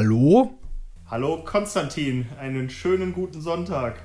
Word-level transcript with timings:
Hallo? 0.00 0.58
Hallo 1.10 1.44
Konstantin, 1.44 2.24
einen 2.40 2.70
schönen 2.70 3.12
guten 3.12 3.42
Sonntag. 3.42 4.02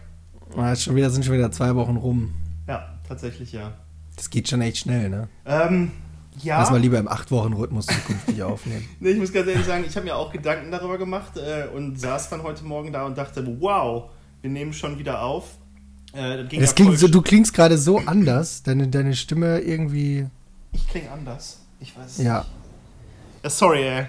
Ah, 0.57 0.75
schon 0.75 0.93
wieder, 0.97 1.09
sind 1.09 1.23
schon 1.23 1.35
wieder 1.35 1.53
zwei 1.53 1.73
Wochen 1.73 1.95
rum. 1.95 2.33
Ja, 2.67 2.99
tatsächlich 3.07 3.53
ja. 3.53 3.71
Das 4.17 4.29
geht 4.29 4.49
schon 4.49 4.59
echt 4.59 4.79
schnell, 4.79 5.07
ne? 5.07 5.29
Ähm, 5.45 5.93
ja. 6.41 6.59
Lass 6.59 6.69
mal 6.69 6.81
lieber 6.81 6.99
im 6.99 7.07
Acht-Wochen-Rhythmus 7.07 7.85
zukünftig 7.85 8.43
aufnehmen. 8.43 8.85
Nee, 8.99 9.11
ich 9.11 9.19
muss 9.19 9.31
ganz 9.31 9.47
ehrlich 9.47 9.65
sagen, 9.65 9.85
ich 9.87 9.95
habe 9.95 10.05
mir 10.05 10.17
auch 10.17 10.33
Gedanken 10.33 10.69
darüber 10.69 10.97
gemacht 10.97 11.37
äh, 11.37 11.69
und 11.73 11.97
saß 11.97 12.29
dann 12.29 12.43
heute 12.43 12.65
Morgen 12.65 12.91
da 12.91 13.05
und 13.05 13.17
dachte, 13.17 13.47
wow, 13.61 14.09
wir 14.41 14.49
nehmen 14.49 14.73
schon 14.73 14.99
wieder 14.99 15.21
auf. 15.21 15.45
Äh, 16.11 16.43
das 16.43 16.59
das 16.59 16.75
klingt 16.75 16.99
so, 16.99 17.07
du 17.07 17.21
klingst 17.21 17.53
gerade 17.53 17.77
so 17.77 17.99
anders, 17.99 18.63
deine, 18.63 18.89
deine 18.89 19.15
Stimme 19.15 19.61
irgendwie. 19.61 20.27
Ich 20.73 20.89
klinge 20.89 21.09
anders. 21.09 21.61
Ich 21.79 21.97
weiß 21.97 22.17
ja. 22.17 22.39
nicht. 22.39 23.43
Ja. 23.45 23.49
Sorry, 23.49 23.83
ey. 23.83 24.05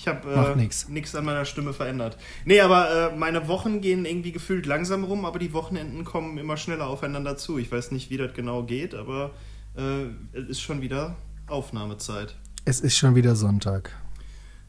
Ich 0.00 0.08
habe 0.08 0.56
äh, 0.56 0.56
nichts 0.88 1.14
an 1.14 1.26
meiner 1.26 1.44
Stimme 1.44 1.74
verändert. 1.74 2.16
Nee, 2.46 2.60
aber 2.60 3.12
äh, 3.12 3.16
meine 3.16 3.48
Wochen 3.48 3.82
gehen 3.82 4.06
irgendwie 4.06 4.32
gefühlt 4.32 4.64
langsam 4.64 5.04
rum, 5.04 5.26
aber 5.26 5.38
die 5.38 5.52
Wochenenden 5.52 6.04
kommen 6.04 6.38
immer 6.38 6.56
schneller 6.56 6.86
aufeinander 6.86 7.36
zu. 7.36 7.58
Ich 7.58 7.70
weiß 7.70 7.90
nicht, 7.90 8.08
wie 8.08 8.16
das 8.16 8.32
genau 8.32 8.62
geht, 8.62 8.94
aber 8.94 9.32
äh, 9.76 10.04
es 10.32 10.48
ist 10.48 10.62
schon 10.62 10.80
wieder 10.80 11.16
Aufnahmezeit. 11.48 12.34
Es 12.64 12.80
ist 12.80 12.96
schon 12.96 13.14
wieder 13.14 13.36
Sonntag. 13.36 13.94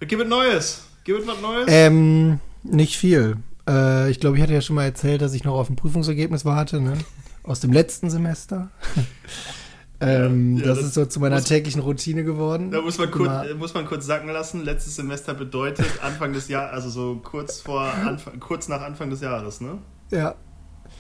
Gib 0.01 0.19
es 0.19 0.27
Neues. 0.27 0.83
Gib 1.05 1.17
es 1.17 1.25
was 1.25 1.39
Neues. 1.39 1.65
Ähm, 1.69 2.41
nicht 2.63 2.97
viel. 2.97 3.37
Äh, 3.69 4.11
ich 4.11 4.19
glaube, 4.19 4.35
ich 4.35 4.43
hatte 4.43 4.53
ja 4.53 4.59
schon 4.59 4.75
mal 4.75 4.83
erzählt, 4.83 5.21
dass 5.21 5.33
ich 5.33 5.45
noch 5.45 5.53
auf 5.53 5.69
ein 5.69 5.77
Prüfungsergebnis 5.77 6.43
warte, 6.43 6.81
ne? 6.81 6.97
Aus 7.43 7.61
dem 7.61 7.71
letzten 7.71 8.09
Semester. 8.09 8.69
Ähm, 10.01 10.57
ja, 10.57 10.65
das, 10.65 10.79
das, 10.79 10.87
ist 10.87 10.93
so 10.95 11.05
zu 11.05 11.19
meiner 11.19 11.35
muss, 11.35 11.45
täglichen 11.45 11.81
Routine 11.81 12.23
geworden. 12.23 12.71
Da 12.71 12.81
muss 12.81 12.97
man, 12.97 13.11
kurz, 13.11 13.53
muss 13.57 13.73
man 13.75 13.85
kurz 13.85 14.07
sacken 14.07 14.29
lassen. 14.29 14.65
Letztes 14.65 14.95
Semester 14.95 15.35
bedeutet 15.35 15.85
Anfang 16.01 16.33
des 16.33 16.47
Jahres, 16.47 16.73
also 16.73 16.89
so 16.89 17.21
kurz 17.23 17.61
vor 17.61 17.81
Anfang, 17.81 18.39
kurz 18.39 18.67
nach 18.67 18.81
Anfang 18.81 19.11
des 19.11 19.21
Jahres, 19.21 19.61
ne? 19.61 19.77
Ja. 20.09 20.35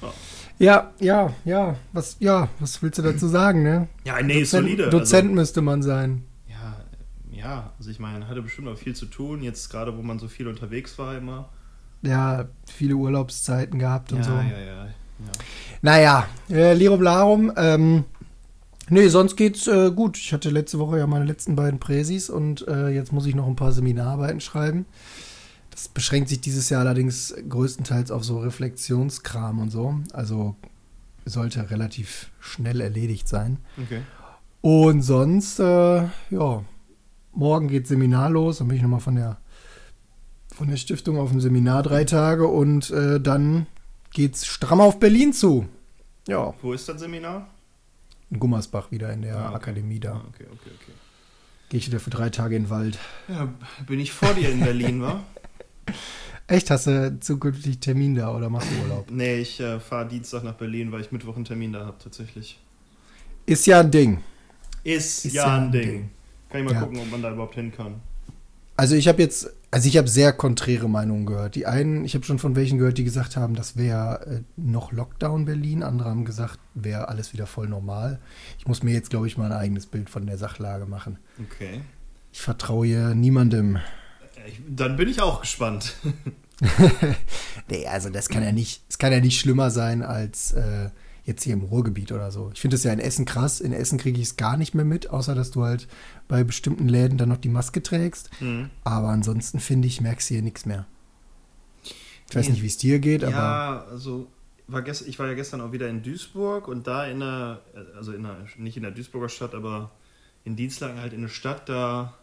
Oh. 0.03 0.07
Ja, 0.59 0.91
ja, 0.99 1.33
ja. 1.45 1.75
Was, 1.93 2.17
ja, 2.19 2.47
was 2.59 2.79
willst 2.83 2.99
du 2.99 3.01
dazu 3.01 3.27
sagen, 3.27 3.63
ne? 3.63 3.87
Ja, 4.03 4.21
nee, 4.21 4.41
Dozent, 4.41 4.47
solide. 4.65 4.89
Dozent 4.89 5.23
also, 5.23 5.35
müsste 5.35 5.61
man 5.63 5.81
sein. 5.81 6.23
Ja, 6.47 6.77
ja, 7.31 7.73
also 7.79 7.89
ich 7.89 7.99
meine, 7.99 8.27
hatte 8.27 8.43
bestimmt 8.43 8.67
auch 8.67 8.77
viel 8.77 8.95
zu 8.95 9.07
tun, 9.07 9.41
jetzt 9.41 9.69
gerade 9.69 9.97
wo 9.97 10.03
man 10.03 10.19
so 10.19 10.27
viel 10.27 10.47
unterwegs 10.47 10.99
war 10.99 11.17
immer. 11.17 11.49
Ja, 12.03 12.45
viele 12.67 12.93
Urlaubszeiten 12.93 13.79
gehabt 13.79 14.11
und 14.11 14.19
ja, 14.19 14.23
so. 14.23 14.31
Ja, 14.33 14.43
ja, 14.43 14.85
ja. 14.85 14.87
Naja, 15.81 16.27
äh, 16.49 16.73
Lirum 16.73 17.01
Larum, 17.01 17.51
ähm, 17.55 18.05
Nee, 18.89 19.07
sonst 19.07 19.35
geht's 19.35 19.67
äh, 19.67 19.91
gut. 19.91 20.17
Ich 20.17 20.33
hatte 20.33 20.49
letzte 20.49 20.79
Woche 20.79 20.97
ja 20.97 21.07
meine 21.07 21.25
letzten 21.25 21.55
beiden 21.55 21.79
Präsis 21.79 22.29
und 22.29 22.67
äh, 22.67 22.89
jetzt 22.89 23.11
muss 23.13 23.25
ich 23.25 23.35
noch 23.35 23.47
ein 23.47 23.55
paar 23.55 23.71
Seminararbeiten 23.71 24.41
schreiben. 24.41 24.85
Das 25.69 25.87
beschränkt 25.87 26.29
sich 26.29 26.41
dieses 26.41 26.69
Jahr 26.69 26.81
allerdings 26.81 27.33
größtenteils 27.47 28.11
auf 28.11 28.23
so 28.23 28.39
Reflexionskram 28.39 29.59
und 29.59 29.69
so. 29.69 29.95
Also 30.11 30.55
sollte 31.25 31.69
relativ 31.69 32.31
schnell 32.39 32.81
erledigt 32.81 33.27
sein. 33.27 33.57
Okay. 33.81 34.01
Und 34.61 35.01
sonst, 35.01 35.59
äh, 35.59 36.03
ja, 36.29 36.63
morgen 37.33 37.67
geht 37.67 37.87
Seminar 37.87 38.29
los. 38.29 38.57
Dann 38.57 38.67
bin 38.67 38.77
ich 38.77 38.83
nochmal 38.83 38.99
von 38.99 39.15
der, 39.15 39.37
von 40.53 40.67
der 40.67 40.77
Stiftung 40.77 41.17
auf 41.17 41.31
dem 41.31 41.39
Seminar 41.39 41.83
drei 41.83 42.03
Tage 42.03 42.47
und 42.47 42.91
äh, 42.91 43.19
dann 43.19 43.67
geht's 44.11 44.45
stramm 44.45 44.81
auf 44.81 44.99
Berlin 44.99 45.33
zu. 45.33 45.67
Ja. 46.27 46.53
Wo 46.61 46.73
ist 46.73 46.89
das 46.89 46.99
Seminar? 46.99 47.47
In 48.31 48.39
Gummersbach 48.39 48.91
wieder 48.91 49.11
in 49.13 49.21
der 49.21 49.37
ah, 49.37 49.47
okay. 49.47 49.55
Akademie 49.55 49.99
da. 49.99 50.13
Ah, 50.13 50.25
okay, 50.29 50.45
okay, 50.51 50.71
okay. 50.75 50.91
Gehe 51.69 51.79
ich 51.79 51.87
wieder 51.87 51.99
für 51.99 52.09
drei 52.09 52.29
Tage 52.29 52.55
in 52.55 52.63
den 52.63 52.69
Wald. 52.69 52.97
Ja, 53.27 53.53
bin 53.85 53.99
ich 53.99 54.11
vor 54.11 54.33
dir 54.33 54.49
in 54.49 54.59
Berlin, 54.59 55.01
wa? 55.01 55.23
Echt? 56.47 56.69
Hast 56.69 56.87
du 56.87 57.17
zukünftig 57.19 57.79
Termin 57.79 58.15
da 58.15 58.35
oder 58.35 58.49
machst 58.49 58.67
du 58.71 58.81
Urlaub? 58.83 59.09
nee, 59.09 59.39
ich 59.39 59.59
äh, 59.61 59.79
fahre 59.79 60.07
Dienstag 60.07 60.43
nach 60.43 60.55
Berlin, 60.55 60.91
weil 60.91 61.01
ich 61.01 61.11
Mittwoch 61.11 61.35
einen 61.35 61.45
Termin 61.45 61.71
da 61.71 61.85
habe, 61.85 61.97
tatsächlich. 62.03 62.59
Ist 63.45 63.65
ja 63.67 63.79
ein 63.79 63.91
Ding. 63.91 64.21
Ist, 64.83 65.25
Ist 65.25 65.33
ja, 65.33 65.47
ja, 65.47 65.57
ein 65.57 65.71
Ding. 65.71 65.81
Ding. 65.81 66.09
Kann 66.49 66.61
ich 66.61 66.65
mal 66.65 66.73
ja. 66.73 66.81
gucken, 66.81 66.99
ob 66.99 67.11
man 67.11 67.21
da 67.21 67.31
überhaupt 67.31 67.55
hin 67.55 67.71
kann. 67.71 68.01
Also 68.81 68.95
ich 68.95 69.07
habe 69.07 69.21
jetzt, 69.21 69.47
also 69.69 69.87
ich 69.87 69.95
habe 69.95 70.07
sehr 70.07 70.33
konträre 70.33 70.89
Meinungen 70.89 71.27
gehört. 71.27 71.53
Die 71.53 71.67
einen, 71.67 72.03
ich 72.03 72.15
habe 72.15 72.25
schon 72.25 72.39
von 72.39 72.55
welchen 72.55 72.79
gehört, 72.79 72.97
die 72.97 73.03
gesagt 73.03 73.37
haben, 73.37 73.53
das 73.53 73.77
wäre 73.77 74.25
äh, 74.25 74.41
noch 74.57 74.91
Lockdown 74.91 75.45
Berlin. 75.45 75.83
Andere 75.83 76.09
haben 76.09 76.25
gesagt, 76.25 76.57
wäre 76.73 77.07
alles 77.07 77.31
wieder 77.31 77.45
voll 77.45 77.69
normal. 77.69 78.19
Ich 78.57 78.65
muss 78.65 78.81
mir 78.81 78.91
jetzt, 78.91 79.11
glaube 79.11 79.27
ich, 79.27 79.37
mal 79.37 79.45
ein 79.45 79.55
eigenes 79.55 79.85
Bild 79.85 80.09
von 80.09 80.25
der 80.25 80.39
Sachlage 80.39 80.87
machen. 80.87 81.19
Okay. 81.45 81.83
Ich 82.33 82.41
vertraue 82.41 82.87
hier 82.87 83.13
niemandem. 83.13 83.77
Dann 84.67 84.97
bin 84.97 85.09
ich 85.09 85.21
auch 85.21 85.41
gespannt. 85.41 85.93
nee, 87.69 87.85
also 87.85 88.09
das 88.09 88.29
kann 88.29 88.41
ja 88.41 88.51
nicht, 88.51 88.81
es 88.89 88.97
kann 88.97 89.11
ja 89.11 89.19
nicht 89.19 89.39
schlimmer 89.39 89.69
sein 89.69 90.01
als 90.01 90.53
äh, 90.53 90.89
jetzt 91.23 91.43
hier 91.43 91.53
im 91.53 91.61
Ruhrgebiet 91.61 92.11
oder 92.11 92.31
so. 92.31 92.51
Ich 92.53 92.61
finde 92.61 92.75
es 92.75 92.83
ja 92.83 92.91
in 92.91 92.99
Essen 92.99 93.25
krass. 93.25 93.61
In 93.61 93.73
Essen 93.73 93.97
kriege 93.97 94.19
ich 94.19 94.27
es 94.27 94.37
gar 94.37 94.57
nicht 94.57 94.73
mehr 94.73 94.85
mit, 94.85 95.09
außer 95.09 95.35
dass 95.35 95.51
du 95.51 95.63
halt 95.63 95.87
bei 96.27 96.43
bestimmten 96.43 96.87
Läden 96.87 97.17
dann 97.17 97.29
noch 97.29 97.37
die 97.37 97.49
Maske 97.49 97.83
trägst. 97.83 98.29
Mhm. 98.41 98.69
Aber 98.83 99.09
ansonsten 99.09 99.59
finde 99.59 99.87
ich, 99.87 100.01
merkst 100.01 100.29
du 100.29 100.35
hier 100.35 100.43
nichts 100.43 100.65
mehr. 100.65 100.87
Ich 102.29 102.35
weiß 102.35 102.49
nicht, 102.49 102.61
wie 102.61 102.67
es 102.67 102.77
dir 102.77 102.99
geht, 102.99 103.23
ja, 103.23 103.27
aber. 103.27 103.37
Ja, 103.37 103.85
also 103.91 104.27
war 104.67 104.81
gest, 104.81 105.07
ich 105.07 105.19
war 105.19 105.27
ja 105.27 105.33
gestern 105.33 105.61
auch 105.61 105.73
wieder 105.73 105.89
in 105.89 106.01
Duisburg 106.01 106.67
und 106.67 106.87
da 106.87 107.05
in 107.05 107.19
der, 107.19 107.61
also 107.95 108.13
in 108.13 108.23
der, 108.23 108.37
nicht 108.57 108.77
in 108.77 108.83
der 108.83 108.91
Duisburger 108.91 109.27
Stadt, 109.27 109.53
aber 109.53 109.91
in 110.45 110.55
Dienstlagen 110.55 110.99
halt 110.99 111.13
in 111.13 111.21
der 111.21 111.27
Stadt, 111.27 111.67
da, 111.67 112.13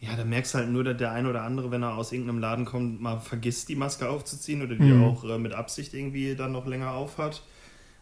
ja, 0.00 0.14
da 0.16 0.24
merkst 0.24 0.52
du 0.52 0.58
halt 0.58 0.68
nur, 0.68 0.84
dass 0.84 0.98
der 0.98 1.12
eine 1.12 1.30
oder 1.30 1.42
andere, 1.42 1.70
wenn 1.70 1.82
er 1.82 1.94
aus 1.94 2.12
irgendeinem 2.12 2.40
Laden 2.40 2.66
kommt, 2.66 3.00
mal 3.00 3.20
vergisst, 3.20 3.70
die 3.70 3.76
Maske 3.76 4.08
aufzuziehen 4.08 4.62
oder 4.62 4.76
die 4.76 4.92
mhm. 4.92 5.02
auch 5.02 5.24
äh, 5.24 5.38
mit 5.38 5.54
Absicht 5.54 5.94
irgendwie 5.94 6.36
dann 6.36 6.52
noch 6.52 6.66
länger 6.66 6.92
aufhat. 6.92 7.42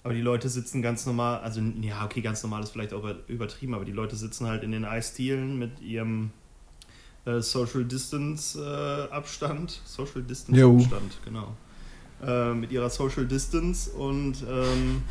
Aber 0.05 0.15
die 0.15 0.21
Leute 0.21 0.49
sitzen 0.49 0.83
ganz 0.83 1.07
normal, 1.07 1.41
also 1.41 1.61
ja, 1.81 2.05
okay, 2.05 2.23
ganz 2.23 2.43
normal 2.43 2.63
ist 2.63 2.71
vielleicht 2.71 2.93
auch 2.93 3.05
übertrieben, 3.29 3.75
aber 3.75 3.85
die 3.85 3.93
Leute 3.93 4.17
sitzen 4.17 4.47
halt 4.47 4.65
in 4.65 4.73
den 4.73 4.85
Eisdielen 4.85 5.59
mit 5.59 5.81
ihrem 5.81 6.33
äh, 7.25 7.41
Social 7.41 7.85
Distance 7.85 8.59
äh, 8.59 9.13
Abstand. 9.13 9.81
Social 9.85 10.23
Distance 10.23 10.61
jo. 10.61 10.77
Abstand, 10.77 11.19
genau. 11.25 11.55
Äh, 12.25 12.55
mit 12.55 12.73
ihrer 12.73 12.91
Social 12.91 13.27
Distance 13.27 13.91
und 13.91 14.45
ähm, 14.49 15.03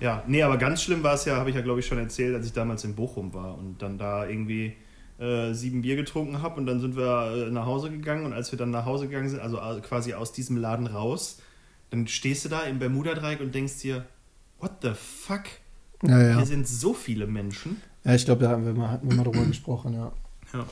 ja, 0.00 0.22
nee, 0.26 0.42
aber 0.42 0.58
ganz 0.58 0.82
schlimm 0.82 1.02
war 1.02 1.14
es 1.14 1.24
ja, 1.24 1.36
habe 1.36 1.50
ich 1.50 1.56
ja 1.56 1.62
glaube 1.62 1.80
ich 1.80 1.86
schon 1.86 1.98
erzählt, 1.98 2.34
als 2.34 2.46
ich 2.46 2.52
damals 2.52 2.84
in 2.84 2.94
Bochum 2.94 3.32
war 3.32 3.56
und 3.56 3.80
dann 3.80 3.98
da 3.98 4.26
irgendwie 4.26 4.74
äh, 5.18 5.52
sieben 5.52 5.82
Bier 5.82 5.96
getrunken 5.96 6.42
habe 6.42 6.60
und 6.60 6.66
dann 6.66 6.80
sind 6.80 6.96
wir 6.96 7.48
äh, 7.48 7.50
nach 7.50 7.66
Hause 7.66 7.90
gegangen 7.90 8.24
und 8.26 8.32
als 8.32 8.52
wir 8.52 8.58
dann 8.58 8.70
nach 8.70 8.84
Hause 8.84 9.08
gegangen 9.08 9.28
sind, 9.28 9.40
also 9.40 9.58
äh, 9.58 9.80
quasi 9.80 10.14
aus 10.14 10.32
diesem 10.32 10.56
Laden 10.56 10.86
raus, 10.86 11.40
dann 11.90 12.06
stehst 12.06 12.44
du 12.44 12.48
da 12.48 12.62
im 12.62 12.78
Bermuda-Dreieck 12.78 13.40
und 13.40 13.54
denkst 13.54 13.78
dir, 13.80 14.06
what 14.60 14.72
the 14.82 14.92
fuck? 14.94 15.44
Ja, 16.02 16.22
ja. 16.22 16.36
Hier 16.36 16.46
sind 16.46 16.68
so 16.68 16.94
viele 16.94 17.26
Menschen. 17.26 17.80
Ja, 18.04 18.14
ich 18.14 18.24
glaube, 18.24 18.44
da 18.44 18.50
haben 18.50 18.64
wir 18.64 18.74
mal, 18.74 18.90
hatten 18.90 19.08
wir 19.08 19.16
mal 19.16 19.24
drüber 19.24 19.44
gesprochen, 19.44 19.94
ja. 19.94 20.12
Ja. 20.52 20.66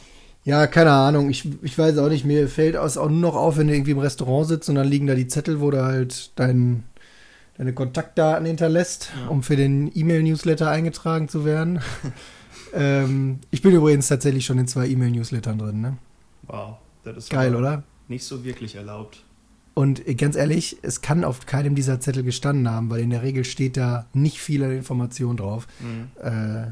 Ja, 0.44 0.68
keine 0.68 0.92
Ahnung. 0.92 1.28
Ich, 1.28 1.44
ich 1.62 1.76
weiß 1.76 1.98
auch 1.98 2.08
nicht, 2.08 2.24
mir 2.24 2.48
fällt 2.48 2.76
es 2.76 2.96
auch 2.96 3.10
nur 3.10 3.18
noch 3.18 3.34
auf, 3.34 3.56
wenn 3.56 3.66
du 3.66 3.74
irgendwie 3.74 3.90
im 3.90 3.98
Restaurant 3.98 4.46
sitzt 4.46 4.68
und 4.68 4.76
dann 4.76 4.86
liegen 4.86 5.08
da 5.08 5.16
die 5.16 5.26
Zettel, 5.26 5.60
wo 5.60 5.72
du 5.72 5.84
halt 5.84 6.30
dein, 6.36 6.84
deine 7.58 7.72
Kontaktdaten 7.72 8.46
hinterlässt, 8.46 9.10
ja. 9.20 9.26
um 9.26 9.42
für 9.42 9.56
den 9.56 9.90
E-Mail-Newsletter 9.92 10.70
eingetragen 10.70 11.28
zu 11.28 11.44
werden. 11.44 11.80
ähm, 12.72 13.40
ich 13.50 13.60
bin 13.60 13.72
übrigens 13.72 14.06
tatsächlich 14.06 14.46
schon 14.46 14.58
in 14.58 14.68
zwei 14.68 14.86
E-Mail-Newslettern 14.86 15.58
drin, 15.58 15.80
ne? 15.80 15.96
Wow, 16.44 16.76
das 17.02 17.16
ist 17.16 17.30
geil, 17.30 17.56
oder? 17.56 17.82
Nicht 18.06 18.24
so 18.24 18.44
wirklich 18.44 18.76
erlaubt. 18.76 19.24
Und 19.78 20.04
ganz 20.16 20.36
ehrlich, 20.36 20.78
es 20.80 21.02
kann 21.02 21.22
auf 21.22 21.44
keinem 21.44 21.74
dieser 21.74 22.00
Zettel 22.00 22.22
gestanden 22.22 22.70
haben, 22.70 22.88
weil 22.88 23.00
in 23.00 23.10
der 23.10 23.20
Regel 23.22 23.44
steht 23.44 23.76
da 23.76 24.06
nicht 24.14 24.40
viel 24.40 24.62
Information 24.62 25.36
drauf. 25.36 25.68
Mhm. 25.80 26.08
Äh, 26.22 26.68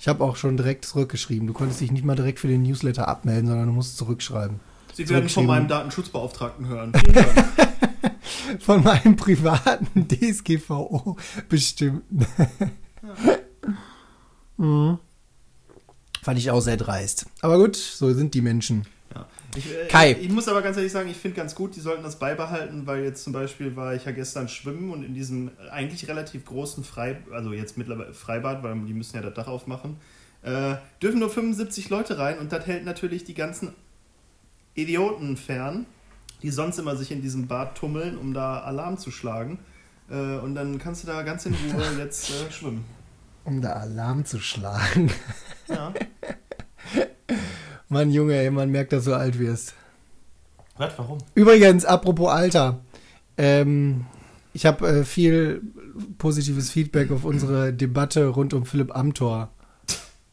ich 0.00 0.08
habe 0.08 0.24
auch 0.24 0.34
schon 0.34 0.56
direkt 0.56 0.84
zurückgeschrieben. 0.84 1.46
Du 1.46 1.52
konntest 1.52 1.80
dich 1.80 1.92
nicht 1.92 2.04
mal 2.04 2.16
direkt 2.16 2.40
für 2.40 2.48
den 2.48 2.64
Newsletter 2.64 3.06
abmelden, 3.06 3.46
sondern 3.46 3.68
du 3.68 3.72
musst 3.72 3.96
zurückschreiben. 3.96 4.58
Sie 4.92 5.08
werden 5.08 5.28
von 5.28 5.46
meinem 5.46 5.68
Datenschutzbeauftragten 5.68 6.66
hören. 6.66 6.92
Von 8.58 8.82
meinem 8.82 9.14
privaten 9.14 10.08
DSGVO 10.08 11.16
bestimmten. 11.48 12.26
ja. 13.02 13.38
mhm. 14.64 14.98
Fand 16.20 16.38
ich 16.38 16.50
auch 16.50 16.60
sehr 16.60 16.76
dreist. 16.76 17.26
Aber 17.40 17.58
gut, 17.58 17.76
so 17.76 18.12
sind 18.12 18.34
die 18.34 18.42
Menschen. 18.42 18.84
Ich, 19.56 19.70
äh, 19.70 19.86
Kai. 19.88 20.12
Ich, 20.12 20.24
ich, 20.24 20.28
muss 20.30 20.48
aber 20.48 20.62
ganz 20.62 20.76
ehrlich 20.76 20.92
sagen, 20.92 21.10
ich 21.10 21.16
finde 21.16 21.36
ganz 21.36 21.54
gut, 21.54 21.76
die 21.76 21.80
sollten 21.80 22.02
das 22.02 22.18
beibehalten, 22.18 22.86
weil 22.86 23.04
jetzt 23.04 23.24
zum 23.24 23.32
Beispiel 23.32 23.76
war 23.76 23.94
ich 23.94 24.04
ja 24.04 24.12
gestern 24.12 24.48
schwimmen 24.48 24.90
und 24.90 25.02
in 25.02 25.14
diesem 25.14 25.50
eigentlich 25.70 26.08
relativ 26.08 26.44
großen 26.46 26.84
Freibad, 26.84 27.32
also 27.32 27.52
jetzt 27.52 27.76
mittlerweile 27.76 28.14
Freibad, 28.14 28.62
weil 28.62 28.78
die 28.80 28.94
müssen 28.94 29.16
ja 29.16 29.22
das 29.22 29.34
Dach 29.34 29.48
aufmachen, 29.48 29.96
äh, 30.42 30.76
dürfen 31.02 31.20
nur 31.20 31.30
75 31.30 31.90
Leute 31.90 32.18
rein 32.18 32.38
und 32.38 32.52
das 32.52 32.66
hält 32.66 32.84
natürlich 32.84 33.24
die 33.24 33.34
ganzen 33.34 33.74
Idioten 34.74 35.36
fern, 35.36 35.86
die 36.42 36.50
sonst 36.50 36.78
immer 36.78 36.96
sich 36.96 37.12
in 37.12 37.20
diesem 37.20 37.46
Bad 37.46 37.76
tummeln, 37.76 38.16
um 38.16 38.32
da 38.32 38.60
Alarm 38.60 38.98
zu 38.98 39.10
schlagen. 39.10 39.58
Äh, 40.10 40.38
und 40.38 40.54
dann 40.54 40.78
kannst 40.78 41.02
du 41.02 41.06
da 41.06 41.22
ganz 41.22 41.46
in 41.46 41.54
Ruhe 41.54 41.84
jetzt 41.98 42.30
äh, 42.30 42.50
schwimmen. 42.50 42.84
Um 43.44 43.60
da 43.60 43.74
Alarm 43.74 44.24
zu 44.24 44.40
schlagen. 44.40 45.10
Ja. 45.68 45.92
Mann, 47.92 48.10
Junge, 48.10 48.34
ey, 48.34 48.50
man 48.50 48.70
merkt, 48.70 48.94
dass 48.94 49.04
du 49.04 49.12
alt 49.14 49.38
wirst. 49.38 49.74
Was, 50.78 50.96
warum? 50.96 51.18
Übrigens, 51.34 51.84
apropos 51.84 52.30
Alter. 52.30 52.80
Ähm, 53.36 54.06
ich 54.54 54.64
habe 54.64 54.86
äh, 54.88 55.04
viel 55.04 55.60
positives 56.16 56.70
Feedback 56.70 57.10
auf 57.10 57.24
unsere 57.24 57.72
Debatte 57.74 58.28
rund 58.28 58.54
um 58.54 58.64
Philipp 58.64 58.96
Amthor 58.96 59.50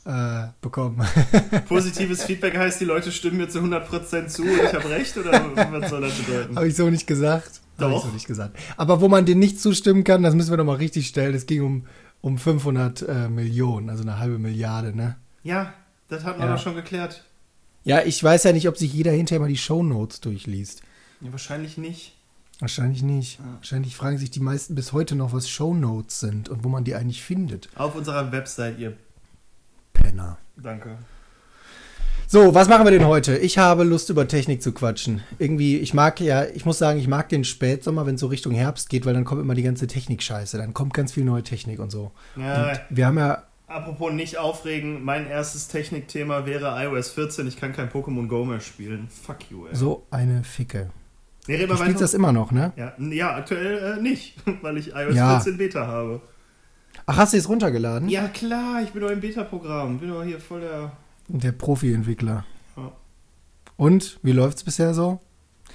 äh, 0.06 0.48
bekommen. 0.62 1.06
Positives 1.68 2.24
Feedback 2.24 2.58
heißt, 2.58 2.80
die 2.80 2.86
Leute 2.86 3.12
stimmen 3.12 3.38
mir 3.38 3.50
zu 3.50 3.60
100% 3.60 4.28
zu 4.28 4.44
und 4.44 4.50
ich 4.64 4.74
habe 4.74 4.90
recht 4.90 5.18
oder 5.18 5.32
was 5.72 5.90
soll 5.90 6.00
das 6.02 6.14
bedeuten? 6.14 6.56
Habe 6.56 6.68
ich 6.70 6.76
so 6.76 6.90
nicht 6.90 7.08
gesagt. 7.08 7.60
Habe 7.78 7.94
ich 7.94 8.02
so 8.02 8.08
nicht 8.08 8.28
gesagt. 8.28 8.58
Aber 8.78 9.02
wo 9.02 9.10
man 9.10 9.26
den 9.26 9.40
nicht 9.40 9.60
zustimmen 9.60 10.06
kann, 10.06 10.24
das 10.24 10.34
müssen 10.34 10.50
wir 10.52 10.58
nochmal 10.58 10.78
richtig 10.78 11.08
stellen. 11.08 11.36
Es 11.36 11.46
ging 11.46 11.62
um, 11.64 11.86
um 12.22 12.38
500 12.38 13.02
äh, 13.02 13.28
Millionen, 13.30 13.90
also 13.90 14.04
eine 14.04 14.18
halbe 14.18 14.40
Milliarde, 14.40 14.96
ne? 14.96 15.18
Ja, 15.44 15.74
das 16.08 16.24
hat 16.24 16.38
man 16.40 16.48
Ja. 16.48 16.56
doch 16.56 16.62
schon 16.62 16.76
geklärt. 16.76 17.26
Ja, 17.84 18.02
ich 18.02 18.24
weiß 18.24 18.44
ja 18.44 18.52
nicht, 18.52 18.68
ob 18.68 18.78
sich 18.78 18.94
jeder 18.94 19.12
hinterher 19.12 19.40
mal 19.40 19.48
die 19.48 19.58
Shownotes 19.58 20.22
durchliest. 20.22 20.82
Ja, 21.22 21.32
wahrscheinlich 21.32 21.78
nicht. 21.78 22.14
Wahrscheinlich 22.60 23.02
nicht. 23.04 23.40
Ja. 23.40 23.46
Wahrscheinlich 23.56 23.96
fragen 23.96 24.18
sich 24.18 24.32
die 24.32 24.42
meisten 24.42 24.76
bis 24.76 24.92
heute 24.92 25.16
noch, 25.16 25.32
was 25.32 25.50
Shownotes 25.50 26.20
sind 26.20 26.50
und 26.50 26.64
wo 26.64 26.70
man 26.70 26.84
die 26.84 26.96
eigentlich 26.96 27.24
findet. 27.24 27.70
Auf 27.76 27.96
unserer 27.96 28.32
Website, 28.32 28.80
ihr. 28.80 28.98
Penner. 29.94 30.38
Danke. 30.58 30.98
So, 32.32 32.54
was 32.54 32.70
machen 32.70 32.86
wir 32.86 32.92
denn 32.92 33.08
heute? 33.08 33.38
Ich 33.38 33.58
habe 33.58 33.84
Lust, 33.84 34.12
über 34.12 34.28
Technik 34.28 34.62
zu 34.62 34.72
quatschen. 34.72 35.24
Irgendwie, 35.40 35.78
ich 35.78 35.96
mag 35.96 36.20
ja, 36.20 36.46
ich 36.46 36.64
muss 36.64 36.78
sagen, 36.78 37.00
ich 37.00 37.08
mag 37.08 37.28
den 37.30 37.44
Spätsommer, 37.44 38.06
wenn 38.06 38.16
es 38.16 38.22
so 38.22 38.28
Richtung 38.28 38.54
Herbst 38.54 38.90
geht, 38.90 39.08
weil 39.08 39.16
dann 39.16 39.26
kommt 39.26 39.42
immer 39.42 39.56
die 39.56 39.64
ganze 39.64 39.88
Technik-Scheiße. 39.88 40.60
Dann 40.60 40.76
kommt 40.76 40.94
ganz 40.94 41.14
viel 41.14 41.24
neue 41.24 41.42
Technik 41.42 41.80
und 41.80 41.92
so. 41.92 42.12
Ja, 42.36 42.70
Und 42.70 42.80
wir 42.92 43.08
haben 43.08 43.18
ja, 43.18 43.44
apropos 43.70 44.12
nicht 44.12 44.38
aufregen, 44.38 45.04
mein 45.04 45.28
erstes 45.28 45.68
Technikthema 45.68 46.46
wäre 46.46 46.76
iOS 46.84 47.10
14. 47.12 47.48
Ich 47.48 47.58
kann 47.60 47.74
kein 47.74 47.90
Pokémon 47.90 48.28
Go 48.28 48.46
mehr 48.46 48.60
spielen. 48.60 49.08
Fuck 49.10 49.50
you, 49.52 49.66
ey. 49.68 49.76
so 49.76 50.06
eine 50.12 50.44
Ficke. 50.44 50.90
Nee, 51.48 51.58
Du 51.58 51.64
spielst 51.66 51.82
weiter. 51.82 52.00
das 52.00 52.14
immer 52.14 52.32
noch, 52.32 52.52
ne? 52.52 52.74
Ja, 52.76 52.94
ja, 53.00 53.36
aktuell 53.36 53.98
äh, 53.98 54.02
nicht, 54.02 54.36
weil 54.62 54.78
ich 54.78 54.94
iOS 54.94 55.16
Ja. 55.16 55.40
14 55.40 55.58
Beta 55.58 55.88
habe. 55.88 56.22
Ach, 57.06 57.18
hast 57.18 57.34
du 57.34 57.38
es 57.38 57.50
runtergeladen? 57.50 58.10
Ja, 58.10 58.28
klar, 58.28 58.82
ich 58.84 58.90
bin 58.92 59.02
doch 59.02 59.10
im 59.10 59.20
Beta-Programm. 59.22 60.00
Bin 60.00 60.10
doch 60.10 60.24
hier 60.24 60.40
voll 60.40 60.62
der. 60.62 60.92
Der 61.28 61.52
Profi-Entwickler. 61.52 62.46
Ja. 62.78 62.92
Und, 63.78 64.20
wie 64.22 64.32
läuft's 64.32 64.64
bisher 64.64 64.94
so? 64.94 65.20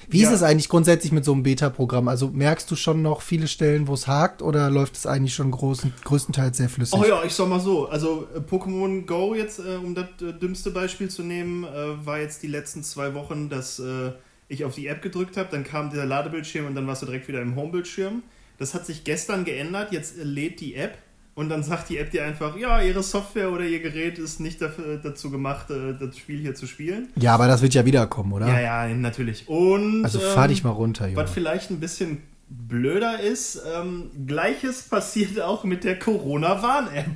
Wie 0.08 0.20
Ja. 0.22 0.28
ist 0.28 0.34
es 0.36 0.42
eigentlich 0.42 0.68
grundsätzlich 0.68 1.12
mit 1.12 1.24
so 1.24 1.32
einem 1.32 1.42
Beta-Programm? 1.42 2.08
Also 2.08 2.28
merkst 2.28 2.70
du 2.70 2.76
schon 2.76 3.02
noch 3.02 3.22
viele 3.22 3.48
Stellen, 3.48 3.88
wo 3.88 3.94
es 3.94 4.06
hakt 4.06 4.42
oder 4.42 4.70
läuft 4.70 4.96
es 4.96 5.06
eigentlich 5.06 5.34
schon 5.34 5.50
großen, 5.50 5.92
größtenteils 6.04 6.56
sehr 6.56 6.68
flüssig? 6.68 6.98
Oh 6.98 7.04
ja, 7.04 7.22
ich 7.24 7.32
sag 7.32 7.48
mal 7.48 7.60
so. 7.60 7.88
Also 7.88 8.26
äh, 8.34 8.38
Pokémon 8.40 9.06
Go 9.06 9.34
jetzt, 9.34 9.58
äh, 9.60 9.76
um 9.82 9.94
das 9.94 10.06
äh, 10.20 10.32
dümmste 10.32 10.70
Beispiel 10.70 11.08
zu 11.08 11.22
nehmen, 11.22 11.64
äh, 11.64 12.06
war 12.06 12.18
jetzt 12.18 12.42
die 12.42 12.48
letzten 12.48 12.82
zwei 12.82 13.14
Wochen, 13.14 13.48
dass 13.48 13.78
äh, 13.78 14.12
ich 14.48 14.64
auf 14.64 14.74
die 14.74 14.86
App 14.86 15.00
gedrückt 15.02 15.36
habe, 15.36 15.48
dann 15.50 15.64
kam 15.64 15.90
dieser 15.90 16.04
Ladebildschirm 16.04 16.66
und 16.66 16.74
dann 16.74 16.86
warst 16.86 17.02
du 17.02 17.06
direkt 17.06 17.28
wieder 17.28 17.40
im 17.40 17.56
Homebildschirm. 17.56 18.22
Das 18.58 18.74
hat 18.74 18.86
sich 18.86 19.02
gestern 19.04 19.44
geändert. 19.44 19.90
Jetzt 19.92 20.18
äh, 20.18 20.22
lädt 20.22 20.60
die 20.60 20.74
App 20.74 20.98
und 21.34 21.48
dann 21.48 21.62
sagt 21.62 21.88
die 21.88 21.98
App 21.98 22.10
dir 22.10 22.24
einfach, 22.24 22.56
ja, 22.56 22.80
ihre 22.80 23.02
Software 23.02 23.50
oder 23.50 23.64
ihr 23.64 23.80
Gerät 23.80 24.18
ist 24.18 24.38
nicht 24.40 24.60
dafür, 24.60 24.98
dazu 24.98 25.30
gemacht, 25.30 25.70
äh, 25.70 25.94
das 25.98 26.16
Spiel 26.16 26.40
hier 26.40 26.54
zu 26.54 26.66
spielen. 26.66 27.08
Ja, 27.16 27.34
aber 27.34 27.48
das 27.48 27.60
wird 27.60 27.74
ja 27.74 27.84
wiederkommen, 27.84 28.32
oder? 28.32 28.46
Ja, 28.46 28.60
ja, 28.60 28.94
natürlich. 28.94 29.48
Und 29.48 30.04
Also 30.04 30.20
fahr 30.20 30.44
ähm, 30.44 30.50
dich 30.50 30.62
mal 30.62 30.70
runter, 30.70 31.06
Junge. 31.06 31.16
Was 31.16 31.30
vielleicht 31.32 31.70
ein 31.70 31.80
bisschen 31.80 32.22
blöder 32.48 33.20
ist, 33.20 33.60
ähm, 33.74 34.10
gleiches 34.26 34.82
passiert 34.84 35.40
auch 35.40 35.64
mit 35.64 35.82
der 35.82 35.98
Corona-Warn-App. 35.98 37.06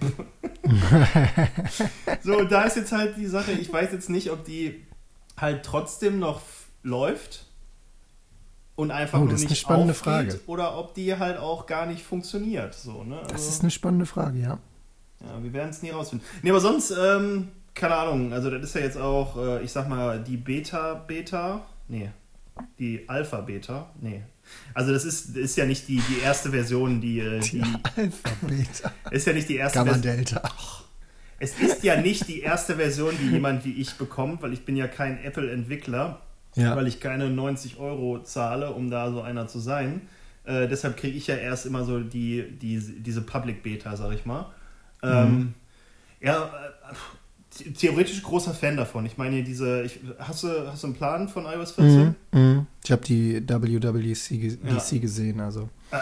so, 2.24 2.44
da 2.44 2.64
ist 2.64 2.76
jetzt 2.76 2.92
halt 2.92 3.16
die 3.16 3.26
Sache, 3.26 3.52
ich 3.52 3.72
weiß 3.72 3.92
jetzt 3.92 4.10
nicht, 4.10 4.30
ob 4.30 4.44
die 4.44 4.84
halt 5.36 5.62
trotzdem 5.64 6.18
noch 6.18 6.42
läuft 6.82 7.47
und 8.78 8.92
einfach 8.92 9.18
Oh, 9.18 9.22
nur 9.22 9.30
das 9.32 9.40
ist 9.42 9.50
nicht 9.50 9.50
eine 9.50 9.56
spannende 9.56 9.90
aufgeht, 9.92 10.04
Frage. 10.34 10.40
oder 10.46 10.78
ob 10.78 10.94
die 10.94 11.16
halt 11.16 11.36
auch 11.38 11.66
gar 11.66 11.84
nicht 11.86 12.02
funktioniert. 12.04 12.74
So, 12.74 13.02
ne? 13.02 13.18
Das 13.24 13.32
Also- 13.32 13.48
ist 13.48 13.60
eine 13.62 13.70
spannende 13.72 14.06
Frage, 14.06 14.38
ja. 14.38 14.58
ja, 15.20 15.42
wir 15.42 15.52
werden 15.52 15.70
es 15.70 15.82
nie 15.82 15.90
rausfinden. 15.90 16.24
Nee, 16.42 16.50
aber 16.50 16.60
sonst, 16.60 16.92
ähm, 16.96 17.48
keine 17.74 17.96
Ahnung, 17.96 18.32
also 18.32 18.50
das 18.50 18.62
ist 18.62 18.74
ja 18.76 18.80
jetzt 18.82 18.96
auch, 18.96 19.36
äh, 19.36 19.62
ich 19.64 19.72
sag 19.72 19.88
mal, 19.88 20.22
die 20.22 20.36
Beta-Beta, 20.36 21.66
nee, 21.88 22.10
die 22.78 23.08
Alpha-Beta, 23.08 23.90
nee. 24.00 24.22
Also 24.74 24.92
das 24.92 25.04
ist, 25.04 25.36
ist 25.36 25.56
ja 25.56 25.66
nicht 25.66 25.88
die, 25.88 26.00
die 26.08 26.20
erste 26.22 26.50
Version, 26.50 27.00
die, 27.00 27.18
äh, 27.18 27.40
die, 27.40 27.60
Alpha, 27.96 28.30
Beta, 28.42 28.92
ist 29.10 29.26
ja 29.26 29.32
nicht 29.32 29.48
die 29.48 29.56
erste 29.56 29.82
Version. 29.82 30.02
Delta. 30.02 30.42
Es 31.40 31.58
ist 31.58 31.82
ja 31.82 32.00
nicht 32.00 32.26
die 32.28 32.40
erste 32.42 32.76
Version, 32.76 33.14
die 33.20 33.28
jemand 33.30 33.64
wie 33.64 33.72
ich 33.72 33.94
bekommt, 33.94 34.40
weil 34.42 34.52
ich 34.52 34.64
bin 34.64 34.76
ja 34.76 34.86
kein 34.88 35.22
Apple-Entwickler, 35.22 36.20
Ja. 36.58 36.76
weil 36.76 36.86
ich 36.86 37.00
keine 37.00 37.30
90 37.30 37.78
Euro 37.78 38.22
zahle, 38.22 38.72
um 38.72 38.90
da 38.90 39.10
so 39.10 39.20
einer 39.22 39.46
zu 39.48 39.58
sein. 39.58 40.02
Äh, 40.44 40.66
deshalb 40.68 40.96
kriege 40.96 41.16
ich 41.16 41.26
ja 41.26 41.36
erst 41.36 41.66
immer 41.66 41.84
so 41.84 42.00
die, 42.00 42.44
die, 42.60 42.78
diese 43.02 43.20
Public 43.22 43.62
Beta, 43.62 43.96
sag 43.96 44.12
ich 44.12 44.24
mal. 44.26 44.46
Ähm, 45.02 45.54
ja, 46.20 46.44
äh, 46.44 46.94
the- 47.58 47.72
theoretisch 47.72 48.22
großer 48.22 48.54
Fan 48.54 48.76
davon. 48.76 49.06
Ich 49.06 49.16
meine, 49.18 49.42
diese, 49.42 49.82
ich, 49.82 50.00
hast, 50.18 50.42
du, 50.44 50.48
hast 50.66 50.82
du 50.82 50.88
einen 50.88 50.96
Plan 50.96 51.28
von 51.28 51.44
iOS 51.44 51.72
14? 51.72 52.14
Mhm, 52.32 52.40
mhm. 52.40 52.66
Ich 52.84 52.90
habe 52.90 53.04
die 53.04 53.42
WWDC 53.46 54.58
Ja. 54.64 54.98
Gesehen, 54.98 55.40
also. 55.40 55.68
Äh, 55.90 55.98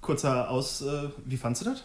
kurzer 0.00 0.48
Aus, 0.50 0.82
äh, 0.82 1.08
wie 1.26 1.36
fandst 1.36 1.62
du 1.62 1.66
das? 1.66 1.84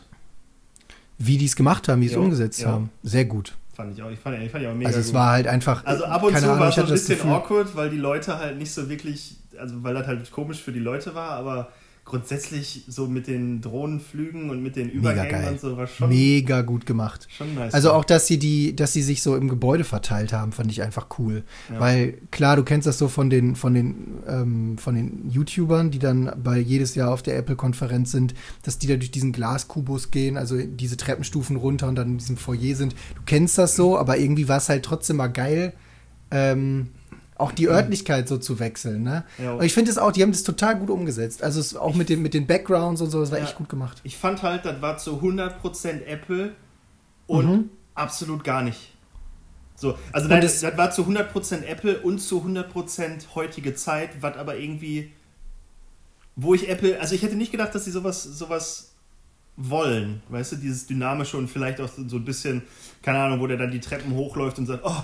Wie 1.17 1.37
die 1.37 1.45
es 1.45 1.55
gemacht 1.55 1.87
haben, 1.87 2.01
wie 2.01 2.07
sie 2.07 2.13
es 2.13 2.19
umgesetzt 2.19 2.61
ja. 2.61 2.71
haben. 2.71 2.89
Sehr 3.03 3.25
gut. 3.25 3.55
Fand 3.75 3.93
ich 3.93 4.01
auch, 4.01 4.09
ich 4.09 4.19
fand, 4.19 4.41
ich 4.41 4.51
fand 4.51 4.63
ich 4.63 4.69
auch 4.69 4.73
mega 4.73 4.87
Also 4.87 4.99
es 4.99 5.07
gut. 5.07 5.15
war 5.15 5.31
halt 5.31 5.47
einfach. 5.47 5.85
Also 5.85 6.05
ab 6.05 6.23
und 6.23 6.29
keine 6.31 6.43
zu 6.43 6.47
Ahnung, 6.49 6.59
war 6.61 6.69
es 6.69 6.75
so 6.75 6.81
ein 6.81 6.87
bisschen 6.89 7.29
awkward, 7.29 7.75
weil 7.75 7.89
die 7.89 7.97
Leute 7.97 8.37
halt 8.39 8.57
nicht 8.57 8.71
so 8.73 8.87
wirklich, 8.89 9.35
also 9.59 9.83
weil 9.83 9.93
das 9.93 10.07
halt 10.07 10.31
komisch 10.31 10.61
für 10.61 10.71
die 10.71 10.79
Leute 10.79 11.13
war, 11.13 11.31
aber 11.31 11.69
grundsätzlich 12.05 12.83
so 12.87 13.07
mit 13.07 13.25
den 13.25 13.61
Drohnenflügen 13.61 14.51
und 14.51 14.61
mit 14.61 14.75
den 14.75 14.89
Übergängen 14.89 15.49
und 15.49 15.59
so 15.59 15.75
war 15.75 15.87
schon, 15.87 16.09
Mega 16.09 16.61
gut 16.61 16.85
gemacht. 16.85 17.27
schon 17.35 17.55
nice. 17.55 17.73
Also 17.73 17.91
auch, 17.91 18.05
dass 18.05 18.27
sie 18.27 18.37
die, 18.37 18.75
dass 18.75 18.93
sie 18.93 19.01
sich 19.01 19.23
so 19.23 19.35
im 19.35 19.49
Gebäude 19.49 19.83
verteilt 19.83 20.31
haben, 20.31 20.51
fand 20.51 20.71
ich 20.71 20.83
einfach 20.83 21.07
cool. 21.17 21.43
Ja. 21.73 21.79
Weil 21.79 22.19
klar, 22.29 22.57
du 22.57 22.63
kennst 22.63 22.85
das 22.85 22.99
so 22.99 23.07
von 23.07 23.31
den, 23.31 23.55
von 23.55 23.73
den, 23.73 24.19
ähm, 24.27 24.77
von 24.77 24.93
den 24.93 25.31
YouTubern, 25.31 25.89
die 25.89 25.97
dann 25.97 26.31
bei 26.43 26.59
jedes 26.59 26.93
Jahr 26.93 27.11
auf 27.11 27.23
der 27.23 27.37
Apple-Konferenz 27.37 28.11
sind, 28.11 28.35
dass 28.61 28.77
die 28.77 28.85
da 28.85 28.97
durch 28.97 29.11
diesen 29.11 29.31
Glaskubus 29.31 30.11
gehen, 30.11 30.37
also 30.37 30.57
diese 30.61 30.97
Treppenstufen 30.97 31.55
runter 31.55 31.87
und 31.87 31.95
dann 31.95 32.11
in 32.11 32.17
diesem 32.19 32.37
Foyer 32.37 32.75
sind. 32.75 32.93
Du 33.15 33.21
kennst 33.25 33.57
das 33.57 33.75
so, 33.75 33.97
aber 33.97 34.19
irgendwie 34.19 34.47
war 34.47 34.57
es 34.57 34.69
halt 34.69 34.85
trotzdem 34.85 35.17
mal 35.17 35.27
geil, 35.27 35.73
ähm, 36.29 36.89
auch 37.37 37.51
die 37.51 37.67
Örtlichkeit 37.67 38.27
so 38.27 38.37
zu 38.37 38.59
wechseln. 38.59 39.03
Ne? 39.03 39.23
Ja. 39.37 39.53
Und 39.55 39.63
ich 39.65 39.73
finde 39.73 39.91
es 39.91 39.97
auch, 39.97 40.11
die 40.11 40.21
haben 40.23 40.31
das 40.31 40.43
total 40.43 40.77
gut 40.79 40.89
umgesetzt. 40.89 41.43
Also 41.43 41.59
es, 41.59 41.75
auch 41.75 41.93
mit, 41.95 42.07
den, 42.09 42.21
mit 42.21 42.33
den 42.33 42.47
Backgrounds 42.47 43.01
und 43.01 43.09
so, 43.09 43.19
das 43.19 43.31
war 43.31 43.39
Ja. 43.39 43.43
echt 43.45 43.55
gut 43.57 43.67
gemacht. 43.69 43.99
ich 44.03 44.15
fand 44.17 44.41
halt, 44.41 44.63
das 44.65 44.81
war 44.81 44.97
zu 44.97 45.21
100% 45.21 46.05
Apple 46.05 46.53
und 47.27 47.45
Mhm. 47.45 47.69
absolut 47.93 48.43
gar 48.43 48.61
nicht. 48.61 48.93
So, 49.75 49.97
also 50.13 50.29
nein, 50.29 50.41
es- 50.43 50.61
das 50.61 50.77
war 50.77 50.91
zu 50.91 51.05
100% 51.05 51.65
Apple 51.65 51.99
und 51.99 52.19
zu 52.19 52.41
100% 52.41 53.35
heutige 53.35 53.75
Zeit, 53.75 54.11
was 54.21 54.37
aber 54.37 54.55
irgendwie, 54.57 55.11
wo 56.37 56.53
ich 56.53 56.69
Apple, 56.69 56.99
also 57.01 57.15
ich 57.15 57.23
hätte 57.23 57.35
nicht 57.35 57.51
gedacht, 57.51 57.75
dass 57.75 57.83
sie 57.83 57.91
sowas, 57.91 58.23
sowas 58.23 58.93
wollen, 59.57 60.21
weißt 60.29 60.53
du, 60.53 60.55
dieses 60.57 60.85
dynamische 60.87 61.35
und 61.37 61.49
vielleicht 61.49 61.79
auch 61.81 61.89
so 62.07 62.15
ein 62.17 62.25
bisschen, 62.25 62.61
keine 63.01 63.19
Ahnung, 63.19 63.39
wo 63.41 63.47
der 63.47 63.57
dann 63.57 63.71
die 63.71 63.79
Treppen 63.81 64.13
hochläuft 64.13 64.57
und 64.59 64.65
sagt, 64.65 64.83
oh, 64.85 65.03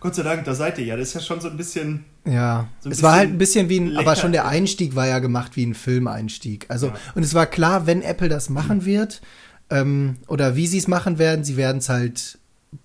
Gott 0.00 0.14
sei 0.14 0.22
Dank, 0.22 0.44
da 0.44 0.54
seid 0.54 0.78
ihr 0.78 0.84
ja. 0.84 0.96
Das 0.96 1.08
ist 1.08 1.14
ja 1.14 1.20
schon 1.20 1.40
so 1.40 1.48
ein 1.48 1.56
bisschen, 1.56 2.04
Ja, 2.26 2.68
So 2.80 2.88
ein 2.88 2.92
es 2.92 3.02
war 3.02 3.12
bisschen 3.12 3.18
halt 3.20 3.30
ein 3.30 3.38
bisschen 3.38 3.68
wie 3.68 3.78
ein, 3.80 3.92
aber 3.96 3.98
lecker. 4.10 4.16
schon 4.16 4.32
der 4.32 4.46
Einstieg 4.46 4.94
war 4.96 5.06
ja 5.06 5.18
gemacht 5.20 5.56
wie 5.56 5.64
ein 5.64 5.74
Filmeinstieg. 5.74 6.66
Also, 6.68 6.88
Ja. 6.88 6.94
und 7.14 7.22
es 7.22 7.34
war 7.34 7.46
klar, 7.46 7.86
wenn 7.86 8.02
Apple 8.02 8.28
das 8.28 8.50
machen 8.50 8.84
wird, 8.84 9.22
ähm, 9.70 10.16
oder 10.28 10.56
wie 10.56 10.66
sie 10.66 10.78
es 10.78 10.88
machen 10.88 11.18
werden, 11.18 11.44
sie 11.44 11.56
werden 11.56 11.78
es 11.78 11.88
halt 11.88 12.38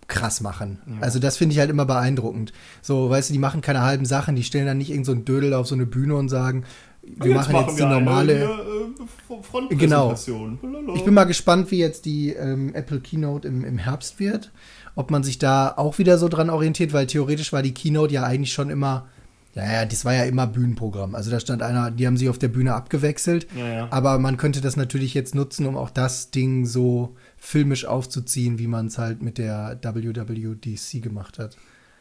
krass 0.07 0.41
machen. 0.41 0.79
Ja. 0.87 0.93
Also 1.01 1.17
das 1.19 1.37
finde 1.37 1.53
ich 1.53 1.59
halt 1.59 1.69
immer 1.71 1.85
beeindruckend. 1.85 2.53
So, 2.81 3.09
weißt 3.09 3.29
du, 3.29 3.33
die 3.33 3.39
machen 3.39 3.61
keine 3.61 3.81
halben 3.81 4.05
Sachen, 4.05 4.35
die 4.35 4.43
stellen 4.43 4.67
dann 4.67 4.77
nicht 4.77 4.91
irgend 4.91 5.05
so 5.07 5.11
einen 5.11 5.25
Dödel 5.25 5.53
auf 5.53 5.67
so 5.67 5.75
eine 5.75 5.85
Bühne 5.87 6.15
und 6.15 6.29
sagen, 6.29 6.63
wir 7.01 7.33
machen 7.33 7.55
jetzt 7.55 7.79
die 7.79 7.83
eine 7.83 7.95
normale. 7.95 8.37
hier, 8.37 8.49
äh, 8.49 9.41
Frontpräsentation. 9.43 10.57
Blablabla. 10.57 10.93
Ich 10.95 11.03
bin 11.03 11.13
mal 11.13 11.23
gespannt, 11.23 11.71
wie 11.71 11.79
jetzt 11.79 12.05
die 12.05 12.29
ähm, 12.33 12.73
Apple 12.75 12.99
Keynote 12.99 13.47
im, 13.47 13.65
im 13.65 13.77
Herbst 13.77 14.19
wird. 14.19 14.51
Ob 14.99 15.11
man 15.11 15.23
sich 15.23 15.39
da 15.39 15.75
auch 15.77 15.97
wieder 15.97 16.17
so 16.17 16.27
dran 16.27 16.49
orientiert, 16.49 16.91
weil 16.91 17.07
theoretisch 17.07 17.53
war 17.53 17.61
die 17.61 17.73
Keynote 17.73 18.13
ja 18.13 18.23
eigentlich 18.23 18.51
schon 18.51 18.69
immer, 18.69 19.07
ja, 19.55 19.63
ja, 19.63 19.85
das 19.85 20.03
war 20.03 20.13
ja 20.13 20.25
immer 20.25 20.45
Bühnenprogramm. 20.45 21.15
Also 21.15 21.31
da 21.31 21.39
stand 21.39 21.61
einer, 21.61 21.89
die 21.89 22.05
haben 22.05 22.17
sich 22.17 22.27
auf 22.27 22.37
der 22.37 22.49
Bühne 22.49 22.73
abgewechselt. 22.73 23.47
Ja, 23.55 23.67
ja. 23.67 23.87
Aber 23.91 24.19
man 24.19 24.35
könnte 24.35 24.59
das 24.59 24.75
natürlich 24.75 25.13
jetzt 25.13 25.35
nutzen, 25.35 25.65
um 25.67 25.77
auch 25.77 25.89
das 25.89 26.31
Ding 26.31 26.65
so 26.65 27.15
filmisch 27.37 27.85
aufzuziehen, 27.85 28.59
wie 28.59 28.67
man 28.67 28.87
es 28.87 28.97
halt 28.97 29.21
mit 29.21 29.37
der 29.37 29.79
WWDC 29.81 31.01
gemacht 31.01 31.39
hat. 31.39 31.55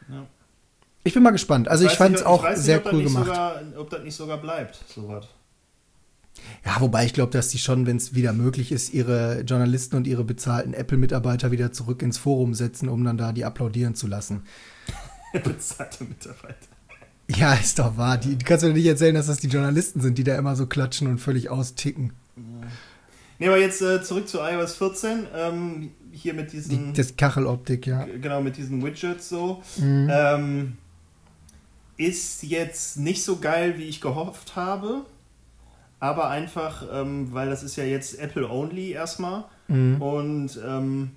Ja. 0.09 0.25
Ich 1.05 1.13
bin 1.13 1.23
mal 1.23 1.31
gespannt. 1.31 1.69
Also 1.69 1.85
ich, 1.85 1.91
weiß 1.91 1.97
fand 1.97 2.15
es 2.17 2.23
auch 2.23 2.43
nicht, 2.43 2.57
sehr 2.57 2.85
cool 2.91 3.03
gemacht. 3.03 3.27
Sogar, 3.27 3.61
ob 3.77 3.89
das 3.89 4.03
nicht 4.03 4.15
sogar 4.15 4.39
bleibt, 4.39 4.83
sowas. 4.93 5.25
Ja, 6.65 6.79
wobei 6.79 7.05
ich 7.05 7.13
glaube, 7.13 7.31
dass 7.31 7.49
die 7.49 7.57
schon, 7.57 7.85
wenn 7.85 7.97
es 7.97 8.15
wieder 8.15 8.33
möglich 8.33 8.71
ist, 8.71 8.93
ihre 8.93 9.41
Journalisten 9.41 9.95
und 9.95 10.07
ihre 10.07 10.23
bezahlten 10.23 10.73
Apple-Mitarbeiter 10.73 11.51
wieder 11.51 11.71
zurück 11.71 12.01
ins 12.01 12.17
Forum 12.17 12.53
setzen, 12.53 12.89
um 12.89 13.03
dann 13.03 13.17
da 13.17 13.31
die 13.31 13.45
applaudieren 13.45 13.95
zu 13.95 14.07
lassen. 14.07 14.43
bezahlte 15.43 16.03
Mitarbeiter. 16.03 16.55
Ja, 17.27 17.53
ist 17.53 17.77
doch 17.77 17.95
wahr. 17.97 18.17
Die, 18.17 18.37
du 18.37 18.45
kannst 18.45 18.65
mir 18.65 18.73
nicht 18.73 18.85
erzählen, 18.85 19.13
dass 19.13 19.27
das 19.27 19.37
die 19.37 19.47
Journalisten 19.47 20.01
sind, 20.01 20.17
die 20.17 20.23
da 20.23 20.35
immer 20.35 20.55
so 20.55 20.65
klatschen 20.65 21.07
und 21.07 21.19
völlig 21.19 21.49
austicken. 21.49 22.13
Ne, 23.37 23.47
aber 23.47 23.59
jetzt 23.59 23.81
äh, 23.81 24.01
zurück 24.01 24.27
zu 24.27 24.39
iOS 24.39 24.75
14. 24.75 25.27
Ähm, 25.35 25.91
hier 26.11 26.33
mit 26.33 26.51
diesen. 26.51 26.93
Die, 26.93 26.93
das 26.93 27.15
Kacheloptik, 27.15 27.85
ja. 27.85 28.05
Genau, 28.05 28.41
mit 28.41 28.57
diesen 28.57 28.83
Widgets 28.83 29.29
so. 29.29 29.61
Mhm. 29.77 30.09
Ähm, 30.11 30.77
ist 31.97 32.43
jetzt 32.43 32.97
nicht 32.97 33.23
so 33.23 33.37
geil, 33.37 33.77
wie 33.77 33.83
ich 33.83 34.01
gehofft 34.01 34.55
habe. 34.55 35.05
Aber 35.99 36.29
einfach, 36.29 36.85
ähm, 36.91 37.33
weil 37.33 37.49
das 37.49 37.63
ist 37.63 37.75
ja 37.75 37.83
jetzt 37.83 38.17
Apple-only 38.19 38.91
erstmal. 38.91 39.45
Mhm. 39.67 40.01
Und 40.01 40.59
ähm, 40.65 41.11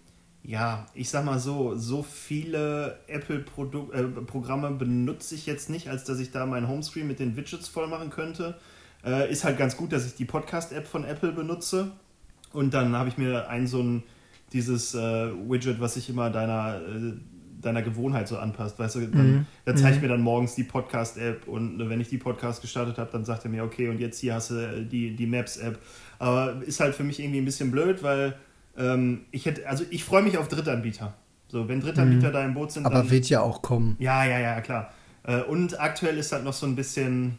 ja, 0.45 0.87
ich 0.95 1.09
sag 1.09 1.25
mal 1.25 1.39
so, 1.39 1.77
so 1.77 2.03
viele 2.03 2.99
Apple-Programme 3.07 4.69
äh, 4.69 4.73
benutze 4.73 5.35
ich 5.37 5.47
jetzt 5.47 5.71
nicht, 5.71 5.89
als 5.89 6.05
dass 6.05 6.19
ich 6.19 6.33
da 6.33 6.47
meinen 6.47 6.69
Homescreen 6.69 7.07
mit 7.07 7.21
den 7.21 7.37
Widgets 7.37 7.69
voll 7.69 7.87
machen 7.87 8.11
könnte. 8.11 8.57
Äh, 9.05 9.31
ist 9.31 9.45
halt 9.45 9.57
ganz 9.57 9.77
gut, 9.77 9.93
dass 9.93 10.05
ich 10.05 10.15
die 10.15 10.25
Podcast-App 10.25 10.87
von 10.87 11.05
Apple 11.05 11.33
benutze. 11.33 11.93
Und 12.53 12.75
dann 12.75 12.97
habe 12.97 13.09
ich 13.09 13.19
mir 13.19 13.49
ein 13.49 13.67
so 13.69 13.81
ein, 13.81 14.03
dieses 14.53 14.95
äh, 14.95 15.31
Widget, 15.49 15.81
was 15.81 15.95
sich 15.95 16.11
immer 16.11 16.29
deiner, 16.31 16.81
äh, 16.81 17.13
deiner 17.63 17.83
Gewohnheit 17.83 18.29
so 18.29 18.37
anpasst. 18.39 18.79
Weißt 18.79 18.97
du, 18.97 19.07
dann, 19.07 19.33
Mhm. 19.33 19.47
da 19.65 19.75
zeigt 19.77 19.97
Mhm. 19.97 20.03
mir 20.03 20.09
dann 20.09 20.21
morgens 20.21 20.55
die 20.55 20.65
Podcast-App 20.65 21.47
und 21.49 21.79
wenn 21.89 22.01
ich 22.01 22.09
die 22.09 22.19
Podcast 22.19 22.61
gestartet 22.61 22.99
habe, 22.99 23.11
dann 23.13 23.25
sagt 23.25 23.45
er 23.45 23.51
mir, 23.51 23.65
okay, 23.65 23.89
und 23.89 23.99
jetzt 24.01 24.19
hier 24.21 24.35
hast 24.35 24.51
du 24.51 24.55
äh, 24.57 24.85
die, 24.85 25.15
die 25.17 25.27
Maps-App. 25.27 25.79
Aber 26.19 26.63
ist 26.67 26.81
halt 26.81 26.95
für 26.95 27.05
mich 27.05 27.19
irgendwie 27.21 27.39
ein 27.41 27.45
bisschen 27.45 27.71
blöd, 27.71 28.03
weil 28.03 28.35
ähm, 28.77 29.23
ich 29.31 29.47
hätte, 29.47 29.69
also 29.69 29.85
ich 29.91 30.03
freue 30.05 30.23
mich 30.23 30.39
auf 30.39 30.49
Drittanbieter. 30.49 31.15
So, 31.49 31.69
wenn 31.69 31.81
Drittanbieter 31.81 32.31
da 32.33 32.45
im 32.45 32.55
Boot 32.55 32.73
sind, 32.73 32.87
Aber 32.87 32.97
dann. 32.97 33.11
wird 33.11 33.29
ja 33.29 33.43
auch 33.43 33.61
kommen. 33.63 33.97
Ja, 33.99 34.25
ja, 34.25 34.39
ja, 34.39 34.61
klar. 34.63 34.93
Äh, 35.25 35.43
Und 35.43 35.79
aktuell 35.79 36.17
ist 36.17 36.33
halt 36.33 36.45
noch 36.45 36.55
so 36.55 36.65
ein 36.67 36.75
bisschen, 36.75 37.37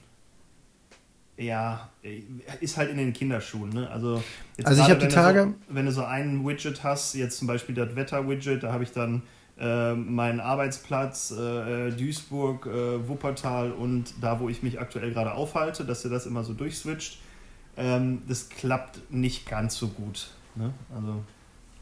ja, 1.38 1.90
äh, 2.04 2.22
ist 2.62 2.78
halt 2.78 2.92
in 2.92 2.98
den 2.98 3.12
Kinderschuhen. 3.14 3.72
Ne? 3.72 3.90
Also, 3.90 4.22
jetzt 4.58 4.68
Also 4.68 4.82
ich 4.82 4.88
gerade 4.88 5.02
hab 5.02 5.10
die 5.10 5.14
Tage- 5.16 5.54
So, 5.68 5.76
wenn 5.76 5.86
du 5.88 5.92
so 5.92 6.04
ein 6.04 6.46
Widget 6.46 6.84
hast, 6.84 7.16
jetzt 7.16 7.38
zum 7.40 7.48
Beispiel 7.48 7.74
das 7.74 7.96
Wetter-Widget, 7.96 8.62
da 8.64 8.72
habe 8.72 8.84
ich 8.84 8.92
dann 8.92 9.24
äh, 9.60 9.94
meinen 9.94 10.40
Arbeitsplatz, 10.40 11.32
äh, 11.32 11.92
Duisburg, 11.92 12.66
äh, 12.66 13.08
Wuppertal 13.08 13.72
und 13.72 14.14
da, 14.22 14.40
wo 14.40 14.50
ich 14.50 14.64
mich 14.64 14.80
aktuell 14.80 15.14
gerade 15.14 15.34
aufhalte, 15.34 15.86
dass 15.86 16.04
ihr 16.04 16.12
das 16.12 16.26
immer 16.26 16.44
so 16.44 16.54
durchswitcht. 16.54 17.20
Ähm, 17.78 18.22
das 18.28 18.50
klappt 18.50 19.12
nicht 19.12 19.48
ganz 19.48 19.76
so 19.76 19.88
gut. 19.88 20.30
Ne? 20.56 20.74
Also, 20.96 21.24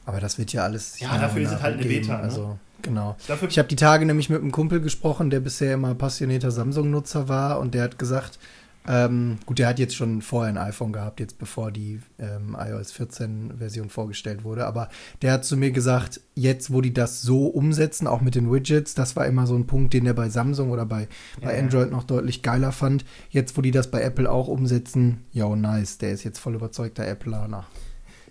Aber 0.05 0.19
das 0.19 0.37
wird 0.37 0.53
ja 0.53 0.63
alles. 0.63 0.99
Ja, 0.99 1.17
dafür 1.17 1.41
ist 1.41 1.51
es 1.51 1.61
halt 1.61 1.75
eine 1.77 1.87
geben. 1.87 2.07
Beta, 2.07 2.17
ne? 2.17 2.23
Also, 2.23 2.59
genau. 2.81 3.15
dafür 3.27 3.49
Ich 3.49 3.57
habe 3.57 3.67
die 3.67 3.75
Tage 3.75 4.05
nämlich 4.05 4.29
mit 4.29 4.41
einem 4.41 4.51
Kumpel 4.51 4.81
gesprochen, 4.81 5.29
der 5.29 5.39
bisher 5.39 5.73
immer 5.73 5.95
passionierter 5.95 6.51
Samsung-Nutzer 6.51 7.27
war 7.27 7.59
und 7.59 7.73
der 7.73 7.83
hat 7.83 7.99
gesagt, 7.99 8.39
ähm, 8.88 9.38
gut, 9.45 9.59
der 9.59 9.67
hat 9.67 9.79
jetzt 9.79 9.95
schon 9.95 10.21
vorher 10.21 10.51
ein 10.51 10.57
iPhone 10.57 10.91
gehabt, 10.91 11.19
jetzt 11.19 11.38
bevor 11.38 11.71
die 11.71 12.00
ähm, 12.17 12.57
iOS 12.59 12.93
14-Version 12.93 13.89
vorgestellt 13.89 14.43
wurde, 14.43 14.65
aber 14.65 14.89
der 15.21 15.33
hat 15.33 15.45
zu 15.45 15.55
mir 15.55 15.71
gesagt, 15.71 16.19
jetzt, 16.33 16.73
wo 16.73 16.81
die 16.81 16.93
das 16.93 17.21
so 17.21 17.47
umsetzen, 17.47 18.07
auch 18.07 18.21
mit 18.21 18.35
den 18.35 18.51
Widgets, 18.51 18.95
das 18.95 19.15
war 19.15 19.27
immer 19.27 19.45
so 19.45 19.55
ein 19.55 19.67
Punkt, 19.67 19.93
den 19.93 20.05
er 20.05 20.15
bei 20.15 20.29
Samsung 20.29 20.71
oder 20.71 20.85
bei, 20.85 21.07
bei 21.41 21.51
Ja, 21.51 21.57
ja. 21.57 21.63
Android 21.63 21.91
noch 21.91 22.03
deutlich 22.03 22.41
geiler 22.41 22.71
fand. 22.71 23.05
Jetzt, 23.29 23.55
wo 23.55 23.61
die 23.61 23.71
das 23.71 23.91
bei 23.91 24.01
Apple 24.01 24.31
auch 24.31 24.47
umsetzen, 24.47 25.25
ja, 25.31 25.47
nice, 25.55 26.00
der 26.00 26.11
ist 26.11 26.23
jetzt 26.23 26.39
voll 26.39 26.55
überzeugter 26.55 27.07
Appleaner. 27.07 27.65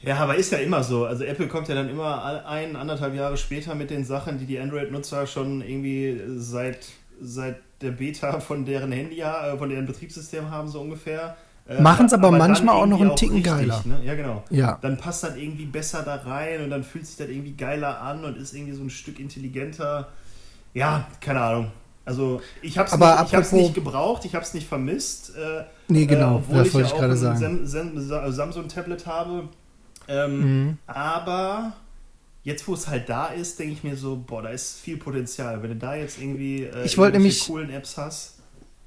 Ja, 0.03 0.17
aber 0.17 0.37
ist 0.37 0.51
ja 0.51 0.59
immer 0.59 0.83
so. 0.83 1.05
Also 1.05 1.25
Apple 1.25 1.47
kommt 1.47 1.69
ja 1.69 1.75
dann 1.75 1.91
immer 1.91 2.47
ein, 2.47 2.75
anderthalb 2.75 3.15
Jahre 3.15 3.37
später 3.37 3.75
mit 3.75 3.91
den 3.91 4.05
Sachen, 4.05 4.39
die 4.39 4.47
die 4.47 4.59
Android-Nutzer 4.59 5.27
schon 5.27 5.61
irgendwie 5.61 6.19
seit, 6.39 6.89
seit 7.21 7.57
der 7.81 7.91
Beta 7.93 8.41
von 8.41 8.65
deren 8.65 8.93
Handy, 8.93 9.21
äh, 9.21 9.57
von 9.57 9.69
deren 9.69 9.87
Betriebssystem 9.87 10.51
haben, 10.51 10.69
so 10.69 10.81
ungefähr. 10.81 11.37
Äh, 11.69 11.81
Machen's 11.81 12.13
aber 12.13 12.31
dann 12.31 12.39
manchmal 12.39 12.75
auch 12.77 12.87
noch 12.87 13.01
einen 13.01 13.17
Ticken 13.17 13.37
richtig, 13.37 13.53
geiler. 13.53 13.83
Ne? 13.85 14.01
Ja, 14.05 14.15
genau. 14.15 14.43
Ja. 14.51 14.79
Dann 14.83 14.97
passt 14.99 15.23
das 15.25 15.37
irgendwie 15.37 15.67
besser 15.67 16.03
da 16.03 16.17
rein 16.17 16.63
und 16.65 16.71
dann 16.71 16.83
fühlt 16.85 17.07
sich 17.07 17.17
das 17.17 17.29
irgendwie 17.29 17.53
geiler 17.53 18.01
an 18.01 18.25
und 18.25 18.37
ist 18.37 18.55
irgendwie 18.55 18.73
so 18.75 18.83
ein 18.83 18.91
Stück 18.91 19.21
intelligenter. 19.21 20.09
Ja, 20.75 21.07
keine 21.21 21.41
Ahnung. 21.41 21.73
Also 22.05 22.41
ich 22.63 22.77
habe 22.77 22.89
es 22.89 22.93
Aber 22.93 23.21
nicht, 23.23 23.33
ich 23.35 23.53
nicht 23.53 23.75
gebraucht, 23.75 24.25
ich 24.25 24.35
habe 24.35 24.45
es 24.45 24.53
nicht 24.55 24.67
vermisst. 24.67 25.35
Äh, 25.37 25.65
Nee, 25.89 26.07
genau, 26.07 26.33
äh, 26.33 26.37
obwohl 26.37 26.59
das 26.59 26.69
ich 26.69 26.75
wollte 26.75 26.89
ja 26.89 26.89
ich 26.89 26.95
auch 26.95 27.01
gerade 27.01 27.13
ein 27.13 27.39
sagen. 27.39 27.67
Sam 27.67 27.99
Sam 27.99 28.33
Samsung-Tablet 28.33 29.07
habe. 29.07 29.49
Ähm, 30.09 30.41
Mhm. 30.67 30.79
aber 30.87 31.73
jetzt, 32.43 32.67
wo 32.69 32.75
es 32.75 32.89
halt 32.89 33.09
da 33.09 33.27
ist, 33.27 33.59
denke 33.59 33.73
ich 33.75 33.85
mir 33.85 33.97
so, 33.97 34.17
boah, 34.17 34.43
da 34.43 34.49
ist 34.51 34.79
viel 34.81 34.97
Potenzial. 34.97 35.63
Wenn 35.63 35.71
du 35.71 35.77
da 35.77 35.95
jetzt 35.95 36.19
irgendwie 36.21 36.65
äh, 36.65 36.85
Ich 36.85 36.97
nämlich- 36.97 37.47
coolen 37.47 37.71
Apps 37.71 37.97
hast. 37.97 38.35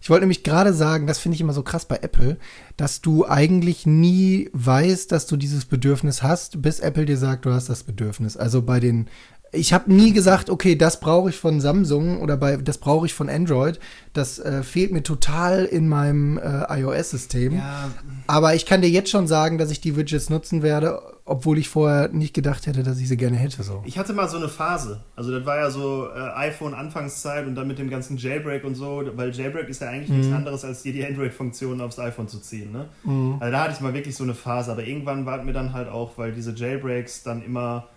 Ich 0.02 0.10
wollte 0.10 0.24
nämlich 0.24 0.44
gerade 0.44 0.74
sagen, 0.74 1.08
das 1.08 1.20
finde 1.20 1.36
ich 1.36 1.42
immer 1.42 1.54
so 1.54 1.64
krass 1.64 1.86
bei 1.86 1.96
Apple, 1.96 2.38
dass 2.76 3.00
du 3.00 3.26
eigentlich 3.26 3.86
nie 3.86 4.50
weißt, 4.52 5.10
dass 5.14 5.28
du 5.28 5.38
dieses 5.38 5.64
Bedürfnis 5.64 6.22
hast, 6.22 6.62
bis 6.62 6.82
Apple 6.82 7.06
dir 7.06 7.18
sagt, 7.18 7.46
du 7.46 7.54
hast 7.54 7.70
das 7.70 7.84
Bedürfnis. 7.84 8.36
Also 8.36 8.62
bei 8.64 8.82
den 8.82 9.08
ich 9.54 9.72
habe 9.72 9.94
nie 9.94 10.12
gesagt, 10.14 10.50
okay, 10.50 10.76
das 10.76 11.00
brauche 11.00 11.30
ich 11.30 11.38
von 11.38 11.62
Samsung 11.62 12.20
oder 12.22 12.36
bei 12.38 12.58
das 12.58 12.78
brauche 12.80 13.06
ich 13.06 13.14
von 13.14 13.30
Android. 13.30 13.80
Das 14.14 14.40
äh, 14.40 14.64
fehlt 14.64 14.92
mir 14.92 15.04
total 15.04 15.66
in 15.66 15.88
meinem 15.88 16.38
äh, 16.38 16.82
iOS-System. 16.82 17.56
Ja, 17.56 17.90
Aber 18.28 18.54
ich 18.56 18.66
kann 18.66 18.82
dir 18.82 18.90
jetzt 18.90 19.10
schon 19.10 19.28
sagen, 19.28 19.58
dass 19.58 19.72
ich 19.72 19.80
die 19.82 19.96
Widgets 19.96 20.30
nutzen 20.30 20.62
werde, 20.64 21.00
obwohl 21.26 21.58
ich 21.58 21.70
vorher 21.70 22.10
nicht 22.10 22.34
gedacht 22.34 22.68
hätte, 22.68 22.84
dass 22.84 23.00
ich 23.00 23.08
sie 23.08 23.16
gerne 23.18 23.38
hätte. 23.38 23.64
So. 23.64 23.82
ich 23.86 23.98
hatte 23.98 24.14
mal 24.14 24.28
so 24.28 24.38
eine 24.38 24.50
Phase. 24.50 25.02
Also 25.16 25.32
das 25.32 25.46
war 25.46 25.58
ja 25.58 25.70
so 25.72 26.08
äh, 26.10 26.20
iPhone-Anfangszeit 26.20 27.46
und 27.48 27.56
dann 27.56 27.68
mit 27.68 27.80
dem 27.80 27.90
ganzen 27.90 28.18
Jailbreak 28.18 28.64
und 28.64 28.76
so, 28.76 29.04
weil 29.16 29.32
Jailbreak 29.34 29.70
ist 29.70 29.82
ja 29.82 29.90
eigentlich 29.90 30.10
nichts 30.10 30.28
Mhm. 30.28 30.34
anderes, 30.36 30.66
als 30.66 30.84
dir 30.84 30.94
die 30.94 31.06
Android-Funktionen 31.06 31.82
aufs 31.82 32.00
iPhone 32.00 32.28
zu 32.28 32.40
ziehen. 32.40 32.72
Ne? 32.72 32.86
Mhm. 33.04 33.38
Also 33.40 33.52
da 33.52 33.64
hatte 33.64 33.74
ich 33.74 33.80
mal 33.82 33.94
wirklich 33.94 34.16
so 34.16 34.24
eine 34.24 34.34
Phase, 34.34 34.72
aber 34.72 34.84
irgendwann 34.84 35.26
war 35.26 35.40
es 35.40 35.46
mir 35.46 35.54
dann 35.54 35.74
halt 35.74 35.90
auch, 35.90 36.18
weil 36.18 36.32
diese 36.34 36.52
Jailbreaks 36.54 37.24
dann 37.24 37.44
immer, 37.44 37.88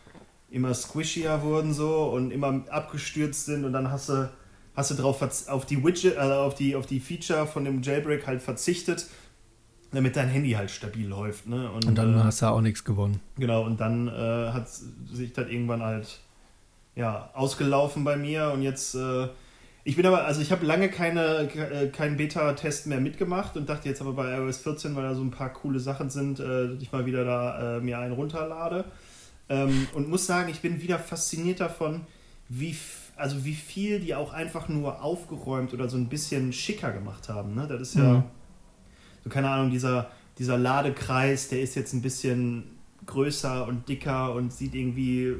immer 0.50 0.72
squishier 0.74 1.42
wurden 1.42 1.72
so 1.74 2.04
und 2.04 2.30
immer 2.30 2.62
abgestürzt 2.70 3.46
sind 3.46 3.64
und 3.64 3.72
dann 3.72 3.90
hast 3.90 4.08
du, 4.08 4.30
hast 4.74 4.90
du 4.90 4.94
drauf 4.94 5.20
auf 5.48 5.66
die 5.66 5.84
Widget, 5.84 6.16
also 6.16 6.34
auf 6.34 6.54
die, 6.54 6.76
auf 6.76 6.86
die 6.86 7.00
Feature 7.00 7.46
von 7.46 7.64
dem 7.64 7.82
Jailbreak 7.82 8.26
halt 8.26 8.42
verzichtet, 8.42 9.06
damit 9.92 10.16
dein 10.16 10.28
Handy 10.28 10.52
halt 10.52 10.70
stabil 10.70 11.06
läuft. 11.08 11.46
Ne? 11.46 11.70
Und 11.70 11.94
dann 11.96 12.16
äh, 12.18 12.22
hast 12.22 12.42
du 12.42 12.46
auch 12.46 12.60
nichts 12.60 12.84
gewonnen. 12.84 13.20
Genau, 13.38 13.64
und 13.64 13.80
dann 13.80 14.08
äh, 14.08 14.50
hat 14.52 14.68
sich 14.68 15.32
das 15.32 15.48
irgendwann 15.48 15.82
halt 15.82 16.20
ja, 16.94 17.30
ausgelaufen 17.34 18.04
bei 18.04 18.16
mir 18.16 18.50
und 18.54 18.62
jetzt. 18.62 18.94
Äh, 18.94 19.28
ich 19.84 19.94
bin 19.94 20.04
aber, 20.04 20.24
also 20.24 20.40
ich 20.40 20.50
habe 20.50 20.66
lange 20.66 20.88
keine, 20.88 21.46
ke- 21.46 21.70
äh, 21.70 21.88
keinen 21.90 22.16
Beta-Test 22.16 22.88
mehr 22.88 23.00
mitgemacht 23.00 23.56
und 23.56 23.68
dachte 23.68 23.88
jetzt 23.88 24.00
aber 24.00 24.14
bei 24.14 24.36
iOS 24.36 24.58
14, 24.58 24.96
weil 24.96 25.04
da 25.04 25.14
so 25.14 25.22
ein 25.22 25.30
paar 25.30 25.52
coole 25.52 25.78
Sachen 25.78 26.10
sind, 26.10 26.40
äh, 26.40 26.68
dass 26.70 26.82
ich 26.82 26.90
mal 26.90 27.06
wieder 27.06 27.24
da 27.24 27.76
äh, 27.76 27.80
mir 27.80 27.98
einen 28.00 28.12
runterlade. 28.12 28.84
Ähm, 29.48 29.86
und 29.94 30.08
muss 30.08 30.26
sagen, 30.26 30.48
ich 30.50 30.60
bin 30.60 30.80
wieder 30.82 30.98
fasziniert 30.98 31.60
davon, 31.60 32.02
wie, 32.48 32.76
also 33.16 33.44
wie 33.44 33.54
viel 33.54 34.00
die 34.00 34.14
auch 34.14 34.32
einfach 34.32 34.68
nur 34.68 35.02
aufgeräumt 35.02 35.72
oder 35.74 35.88
so 35.88 35.96
ein 35.96 36.08
bisschen 36.08 36.52
schicker 36.52 36.92
gemacht 36.92 37.28
haben. 37.28 37.54
Ne? 37.54 37.66
Das 37.68 37.80
ist 37.80 37.94
ja, 37.94 38.02
Mhm. 38.14 38.22
so 39.24 39.30
keine 39.30 39.50
Ahnung, 39.50 39.70
dieser, 39.70 40.10
dieser 40.38 40.58
Ladekreis, 40.58 41.48
der 41.48 41.60
ist 41.60 41.74
jetzt 41.76 41.92
ein 41.92 42.02
bisschen 42.02 42.64
größer 43.06 43.66
und 43.68 43.88
dicker 43.88 44.32
und 44.34 44.52
sieht 44.52 44.74
irgendwie 44.74 45.36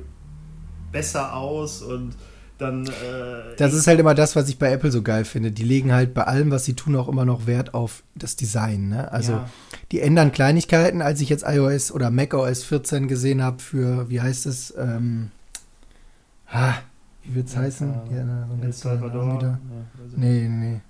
besser 0.93 1.35
aus 1.35 1.83
und 1.83 2.15
dann. 2.59 2.87
Äh, 2.87 3.57
Das 3.57 3.73
ist 3.75 3.87
halt 3.87 4.01
immer 4.01 4.15
das, 4.15 4.37
was 4.37 4.49
ich 4.49 4.59
bei 4.59 4.71
Apple 4.73 4.91
so 4.91 5.03
geil 5.03 5.25
finde. 5.25 5.51
Die 5.51 5.65
legen 5.65 5.93
halt 5.93 6.15
bei 6.15 6.23
allem, 6.25 6.51
was 6.51 6.65
sie 6.65 6.75
tun, 6.75 6.97
auch 6.97 7.09
immer 7.09 7.25
noch 7.25 7.47
Wert 7.47 7.75
auf 7.75 8.03
das 8.15 8.37
Design. 8.37 8.89
Ne? 8.89 9.11
Also 9.13 9.33
ja, 9.33 9.51
die 9.93 10.01
ändern 10.01 10.33
Kleinigkeiten. 10.33 11.03
Als 11.03 11.21
ich 11.21 11.29
jetzt 11.29 11.45
iOS 11.47 11.91
oder 11.93 12.11
macOS 12.11 12.65
14 12.65 13.09
gesehen 13.09 13.43
habe 13.43 13.61
für, 13.63 14.09
wie 14.11 14.21
heißt 14.21 14.47
es, 14.47 14.75
ähm, 14.79 15.31
ah, 16.51 16.75
wie 17.25 17.35
wird's 17.35 17.55
Ja, 17.55 17.61
heißen? 17.61 17.95
Ja, 18.15 18.25
na, 18.25 18.49
so 18.49 18.65
El 18.65 18.73
Salvador. 18.73 19.37
Wieder. 19.39 19.49
Ja, 19.49 20.17
Nee, 20.17 20.49
nee, 20.49 20.49
nee. 20.49 20.81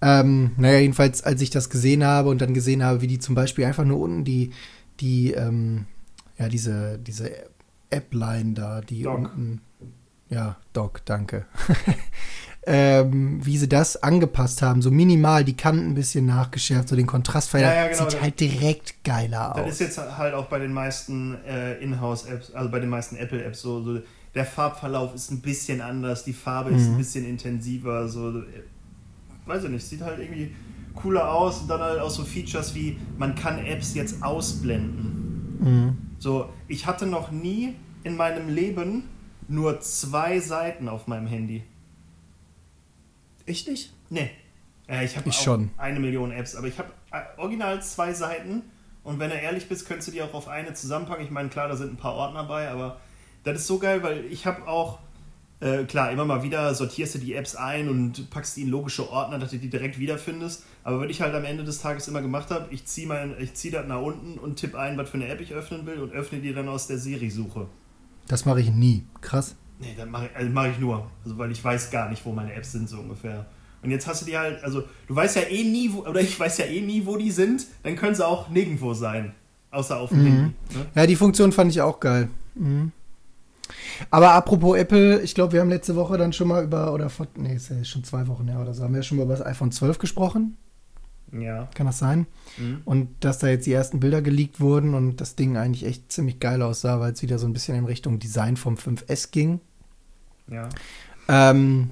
Ähm, 0.00 0.52
naja, 0.56 0.78
jedenfalls, 0.78 1.24
als 1.24 1.40
ich 1.42 1.50
das 1.50 1.70
gesehen 1.70 2.04
habe 2.04 2.28
und 2.28 2.40
dann 2.40 2.54
gesehen 2.54 2.84
habe, 2.84 3.00
wie 3.00 3.08
die 3.08 3.18
zum 3.18 3.34
Beispiel 3.34 3.64
einfach 3.64 3.84
nur 3.84 3.98
unten 3.98 4.24
die, 4.24 4.52
die, 5.00 5.32
ähm, 5.32 5.86
ja, 6.38 6.48
diese, 6.48 6.98
diese 6.98 7.30
App-Line 7.90 8.54
da, 8.54 8.80
die 8.80 9.02
Dock. 9.02 9.18
unten, 9.18 9.60
ja, 10.30 10.56
Doc, 10.72 11.02
danke. 11.04 11.46
ähm, 12.66 13.44
wie 13.44 13.56
sie 13.56 13.68
das 13.68 14.02
angepasst 14.02 14.60
haben, 14.62 14.82
so 14.82 14.90
minimal, 14.90 15.44
die 15.44 15.56
Kanten 15.56 15.88
ein 15.90 15.94
bisschen 15.94 16.26
nachgeschärft, 16.26 16.88
so 16.88 16.96
den 16.96 17.06
Kontrast 17.06 17.52
Ja, 17.54 17.60
ja, 17.60 17.86
genau, 17.88 18.04
sieht 18.04 18.14
das- 18.14 18.20
halt 18.20 18.40
direkt 18.40 19.04
geiler 19.04 19.52
Das 19.56 19.64
aus. 19.64 19.72
ist 19.72 19.80
jetzt 19.80 20.18
halt 20.18 20.34
auch 20.34 20.46
bei 20.46 20.58
den 20.58 20.72
meisten 20.72 21.36
äh, 21.46 21.74
Inhouse-Apps, 21.78 22.52
also 22.52 22.70
bei 22.70 22.80
den 22.80 22.90
meisten 22.90 23.16
Apple-Apps 23.16 23.60
so, 23.62 23.82
so. 23.82 24.00
Der 24.34 24.44
Farbverlauf 24.44 25.14
ist 25.14 25.30
ein 25.30 25.40
bisschen 25.40 25.80
anders, 25.80 26.24
die 26.24 26.34
Farbe 26.34 26.70
ist 26.70 26.86
Mhm. 26.86 26.94
ein 26.94 26.98
bisschen 26.98 27.24
intensiver, 27.26 28.08
so. 28.08 28.40
äh, 28.40 28.42
Weiß 29.46 29.64
ich 29.64 29.70
nicht, 29.70 29.86
sieht 29.86 30.02
halt 30.02 30.18
irgendwie 30.18 30.54
cooler 30.94 31.32
aus 31.32 31.62
und 31.62 31.68
dann 31.68 31.80
halt 31.80 32.00
auch 32.00 32.10
so 32.10 32.22
Features 32.22 32.74
wie, 32.74 32.98
man 33.16 33.34
kann 33.34 33.64
Apps 33.64 33.94
jetzt 33.94 34.22
ausblenden. 34.22 35.56
Mhm. 35.60 35.96
So, 36.18 36.50
ich 36.66 36.86
hatte 36.86 37.06
noch 37.06 37.30
nie 37.30 37.74
in 38.04 38.16
meinem 38.16 38.48
Leben 38.50 39.04
nur 39.48 39.80
zwei 39.80 40.40
Seiten 40.40 40.88
auf 40.88 41.06
meinem 41.06 41.26
Handy. 41.26 41.64
Echt 43.46 43.68
nicht? 43.68 43.92
Nee. 44.10 44.30
Äh, 44.88 45.04
ich 45.04 45.16
habe 45.16 45.28
Ich 45.28 45.36
schon. 45.36 45.70
eine 45.76 46.00
Million 46.00 46.30
Apps, 46.32 46.54
aber 46.54 46.66
ich 46.66 46.78
habe 46.78 46.90
äh, 47.12 47.22
original 47.38 47.82
zwei 47.82 48.12
Seiten 48.12 48.62
und 49.04 49.18
wenn 49.18 49.30
du 49.30 49.36
ehrlich 49.36 49.68
bist, 49.68 49.86
könntest 49.86 50.08
du 50.08 50.12
die 50.12 50.22
auch 50.22 50.34
auf 50.34 50.48
eine 50.48 50.74
zusammenpacken. 50.74 51.24
Ich 51.24 51.30
meine, 51.30 51.48
klar, 51.48 51.68
da 51.68 51.76
sind 51.76 51.92
ein 51.92 51.96
paar 51.96 52.14
Ordner 52.14 52.44
bei, 52.44 52.68
aber 52.68 53.00
das 53.44 53.60
ist 53.60 53.66
so 53.66 53.78
geil, 53.78 54.02
weil 54.02 54.24
ich 54.26 54.44
habe 54.46 54.66
auch, 54.68 54.98
äh, 55.60 55.84
klar, 55.84 56.10
immer 56.12 56.26
mal 56.26 56.42
wieder 56.42 56.74
sortierst 56.74 57.14
du 57.14 57.18
die 57.18 57.34
Apps 57.34 57.56
ein 57.56 57.88
und 57.88 58.28
packst 58.30 58.56
die 58.56 58.62
in 58.62 58.68
logische 58.68 59.10
Ordner, 59.10 59.38
dass 59.38 59.50
du 59.50 59.58
die 59.58 59.70
direkt 59.70 59.98
wiederfindest. 59.98 60.64
Aber 60.84 61.00
was 61.00 61.08
ich 61.08 61.22
halt 61.22 61.34
am 61.34 61.44
Ende 61.44 61.64
des 61.64 61.80
Tages 61.80 62.06
immer 62.08 62.20
gemacht 62.20 62.50
habe, 62.50 62.66
ich 62.70 62.84
ziehe 62.84 63.36
ich 63.38 63.54
zieh 63.54 63.70
das 63.70 63.86
nach 63.86 64.00
unten 64.00 64.38
und 64.38 64.56
tippe 64.56 64.78
ein, 64.78 64.98
was 64.98 65.08
für 65.08 65.16
eine 65.16 65.28
App 65.28 65.40
ich 65.40 65.54
öffnen 65.54 65.86
will 65.86 66.00
und 66.00 66.12
öffne 66.12 66.40
die 66.40 66.52
dann 66.52 66.68
aus 66.68 66.86
der 66.86 66.98
Siri-Suche. 66.98 67.66
Das 68.28 68.44
mache 68.44 68.60
ich 68.60 68.70
nie. 68.70 69.04
Krass. 69.20 69.54
Nee, 69.80 69.94
dann 69.96 70.10
mache 70.10 70.26
ich, 70.26 70.36
also 70.36 70.50
mach 70.52 70.66
ich 70.66 70.78
nur. 70.78 71.10
Also, 71.24 71.38
weil 71.38 71.50
ich 71.52 71.62
weiß 71.62 71.90
gar 71.90 72.08
nicht, 72.10 72.24
wo 72.24 72.32
meine 72.32 72.52
Apps 72.54 72.72
sind, 72.72 72.88
so 72.88 72.98
ungefähr. 72.98 73.46
Und 73.82 73.90
jetzt 73.90 74.06
hast 74.06 74.22
du 74.22 74.26
die 74.26 74.36
halt, 74.36 74.62
also, 74.64 74.82
du 75.06 75.14
weißt 75.14 75.36
ja 75.36 75.42
eh 75.42 75.62
nie, 75.64 75.92
wo, 75.92 76.00
oder 76.00 76.20
ich 76.20 76.38
weiß 76.38 76.58
ja 76.58 76.64
eh 76.66 76.80
nie, 76.80 77.06
wo 77.06 77.16
die 77.16 77.30
sind, 77.30 77.64
dann 77.84 77.94
können 77.96 78.14
sie 78.14 78.26
auch 78.26 78.48
nirgendwo 78.48 78.92
sein. 78.94 79.34
Außer 79.70 79.98
auf 79.98 80.10
dem 80.10 80.18
Mhm. 80.20 80.24
Handy. 80.26 80.42
Ne? 80.74 80.86
Ja, 80.94 81.06
die 81.06 81.16
Funktion 81.16 81.52
fand 81.52 81.70
ich 81.70 81.80
auch 81.80 82.00
geil. 82.00 82.28
Mhm. 82.54 82.90
Aber 84.10 84.32
apropos 84.32 84.76
Apple, 84.76 85.20
ich 85.22 85.34
glaube, 85.34 85.52
wir 85.52 85.60
haben 85.60 85.68
letzte 85.68 85.94
Woche 85.96 86.16
dann 86.18 86.32
schon 86.32 86.48
mal 86.48 86.64
über, 86.64 86.92
oder 86.94 87.10
vor, 87.10 87.26
nee, 87.36 87.54
ist 87.54 87.68
ja 87.70 87.84
schon 87.84 88.02
zwei 88.04 88.26
Wochen 88.26 88.48
her 88.48 88.60
oder 88.60 88.72
so, 88.74 88.82
haben 88.84 88.94
wir 88.94 89.02
schon 89.02 89.18
mal 89.18 89.24
über 89.24 89.36
das 89.36 89.44
iPhone 89.46 89.70
12 89.72 89.98
gesprochen. 89.98 90.56
Ja. 91.32 91.68
Kann 91.74 91.86
das 91.86 91.98
sein? 91.98 92.26
Mhm. 92.56 92.82
Und 92.84 93.08
dass 93.20 93.38
da 93.38 93.48
jetzt 93.48 93.66
die 93.66 93.72
ersten 93.72 94.00
Bilder 94.00 94.22
geleakt 94.22 94.60
wurden 94.60 94.94
und 94.94 95.20
das 95.20 95.36
Ding 95.36 95.56
eigentlich 95.56 95.84
echt 95.84 96.10
ziemlich 96.10 96.40
geil 96.40 96.62
aussah, 96.62 97.00
weil 97.00 97.12
es 97.12 97.22
wieder 97.22 97.38
so 97.38 97.46
ein 97.46 97.52
bisschen 97.52 97.76
in 97.76 97.84
Richtung 97.84 98.18
Design 98.18 98.56
vom 98.56 98.76
5S 98.76 99.30
ging. 99.30 99.60
Ja. 100.50 100.68
Ähm, 101.28 101.90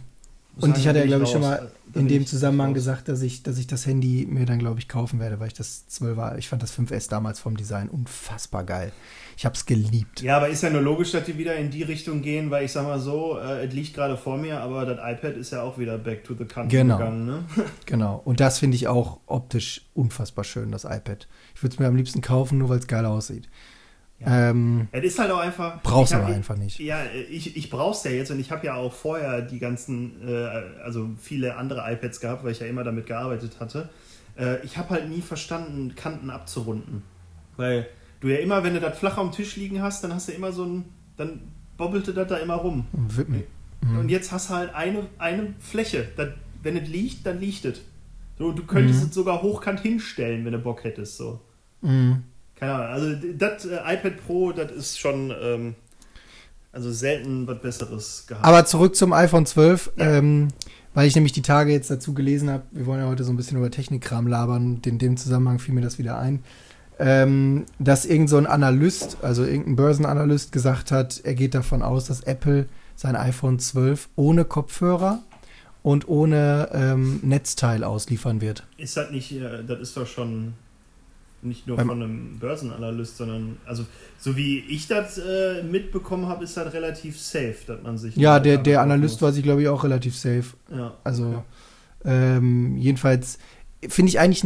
und 0.58 0.78
ich 0.78 0.88
hatte 0.88 1.00
ja, 1.00 1.06
glaube 1.06 1.24
ich, 1.24 1.30
schon 1.30 1.42
mal 1.42 1.70
in 1.96 2.08
dem 2.08 2.26
Zusammenhang 2.26 2.74
gesagt, 2.74 3.08
dass 3.08 3.22
ich, 3.22 3.42
dass 3.42 3.58
ich 3.58 3.66
das 3.66 3.86
Handy 3.86 4.26
mir 4.28 4.46
dann, 4.46 4.58
glaube 4.58 4.78
ich, 4.78 4.88
kaufen 4.88 5.18
werde, 5.20 5.40
weil 5.40 5.48
ich 5.48 5.54
das 5.54 5.84
12er, 5.90 6.36
ich 6.38 6.48
fand 6.48 6.62
das 6.62 6.72
5S 6.76 7.08
damals 7.08 7.40
vom 7.40 7.56
Design 7.56 7.88
unfassbar 7.88 8.64
geil. 8.64 8.92
Ich 9.36 9.44
habe 9.44 9.54
es 9.54 9.66
geliebt. 9.66 10.22
Ja, 10.22 10.36
aber 10.36 10.48
ist 10.48 10.62
ja 10.62 10.70
nur 10.70 10.80
logisch, 10.82 11.12
dass 11.12 11.24
die 11.24 11.36
wieder 11.36 11.56
in 11.56 11.70
die 11.70 11.82
Richtung 11.82 12.22
gehen, 12.22 12.50
weil 12.50 12.64
ich 12.64 12.72
sag 12.72 12.84
mal 12.84 13.00
so, 13.00 13.38
äh, 13.38 13.66
es 13.66 13.74
liegt 13.74 13.94
gerade 13.94 14.16
vor 14.16 14.38
mir, 14.38 14.60
aber 14.60 14.86
das 14.86 14.98
iPad 14.98 15.36
ist 15.36 15.52
ja 15.52 15.62
auch 15.62 15.78
wieder 15.78 15.98
back 15.98 16.24
to 16.24 16.34
the 16.34 16.44
country 16.44 16.78
Genau. 16.78 16.98
gegangen, 16.98 17.26
ne? 17.26 17.44
Genau. 17.86 18.20
Und 18.24 18.40
das 18.40 18.58
finde 18.58 18.76
ich 18.76 18.88
auch 18.88 19.20
optisch 19.26 19.82
unfassbar 19.94 20.44
schön, 20.44 20.72
das 20.72 20.84
iPad. 20.84 21.26
Ich 21.54 21.62
würde 21.62 21.74
es 21.74 21.78
mir 21.78 21.86
am 21.86 21.96
liebsten 21.96 22.20
kaufen, 22.20 22.58
nur 22.58 22.68
weil 22.68 22.78
es 22.78 22.86
geil 22.86 23.04
aussieht. 23.06 23.48
Ja. 24.18 24.50
Ähm, 24.50 24.88
Es 24.92 25.04
ist 25.04 25.18
halt 25.18 25.30
auch 25.30 25.38
einfach. 25.40 25.82
brauchst 25.82 26.14
hab- 26.14 26.22
aber 26.24 26.34
einfach 26.34 26.56
nicht. 26.56 26.78
Ja, 26.80 27.00
ich, 27.30 27.56
ich 27.56 27.68
brauch's 27.68 28.02
ja 28.04 28.10
jetzt 28.10 28.30
und 28.30 28.40
ich 28.40 28.50
habe 28.50 28.66
ja 28.66 28.74
auch 28.74 28.92
vorher 28.92 29.42
die 29.42 29.58
ganzen, 29.58 30.26
äh, 30.26 30.32
also 30.82 31.10
viele 31.20 31.56
andere 31.56 31.84
iPads 31.92 32.20
gehabt, 32.20 32.42
weil 32.42 32.52
ich 32.52 32.60
ja 32.60 32.66
immer 32.66 32.82
damit 32.84 33.06
gearbeitet 33.06 33.60
hatte. 33.60 33.90
Äh, 34.38 34.64
ich 34.64 34.78
habe 34.78 34.90
halt 34.90 35.08
nie 35.10 35.20
verstanden, 35.20 35.94
Kanten 35.96 36.30
abzurunden. 36.30 37.02
Weil 37.58 37.86
du 38.20 38.28
ja 38.28 38.38
immer, 38.38 38.64
wenn 38.64 38.72
du 38.74 38.80
das 38.80 38.98
flach 38.98 39.18
am 39.18 39.32
Tisch 39.32 39.56
liegen 39.56 39.82
hast, 39.82 40.02
dann 40.02 40.14
hast 40.14 40.28
du 40.28 40.32
immer 40.32 40.50
so 40.52 40.64
ein, 40.64 40.84
dann 41.18 41.40
bobbelte 41.76 42.14
das 42.14 42.28
da 42.28 42.36
immer 42.38 42.54
rum. 42.54 42.86
Wippen. 42.92 43.42
Und 43.82 44.08
jetzt 44.08 44.32
hast 44.32 44.48
du 44.50 44.54
halt 44.54 44.74
eine, 44.74 45.06
eine 45.18 45.54
Fläche. 45.58 46.08
Das, 46.16 46.28
wenn 46.62 46.76
es 46.78 46.88
liegt, 46.88 47.26
dann 47.26 47.38
liegt 47.38 47.64
es. 47.66 47.82
So, 48.38 48.50
du 48.52 48.64
könntest 48.64 49.00
Mhm. 49.02 49.06
es 49.08 49.14
sogar 49.14 49.42
hochkant 49.42 49.80
hinstellen, 49.80 50.44
wenn 50.46 50.52
du 50.52 50.58
Bock 50.58 50.82
hättest. 50.84 51.16
So. 51.18 51.40
Mhm. 51.82 52.24
Keine 52.56 52.72
Ahnung. 52.74 52.86
Also 52.86 53.14
das 53.38 53.64
äh, 53.66 53.76
iPad 53.94 54.16
Pro, 54.26 54.52
das 54.52 54.72
ist 54.72 54.98
schon 54.98 55.32
ähm, 55.40 55.74
also 56.72 56.90
selten 56.92 57.46
was 57.46 57.60
Besseres 57.60 58.24
gehabt. 58.26 58.44
Aber 58.44 58.64
zurück 58.64 58.96
zum 58.96 59.12
iPhone 59.12 59.46
12, 59.46 59.92
Ja. 59.96 60.04
ähm, 60.18 60.48
weil 60.94 61.06
ich 61.08 61.14
nämlich 61.14 61.32
die 61.32 61.42
Tage 61.42 61.72
jetzt 61.72 61.90
dazu 61.90 62.14
gelesen 62.14 62.48
habe, 62.50 62.62
wir 62.70 62.86
wollen 62.86 63.00
ja 63.00 63.08
heute 63.08 63.24
so 63.24 63.32
ein 63.32 63.36
bisschen 63.36 63.58
über 63.58 63.70
Technikkram 63.70 64.26
labern, 64.26 64.80
in 64.84 64.98
dem 64.98 65.16
Zusammenhang 65.18 65.58
fiel 65.58 65.74
mir 65.74 65.82
das 65.82 65.98
wieder 65.98 66.18
ein, 66.18 66.42
ähm, 66.98 67.66
dass 67.78 68.06
irgend 68.06 68.30
so 68.30 68.38
ein 68.38 68.46
Analyst, 68.46 69.18
also 69.20 69.44
irgendein 69.44 69.76
Börsenanalyst 69.76 70.52
gesagt 70.52 70.92
hat, 70.92 71.20
er 71.24 71.34
geht 71.34 71.54
davon 71.54 71.82
aus, 71.82 72.06
dass 72.06 72.22
Apple 72.22 72.66
sein 72.94 73.14
iPhone 73.16 73.58
12 73.58 74.08
ohne 74.16 74.46
Kopfhörer 74.46 75.22
und 75.82 76.08
ohne 76.08 76.70
ähm, 76.72 77.20
Netzteil 77.22 77.84
ausliefern 77.84 78.40
wird. 78.40 78.64
ist 78.78 78.96
das 78.96 79.10
nicht, 79.10 79.32
äh, 79.32 79.62
das 79.66 79.80
ist 79.80 79.96
doch 79.98 80.06
schon 80.06 80.54
nicht 81.42 81.66
nur 81.66 81.78
von 81.78 81.90
einem 81.90 82.38
Börsenanalyst, 82.38 83.16
sondern 83.18 83.56
also 83.66 83.86
so 84.18 84.36
wie 84.36 84.58
ich 84.60 84.88
das 84.88 85.18
äh, 85.18 85.62
mitbekommen 85.62 86.26
habe, 86.26 86.44
ist 86.44 86.56
das 86.56 86.72
relativ 86.72 87.20
safe, 87.20 87.56
dass 87.66 87.82
man 87.82 87.98
sich 87.98 88.16
Ja, 88.16 88.40
der, 88.40 88.58
der 88.58 88.80
Analyst 88.80 89.16
muss. 89.16 89.22
war 89.22 89.32
sich, 89.32 89.42
glaube 89.42 89.62
ich, 89.62 89.68
auch 89.68 89.84
relativ 89.84 90.16
safe. 90.16 90.44
Ja, 90.74 90.94
Also, 91.04 91.44
okay. 92.00 92.10
ähm, 92.36 92.76
jedenfalls 92.78 93.38
finde 93.88 94.08
ich 94.10 94.18
eigentlich, 94.18 94.44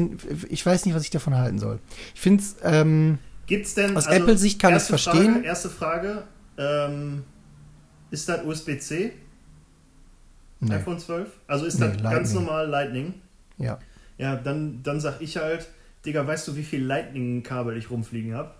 ich 0.51 0.67
weiß 0.67 0.85
nicht, 0.85 0.95
was 0.95 1.05
ich 1.05 1.11
davon 1.11 1.37
halten 1.37 1.59
soll. 1.59 1.79
Ich 2.15 2.21
finde 2.21 2.43
es, 2.43 2.57
ähm, 2.63 3.19
Gibt's 3.47 3.75
denn 3.75 3.97
aus 3.97 4.07
also, 4.07 4.23
Apple-Sicht 4.23 4.61
kann 4.61 4.73
ich 4.73 4.77
es 4.79 4.91
erste 4.91 4.99
verstehen. 4.99 5.33
Frage, 5.35 5.47
erste 5.47 5.71
Frage, 5.71 6.23
ähm, 6.59 7.23
ist 8.11 8.29
das 8.29 8.45
USB-C? 8.45 9.13
Nee, 10.61 10.75
iPhone 10.75 10.99
12? 10.99 11.29
Also 11.47 11.65
ist 11.65 11.79
Nee, 11.81 11.87
das 11.89 12.03
ganz 12.03 12.05
Lightning. 12.35 12.35
normal 12.35 12.69
Lightning? 12.69 13.15
ja. 13.59 13.79
Ja, 14.19 14.37
dann, 14.37 14.83
dann 14.83 15.01
sag 15.01 15.23
ich 15.23 15.39
halt, 15.39 15.67
Digga, 16.07 16.27
weißt 16.27 16.49
du, 16.49 16.57
wie 16.57 16.63
viel 16.63 16.83
Lightning-Kabel 16.85 17.77
ich 17.77 17.91
rumfliegen 17.91 18.35
habe? 18.35 18.53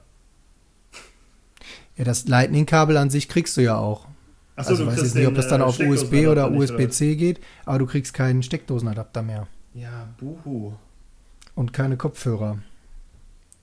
ja, 1.97 2.05
das 2.05 2.29
Lightning-Kabel 2.29 2.97
an 2.97 3.11
sich 3.11 3.29
kriegst 3.29 3.57
du 3.57 3.63
ja 3.63 3.77
auch. 3.77 4.07
Achso, 4.57 4.71
also 4.73 4.85
du 4.85 4.91
weiß 4.91 5.03
jetzt 5.03 5.15
nicht, 5.15 5.27
ob 5.27 5.35
das 5.35 5.49
dann 5.49 5.61
äh, 5.61 5.65
auf 5.65 5.79
USB 5.81 6.27
oder 6.27 6.51
USB-C 6.51 7.17
geht, 7.17 7.41
aber 7.65 7.79
du 7.79 7.87
kriegst 7.87 8.13
keinen 8.15 8.43
Steckdosenadapter 8.43 9.23
mehr? 9.23 9.47
Ja, 9.75 10.09
buhu. 10.19 10.73
und 11.55 11.73
keine 11.73 11.97
Kopfhörer. 11.97 12.59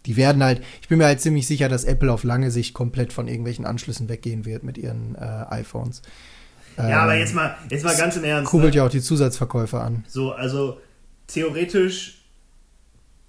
Die 0.06 0.16
werden 0.16 0.42
halt, 0.42 0.62
ich 0.82 0.88
bin 0.88 1.00
mir 1.00 1.06
halt 1.06 1.20
ziemlich 1.20 1.46
sicher, 1.48 1.68
dass 1.68 1.84
Apple 1.84 2.12
auf 2.12 2.24
lange 2.24 2.50
Sicht 2.50 2.74
komplett 2.74 3.12
von 3.12 3.28
irgendwelchen 3.28 3.66
Anschlüssen 3.66 4.08
weggehen 4.08 4.46
wird 4.46 4.63
mit 4.63 4.78
ihren 4.78 5.16
äh, 5.16 5.46
iPhones. 5.50 6.02
Ja, 6.78 7.02
aber 7.02 7.16
Ähm, 7.16 7.20
jetzt 7.20 7.36
mal, 7.36 7.56
jetzt 7.70 7.84
mal 7.84 7.96
ganz 7.96 8.16
im 8.16 8.24
Ernst. 8.24 8.50
Kurbelt 8.50 8.74
Ne? 8.74 8.78
ja 8.78 8.86
auch 8.86 8.90
die 8.90 9.02
Zusatzverkäufer 9.02 9.82
an. 9.84 10.06
So, 10.08 10.32
also 10.32 10.80
theoretisch 11.28 12.17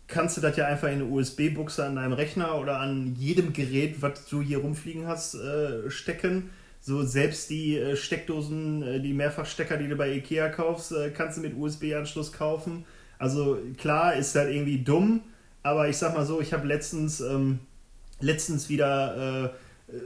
kannst 0.08 0.36
du 0.36 0.40
das 0.40 0.56
ja 0.56 0.66
einfach 0.66 0.88
in 0.88 0.94
eine 0.94 1.04
USB-Buchse 1.04 1.84
an 1.84 1.96
deinem 1.96 2.14
Rechner 2.14 2.58
oder 2.58 2.80
an 2.80 3.14
jedem 3.16 3.52
Gerät, 3.52 4.00
was 4.02 4.26
du 4.26 4.40
hier 4.42 4.58
rumfliegen 4.58 5.06
hast, 5.06 5.34
äh, 5.34 5.90
stecken. 5.90 6.50
So 6.80 7.02
selbst 7.02 7.50
die 7.50 7.76
äh, 7.76 7.94
Steckdosen, 7.96 8.82
äh, 8.82 9.00
die 9.00 9.12
Mehrfachstecker, 9.12 9.76
die 9.76 9.88
du 9.88 9.96
bei 9.96 10.10
Ikea 10.14 10.48
kaufst, 10.48 10.92
äh, 10.92 11.10
kannst 11.10 11.36
du 11.38 11.42
mit 11.42 11.56
USB-Anschluss 11.56 12.32
kaufen. 12.32 12.84
Also 13.18 13.58
klar, 13.76 14.14
ist 14.14 14.34
halt 14.34 14.50
irgendwie 14.54 14.82
dumm, 14.82 15.20
aber 15.62 15.88
ich 15.88 15.96
sag 15.98 16.14
mal 16.14 16.24
so, 16.24 16.40
ich 16.40 16.52
habe 16.52 16.66
letztens, 16.66 17.20
ähm, 17.20 17.58
letztens 18.20 18.68
wieder, 18.68 19.50
äh, 19.90 19.94
äh, 19.94 20.00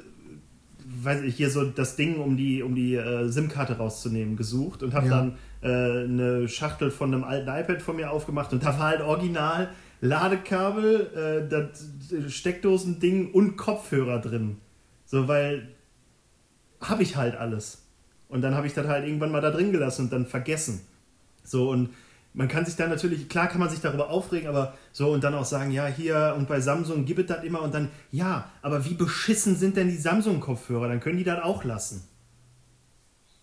weiß 1.04 1.22
ich, 1.22 1.36
hier 1.36 1.50
so 1.50 1.64
das 1.64 1.94
Ding, 1.96 2.16
um 2.16 2.36
die, 2.36 2.62
um 2.62 2.74
die 2.74 2.94
äh, 2.96 3.28
SIM-Karte 3.28 3.76
rauszunehmen, 3.76 4.36
gesucht 4.36 4.82
und 4.82 4.94
habe 4.94 5.06
Ja. 5.06 5.16
dann 5.16 5.36
äh, 5.62 6.04
eine 6.04 6.48
Schachtel 6.48 6.90
von 6.90 7.14
einem 7.14 7.22
alten 7.22 7.48
iPad 7.48 7.82
von 7.82 7.96
mir 7.96 8.10
aufgemacht 8.10 8.52
und 8.52 8.64
da 8.64 8.78
war 8.78 8.88
halt 8.88 9.00
original 9.02 9.68
Ladekabel, 10.02 11.46
äh, 11.46 11.48
das 11.48 12.34
Steckdosending 12.34 13.32
und 13.32 13.56
Kopfhörer 13.56 14.20
drin. 14.20 14.58
So, 15.06 15.28
weil 15.28 15.68
habe 16.80 17.04
ich 17.04 17.16
halt 17.16 17.36
alles. 17.36 17.86
Und 18.28 18.42
dann 18.42 18.54
habe 18.54 18.66
ich 18.66 18.74
das 18.74 18.86
halt 18.88 19.06
irgendwann 19.06 19.30
mal 19.30 19.40
da 19.40 19.50
drin 19.50 19.72
gelassen 19.72 20.02
und 20.02 20.12
dann 20.12 20.26
vergessen. 20.26 20.80
So, 21.44 21.70
und 21.70 21.90
man 22.34 22.48
kann 22.48 22.64
sich 22.64 22.74
dann 22.74 22.90
natürlich, 22.90 23.28
klar 23.28 23.46
kann 23.46 23.60
man 23.60 23.68
sich 23.68 23.80
darüber 23.80 24.10
aufregen, 24.10 24.48
aber 24.48 24.74
so 24.90 25.12
und 25.12 25.22
dann 25.22 25.34
auch 25.34 25.44
sagen, 25.44 25.70
ja, 25.70 25.86
hier 25.86 26.34
und 26.36 26.48
bei 26.48 26.60
Samsung 26.60 27.04
gibt 27.04 27.20
es 27.20 27.26
das 27.26 27.44
immer 27.44 27.62
und 27.62 27.72
dann, 27.72 27.88
ja, 28.10 28.50
aber 28.60 28.84
wie 28.84 28.94
beschissen 28.94 29.54
sind 29.54 29.76
denn 29.76 29.88
die 29.88 29.96
Samsung-Kopfhörer? 29.96 30.88
Dann 30.88 30.98
können 30.98 31.18
die 31.18 31.24
das 31.24 31.42
auch 31.44 31.62
lassen. 31.62 32.02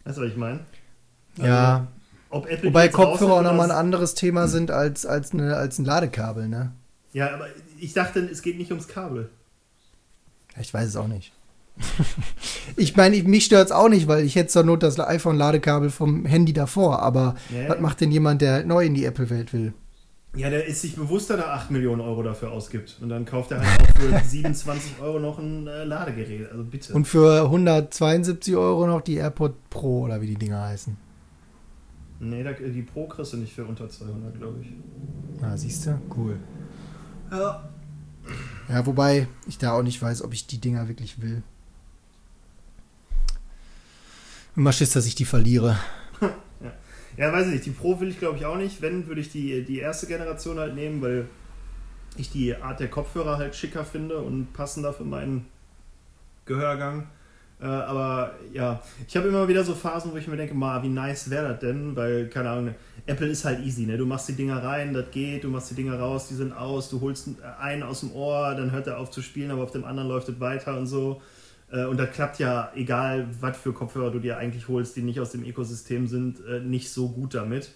Weißt 0.04 0.18
du, 0.18 0.24
was 0.24 0.30
ich 0.30 0.38
meine? 0.38 0.60
ja, 1.38 1.88
Ob 2.30 2.48
Apple 2.48 2.70
wobei 2.70 2.88
Kopfhörer 2.90 3.34
auch 3.34 3.42
nochmal 3.42 3.72
ein 3.72 3.78
anderes 3.78 4.14
Thema 4.14 4.48
sind 4.48 4.70
als, 4.72 5.06
als, 5.06 5.32
eine, 5.34 5.56
als 5.56 5.80
ein 5.80 5.86
Ladekabel, 5.86 6.48
ne? 6.48 6.72
Ja, 7.12 7.34
aber 7.34 7.48
ich 7.80 7.94
dachte, 7.94 8.20
es 8.20 8.42
geht 8.44 8.58
nicht 8.58 8.70
ums 8.72 8.88
Kabel. 8.88 9.30
Ich 10.60 10.74
weiß 10.74 10.88
es 10.90 10.96
auch 10.96 11.08
nicht. 11.08 11.32
ich 12.76 12.96
meine, 12.96 13.16
ich- 13.16 13.24
mich 13.24 13.46
stört 13.46 13.68
es 13.68 13.72
auch 13.72 13.90
nicht, 13.90 14.08
weil 14.08 14.24
ich 14.26 14.36
hätte 14.36 14.50
zur 14.50 14.64
Not 14.64 14.84
das 14.84 15.00
iPhone-Ladekabel 15.00 15.90
vom 15.90 16.26
Handy 16.26 16.54
davor. 16.54 17.02
Aber 17.02 17.36
Ja, 17.50 17.70
was 17.70 17.80
macht 17.80 18.02
denn 18.02 18.12
jemand, 18.12 18.42
der 18.42 18.64
neu 18.66 18.86
in 18.86 18.94
die 18.94 19.06
Apple-Welt 19.06 19.54
will? 19.54 19.74
Ja, 20.36 20.52
der 20.52 20.66
ist 20.68 20.82
sich 20.82 20.96
bewusst, 20.96 21.32
dass 21.32 21.40
er 21.40 21.54
8 21.54 21.72
Millionen 21.72 22.02
Euro 22.02 22.22
dafür 22.22 22.52
ausgibt. 22.52 22.98
Und 23.02 23.10
dann 23.10 23.26
kauft 23.26 23.50
er 23.52 23.62
halt 23.62 23.82
auch 23.82 23.96
für 24.00 24.20
27 24.30 25.02
Euro 25.02 25.20
noch 25.20 25.40
ein 25.40 25.66
äh, 25.66 25.84
Ladegerät. 25.86 26.52
Also 26.52 26.64
bitte. 26.64 26.94
Und 26.94 27.08
für 27.08 27.44
172 27.46 28.56
Euro 28.56 28.86
noch 28.86 29.02
die 29.02 29.16
AirPod 29.16 29.54
Pro 29.72 30.02
oder 30.02 30.22
wie 30.22 30.28
die 30.28 30.36
Dinger 30.36 30.62
heißen. 30.62 30.96
Nee, 32.20 32.44
die 32.44 32.82
Pro 32.82 33.08
kriegst 33.08 33.34
du 33.34 33.38
nicht 33.38 33.54
für 33.54 33.66
unter 33.66 33.90
200, 33.90 34.38
glaube 34.38 34.62
ich. 34.62 34.68
Na, 35.40 35.56
siehst 35.58 35.86
du? 35.86 36.00
Cool. 36.16 36.38
Ja. 37.32 37.70
Ja, 38.68 38.86
wobei 38.86 39.28
ich 39.48 39.58
da 39.58 39.72
auch 39.72 39.84
nicht 39.84 40.02
weiß, 40.02 40.22
ob 40.24 40.34
ich 40.34 40.46
die 40.46 40.60
Dinger 40.60 40.88
wirklich 40.88 41.22
will. 41.22 41.42
Immer 44.56 44.74
Schiss, 44.74 44.92
dass 44.92 45.06
ich 45.06 45.16
die 45.16 45.26
verliere. 45.26 45.78
Ja, 47.18 47.34
weiß 47.34 47.48
ich 47.48 47.54
nicht. 47.54 47.66
Die 47.66 47.72
Pro 47.72 48.00
will 48.00 48.08
ich 48.08 48.18
glaube 48.18 48.38
ich 48.38 48.46
auch 48.46 48.56
nicht. 48.56 48.82
Wenn, 48.82 49.08
würde 49.08 49.20
ich 49.20 49.30
die, 49.30 49.66
die 49.66 49.80
erste 49.80 50.08
Generation 50.08 50.58
halt 50.58 50.74
nehmen, 50.74 51.02
weil 51.02 51.28
ich 52.16 52.32
die 52.32 52.56
Art 52.56 52.80
der 52.80 52.88
Kopfhörer 52.88 53.38
halt 53.38 53.56
schicker 53.56 53.84
finde 53.84 54.20
und 54.20 54.54
passender 54.54 54.94
für 54.94 55.04
meinen 55.04 55.46
Gehörgang. 56.46 57.08
Äh, 57.62 57.66
aber 57.66 58.36
ja, 58.54 58.82
ich 59.08 59.16
habe 59.18 59.28
immer 59.28 59.48
wieder 59.48 59.64
so 59.64 59.76
Phasen, 59.76 60.12
wo 60.12 60.18
ich 60.18 60.28
mir 60.28 60.38
denke, 60.38 60.54
ma, 60.54 60.82
wie 60.82 60.90
nice 60.90 61.30
wäre 61.30 61.50
das 61.50 61.60
denn? 61.60 61.96
Weil, 61.96 62.28
keine 62.30 62.50
Ahnung, 62.50 62.76
Apple 63.06 63.28
ist 63.28 63.44
halt 63.44 63.60
easy, 63.66 63.86
ne? 63.86 63.98
Du 63.98 64.06
machst 64.06 64.30
die 64.30 64.34
Dinger 64.34 64.64
rein, 64.64 64.94
das 64.94 65.12
geht, 65.12 65.44
du 65.44 65.50
machst 65.50 65.72
die 65.72 65.76
Dinger 65.76 66.00
raus, 66.00 66.28
die 66.30 66.36
sind 66.36 66.54
aus, 66.54 66.90
du 66.90 67.02
holst 67.02 67.30
einen 67.60 67.84
aus 67.84 68.02
dem 68.02 68.14
Ohr, 68.14 68.56
dann 68.56 68.72
hört 68.72 68.88
er 68.88 69.00
auf 69.00 69.12
zu 69.12 69.22
spielen, 69.22 69.52
aber 69.52 69.64
auf 69.64 69.72
dem 69.72 69.84
anderen 69.84 70.08
läuft 70.08 70.30
es 70.30 70.40
weiter 70.40 70.78
und 70.78 70.88
so. 70.88 71.22
Äh, 71.72 71.86
und 71.86 71.98
das 71.98 72.12
klappt 72.12 72.40
ja, 72.40 72.72
egal 72.76 73.28
was 73.40 73.58
für 73.58 73.74
Kopfhörer 73.74 74.12
du 74.12 74.20
dir 74.20 74.38
eigentlich 74.38 74.68
holst, 74.68 74.96
die 74.96 75.02
nicht 75.02 75.20
aus 75.20 75.32
dem 75.32 75.44
Ökosystem 75.44 76.08
sind, 76.08 76.46
äh, 76.46 76.60
nicht 76.60 76.92
so 76.92 77.10
gut 77.10 77.34
damit. 77.34 77.72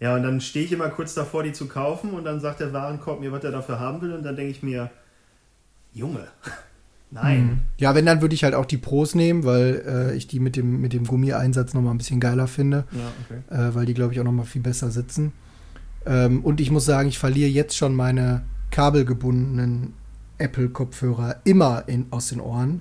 Ja, 0.00 0.16
und 0.16 0.22
dann 0.22 0.40
stehe 0.40 0.64
ich 0.64 0.72
immer 0.72 0.88
kurz 0.90 1.14
davor, 1.14 1.42
die 1.42 1.52
zu 1.52 1.66
kaufen 1.68 2.10
und 2.10 2.24
dann 2.24 2.40
sagt 2.40 2.60
der 2.60 2.72
Warenkorb 2.72 3.20
mir, 3.20 3.32
was 3.32 3.44
er 3.44 3.52
dafür 3.52 3.78
haben 3.80 4.02
will 4.02 4.12
und 4.12 4.22
dann 4.24 4.36
denke 4.36 4.50
ich 4.50 4.62
mir, 4.62 4.90
Junge, 5.92 6.26
Nein. 7.14 7.44
Mhm. 7.44 7.60
Ja, 7.78 7.94
wenn, 7.94 8.04
dann 8.06 8.20
würde 8.20 8.34
ich 8.34 8.42
halt 8.42 8.54
auch 8.54 8.66
die 8.66 8.76
Pros 8.76 9.14
nehmen, 9.14 9.44
weil 9.44 9.84
äh, 9.86 10.16
ich 10.16 10.26
die 10.26 10.40
mit 10.40 10.56
dem, 10.56 10.80
mit 10.80 10.92
dem 10.92 11.04
Gummieinsatz 11.04 11.72
nochmal 11.72 11.94
ein 11.94 11.98
bisschen 11.98 12.18
geiler 12.18 12.48
finde. 12.48 12.84
Ja, 12.90 13.12
okay. 13.24 13.68
äh, 13.68 13.74
weil 13.74 13.86
die, 13.86 13.94
glaube 13.94 14.12
ich, 14.12 14.20
auch 14.20 14.24
nochmal 14.24 14.46
viel 14.46 14.62
besser 14.62 14.90
sitzen. 14.90 15.32
Ähm, 16.06 16.42
und 16.44 16.60
ich 16.60 16.72
muss 16.72 16.84
sagen, 16.84 17.08
ich 17.08 17.18
verliere 17.18 17.48
jetzt 17.48 17.76
schon 17.76 17.94
meine 17.94 18.42
kabelgebundenen 18.72 19.94
Apple-Kopfhörer 20.38 21.36
immer 21.44 21.84
in, 21.86 22.06
aus 22.10 22.28
den 22.28 22.40
Ohren. 22.40 22.80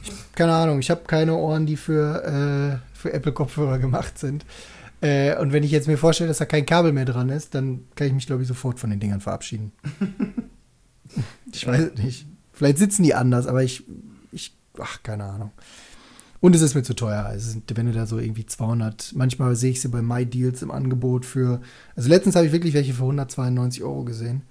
Ich, 0.00 0.12
keine 0.36 0.52
Ahnung, 0.52 0.78
ich 0.78 0.90
habe 0.90 1.02
keine 1.06 1.34
Ohren, 1.34 1.66
die 1.66 1.76
für, 1.76 2.22
äh, 2.22 2.96
für 2.96 3.12
Apple-Kopfhörer 3.12 3.80
gemacht 3.80 4.18
sind. 4.18 4.46
Äh, 5.00 5.36
und 5.38 5.52
wenn 5.52 5.64
ich 5.64 5.72
jetzt 5.72 5.88
mir 5.88 5.98
vorstelle, 5.98 6.28
dass 6.28 6.38
da 6.38 6.44
kein 6.44 6.64
Kabel 6.64 6.92
mehr 6.92 7.06
dran 7.06 7.28
ist, 7.28 7.56
dann 7.56 7.86
kann 7.96 8.06
ich 8.06 8.12
mich, 8.12 8.26
glaube 8.26 8.42
ich, 8.42 8.48
sofort 8.48 8.78
von 8.78 8.90
den 8.90 9.00
Dingern 9.00 9.20
verabschieden. 9.20 9.72
ich 11.52 11.66
weiß 11.66 11.94
nicht. 11.96 12.26
Vielleicht 12.54 12.78
sitzen 12.78 13.02
die 13.02 13.14
anders, 13.14 13.46
aber 13.46 13.62
ich, 13.62 13.84
ich, 14.32 14.56
ach, 14.78 15.02
keine 15.02 15.24
Ahnung. 15.24 15.50
Und 16.40 16.54
es 16.54 16.62
ist 16.62 16.74
mir 16.74 16.82
zu 16.82 16.94
teuer. 16.94 17.24
Also, 17.24 17.58
wenn 17.74 17.86
du 17.86 17.92
da 17.92 18.06
so 18.06 18.18
irgendwie 18.18 18.46
200, 18.46 19.12
manchmal 19.14 19.56
sehe 19.56 19.70
ich 19.70 19.80
sie 19.80 19.88
bei 19.88 20.02
MyDeals 20.02 20.62
im 20.62 20.70
Angebot 20.70 21.24
für, 21.24 21.60
also 21.96 22.08
letztens 22.08 22.36
habe 22.36 22.46
ich 22.46 22.52
wirklich 22.52 22.74
welche 22.74 22.92
für 22.92 23.02
192 23.02 23.82
Euro 23.82 24.04
gesehen. 24.04 24.42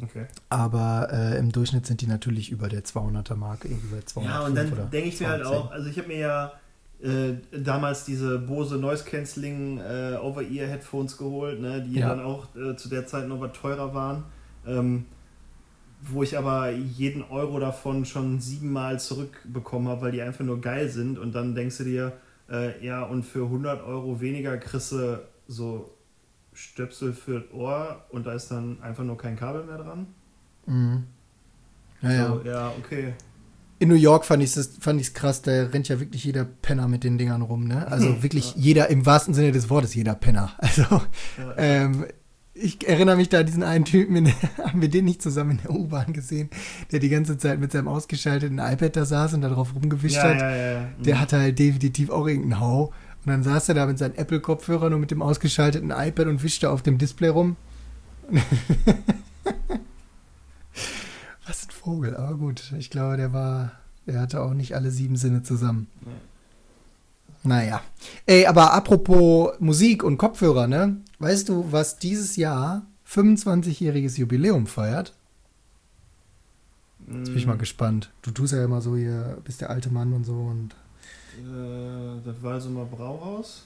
Okay. 0.00 0.26
Aber 0.48 1.08
äh, 1.12 1.38
im 1.38 1.50
Durchschnitt 1.50 1.86
sind 1.86 2.00
die 2.00 2.06
natürlich 2.06 2.50
über 2.50 2.68
der 2.68 2.84
200er 2.84 3.34
Marke, 3.34 3.68
irgendwie 3.68 3.96
bei 3.96 4.02
200. 4.02 4.32
Ja, 4.32 4.46
und 4.46 4.54
dann 4.54 4.90
denke 4.90 5.08
ich 5.08 5.20
mir 5.20 5.28
halt 5.28 5.44
auch, 5.44 5.72
also 5.72 5.88
ich 5.90 5.98
habe 5.98 6.08
mir 6.08 6.18
ja 6.18 6.52
äh, 7.02 7.34
damals 7.50 8.04
diese 8.04 8.38
Bose 8.38 8.76
Noise 8.76 9.04
Cancelling 9.04 9.78
äh, 9.78 10.16
Over-Ear 10.22 10.68
Headphones 10.68 11.16
geholt, 11.16 11.60
ne, 11.60 11.82
die 11.82 11.98
ja. 11.98 12.08
dann 12.10 12.20
auch 12.20 12.46
äh, 12.54 12.76
zu 12.76 12.88
der 12.88 13.06
Zeit 13.06 13.26
noch 13.26 13.40
was 13.40 13.52
teurer 13.52 13.92
waren. 13.92 14.24
Ähm, 14.66 15.06
wo 16.00 16.22
ich 16.22 16.38
aber 16.38 16.70
jeden 16.70 17.22
Euro 17.24 17.58
davon 17.58 18.04
schon 18.04 18.40
siebenmal 18.40 19.00
zurückbekommen 19.00 19.88
habe, 19.88 20.02
weil 20.02 20.12
die 20.12 20.22
einfach 20.22 20.44
nur 20.44 20.60
geil 20.60 20.88
sind. 20.88 21.18
Und 21.18 21.34
dann 21.34 21.54
denkst 21.54 21.78
du 21.78 21.84
dir, 21.84 22.12
äh, 22.50 22.84
ja, 22.84 23.02
und 23.02 23.24
für 23.24 23.44
100 23.44 23.82
Euro 23.84 24.20
weniger 24.20 24.56
kriegst 24.58 24.92
du 24.92 25.20
so 25.46 25.90
Stöpsel 26.52 27.12
für 27.12 27.40
das 27.40 27.52
Ohr 27.52 28.04
und 28.10 28.26
da 28.26 28.32
ist 28.32 28.50
dann 28.50 28.80
einfach 28.82 29.04
nur 29.04 29.16
kein 29.16 29.36
Kabel 29.36 29.64
mehr 29.64 29.78
dran. 29.78 30.06
Mhm. 30.66 31.04
Ja, 32.02 32.28
so, 32.28 32.42
ja. 32.44 32.52
ja, 32.52 32.72
okay. 32.78 33.14
In 33.80 33.88
New 33.88 33.94
York 33.94 34.24
fand 34.24 34.42
ich 34.42 34.56
es 34.56 34.76
fand 34.80 35.14
krass, 35.14 35.42
da 35.42 35.66
rennt 35.66 35.88
ja 35.88 36.00
wirklich 36.00 36.24
jeder 36.24 36.44
Penner 36.44 36.88
mit 36.88 37.04
den 37.04 37.16
Dingern 37.16 37.42
rum, 37.42 37.64
ne? 37.64 37.86
Also 37.86 38.22
wirklich 38.22 38.56
ja. 38.56 38.60
jeder, 38.60 38.90
im 38.90 39.06
wahrsten 39.06 39.34
Sinne 39.34 39.52
des 39.52 39.70
Wortes, 39.70 39.94
jeder 39.94 40.14
Penner. 40.14 40.52
Also 40.58 40.82
ja. 40.82 41.54
ähm, 41.56 42.06
ich 42.60 42.88
erinnere 42.88 43.16
mich 43.16 43.28
da 43.28 43.40
an 43.40 43.46
diesen 43.46 43.62
einen 43.62 43.84
Typen, 43.84 44.16
in, 44.16 44.32
haben 44.58 44.80
wir 44.80 44.88
den 44.88 45.04
nicht 45.04 45.22
zusammen 45.22 45.52
in 45.52 45.58
der 45.58 45.70
U-Bahn 45.70 46.12
gesehen, 46.12 46.50
der 46.92 47.00
die 47.00 47.08
ganze 47.08 47.38
Zeit 47.38 47.60
mit 47.60 47.72
seinem 47.72 47.88
ausgeschalteten 47.88 48.58
iPad 48.58 48.96
da 48.96 49.04
saß 49.04 49.34
und 49.34 49.42
darauf 49.42 49.74
rumgewischt 49.74 50.16
ja, 50.16 50.22
hat. 50.24 50.40
Ja, 50.40 50.56
ja, 50.56 50.80
mhm. 50.80 51.02
Der 51.02 51.20
hatte 51.20 51.38
halt 51.38 51.58
definitiv 51.58 52.10
auch 52.10 52.26
irgendeinen 52.26 52.60
Hau. 52.60 52.92
Und 53.24 53.32
dann 53.32 53.42
saß 53.42 53.68
er 53.70 53.74
da 53.74 53.86
mit 53.86 53.98
seinen 53.98 54.14
Apple-Kopfhörern 54.16 54.94
und 54.94 55.00
mit 55.00 55.10
dem 55.10 55.22
ausgeschalteten 55.22 55.90
iPad 55.90 56.26
und 56.26 56.42
wischte 56.42 56.70
auf 56.70 56.82
dem 56.82 56.98
Display 56.98 57.28
rum. 57.28 57.56
Was 61.46 61.66
ein 61.66 61.70
Vogel, 61.70 62.16
aber 62.16 62.36
gut. 62.36 62.72
Ich 62.78 62.90
glaube, 62.90 63.16
der 63.16 63.32
war, 63.32 63.72
der 64.06 64.20
hatte 64.20 64.42
auch 64.42 64.54
nicht 64.54 64.74
alle 64.74 64.90
sieben 64.90 65.16
Sinne 65.16 65.42
zusammen. 65.42 65.88
Ja. 66.04 66.12
Naja. 67.44 67.80
Ey, 68.26 68.46
aber 68.46 68.72
apropos 68.74 69.52
Musik 69.58 70.02
und 70.04 70.18
Kopfhörer, 70.18 70.66
ne? 70.66 70.98
Weißt 71.18 71.48
du, 71.48 71.72
was 71.72 71.98
dieses 71.98 72.36
Jahr 72.36 72.86
25-jähriges 73.06 74.18
Jubiläum 74.18 74.66
feiert? 74.66 75.14
Jetzt 77.06 77.28
bin 77.28 77.38
ich 77.38 77.46
mal 77.46 77.56
mm. 77.56 77.60
gespannt. 77.60 78.10
Du 78.22 78.30
tust 78.30 78.52
ja 78.52 78.64
immer 78.64 78.80
so 78.80 78.96
hier, 78.96 79.38
bist 79.44 79.60
der 79.60 79.70
alte 79.70 79.90
Mann 79.90 80.12
und 80.12 80.24
so 80.24 80.34
und. 80.34 80.74
Äh, 81.38 82.20
das 82.24 82.42
war 82.42 82.54
also 82.54 82.68
mal 82.68 82.84
Brauhaus? 82.84 83.64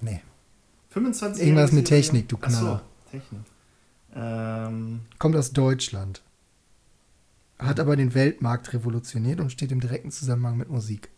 Nee. 0.00 0.20
25 0.90 1.42
Irgendwas 1.42 1.72
mit 1.72 1.86
Technik, 1.86 2.28
du 2.28 2.36
Knaller. 2.36 2.82
Ach 2.84 3.12
so, 3.12 3.18
Technik. 3.18 3.42
Ähm. 4.14 5.00
Kommt 5.18 5.36
aus 5.36 5.52
Deutschland. 5.52 6.22
Hat 7.58 7.78
aber 7.78 7.96
den 7.96 8.14
Weltmarkt 8.14 8.72
revolutioniert 8.72 9.40
und 9.40 9.50
steht 9.50 9.72
im 9.72 9.80
direkten 9.80 10.10
Zusammenhang 10.10 10.56
mit 10.56 10.68
Musik. 10.68 11.10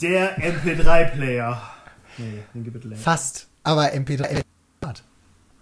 Der 0.00 0.38
MP3-Player. 0.38 1.60
Nee, 2.18 2.42
den 2.54 2.64
gibt 2.64 2.84
es 2.84 3.00
Fast, 3.00 3.48
aber 3.62 3.92
MP3. 3.92 4.42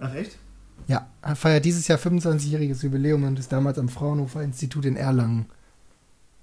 Ach 0.01 0.15
echt? 0.15 0.39
Ja, 0.87 1.09
er 1.23 1.37
feiert 1.37 1.65
dieses 1.65 1.89
Jahr 1.89 1.99
25-jähriges 1.99 2.83
Jubiläum 2.83 3.25
und 3.25 3.39
ist 3.39 3.53
damals 3.53 3.79
am 3.79 3.89
Fraunhofer 3.89 4.43
Institut 4.43 4.85
in 4.85 4.97
Erlangen 4.97 5.47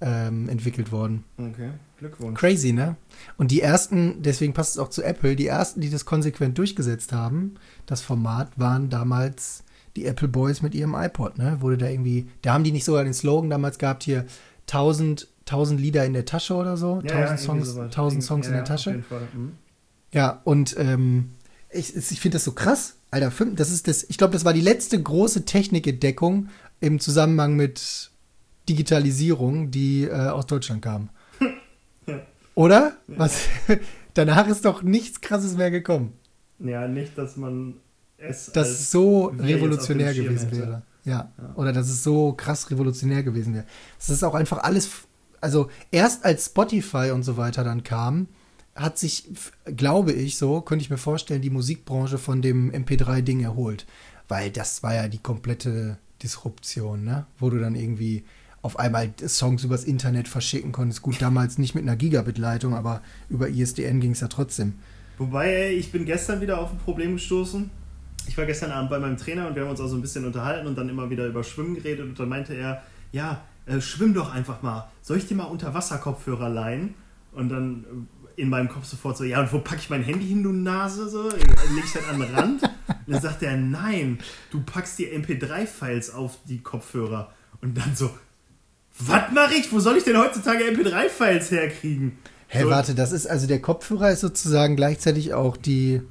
ähm, 0.00 0.48
entwickelt 0.48 0.92
worden. 0.92 1.24
Okay, 1.38 1.70
Glückwunsch. 1.98 2.38
Crazy, 2.38 2.72
ne? 2.72 2.96
Und 3.38 3.50
die 3.50 3.62
ersten, 3.62 4.22
deswegen 4.22 4.52
passt 4.52 4.72
es 4.72 4.78
auch 4.78 4.90
zu 4.90 5.02
Apple, 5.02 5.34
die 5.34 5.46
ersten, 5.46 5.80
die 5.80 5.90
das 5.90 6.04
konsequent 6.04 6.58
durchgesetzt 6.58 7.12
haben, 7.12 7.54
das 7.86 8.02
Format, 8.02 8.50
waren 8.56 8.90
damals 8.90 9.64
die 9.96 10.04
Apple 10.04 10.28
Boys 10.28 10.60
mit 10.60 10.74
ihrem 10.74 10.94
iPod, 10.94 11.38
ne? 11.38 11.56
Wurde 11.60 11.78
da 11.78 11.88
irgendwie, 11.88 12.28
da 12.42 12.52
haben 12.52 12.64
die 12.64 12.72
nicht 12.72 12.84
sogar 12.84 13.04
den 13.04 13.14
Slogan 13.14 13.48
damals 13.48 13.78
gehabt 13.78 14.02
hier, 14.02 14.26
1000 14.68 15.28
1000 15.46 15.80
Lieder 15.80 16.04
in 16.04 16.12
der 16.12 16.24
Tasche 16.24 16.54
oder 16.54 16.76
so. 16.76 17.00
Ja, 17.04 17.14
1000 17.14 17.30
ja, 17.30 17.36
Songs, 17.38 17.78
1000 17.78 18.22
Songs 18.22 18.46
ja, 18.46 18.50
in 18.50 18.56
der 18.56 18.64
Tasche. 18.64 19.04
Mhm. 19.32 19.52
Ja, 20.12 20.40
und 20.44 20.76
ähm, 20.78 21.30
ich, 21.70 21.94
ich 21.96 22.20
finde 22.20 22.36
das 22.36 22.44
so 22.44 22.52
krass, 22.52 22.96
Alter. 23.10 23.32
Das 23.54 23.70
ist 23.70 23.88
das, 23.88 24.04
ich 24.08 24.18
glaube, 24.18 24.32
das 24.32 24.44
war 24.44 24.52
die 24.52 24.60
letzte 24.60 25.00
große 25.00 25.44
Technikentdeckung 25.44 26.48
im 26.80 27.00
Zusammenhang 27.00 27.54
mit 27.54 28.10
Digitalisierung, 28.68 29.70
die 29.70 30.04
äh, 30.04 30.12
aus 30.12 30.46
Deutschland 30.46 30.82
kam. 30.82 31.10
Oder? 32.54 32.96
Was? 33.06 33.42
Danach 34.14 34.48
ist 34.48 34.64
doch 34.64 34.82
nichts 34.82 35.20
Krasses 35.20 35.56
mehr 35.56 35.70
gekommen. 35.70 36.14
Ja, 36.58 36.88
nicht, 36.88 37.16
dass 37.16 37.36
man 37.36 37.74
es. 38.16 38.50
Dass 38.52 38.68
es 38.68 38.90
so 38.90 39.26
revolutionär 39.26 40.14
gewesen 40.14 40.48
hätte. 40.48 40.58
wäre. 40.58 40.82
Ja. 41.04 41.32
ja. 41.38 41.54
Oder 41.54 41.72
dass 41.72 41.88
es 41.88 42.02
so 42.02 42.32
krass 42.32 42.70
revolutionär 42.70 43.22
gewesen 43.22 43.54
wäre. 43.54 43.66
Es 43.98 44.08
ist 44.08 44.24
auch 44.24 44.34
einfach 44.34 44.58
alles 44.58 44.90
also 45.40 45.70
erst 45.90 46.24
als 46.24 46.46
Spotify 46.46 47.10
und 47.12 47.22
so 47.22 47.36
weiter 47.36 47.64
dann 47.64 47.82
kam, 47.82 48.28
hat 48.74 48.98
sich, 48.98 49.28
glaube 49.64 50.12
ich, 50.12 50.36
so, 50.36 50.60
könnte 50.60 50.82
ich 50.82 50.90
mir 50.90 50.98
vorstellen, 50.98 51.42
die 51.42 51.50
Musikbranche 51.50 52.18
von 52.18 52.42
dem 52.42 52.70
MP3-Ding 52.70 53.40
erholt. 53.40 53.86
Weil 54.28 54.50
das 54.50 54.82
war 54.82 54.94
ja 54.94 55.08
die 55.08 55.18
komplette 55.18 55.98
Disruption, 56.22 57.04
ne? 57.04 57.26
Wo 57.38 57.48
du 57.50 57.58
dann 57.58 57.74
irgendwie 57.74 58.24
auf 58.62 58.78
einmal 58.78 59.12
Songs 59.26 59.62
übers 59.62 59.84
Internet 59.84 60.26
verschicken 60.26 60.72
konntest. 60.72 61.02
Gut, 61.02 61.22
damals 61.22 61.56
nicht 61.56 61.74
mit 61.74 61.84
einer 61.84 61.96
Gigabit-Leitung, 61.96 62.74
aber 62.74 63.00
über 63.28 63.48
ISDN 63.48 64.00
ging 64.00 64.10
es 64.10 64.20
ja 64.20 64.28
trotzdem. 64.28 64.74
Wobei, 65.18 65.48
ey, 65.48 65.74
ich 65.74 65.92
bin 65.92 66.04
gestern 66.04 66.40
wieder 66.40 66.60
auf 66.60 66.72
ein 66.72 66.78
Problem 66.78 67.12
gestoßen. 67.14 67.70
Ich 68.26 68.36
war 68.36 68.44
gestern 68.44 68.72
Abend 68.72 68.90
bei 68.90 68.98
meinem 68.98 69.16
Trainer 69.16 69.46
und 69.46 69.54
wir 69.54 69.62
haben 69.62 69.70
uns 69.70 69.80
auch 69.80 69.86
so 69.86 69.94
ein 69.94 70.02
bisschen 70.02 70.24
unterhalten 70.24 70.66
und 70.66 70.76
dann 70.76 70.88
immer 70.88 71.08
wieder 71.08 71.26
über 71.26 71.44
Schwimmen 71.44 71.76
geredet 71.76 72.04
und 72.06 72.18
dann 72.18 72.28
meinte 72.28 72.54
er, 72.54 72.82
ja, 73.12 73.40
äh, 73.66 73.80
schwimm 73.80 74.14
doch 74.14 74.32
einfach 74.32 74.62
mal. 74.62 74.90
Soll 75.02 75.18
ich 75.18 75.26
dir 75.26 75.34
mal 75.34 75.44
Unterwasserkopfhörer 75.44 76.48
leihen? 76.48 76.94
Und 77.32 77.48
dann 77.50 77.84
äh, 78.36 78.40
in 78.40 78.48
meinem 78.48 78.68
Kopf 78.68 78.84
sofort 78.84 79.16
so, 79.16 79.24
ja, 79.24 79.40
und 79.40 79.52
wo 79.52 79.58
packe 79.58 79.80
ich 79.80 79.90
mein 79.90 80.02
Handy 80.02 80.26
hin, 80.26 80.42
du 80.42 80.52
Nase? 80.52 81.08
So, 81.08 81.30
leg 81.30 81.84
ich 81.84 81.92
das 81.92 82.08
an 82.08 82.20
den 82.20 82.34
Rand. 82.34 82.62
Und 82.62 83.12
dann 83.12 83.20
sagt 83.20 83.42
er, 83.42 83.56
nein, 83.56 84.18
du 84.50 84.60
packst 84.60 84.98
die 84.98 85.06
MP3-Files 85.06 86.12
auf 86.12 86.38
die 86.44 86.58
Kopfhörer. 86.58 87.32
Und 87.60 87.76
dann 87.76 87.96
so, 87.96 88.10
was 88.98 89.32
mache 89.32 89.54
ich? 89.54 89.72
Wo 89.72 89.80
soll 89.80 89.96
ich 89.96 90.04
denn 90.04 90.16
heutzutage 90.16 90.64
MP3-Files 90.64 91.50
herkriegen? 91.50 92.18
Hä, 92.48 92.58
hey, 92.58 92.62
so, 92.62 92.70
warte, 92.70 92.94
das 92.94 93.12
ist 93.12 93.26
also 93.26 93.46
der 93.46 93.60
Kopfhörer 93.60 94.10
ist 94.12 94.20
sozusagen 94.20 94.76
gleichzeitig 94.76 95.34
auch 95.34 95.56
die 95.56 96.02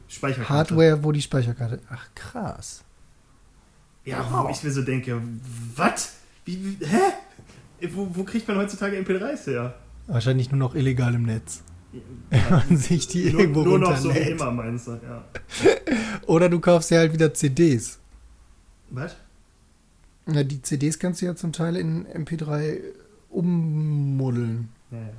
Hardware, 0.50 1.04
wo 1.04 1.12
die 1.12 1.22
Speicherkarte. 1.22 1.80
Ach, 1.90 2.08
krass. 2.14 2.84
Ja, 4.04 4.26
wow. 4.30 4.46
wo 4.46 4.50
ich 4.50 4.62
mir 4.64 4.72
so 4.72 4.82
denke, 4.82 5.22
was? 5.76 6.14
Wie, 6.44 6.78
hä? 6.82 6.98
Wo, 7.92 8.10
wo 8.14 8.24
kriegt 8.24 8.48
man 8.48 8.58
heutzutage 8.58 8.98
MP3s 8.98 9.48
her? 9.48 9.76
Wahrscheinlich 10.08 10.52
nur 10.52 10.60
noch 10.60 10.76
illegal 10.76 11.14
im 11.14 11.24
Netz. 11.24 11.64
Wenn 12.30 12.42
man 12.50 12.78
sich 12.78 13.08
die 13.08 13.32
nur, 13.32 13.42
irgendwo 13.42 13.64
nur 13.64 13.80
noch 13.80 13.98
so 13.98 14.14
wie 14.14 14.20
immer, 14.20 14.52
meinst 14.52 14.88
du? 14.88 14.92
Ja. 14.92 15.26
Oder 16.28 16.50
du 16.50 16.60
kaufst 16.60 16.92
dir 16.92 17.00
halt 17.00 17.14
wieder 17.14 17.34
CDs. 17.34 18.00
Was? 18.90 19.16
Na, 20.26 20.44
die 20.44 20.62
CDs 20.62 21.00
kannst 21.00 21.22
du 21.22 21.28
ja 21.28 21.36
zum 21.36 21.54
Teil 21.54 21.76
in 21.76 22.06
MP3 22.08 22.82
ummuddeln. 23.30 24.70
Ja, 24.92 24.98
ja. 24.98 25.14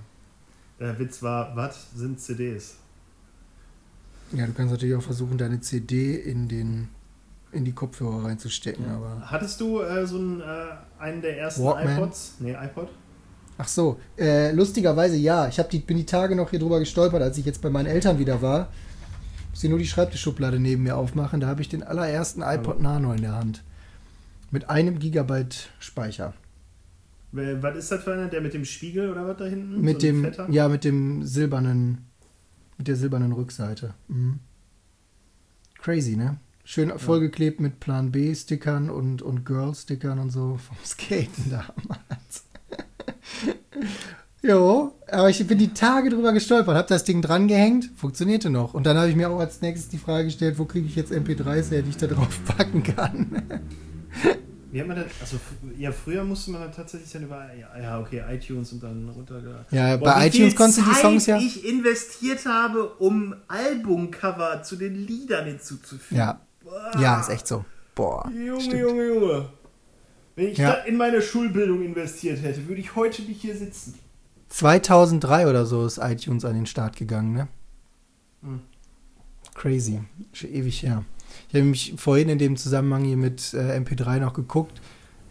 Der 0.78 0.98
Witz 0.98 1.22
war, 1.22 1.54
was 1.56 1.92
sind 1.94 2.20
CDs? 2.20 2.76
Ja, 4.32 4.46
du 4.46 4.52
kannst 4.52 4.72
natürlich 4.72 4.94
auch 4.96 5.02
versuchen, 5.02 5.38
deine 5.38 5.60
CD 5.60 6.16
in 6.16 6.48
den 6.48 6.88
in 7.56 7.64
die 7.64 7.72
Kopfhörer 7.72 8.24
reinzustecken, 8.24 8.88
aber. 8.88 9.22
Hattest 9.24 9.60
du 9.60 9.80
äh, 9.80 10.06
so 10.06 10.18
einen, 10.18 10.40
äh, 10.40 10.44
einen 10.98 11.22
der 11.22 11.38
ersten 11.38 11.64
Walkman? 11.64 11.96
iPods? 11.96 12.34
Nee, 12.38 12.52
iPod? 12.52 12.88
Ach 13.58 13.68
so, 13.68 13.98
äh, 14.18 14.52
lustigerweise 14.52 15.16
ja. 15.16 15.48
Ich 15.48 15.56
die, 15.56 15.78
bin 15.78 15.96
die 15.96 16.06
Tage 16.06 16.36
noch 16.36 16.50
hier 16.50 16.58
drüber 16.58 16.78
gestolpert, 16.78 17.22
als 17.22 17.38
ich 17.38 17.46
jetzt 17.46 17.62
bei 17.62 17.70
meinen 17.70 17.86
Eltern 17.86 18.18
wieder 18.18 18.42
war. 18.42 18.68
Muss 19.50 19.62
hier 19.62 19.70
nur 19.70 19.78
die 19.78 19.86
Schreibtischschublade 19.86 20.60
neben 20.60 20.82
mir 20.82 20.96
aufmachen. 20.96 21.40
Da 21.40 21.46
habe 21.46 21.62
ich 21.62 21.68
den 21.68 21.82
allerersten 21.82 22.42
iPod 22.42 22.80
Nano 22.80 23.12
in 23.14 23.22
der 23.22 23.34
Hand. 23.34 23.64
Mit 24.50 24.68
einem 24.68 24.98
Gigabyte 24.98 25.70
Speicher. 25.78 26.34
Was 27.32 27.76
ist 27.76 27.90
das 27.90 28.04
für 28.04 28.12
einer? 28.12 28.28
Der 28.28 28.40
mit 28.40 28.54
dem 28.54 28.64
Spiegel 28.64 29.10
oder 29.10 29.26
was 29.26 29.38
da 29.38 29.44
hinten? 29.46 29.80
Mit 29.80 30.00
So 30.00 30.06
dem, 30.06 30.32
ja, 30.50 30.68
mit 30.68 30.84
dem 30.84 31.22
silbernen, 31.24 32.06
mit 32.78 32.88
der 32.88 32.96
silbernen 32.96 33.32
Rückseite. 33.32 33.94
Mhm. 34.08 34.40
Crazy, 35.78 36.16
ne? 36.16 36.38
Schön 36.68 36.98
vollgeklebt 36.98 37.60
mit 37.60 37.78
Plan 37.78 38.10
B-Stickern 38.10 38.90
und, 38.90 39.22
und 39.22 39.46
Girl-Stickern 39.46 40.18
und 40.18 40.30
so 40.30 40.58
vom 40.58 40.76
Skaten 40.84 41.44
damals. 41.50 42.44
jo, 44.42 44.92
aber 45.08 45.30
ich 45.30 45.46
bin 45.46 45.58
die 45.58 45.72
Tage 45.72 46.10
drüber 46.10 46.32
gestolpert, 46.32 46.76
hab 46.76 46.88
das 46.88 47.04
Ding 47.04 47.22
dran 47.22 47.46
gehängt, 47.46 47.92
funktionierte 47.94 48.50
noch. 48.50 48.74
Und 48.74 48.84
dann 48.84 48.96
habe 48.96 49.08
ich 49.08 49.14
mir 49.14 49.30
auch 49.30 49.38
als 49.38 49.62
nächstes 49.62 49.90
die 49.90 49.98
Frage 49.98 50.24
gestellt, 50.24 50.58
wo 50.58 50.64
kriege 50.64 50.88
ich 50.88 50.96
jetzt 50.96 51.12
MP3s 51.12 51.70
her, 51.70 51.82
die 51.82 51.90
ich 51.90 51.98
da 51.98 52.08
drauf 52.08 52.36
packen 52.44 52.82
kann. 52.82 53.42
Wie 54.72 54.80
hat 54.80 54.88
man 54.88 54.96
das? 54.96 55.06
Also, 55.20 55.36
ja, 55.78 55.92
früher 55.92 56.24
musste 56.24 56.50
man 56.50 56.62
dann 56.62 56.72
tatsächlich 56.72 57.10
dann 57.12 57.22
über, 57.22 57.48
ja, 57.80 58.00
okay, 58.00 58.22
iTunes 58.28 58.72
und 58.72 58.82
dann 58.82 59.08
runtergeladen. 59.08 59.66
Ja, 59.70 59.96
Boah, 59.96 60.16
bei 60.16 60.26
iTunes 60.26 60.56
konntest 60.56 60.80
du 60.80 60.82
die 60.82 60.96
Songs 60.96 61.26
ja. 61.26 61.38
ich 61.38 61.64
investiert 61.64 62.44
habe, 62.44 62.88
um 62.96 63.36
Albumcover 63.46 64.64
zu 64.64 64.74
den 64.74 64.96
Liedern 64.96 65.46
hinzuzufügen. 65.46 66.18
Ja, 66.18 66.40
Boah. 66.66 67.00
ja, 67.00 67.20
ist 67.20 67.28
echt 67.30 67.46
so. 67.46 67.64
Boah. 67.94 68.28
Junge, 68.30 68.60
stimmt. 68.60 68.80
Junge, 68.82 69.06
Junge. 69.06 69.48
Wenn 70.34 70.48
ich 70.48 70.58
Ja. 70.58 70.72
das 70.76 70.86
in 70.86 70.96
meine 70.96 71.22
Schulbildung 71.22 71.82
investiert 71.82 72.42
hätte, 72.42 72.66
würde 72.68 72.80
ich 72.80 72.94
heute 72.94 73.22
nicht 73.22 73.40
hier 73.40 73.56
sitzen. 73.56 73.94
2003 74.48 75.48
oder 75.48 75.64
so 75.66 75.86
ist 75.86 75.98
iTunes 75.98 76.44
an 76.44 76.54
den 76.54 76.66
Start 76.66 76.96
gegangen, 76.96 77.32
ne? 77.32 77.48
Hm. 78.42 78.60
Crazy. 79.54 80.00
Schon 80.32 80.50
ewig 80.50 80.82
her. 80.82 81.04
Ich 81.48 81.54
habe 81.54 81.64
mich 81.64 81.94
vorhin 81.96 82.28
in 82.28 82.38
dem 82.38 82.56
Zusammenhang 82.56 83.04
hier 83.04 83.16
mit 83.16 83.54
äh, 83.54 83.76
MP3 83.78 84.18
noch 84.20 84.34
geguckt. 84.34 84.80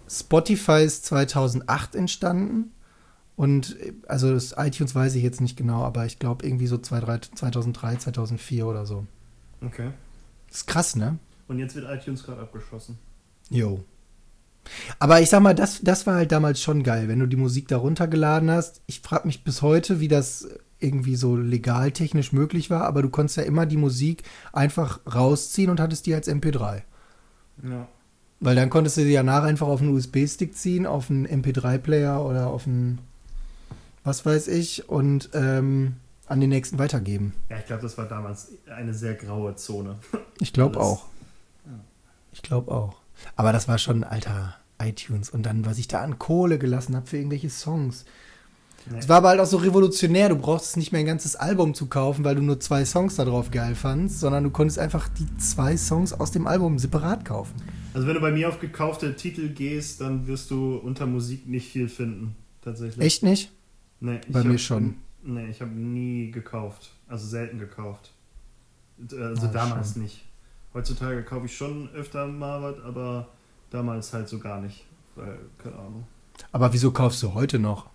Spotify 0.09 0.83
ist 0.83 1.05
2008 1.05 1.95
entstanden. 1.95 2.71
Und 3.35 3.79
äh, 3.79 3.93
also 4.07 4.33
das 4.33 4.55
iTunes 4.57 4.95
weiß 4.95 5.15
ich 5.15 5.23
jetzt 5.23 5.41
nicht 5.41 5.55
genau, 5.57 5.83
aber 5.83 6.05
ich 6.05 6.17
glaube 6.19 6.45
irgendwie 6.45 6.67
so 6.67 6.77
2003, 6.77 7.35
2003, 7.35 7.95
2004 7.97 8.65
oder 8.65 8.85
so. 8.85 9.05
Okay. 9.63 9.91
Ist 10.55 10.67
krass, 10.67 10.95
ne? 10.95 11.19
Und 11.49 11.59
jetzt 11.59 11.75
wird 11.75 11.85
iTunes 11.89 12.23
gerade 12.23 12.41
abgeschossen. 12.41 12.97
Jo. 13.49 13.83
Aber 14.99 15.19
ich 15.19 15.29
sag 15.29 15.41
mal, 15.41 15.53
das, 15.53 15.81
das 15.81 16.07
war 16.07 16.15
halt 16.15 16.31
damals 16.31 16.61
schon 16.61 16.81
geil, 16.81 17.09
wenn 17.09 17.19
du 17.19 17.25
die 17.25 17.35
Musik 17.35 17.67
da 17.67 17.75
runtergeladen 17.75 18.49
hast. 18.49 18.81
Ich 18.87 19.01
frage 19.01 19.27
mich 19.27 19.43
bis 19.43 19.61
heute, 19.61 19.99
wie 19.99 20.07
das 20.07 20.47
irgendwie 20.79 21.17
so 21.17 21.35
legaltechnisch 21.35 22.31
möglich 22.31 22.69
war, 22.69 22.85
aber 22.85 23.01
du 23.01 23.09
konntest 23.09 23.35
ja 23.35 23.43
immer 23.43 23.65
die 23.65 23.75
Musik 23.75 24.23
einfach 24.53 25.01
rausziehen 25.13 25.69
und 25.69 25.81
hattest 25.81 26.05
die 26.05 26.15
als 26.15 26.29
MP3. 26.29 26.83
Ja. 27.61 27.89
Weil 28.39 28.55
dann 28.55 28.69
konntest 28.69 28.95
du 28.95 29.01
die 29.01 29.11
ja 29.11 29.23
nachher 29.23 29.43
einfach 29.43 29.67
auf 29.67 29.81
einen 29.81 29.93
USB-Stick 29.93 30.55
ziehen, 30.55 30.85
auf 30.85 31.09
einen 31.09 31.27
MP3-Player 31.27 32.23
oder 32.25 32.47
auf 32.47 32.65
einen, 32.65 32.99
was 34.05 34.25
weiß 34.25 34.47
ich, 34.47 34.87
und 34.87 35.31
ähm, 35.33 35.97
an 36.27 36.39
den 36.39 36.49
nächsten 36.49 36.79
weitergeben. 36.79 37.33
Ja, 37.49 37.57
ich 37.57 37.65
glaube, 37.65 37.81
das 37.81 37.97
war 37.97 38.05
damals 38.07 38.51
eine 38.73 38.93
sehr 38.93 39.13
graue 39.15 39.55
Zone. 39.55 39.97
Ich 40.41 40.51
glaube 40.51 40.81
auch. 40.81 41.05
Ich 42.33 42.41
glaube 42.41 42.69
auch. 42.69 42.97
Aber 43.37 43.53
das 43.53 43.69
war 43.69 43.77
schon 43.77 44.03
alter 44.03 44.55
iTunes. 44.77 45.29
Und 45.29 45.43
dann, 45.43 45.65
was 45.65 45.77
ich 45.77 45.87
da 45.87 46.01
an 46.01 46.19
Kohle 46.19 46.59
gelassen 46.59 46.93
habe 46.95 47.07
für 47.07 47.17
irgendwelche 47.17 47.49
Songs. 47.49 48.03
Nee. 48.89 48.99
Es 48.99 49.07
war 49.09 49.17
aber 49.17 49.29
halt 49.29 49.39
auch 49.39 49.45
so 49.45 49.57
revolutionär. 49.57 50.29
Du 50.29 50.35
brauchst 50.35 50.75
nicht 50.75 50.91
mehr 50.91 50.99
ein 50.99 51.05
ganzes 51.05 51.37
Album 51.37 51.73
zu 51.73 51.87
kaufen, 51.87 52.25
weil 52.25 52.35
du 52.35 52.41
nur 52.41 52.59
zwei 52.59 52.83
Songs 52.83 53.15
da 53.15 53.23
drauf 53.25 53.49
geil 53.49 53.75
fandst, 53.75 54.19
sondern 54.19 54.43
du 54.43 54.49
konntest 54.49 54.77
einfach 54.77 55.07
die 55.07 55.25
zwei 55.37 55.77
Songs 55.77 56.13
aus 56.13 56.31
dem 56.31 56.45
Album 56.45 56.77
separat 56.77 57.23
kaufen. 57.23 57.55
Also 57.93 58.07
wenn 58.07 58.15
du 58.15 58.21
bei 58.21 58.31
mir 58.31 58.49
auf 58.49 58.59
gekaufte 58.59 59.15
Titel 59.15 59.49
gehst, 59.49 60.01
dann 60.01 60.27
wirst 60.27 60.51
du 60.51 60.75
unter 60.75 61.05
Musik 61.07 61.47
nicht 61.47 61.71
viel 61.71 61.87
finden. 61.87 62.35
Tatsächlich. 62.61 63.03
Echt 63.03 63.23
nicht? 63.23 63.51
Nee, 64.01 64.19
Bei 64.27 64.43
mir 64.43 64.57
schon. 64.57 64.95
Nee, 65.27 65.47
ich 65.49 65.59
habe 65.61 65.71
nie 65.71 66.29
gekauft. 66.31 66.91
Also 67.07 67.25
selten 67.27 67.57
gekauft. 67.59 68.13
Also 69.11 69.47
Ah, 69.47 69.51
damals 69.51 69.93
schon. 69.93 70.03
nicht. 70.03 70.23
Heutzutage 70.73 71.23
kaufe 71.23 71.47
ich 71.47 71.55
schon 71.57 71.89
öfter 71.93 72.27
mal 72.27 72.61
was, 72.61 72.81
aber 72.83 73.27
damals 73.71 74.13
halt 74.13 74.27
so 74.29 74.39
gar 74.39 74.61
nicht. 74.61 74.85
Weil, 75.15 75.37
keine 75.57 75.75
Ahnung. 75.75 76.07
Aber 76.51 76.71
wieso 76.71 76.91
kaufst 76.91 77.23
du 77.23 77.33
heute 77.33 77.59
noch? 77.59 77.89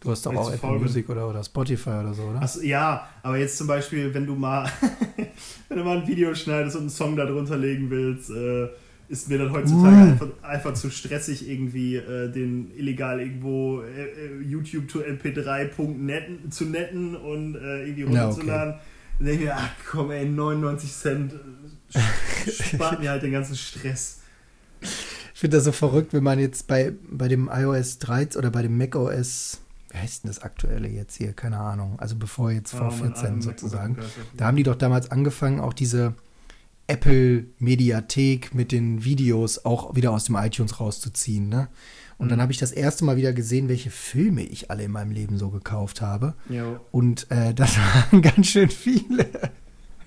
Du 0.00 0.10
hast 0.12 0.24
doch 0.24 0.34
auch 0.36 0.52
Apple. 0.52 0.78
Music 0.78 1.08
oder, 1.08 1.28
oder 1.28 1.42
Spotify 1.42 1.90
oder 1.90 2.14
so, 2.14 2.22
oder? 2.22 2.40
Achso, 2.40 2.60
ja, 2.60 3.08
aber 3.22 3.38
jetzt 3.38 3.58
zum 3.58 3.66
Beispiel, 3.66 4.14
wenn 4.14 4.26
du 4.26 4.36
mal, 4.36 4.70
wenn 5.68 5.78
du 5.78 5.84
mal 5.84 5.98
ein 5.98 6.06
Video 6.06 6.32
schneidest 6.34 6.76
und 6.76 6.82
einen 6.82 6.90
Song 6.90 7.16
da 7.16 7.24
drunter 7.26 7.56
legen 7.56 7.90
willst, 7.90 8.30
äh, 8.30 8.68
ist 9.08 9.28
mir 9.28 9.38
dann 9.38 9.52
heutzutage 9.52 9.96
Uh. 9.96 10.00
einfach, 10.10 10.28
einfach 10.42 10.74
zu 10.74 10.90
stressig, 10.90 11.48
irgendwie 11.48 11.96
äh, 11.96 12.30
den 12.30 12.70
illegal 12.76 13.20
irgendwo 13.20 13.80
äh, 13.82 14.04
äh, 14.04 14.42
YouTube 14.42 14.88
to 14.88 15.00
mp3.net 15.00 16.52
zu 16.52 16.64
netten 16.66 17.16
und 17.16 17.54
äh, 17.56 17.84
irgendwie 17.86 18.02
Ja, 18.12 18.24
runterzuladen. 18.26 18.74
Dann 19.18 19.26
denke 19.26 19.42
ich 19.44 19.48
mir, 19.48 19.56
ach 19.56 19.70
komm 19.90 20.10
ey, 20.10 20.26
99 20.26 20.92
Cent 20.92 21.32
äh, 21.94 22.50
spart 22.50 23.00
mir 23.00 23.10
halt 23.10 23.22
den 23.22 23.32
ganzen 23.32 23.56
Stress. 23.56 24.20
Ich 24.80 25.40
finde 25.40 25.56
das 25.56 25.64
so 25.64 25.72
verrückt, 25.72 26.12
wenn 26.12 26.22
man 26.24 26.38
jetzt 26.38 26.66
bei, 26.66 26.92
bei 27.10 27.28
dem 27.28 27.48
iOS 27.52 27.98
13 28.00 28.38
oder 28.38 28.50
bei 28.50 28.62
dem 28.62 28.76
macOS, 28.76 29.60
wie 29.90 29.98
heißt 29.98 30.24
denn 30.24 30.28
das 30.30 30.40
aktuelle 30.42 30.88
jetzt 30.88 31.16
hier? 31.16 31.32
Keine 31.32 31.58
Ahnung. 31.58 31.94
Also 31.98 32.16
bevor 32.16 32.50
jetzt 32.50 32.74
Ah, 32.74 32.92
mein 33.00 33.14
V14 33.14 33.16
alten 33.24 33.42
sozusagen. 33.42 33.92
MacBook, 33.94 34.06
ja, 34.16 34.22
Da 34.36 34.44
haben 34.46 34.56
die 34.56 34.62
doch 34.64 34.74
damals 34.76 35.10
angefangen, 35.10 35.60
auch 35.60 35.72
diese 35.72 36.14
Apple-Mediathek 36.88 38.54
mit 38.54 38.72
den 38.72 39.04
Videos 39.04 39.64
auch 39.64 39.94
wieder 39.94 40.10
aus 40.12 40.24
dem 40.24 40.36
iTunes 40.36 40.80
rauszuziehen. 40.80 41.48
Ne? 41.48 41.68
Und 42.18 42.30
dann 42.30 42.38
Mhm. 42.38 42.42
habe 42.42 42.52
ich 42.52 42.58
das 42.58 42.72
erste 42.72 43.04
Mal 43.04 43.16
wieder 43.16 43.32
gesehen, 43.32 43.68
welche 43.68 43.90
Filme 43.90 44.42
ich 44.42 44.70
alle 44.70 44.82
in 44.84 44.90
meinem 44.90 45.12
Leben 45.12 45.38
so 45.38 45.50
gekauft 45.50 46.00
habe. 46.00 46.34
Jo. 46.48 46.80
Und 46.90 47.30
äh, 47.30 47.54
das 47.54 47.76
waren 47.78 48.22
ganz 48.22 48.48
schön 48.48 48.70
viele. 48.70 49.28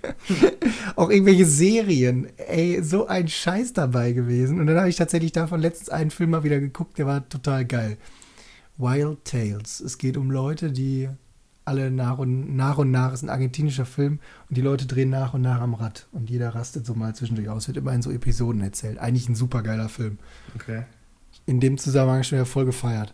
auch 0.95 1.09
irgendwelche 1.09 1.45
Serien. 1.45 2.27
Ey, 2.37 2.81
so 2.83 3.07
ein 3.07 3.27
Scheiß 3.27 3.73
dabei 3.73 4.11
gewesen. 4.13 4.59
Und 4.59 4.67
dann 4.67 4.77
habe 4.77 4.89
ich 4.89 4.95
tatsächlich 4.95 5.31
davon 5.31 5.61
letztens 5.61 5.89
einen 5.89 6.11
Film 6.11 6.31
mal 6.31 6.43
wieder 6.43 6.59
geguckt, 6.59 6.97
der 6.97 7.05
war 7.05 7.27
total 7.29 7.65
geil. 7.65 7.97
Wild 8.77 9.23
Tales. 9.25 9.79
Es 9.79 9.97
geht 9.99 10.17
um 10.17 10.31
Leute, 10.31 10.71
die 10.71 11.07
alle 11.65 11.91
nach 11.91 12.17
und 12.17 12.55
nach 12.55 12.77
und 12.77 12.91
nach, 12.91 13.13
ist 13.13 13.21
ein 13.23 13.29
argentinischer 13.29 13.85
Film 13.85 14.19
und 14.49 14.57
die 14.57 14.61
Leute 14.61 14.87
drehen 14.87 15.09
nach 15.09 15.33
und 15.33 15.41
nach 15.41 15.61
am 15.61 15.73
Rad 15.73 16.07
und 16.11 16.29
jeder 16.29 16.49
rastet 16.55 16.85
so 16.85 16.95
mal 16.95 17.13
zwischendurch 17.15 17.49
aus, 17.49 17.67
wird 17.67 17.77
immer 17.77 17.93
in 17.93 18.01
so 18.01 18.11
Episoden 18.11 18.61
erzählt. 18.61 18.97
Eigentlich 18.97 19.29
ein 19.29 19.35
super 19.35 19.61
geiler 19.61 19.89
Film. 19.89 20.17
Okay. 20.55 20.83
In 21.45 21.59
dem 21.59 21.77
Zusammenhang 21.77 22.23
schon 22.23 22.37
wieder 22.39 22.45
voll 22.45 22.65
gefeiert. 22.65 23.13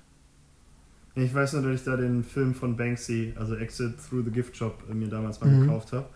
Ich 1.15 1.33
weiß 1.33 1.53
nur, 1.53 1.63
dass 1.63 1.79
ich 1.79 1.83
da 1.86 1.97
den 1.97 2.23
Film 2.23 2.53
von 2.53 2.77
Banksy, 2.77 3.33
also 3.38 3.55
Exit 3.55 3.95
Through 4.07 4.25
the 4.25 4.31
Gift 4.31 4.55
Shop, 4.55 4.83
äh, 4.89 4.93
mir 4.93 5.07
damals 5.07 5.41
mal 5.41 5.49
Mhm. 5.49 5.62
gekauft 5.62 5.91
habe. 5.93 6.07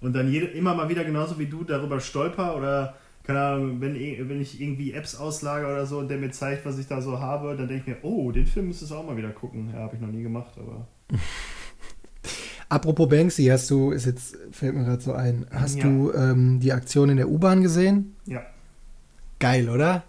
Und 0.00 0.12
dann 0.14 0.30
jede, 0.30 0.46
immer 0.46 0.74
mal 0.74 0.88
wieder 0.88 1.04
genauso 1.04 1.38
wie 1.38 1.46
du 1.46 1.64
darüber 1.64 2.00
stolper 2.00 2.56
oder, 2.56 2.94
keine 3.22 3.40
Ahnung, 3.40 3.80
wenn, 3.80 3.94
wenn 3.94 4.40
ich 4.40 4.60
irgendwie 4.60 4.92
Apps 4.92 5.14
auslage 5.16 5.64
oder 5.66 5.86
so 5.86 5.98
und 6.00 6.08
der 6.08 6.18
mir 6.18 6.32
zeigt, 6.32 6.66
was 6.66 6.78
ich 6.78 6.86
da 6.86 7.00
so 7.00 7.18
habe, 7.20 7.56
dann 7.56 7.68
denke 7.68 7.82
ich 7.82 7.86
mir, 7.86 7.96
oh, 8.04 8.30
den 8.32 8.46
Film 8.46 8.66
müsstest 8.66 8.90
du 8.90 8.96
auch 8.96 9.06
mal 9.06 9.16
wieder 9.16 9.30
gucken. 9.30 9.70
Ja, 9.72 9.80
habe 9.80 9.94
ich 9.94 10.02
noch 10.02 10.08
nie 10.10 10.22
gemacht, 10.22 10.52
aber. 10.58 10.86
Apropos 12.72 13.06
Banksy, 13.06 13.44
hast 13.46 13.68
du, 13.70 13.90
ist 13.90 14.06
jetzt, 14.06 14.34
fällt 14.50 14.74
mir 14.74 14.84
gerade 14.84 15.02
so 15.02 15.12
ein, 15.12 15.46
hast 15.50 15.76
Ja. 15.76 15.84
du 15.84 16.10
ähm, 16.14 16.58
die 16.58 16.72
Aktion 16.72 17.10
in 17.10 17.18
der 17.18 17.28
U-Bahn 17.28 17.60
gesehen? 17.62 18.16
Ja, 18.24 18.40
Geil, 19.38 19.68
oder? 19.68 20.04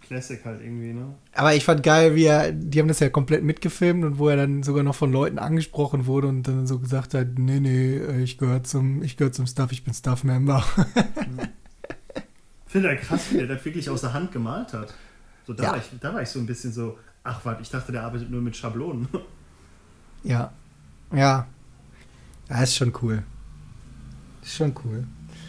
Classic 0.00 0.42
halt 0.44 0.62
irgendwie, 0.62 0.92
ne? 0.92 1.14
Aber 1.34 1.54
ich 1.54 1.64
fand 1.64 1.82
geil, 1.82 2.14
wie 2.14 2.24
er, 2.24 2.52
die 2.52 2.78
haben 2.80 2.86
das 2.88 3.00
ja 3.00 3.08
komplett 3.10 3.42
mitgefilmt 3.42 4.04
und 4.04 4.18
wo 4.18 4.28
er 4.28 4.36
dann 4.36 4.62
sogar 4.62 4.82
noch 4.84 4.94
von 4.94 5.12
Leuten 5.12 5.38
angesprochen 5.38 6.06
wurde 6.06 6.28
und 6.28 6.44
dann 6.48 6.66
so 6.66 6.78
gesagt 6.78 7.12
hat, 7.14 7.38
nee, 7.38 7.58
nee, 7.60 7.96
äh, 7.96 8.22
ich 8.22 8.38
gehöre 8.38 8.62
zum, 8.62 9.02
ich 9.02 9.16
gehöre 9.16 9.32
zum 9.32 9.46
Staff, 9.46 9.72
ich 9.72 9.82
bin 9.84 9.92
Staff-Member. 9.92 10.64
Ich 12.66 12.72
finde 12.72 12.88
halt 12.88 13.00
krass, 13.00 13.30
wie 13.30 13.38
der 13.38 13.46
das 13.48 13.64
wirklich 13.64 13.90
aus 13.90 14.00
der 14.02 14.12
Hand 14.14 14.32
gemalt 14.32 14.72
hat. 14.72 14.94
So, 15.46 15.52
da, 15.52 15.64
Ja. 15.64 15.70
war 15.72 15.78
ich, 15.78 15.84
da 16.00 16.14
war 16.14 16.22
ich 16.22 16.28
so 16.28 16.38
ein 16.38 16.46
bisschen 16.46 16.72
so, 16.72 16.96
ach 17.24 17.44
warte, 17.44 17.62
ich 17.62 17.70
dachte, 17.70 17.92
der 17.92 18.04
arbeitet 18.04 18.30
nur 18.30 18.40
mit 18.40 18.56
Schablonen. 18.56 19.08
ja. 20.22 20.52
Ja. 21.12 21.46
Ja, 22.48 22.62
ist 22.62 22.76
schon 22.76 22.92
cool. 23.02 23.22
Ist 24.42 24.54
schon 24.56 24.74
cool. 24.84 25.04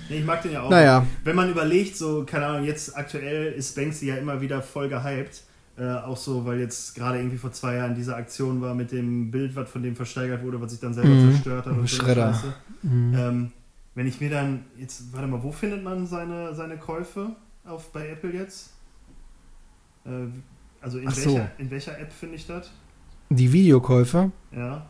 Nee, 0.10 0.20
ich 0.20 0.26
mag 0.26 0.42
den 0.42 0.54
ja 0.54 0.62
auch. 0.62 0.70
Naja. 0.70 1.06
Wenn 1.24 1.36
man 1.36 1.50
überlegt, 1.50 1.98
so, 1.98 2.24
keine 2.26 2.46
Ahnung, 2.46 2.66
jetzt 2.66 2.96
aktuell 2.98 3.52
ist 3.54 3.76
Banksy 3.76 4.08
ja 4.08 4.16
immer 4.16 4.40
wieder 4.42 4.62
voll 4.62 4.88
gehypt. 4.90 5.44
Äh, 5.78 5.84
auch 5.92 6.18
so, 6.18 6.44
weil 6.46 6.60
jetzt 6.60 6.96
gerade 6.96 7.20
irgendwie 7.20 7.38
vor 7.38 7.52
zwei 7.52 7.76
Jahren 7.76 7.94
diese 7.94 8.16
Aktion 8.16 8.62
war 8.62 8.74
mit 8.74 8.92
dem 8.92 9.30
Bild, 9.30 9.56
was 9.56 9.70
von 9.70 9.84
dem 9.84 9.96
versteigert 9.96 10.42
wurde, 10.44 10.60
was 10.60 10.72
sich 10.72 10.80
dann 10.80 10.94
selber 10.94 11.10
Mhm. 11.10 11.32
zerstört 11.34 11.66
hat. 11.68 11.74
Und 11.74 11.88
so 11.88 11.96
Schredder. 11.98 12.34
Scheiße. 12.34 12.54
Mhm. 12.84 13.14
Ähm, 13.16 13.52
wenn 13.94 14.08
ich 14.08 14.20
mir 14.20 14.30
dann, 14.32 14.64
jetzt, 14.78 15.14
warte 15.14 15.28
mal, 15.28 15.44
wo 15.44 15.52
findet 15.52 15.84
man 15.84 16.08
seine, 16.08 16.56
seine 16.56 16.78
Käufe 16.78 17.36
auf, 17.66 17.92
bei 17.92 18.08
Apple 18.10 18.32
jetzt? 18.34 18.72
Äh, 20.06 20.10
also 20.82 20.98
in, 21.00 21.12
so. 21.12 21.26
welcher, 21.36 21.52
in 21.60 21.70
welcher 21.70 22.00
App 22.00 22.12
finde 22.12 22.36
ich 22.36 22.48
das? 22.48 22.72
Die 23.30 23.52
Videokäufe 23.52 24.32
Ja. 24.56 24.86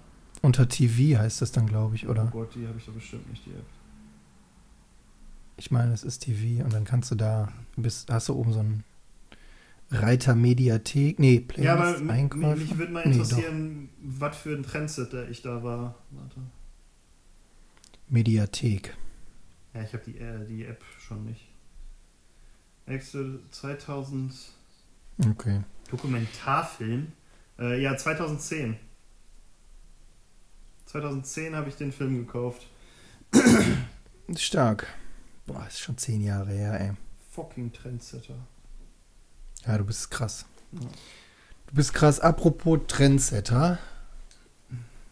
Unter 0.48 0.68
TV 0.68 1.20
heißt 1.20 1.42
das 1.42 1.52
dann, 1.52 1.68
glaube 1.68 1.96
ich, 1.96 2.08
Oh 2.08 2.12
oder? 2.12 2.26
Gott, 2.32 2.56
die 2.56 2.66
habe 2.68 2.78
ich 2.80 2.86
doch 2.86 2.94
bestimmt 2.94 3.30
nicht, 3.30 3.46
die 3.46 3.52
App. 3.52 3.66
Ich 5.58 5.72
meine, 5.72 5.94
es 5.94 6.04
ist 6.04 6.20
TV 6.20 6.64
und 6.64 6.74
dann 6.74 6.86
kannst 6.86 7.12
du 7.12 7.16
da, 7.16 7.52
bist, 7.76 8.10
hast 8.12 8.30
du 8.30 8.34
oben 8.36 8.54
so 8.54 8.60
einen 8.60 8.84
Reiter 9.92 10.36
Mediathek, 10.36 11.18
nee, 11.20 11.46
Ja, 11.58 11.74
aber 11.74 11.94
Playlist, 11.94 12.34
mich, 12.36 12.70
mich 12.70 12.78
würde 12.78 12.92
mal 12.94 13.06
Nee, 13.08 13.14
interessieren, 13.14 13.90
was 14.02 14.38
für 14.38 14.56
ein 14.56 14.64
Trendsetter 14.64 15.30
ich 15.30 15.42
da 15.42 15.64
war. 15.64 15.96
Warte. 16.12 16.42
Mediathek. 18.10 18.96
Ja, 19.74 19.82
ich 19.84 19.94
habe 19.94 20.04
die, 20.06 20.18
äh, 20.18 20.46
die 20.46 20.66
App 20.66 20.84
schon 21.00 21.26
nicht. 21.26 21.48
Excel 22.86 23.42
2000 23.52 24.34
Okay. 25.30 25.62
Dokumentarfilm. 25.90 27.12
Äh, 27.60 27.82
ja, 27.82 27.98
2010. 27.98 28.78
2010 30.88 31.56
habe 31.56 31.70
ich 31.70 31.76
den 31.76 31.92
Film 31.92 32.18
gekauft. 32.18 32.68
Stark. 34.36 34.88
Boah, 35.46 35.66
ist 35.68 35.80
schon 35.80 35.98
zehn 35.98 36.22
Jahre 36.22 36.52
her, 36.52 36.80
ey. 36.80 36.92
Fucking 37.32 37.72
Trendsetter. 37.72 38.36
Ja, 39.66 39.78
du 39.78 39.86
bist 39.86 40.10
krass. 40.10 40.46
Ja. 40.72 40.80
Du 41.68 41.76
bist 41.76 41.94
krass. 41.94 42.20
Apropos 42.20 42.80
Trendsetter. 42.88 43.80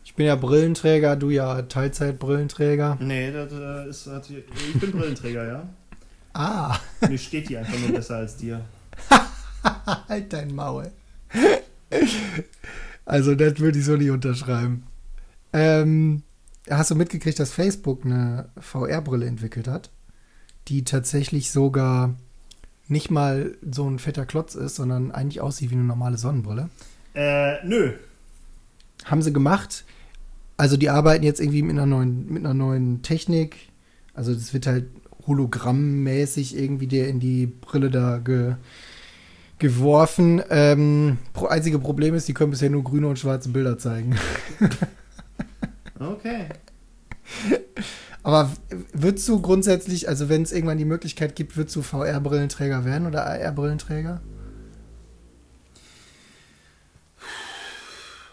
Ich 0.05 0.15
bin 0.15 0.27
ja 0.27 0.35
Brillenträger, 0.35 1.15
du 1.17 1.29
ja 1.29 1.61
Teilzeit-Brillenträger. 1.61 2.97
Nee, 3.01 3.31
das 3.31 3.51
äh, 3.51 3.89
ist. 3.89 4.07
Hat, 4.07 4.29
ich 4.29 4.79
bin 4.79 4.91
Brillenträger, 4.91 5.45
ja. 5.45 5.69
Ah, 6.37 6.77
Mir 7.07 7.17
steht 7.17 7.47
die 7.47 7.57
einfach 7.57 7.79
nur 7.79 7.93
besser 7.93 8.17
als 8.17 8.35
dir. 8.35 8.65
halt 10.09 10.33
dein 10.33 10.53
Maul. 10.53 10.91
Also, 13.05 13.35
das 13.35 13.57
würde 13.59 13.79
ich 13.79 13.85
so 13.85 13.95
nicht 13.95 14.09
unterschreiben. 14.09 14.85
Ähm, 15.55 16.23
hast 16.69 16.91
du 16.91 16.95
mitgekriegt, 16.95 17.39
dass 17.39 17.53
Facebook 17.53 18.03
eine 18.03 18.49
VR-Brille 18.59 19.25
entwickelt 19.25 19.69
hat, 19.69 19.89
die 20.67 20.83
tatsächlich 20.83 21.51
sogar 21.51 22.15
nicht 22.89 23.09
mal 23.09 23.55
so 23.71 23.89
ein 23.89 23.97
fetter 23.97 24.25
Klotz 24.25 24.55
ist, 24.55 24.75
sondern 24.75 25.11
eigentlich 25.11 25.39
aussieht 25.39 25.69
wie 25.71 25.75
eine 25.75 25.85
normale 25.85 26.17
Sonnenbrille? 26.17 26.69
Äh, 27.13 27.65
nö. 27.65 27.93
Haben 29.05 29.21
sie 29.21 29.31
gemacht. 29.31 29.85
Also 30.57 30.75
die 30.75 30.89
arbeiten 30.89 31.23
jetzt 31.23 31.39
irgendwie 31.39 31.61
mit 31.61 31.71
einer 31.71 31.85
neuen, 31.85 32.27
mit 32.27 32.43
einer 32.43 32.53
neuen 32.53 33.01
Technik. 33.01 33.55
Also 34.13 34.33
das 34.33 34.53
wird 34.53 34.67
halt 34.67 34.87
hologrammmäßig 35.25 36.57
irgendwie 36.57 36.87
der 36.87 37.07
in 37.07 37.21
die 37.21 37.47
Brille 37.47 37.89
da 37.89 38.17
ge, 38.17 38.55
geworfen. 39.57 40.43
Ähm, 40.49 41.17
einzige 41.47 41.79
Problem 41.79 42.13
ist, 42.13 42.27
die 42.27 42.33
können 42.33 42.51
bisher 42.51 42.69
nur 42.69 42.83
grüne 42.83 43.07
und 43.07 43.19
schwarze 43.19 43.49
Bilder 43.49 43.77
zeigen. 43.77 44.17
Okay. 45.99 46.47
Aber 48.23 48.51
würdest 48.93 49.27
du 49.27 49.41
grundsätzlich, 49.41 50.09
also 50.09 50.29
wenn 50.29 50.41
es 50.41 50.51
irgendwann 50.51 50.77
die 50.77 50.85
Möglichkeit 50.85 51.35
gibt, 51.35 51.57
würdest 51.57 51.75
du 51.75 51.81
VR-Brillenträger 51.81 52.83
werden 52.83 53.07
oder 53.07 53.25
AR-Brillenträger? 53.25 54.21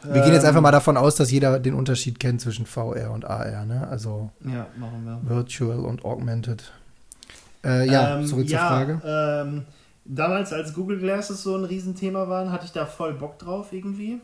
Wir 0.05 0.23
gehen 0.23 0.33
jetzt 0.33 0.45
einfach 0.45 0.61
mal 0.61 0.73
davon 0.73 0.97
aus, 0.97 1.15
dass 1.15 1.31
jeder 1.31 1.61
den 1.61 1.75
Unterschied 1.75 2.19
kennt 2.19 2.41
zwischen 2.41 2.67
VR 2.67 3.13
und 3.13 3.25
AR, 3.25 3.65
ne? 3.67 3.87
Also 3.89 4.31
Ja, 4.41 4.67
machen 4.77 5.05
wir. 5.05 5.21
Virtual 5.23 5.79
und 5.79 6.05
Augmented. 6.05 6.73
Äh, 7.65 7.89
ja, 7.89 8.19
Ähm, 8.19 8.27
zurück 8.27 8.49
zur 8.49 8.57
ja, 8.57 8.67
Frage. 8.67 9.01
Ähm, 9.05 9.63
damals, 10.05 10.53
als 10.53 10.75
Google 10.75 10.99
Glasses 10.99 11.43
so 11.43 11.57
ein 11.57 11.65
Riesenthema 11.65 12.29
waren, 12.29 12.51
hatte 12.51 12.65
ich 12.65 12.73
da 12.73 12.85
voll 12.87 13.15
Bock 13.15 13.39
drauf 13.39 13.73
irgendwie. 13.73 14.21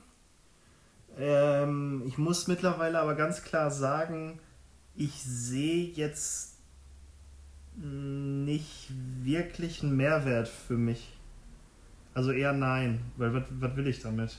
Ähm, 1.19 2.05
ich 2.07 2.19
muss 2.19 2.47
mittlerweile 2.47 3.01
aber 3.01 3.15
ganz 3.15 3.43
klar 3.43 3.71
sagen, 3.71 4.39
ich 4.95 5.13
sehe 5.23 5.91
jetzt 5.95 6.55
nicht 7.77 8.91
wirklich 9.23 9.83
einen 9.83 9.97
Mehrwert 9.97 10.49
für 10.49 10.77
mich. 10.77 11.13
Also 12.15 12.33
eher 12.33 12.53
nein, 12.53 13.01
weil 13.17 13.45
was 13.51 13.77
will 13.77 13.87
ich 13.87 14.01
damit? 14.01 14.37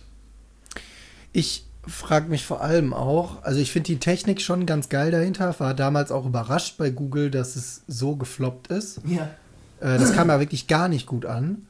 Ich 1.31 1.65
frage 1.87 2.29
mich 2.29 2.45
vor 2.45 2.61
allem 2.61 2.93
auch, 2.93 3.41
also 3.43 3.59
ich 3.59 3.71
finde 3.71 3.87
die 3.87 3.99
Technik 3.99 4.41
schon 4.41 4.65
ganz 4.65 4.89
geil 4.89 5.11
dahinter, 5.11 5.57
war 5.59 5.73
damals 5.73 6.11
auch 6.11 6.25
überrascht 6.25 6.77
bei 6.77 6.89
Google, 6.89 7.31
dass 7.31 7.55
es 7.55 7.83
so 7.87 8.17
gefloppt 8.17 8.67
ist. 8.67 9.01
Ja. 9.05 9.29
Äh, 9.79 9.97
das 9.97 10.13
kam 10.13 10.27
ja 10.27 10.39
wirklich 10.39 10.67
gar 10.67 10.89
nicht 10.89 11.05
gut 11.05 11.25
an. 11.25 11.67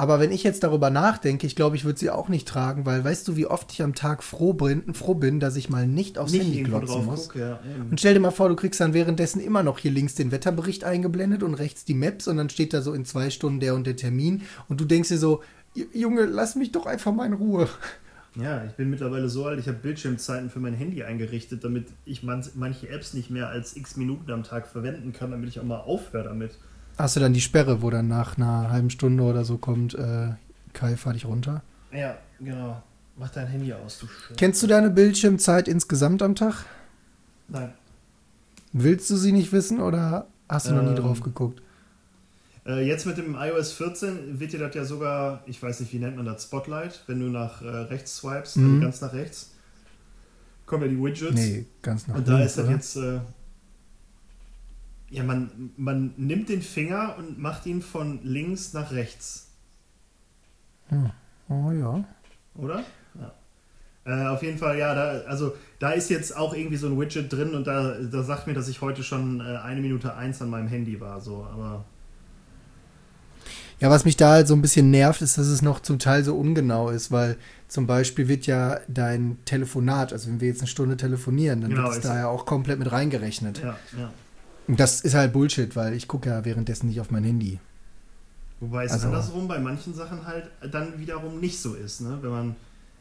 Aber 0.00 0.18
wenn 0.18 0.32
ich 0.32 0.44
jetzt 0.44 0.62
darüber 0.62 0.88
nachdenke, 0.88 1.46
ich 1.46 1.54
glaube, 1.54 1.76
ich 1.76 1.84
würde 1.84 1.98
sie 1.98 2.08
auch 2.08 2.30
nicht 2.30 2.48
tragen, 2.48 2.86
weil 2.86 3.04
weißt 3.04 3.28
du, 3.28 3.36
wie 3.36 3.44
oft 3.44 3.70
ich 3.70 3.82
am 3.82 3.94
Tag 3.94 4.22
froh 4.22 4.54
bin, 4.54 4.94
froh 4.94 5.12
bin 5.12 5.40
dass 5.40 5.56
ich 5.56 5.68
mal 5.68 5.86
nicht 5.86 6.16
aufs 6.16 6.32
Nicht 6.32 6.44
Handy 6.44 6.62
glotzen 6.62 6.86
drauf 6.88 7.04
muss. 7.04 7.28
gucke, 7.28 7.40
ja. 7.40 7.60
Und 7.90 8.00
stell 8.00 8.14
dir 8.14 8.20
mal 8.20 8.30
vor, 8.30 8.48
du 8.48 8.56
kriegst 8.56 8.80
dann 8.80 8.94
währenddessen 8.94 9.40
immer 9.40 9.62
noch 9.62 9.78
hier 9.78 9.90
links 9.90 10.14
den 10.14 10.32
Wetterbericht 10.32 10.84
eingeblendet 10.84 11.42
und 11.42 11.52
rechts 11.52 11.84
die 11.84 11.92
Maps 11.92 12.28
und 12.28 12.38
dann 12.38 12.48
steht 12.48 12.72
da 12.72 12.80
so 12.80 12.94
in 12.94 13.04
zwei 13.04 13.28
Stunden 13.28 13.60
der 13.60 13.74
und 13.74 13.86
der 13.86 13.96
Termin 13.96 14.40
und 14.68 14.80
du 14.80 14.86
denkst 14.86 15.10
dir 15.10 15.18
so, 15.18 15.42
"J- 15.74 15.94
Junge, 15.94 16.24
lass 16.24 16.56
mich 16.56 16.72
doch 16.72 16.86
einfach 16.86 17.12
mal 17.12 17.26
in 17.26 17.34
Ruhe. 17.34 17.68
Ja, 18.36 18.64
ich 18.64 18.72
bin 18.72 18.88
mittlerweile 18.88 19.28
so 19.28 19.44
alt, 19.44 19.58
ich 19.60 19.66
habe 19.68 19.78
Bildschirmzeiten 19.78 20.48
für 20.50 20.60
mein 20.60 20.72
Handy 20.72 21.02
eingerichtet, 21.02 21.62
damit 21.62 21.88
ich 22.06 22.22
man, 22.22 22.42
manche 22.54 22.88
Apps 22.88 23.12
nicht 23.12 23.28
mehr 23.28 23.48
als 23.48 23.76
x 23.76 23.98
Minuten 23.98 24.30
am 24.30 24.44
Tag 24.44 24.66
verwenden 24.66 25.12
kann, 25.12 25.30
damit 25.32 25.48
ich 25.50 25.60
auch 25.60 25.64
mal 25.64 25.80
aufhöre 25.80 26.24
damit. 26.24 26.52
Hast 27.00 27.16
du 27.16 27.20
dann 27.20 27.32
die 27.32 27.40
Sperre, 27.40 27.82
wo 27.82 27.90
dann 27.90 28.08
nach 28.08 28.36
einer 28.36 28.70
halben 28.70 28.90
Stunde 28.90 29.22
oder 29.22 29.44
so 29.44 29.56
kommt, 29.58 29.94
äh, 29.94 30.28
Kai, 30.72 30.96
fahr 30.96 31.14
dich 31.14 31.24
runter? 31.24 31.62
Ja, 31.92 32.16
genau. 32.38 32.82
Mach 33.16 33.30
dein 33.30 33.46
Handy 33.46 33.72
aus, 33.72 33.98
du 33.98 34.06
Scheiße. 34.06 34.34
Kennst 34.36 34.62
du 34.62 34.66
deine 34.66 34.90
Bildschirmzeit 34.90 35.66
insgesamt 35.68 36.22
am 36.22 36.34
Tag? 36.34 36.64
Nein. 37.48 37.72
Willst 38.72 39.10
du 39.10 39.16
sie 39.16 39.32
nicht 39.32 39.52
wissen 39.52 39.80
oder 39.80 40.26
hast 40.48 40.68
du 40.68 40.72
noch 40.74 40.82
nie 40.82 40.90
Ähm, 40.90 40.96
drauf 40.96 41.20
geguckt? 41.22 41.60
Äh, 42.66 42.86
jetzt 42.86 43.06
mit 43.06 43.16
dem 43.16 43.34
iOS 43.34 43.72
14 43.72 44.38
wird 44.38 44.52
dir 44.52 44.58
das 44.60 44.74
ja 44.74 44.84
sogar, 44.84 45.42
ich 45.46 45.60
weiß 45.62 45.80
nicht, 45.80 45.92
wie 45.92 45.98
nennt 45.98 46.16
man 46.16 46.26
das, 46.26 46.44
Spotlight, 46.44 47.02
wenn 47.06 47.18
du 47.20 47.26
nach 47.26 47.62
äh, 47.62 47.66
rechts 47.66 48.18
swipest, 48.18 48.56
Mhm. 48.58 48.80
ganz 48.82 49.00
nach 49.00 49.12
rechts, 49.14 49.50
kommen 50.66 50.82
ja 50.82 50.88
die 50.88 51.02
Widgets. 51.02 51.32
Nee, 51.34 51.64
ganz 51.82 52.06
nach 52.06 52.16
Und 52.16 52.28
da 52.28 52.36
links, 52.36 52.52
ist 52.52 52.58
das 52.58 52.64
oder? 52.66 52.74
jetzt, 52.74 52.96
äh, 52.96 53.20
ja, 55.10 55.22
man, 55.24 55.72
man 55.76 56.14
nimmt 56.16 56.48
den 56.48 56.62
Finger 56.62 57.16
und 57.18 57.38
macht 57.38 57.66
ihn 57.66 57.82
von 57.82 58.20
links 58.22 58.72
nach 58.72 58.92
rechts. 58.92 59.48
Oh 61.48 61.72
ja. 61.72 62.04
Oder? 62.54 62.84
Ja. 63.14 63.34
Äh, 64.04 64.28
auf 64.28 64.42
jeden 64.42 64.58
Fall, 64.58 64.78
ja, 64.78 64.94
da, 64.94 65.22
also 65.28 65.56
da 65.78 65.90
ist 65.92 66.10
jetzt 66.10 66.36
auch 66.36 66.54
irgendwie 66.54 66.76
so 66.78 66.86
ein 66.88 66.98
Widget 66.98 67.32
drin 67.32 67.54
und 67.54 67.66
da, 67.66 67.98
da 68.00 68.22
sagt 68.22 68.46
mir, 68.46 68.54
dass 68.54 68.68
ich 68.68 68.80
heute 68.80 69.02
schon 69.04 69.40
äh, 69.40 69.58
eine 69.58 69.80
Minute 69.82 70.14
eins 70.16 70.40
an 70.42 70.50
meinem 70.50 70.68
Handy 70.68 71.00
war, 71.00 71.20
so, 71.20 71.44
aber 71.44 71.90
Ja, 73.80 73.88
was 73.90 74.04
mich 74.04 74.16
da 74.16 74.30
halt 74.32 74.48
so 74.48 74.54
ein 74.54 74.62
bisschen 74.62 74.90
nervt, 74.90 75.22
ist, 75.22 75.38
dass 75.38 75.46
es 75.46 75.62
noch 75.62 75.80
zum 75.80 75.98
Teil 75.98 76.22
so 76.24 76.36
ungenau 76.36 76.90
ist, 76.90 77.10
weil 77.10 77.36
zum 77.68 77.86
Beispiel 77.86 78.28
wird 78.28 78.46
ja 78.46 78.80
dein 78.88 79.38
Telefonat, 79.46 80.12
also 80.12 80.28
wenn 80.28 80.40
wir 80.40 80.48
jetzt 80.48 80.60
eine 80.60 80.68
Stunde 80.68 80.96
telefonieren, 80.96 81.60
dann 81.62 81.74
Genau, 81.74 81.82
wird 81.82 81.88
es 81.90 82.00
da 82.00 82.16
ja 82.16 82.28
auch 82.28 82.44
komplett 82.46 82.78
mit 82.78 82.92
reingerechnet. 82.92 83.62
ja, 83.62 83.80
ja. 83.92 84.14
Und 84.70 84.78
das 84.78 85.00
ist 85.00 85.14
halt 85.14 85.32
Bullshit, 85.32 85.74
weil 85.74 85.94
ich 85.94 86.06
gucke 86.06 86.28
ja 86.28 86.44
währenddessen 86.44 86.86
nicht 86.86 87.00
auf 87.00 87.10
mein 87.10 87.24
Handy. 87.24 87.58
Wobei 88.60 88.84
es 88.84 88.92
Also- 88.92 89.08
andersrum 89.08 89.48
bei 89.48 89.58
manchen 89.58 89.94
Sachen 89.94 90.24
halt 90.24 90.48
dann 90.70 90.96
wiederum 91.00 91.40
nicht 91.40 91.60
so 91.60 91.74
ist, 91.74 92.02
ne? 92.02 92.18
Wenn 92.22 92.30
man, 92.30 92.56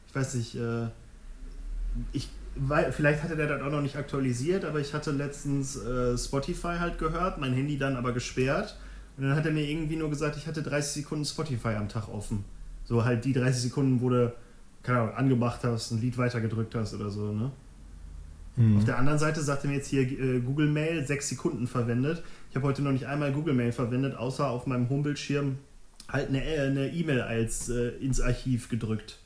ich 0.08 0.16
weiß 0.16 0.34
nicht, 0.34 0.56
äh, 0.56 0.88
ich, 2.12 2.28
weil, 2.56 2.92
vielleicht 2.92 3.22
hatte 3.22 3.36
der 3.36 3.46
das 3.46 3.62
auch 3.62 3.70
noch 3.70 3.84
nicht 3.84 3.98
aktualisiert, 3.98 4.66
aber 4.66 4.80
ich 4.80 4.96
hatte 4.96 5.12
letztens 5.12 5.76
äh, 5.76 6.18
Spotify 6.18 6.78
halt 6.80 6.98
gehört, 6.98 7.38
mein 7.40 7.54
Handy 7.54 7.78
dann 7.78 7.98
aber 7.98 8.14
gesperrt. 8.14 8.76
Und 9.18 9.26
dann 9.26 9.36
hat 9.36 9.46
er 9.46 9.52
mir 9.52 9.70
irgendwie 9.70 9.96
nur 9.98 10.10
gesagt, 10.10 10.38
ich 10.38 10.48
hatte 10.48 10.64
30 10.64 11.04
Sekunden 11.04 11.24
Spotify 11.26 11.76
am 11.76 11.88
Tag 11.88 12.10
offen. 12.10 12.46
So 12.86 13.06
halt 13.06 13.26
die 13.26 13.34
30 13.34 13.62
Sekunden, 13.62 14.02
wo 14.02 14.10
du, 14.10 14.34
keine 14.82 15.02
Ahnung, 15.02 15.14
angemacht 15.14 15.60
hast, 15.64 15.92
ein 15.92 16.02
Lied 16.02 16.18
weitergedrückt 16.18 16.74
hast 16.74 16.96
oder 16.96 17.12
so, 17.12 17.32
ne? 17.32 17.52
Auf 18.78 18.84
der 18.84 18.97
anderen 18.97 19.20
Seite 19.20 19.41
sagte 19.41 19.68
mir 19.68 19.76
jetzt 19.76 19.88
hier 19.88 20.01
äh, 20.01 20.39
Google 20.41 20.68
Mail 20.68 21.05
sechs 21.07 21.30
Sekunden 21.30 21.66
verwendet. 21.66 22.24
Ich 22.49 22.55
habe 22.55 22.68
heute 22.68 22.82
noch 22.82 22.91
nicht 22.91 23.05
einmal 23.05 23.32
Google 23.32 23.53
Mail 23.53 23.72
verwendet, 23.72 24.16
außer 24.16 24.49
auf 24.49 24.68
meinem 24.68 24.89
Homebildschirm 24.89 25.57
halt 26.10 26.30
eine 26.30 26.43
äh, 26.43 26.88
E-Mail 26.89 27.22
als 27.22 27.70
äh, 27.70 27.89
ins 27.99 28.20
Archiv 28.20 28.68
gedrückt. 28.68 29.20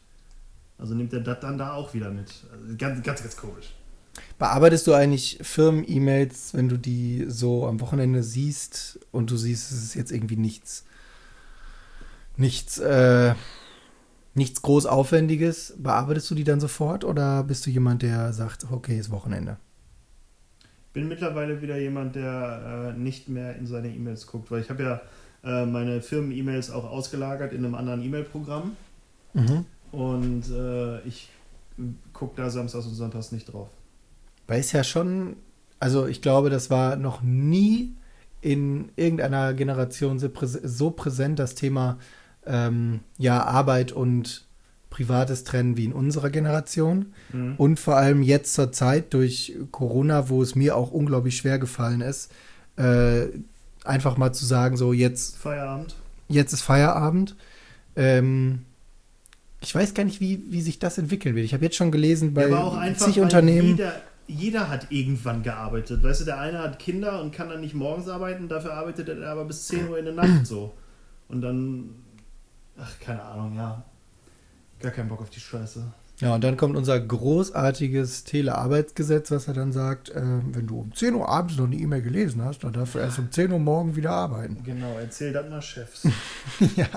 Also 0.77 0.93
nimmt 0.93 1.13
er 1.13 1.21
das 1.21 1.39
dann 1.39 1.57
da 1.57 1.73
auch 1.73 1.93
wieder 1.93 2.11
mit. 2.11 2.31
Also 2.51 2.75
ganz, 2.77 3.01
ganz, 3.03 3.21
ganz 3.21 3.35
komisch. 3.37 3.73
Bearbeitest 4.37 4.85
du 4.85 4.93
eigentlich 4.93 5.39
Firmen-E-Mails, 5.41 6.53
wenn 6.53 6.69
du 6.69 6.77
die 6.77 7.25
so 7.27 7.65
am 7.67 7.79
Wochenende 7.79 8.21
siehst 8.21 8.99
und 9.11 9.31
du 9.31 9.37
siehst, 9.37 9.71
es 9.71 9.83
ist 9.83 9.95
jetzt 9.95 10.11
irgendwie 10.11 10.35
nichts, 10.35 10.85
nichts, 12.37 12.77
äh, 12.77 13.33
nichts 14.33 14.61
groß 14.61 14.85
Aufwendiges, 14.85 15.75
bearbeitest 15.77 16.29
du 16.31 16.35
die 16.35 16.43
dann 16.43 16.59
sofort 16.59 17.03
oder 17.03 17.43
bist 17.43 17.65
du 17.65 17.69
jemand, 17.69 18.01
der 18.01 18.33
sagt, 18.33 18.65
okay, 18.71 18.97
ist 18.97 19.11
Wochenende? 19.11 19.57
Bin 20.93 21.07
mittlerweile 21.07 21.61
wieder 21.61 21.77
jemand, 21.77 22.15
der 22.15 22.93
äh, 22.95 22.99
nicht 22.99 23.29
mehr 23.29 23.55
in 23.55 23.65
seine 23.65 23.89
E-Mails 23.89 24.27
guckt, 24.27 24.51
weil 24.51 24.61
ich 24.61 24.69
habe 24.69 24.83
ja 24.83 25.01
äh, 25.43 25.65
meine 25.65 26.01
Firmen-E-Mails 26.01 26.71
auch 26.71 26.85
ausgelagert 26.85 27.53
in 27.53 27.65
einem 27.65 27.75
anderen 27.75 28.03
E-Mail-Programm. 28.03 28.75
Mhm. 29.33 29.65
Und 29.91 30.49
äh, 30.51 31.01
ich 31.01 31.29
gucke 32.13 32.41
da 32.41 32.49
samstags 32.49 32.85
und 32.85 32.93
sonntags 32.93 33.31
nicht 33.31 33.51
drauf. 33.51 33.69
Weil 34.47 34.59
es 34.59 34.71
ja 34.71 34.83
schon, 34.83 35.35
also 35.79 36.07
ich 36.07 36.21
glaube, 36.21 36.49
das 36.49 36.69
war 36.69 36.95
noch 36.95 37.21
nie 37.21 37.95
in 38.41 38.89
irgendeiner 38.95 39.53
Generation 39.53 40.19
so 40.19 40.91
präsent, 40.91 41.39
das 41.39 41.55
Thema 41.55 41.97
ähm, 42.45 43.01
ja, 43.17 43.43
Arbeit 43.43 43.91
und 43.91 44.45
privates 44.89 45.43
Trennen 45.43 45.75
wie 45.75 45.85
in 45.85 45.93
unserer 45.93 46.29
Generation. 46.29 47.13
Mhm. 47.31 47.55
Und 47.57 47.79
vor 47.79 47.97
allem 47.97 48.21
jetzt 48.21 48.53
zur 48.53 48.71
Zeit 48.71 49.13
durch 49.13 49.53
Corona, 49.71 50.29
wo 50.29 50.41
es 50.41 50.55
mir 50.55 50.77
auch 50.77 50.91
unglaublich 50.91 51.37
schwer 51.37 51.59
gefallen 51.59 52.01
ist, 52.01 52.31
äh, 52.77 53.25
einfach 53.83 54.17
mal 54.17 54.33
zu 54.33 54.45
sagen, 54.45 54.77
so 54.77 54.93
jetzt. 54.93 55.37
Feierabend. 55.37 55.95
Jetzt 56.29 56.53
ist 56.53 56.61
Feierabend. 56.61 57.35
Ähm, 57.95 58.61
ich 59.61 59.73
weiß 59.73 59.93
gar 59.93 60.03
nicht, 60.03 60.19
wie, 60.19 60.43
wie 60.49 60.61
sich 60.61 60.79
das 60.79 60.97
entwickeln 60.97 61.35
wird. 61.35 61.45
Ich 61.45 61.53
habe 61.53 61.63
jetzt 61.63 61.75
schon 61.75 61.91
gelesen 61.91 62.33
bei 62.33 62.49
ja, 62.49 62.93
zig 62.95 63.19
Unternehmen. 63.19 63.69
Jeder, 63.69 64.01
jeder 64.27 64.69
hat 64.69 64.87
irgendwann 64.89 65.43
gearbeitet. 65.43 66.03
Weißt 66.03 66.21
du, 66.21 66.25
der 66.25 66.39
eine 66.39 66.59
hat 66.59 66.79
Kinder 66.79 67.21
und 67.21 67.33
kann 67.33 67.49
dann 67.49 67.61
nicht 67.61 67.73
morgens 67.73 68.07
arbeiten, 68.07 68.47
dafür 68.47 68.73
arbeitet 68.73 69.09
er 69.09 69.29
aber 69.29 69.45
bis 69.45 69.67
10 69.67 69.89
Uhr 69.89 69.97
in 69.97 70.05
der 70.05 70.13
Nacht 70.13 70.45
so. 70.45 70.73
Und 71.29 71.41
dann, 71.41 71.89
ach, 72.77 72.99
keine 72.99 73.21
Ahnung, 73.21 73.55
ja. 73.55 73.83
Gar 74.79 74.91
keinen 74.91 75.09
Bock 75.09 75.21
auf 75.21 75.29
die 75.29 75.39
Scheiße. 75.39 75.83
Ja, 76.19 76.35
und 76.35 76.43
dann 76.43 76.57
kommt 76.57 76.77
unser 76.77 76.99
großartiges 76.99 78.23
Telearbeitsgesetz, 78.23 79.31
was 79.31 79.47
er 79.47 79.53
dann 79.53 79.71
sagt, 79.71 80.09
äh, 80.09 80.21
wenn 80.21 80.67
du 80.67 80.79
um 80.79 80.93
10 80.93 81.15
Uhr 81.15 81.27
abends 81.27 81.57
noch 81.57 81.65
eine 81.65 81.75
E-Mail 81.75 82.01
gelesen 82.01 82.43
hast, 82.43 82.63
dann 82.63 82.73
darfst 82.73 82.95
du 82.95 82.99
erst 82.99 83.19
um 83.19 83.31
10 83.31 83.51
Uhr 83.51 83.59
morgen 83.59 83.95
wieder 83.95 84.11
arbeiten. 84.11 84.63
Genau, 84.63 84.97
erzähl 84.99 85.33
das 85.33 85.49
mal 85.49 85.61
Chefs. 85.61 86.07
ja. 86.75 86.87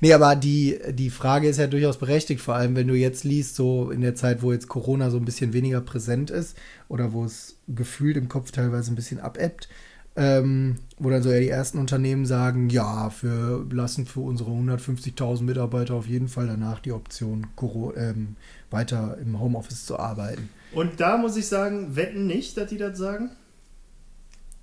nee, 0.00 0.12
aber 0.12 0.36
die, 0.36 0.78
die 0.90 1.10
Frage 1.10 1.48
ist 1.48 1.58
ja 1.58 1.66
durchaus 1.66 1.98
berechtigt, 1.98 2.40
vor 2.40 2.56
allem 2.56 2.74
wenn 2.74 2.88
du 2.88 2.94
jetzt 2.94 3.24
liest, 3.24 3.54
so 3.54 3.90
in 3.90 4.00
der 4.00 4.16
Zeit, 4.16 4.42
wo 4.42 4.52
jetzt 4.52 4.68
Corona 4.68 5.10
so 5.10 5.16
ein 5.16 5.24
bisschen 5.24 5.52
weniger 5.52 5.80
präsent 5.80 6.30
ist 6.30 6.56
oder 6.88 7.12
wo 7.12 7.24
es 7.24 7.56
gefühlt 7.68 8.16
im 8.16 8.28
Kopf 8.28 8.50
teilweise 8.50 8.92
ein 8.92 8.96
bisschen 8.96 9.20
abebbt, 9.20 9.68
ähm, 10.14 10.76
wo 10.98 11.08
dann 11.10 11.22
so 11.22 11.30
ja 11.30 11.40
die 11.40 11.48
ersten 11.48 11.78
Unternehmen 11.78 12.26
sagen, 12.26 12.68
ja, 12.68 13.10
wir 13.22 13.64
lassen 13.70 14.06
für 14.06 14.20
unsere 14.20 14.50
150.000 14.50 15.42
Mitarbeiter 15.42 15.94
auf 15.94 16.06
jeden 16.06 16.28
Fall 16.28 16.46
danach 16.46 16.80
die 16.80 16.92
Option, 16.92 17.46
ähm, 17.96 18.36
weiter 18.70 19.16
im 19.18 19.40
Homeoffice 19.40 19.86
zu 19.86 19.98
arbeiten. 19.98 20.50
Und 20.72 21.00
da 21.00 21.16
muss 21.16 21.36
ich 21.36 21.46
sagen, 21.48 21.96
wetten 21.96 22.26
nicht, 22.26 22.56
dass 22.56 22.68
die 22.68 22.78
das 22.78 22.98
sagen? 22.98 23.30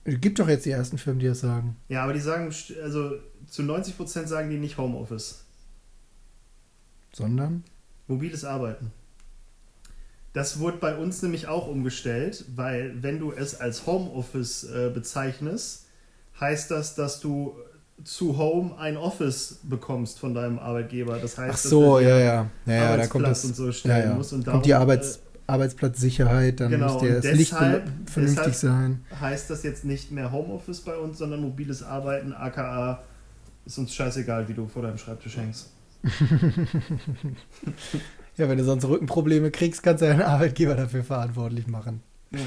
Es 0.04 0.20
gibt 0.22 0.40
doch 0.40 0.48
jetzt 0.48 0.66
die 0.66 0.72
ersten 0.72 0.98
Firmen, 0.98 1.20
die 1.20 1.28
das 1.28 1.40
sagen. 1.40 1.76
Ja, 1.88 2.04
aber 2.04 2.14
die 2.14 2.20
sagen, 2.20 2.54
also 2.84 3.12
zu 3.48 3.62
90% 3.64 4.28
sagen 4.28 4.50
die 4.50 4.58
nicht 4.58 4.78
Homeoffice. 4.78 5.46
Sondern? 7.12 7.64
Mobiles 8.08 8.46
Arbeiten. 8.46 8.92
Das 10.34 10.60
wurde 10.60 10.78
bei 10.78 10.96
uns 10.96 11.22
nämlich 11.22 11.48
auch 11.48 11.68
umgestellt, 11.68 12.46
weil 12.56 12.94
wenn 13.02 13.20
du 13.20 13.32
es 13.32 13.60
als 13.60 13.88
Homeoffice 13.88 14.64
äh, 14.64 14.92
bezeichnest, 14.94 15.88
heißt 16.40 16.70
das, 16.72 16.96
dass 16.96 17.20
du 17.20 17.56
zu 18.04 18.38
Home 18.38 18.78
ein 18.78 18.96
Office 18.96 19.60
bekommst 19.64 20.20
von 20.20 20.34
deinem 20.34 20.60
Arbeitgeber. 20.60 21.18
Das 21.18 21.38
heißt, 21.38 21.54
Ach 21.54 21.58
so, 21.58 22.00
ja, 22.00 22.18
ja, 22.18 22.50
ja, 22.66 22.74
ja, 22.74 22.98
da 22.98 23.08
kommt 23.08 23.26
das, 23.26 23.44
und 23.44 23.56
so 23.56 23.72
stellen 23.72 24.04
ja, 24.04 24.10
ja. 24.12 24.16
musst. 24.16 24.34
Und 24.34 24.46
darum, 24.46 24.60
kommt 24.60 24.66
die 24.66 24.74
Arbeits, 24.74 25.18
äh, 25.18 25.20
Arbeitsplatzsicherheit, 25.48 26.60
dann 26.60 26.70
genau, 26.72 26.94
muss 26.94 27.02
der 27.02 27.22
das 27.22 27.32
Licht 27.34 27.56
vernünftig 28.06 28.56
sein. 28.56 29.04
Heißt 29.20 29.50
das 29.50 29.64
jetzt 29.64 29.84
nicht 29.84 30.12
mehr 30.12 30.32
Homeoffice 30.32 30.82
bei 30.82 30.96
uns, 30.96 31.18
sondern 31.18 31.42
mobiles 31.42 31.82
Arbeiten, 31.84 32.34
aka 32.34 33.02
ist 33.66 33.78
uns 33.78 33.94
scheißegal, 33.94 34.48
wie 34.48 34.54
du 34.54 34.68
vor 34.68 34.84
deinem 34.84 34.98
Schreibtisch 34.98 35.38
hängst. 35.38 35.72
ja, 38.40 38.50
wenn 38.50 38.58
du 38.58 38.64
sonst 38.64 38.86
Rückenprobleme 38.86 39.52
kriegst, 39.52 39.84
kannst 39.84 40.02
du 40.02 40.08
deinen 40.08 40.22
Arbeitgeber 40.22 40.76
dafür 40.76 41.04
verantwortlich 41.04 41.68
machen. 41.68 42.02
Ja. 42.32 42.40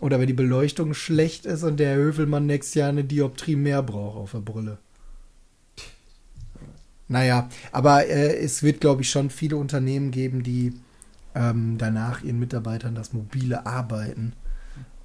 Oder 0.00 0.20
wenn 0.20 0.26
die 0.26 0.32
Beleuchtung 0.32 0.94
schlecht 0.94 1.44
ist 1.44 1.62
und 1.62 1.80
der 1.80 1.96
Höfelmann 1.96 2.46
nächstes 2.46 2.74
Jahr 2.74 2.90
eine 2.90 3.04
Dioptrie 3.04 3.56
mehr 3.56 3.82
braucht 3.82 4.16
auf 4.16 4.30
der 4.32 4.38
Brille. 4.38 4.78
Naja, 7.08 7.48
aber 7.72 8.06
äh, 8.06 8.36
es 8.36 8.62
wird, 8.62 8.80
glaube 8.80 9.02
ich, 9.02 9.10
schon 9.10 9.30
viele 9.30 9.56
Unternehmen 9.56 10.12
geben, 10.12 10.44
die 10.44 10.74
ähm, 11.34 11.76
danach 11.78 12.22
ihren 12.22 12.38
Mitarbeitern 12.38 12.94
das 12.94 13.12
mobile 13.12 13.66
Arbeiten 13.66 14.34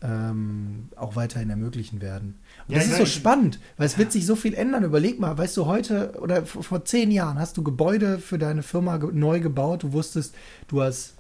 ähm, 0.06 0.90
auch 0.96 1.16
weiterhin 1.16 1.50
ermöglichen 1.50 2.02
werden. 2.02 2.36
Und 2.68 2.76
ja, 2.76 2.80
das 2.80 2.90
ist 2.90 2.98
so 2.98 3.06
spannend, 3.06 3.60
weil 3.78 3.88
es 3.88 3.98
wird 3.98 4.12
sich 4.12 4.26
so 4.26 4.36
viel 4.36 4.54
ändern. 4.54 4.84
Überleg 4.84 5.20
mal, 5.20 5.38
weißt 5.38 5.58
du, 5.58 5.66
heute 5.66 6.14
oder 6.22 6.46
vor 6.46 6.86
zehn 6.86 7.12
Jahren 7.12 7.40
hast 7.40 7.58
du 7.58 7.64
Gebäude 7.64 8.20
für 8.20 8.38
deine 8.38 8.62
Firma 8.62 8.98
neu 8.98 9.40
gebaut. 9.40 9.84
Du 9.84 9.94
wusstest, 9.94 10.36
du 10.68 10.82
hast, 10.82 11.16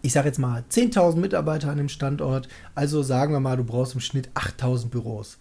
ich 0.00 0.12
sag 0.12 0.24
jetzt 0.24 0.38
mal, 0.38 0.64
10.000 0.70 1.16
Mitarbeiter 1.16 1.70
an 1.70 1.76
dem 1.76 1.88
Standort. 1.90 2.48
Also 2.74 3.02
sagen 3.02 3.32
wir 3.32 3.40
mal, 3.40 3.56
du 3.56 3.64
brauchst 3.64 3.94
im 3.94 4.00
Schnitt 4.00 4.30
8.000 4.34 4.88
Büros. 4.88 5.38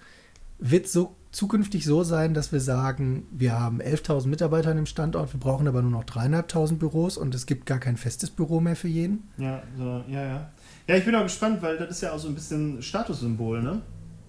Wird 0.59 0.87
so 0.87 1.15
zukünftig 1.31 1.85
so 1.85 2.03
sein, 2.03 2.33
dass 2.33 2.51
wir 2.51 2.59
sagen, 2.59 3.25
wir 3.31 3.57
haben 3.57 3.81
11.000 3.81 4.27
Mitarbeiter 4.27 4.71
an 4.71 4.75
dem 4.75 4.85
Standort, 4.85 5.33
wir 5.33 5.39
brauchen 5.39 5.67
aber 5.67 5.81
nur 5.81 5.91
noch 5.91 6.03
3.500 6.03 6.75
Büros 6.75 7.17
und 7.17 7.33
es 7.33 7.45
gibt 7.45 7.65
gar 7.65 7.79
kein 7.79 7.95
festes 7.95 8.29
Büro 8.29 8.59
mehr 8.59 8.75
für 8.75 8.89
jeden? 8.89 9.29
Ja, 9.37 9.63
so, 9.77 10.03
ja, 10.09 10.25
ja. 10.25 10.51
Ja, 10.87 10.95
ich 10.95 11.05
bin 11.05 11.15
auch 11.15 11.23
gespannt, 11.23 11.61
weil 11.61 11.77
das 11.77 11.89
ist 11.91 12.01
ja 12.01 12.11
auch 12.11 12.19
so 12.19 12.27
ein 12.27 12.35
bisschen 12.35 12.81
Statussymbol, 12.81 13.61
ne? 13.61 13.81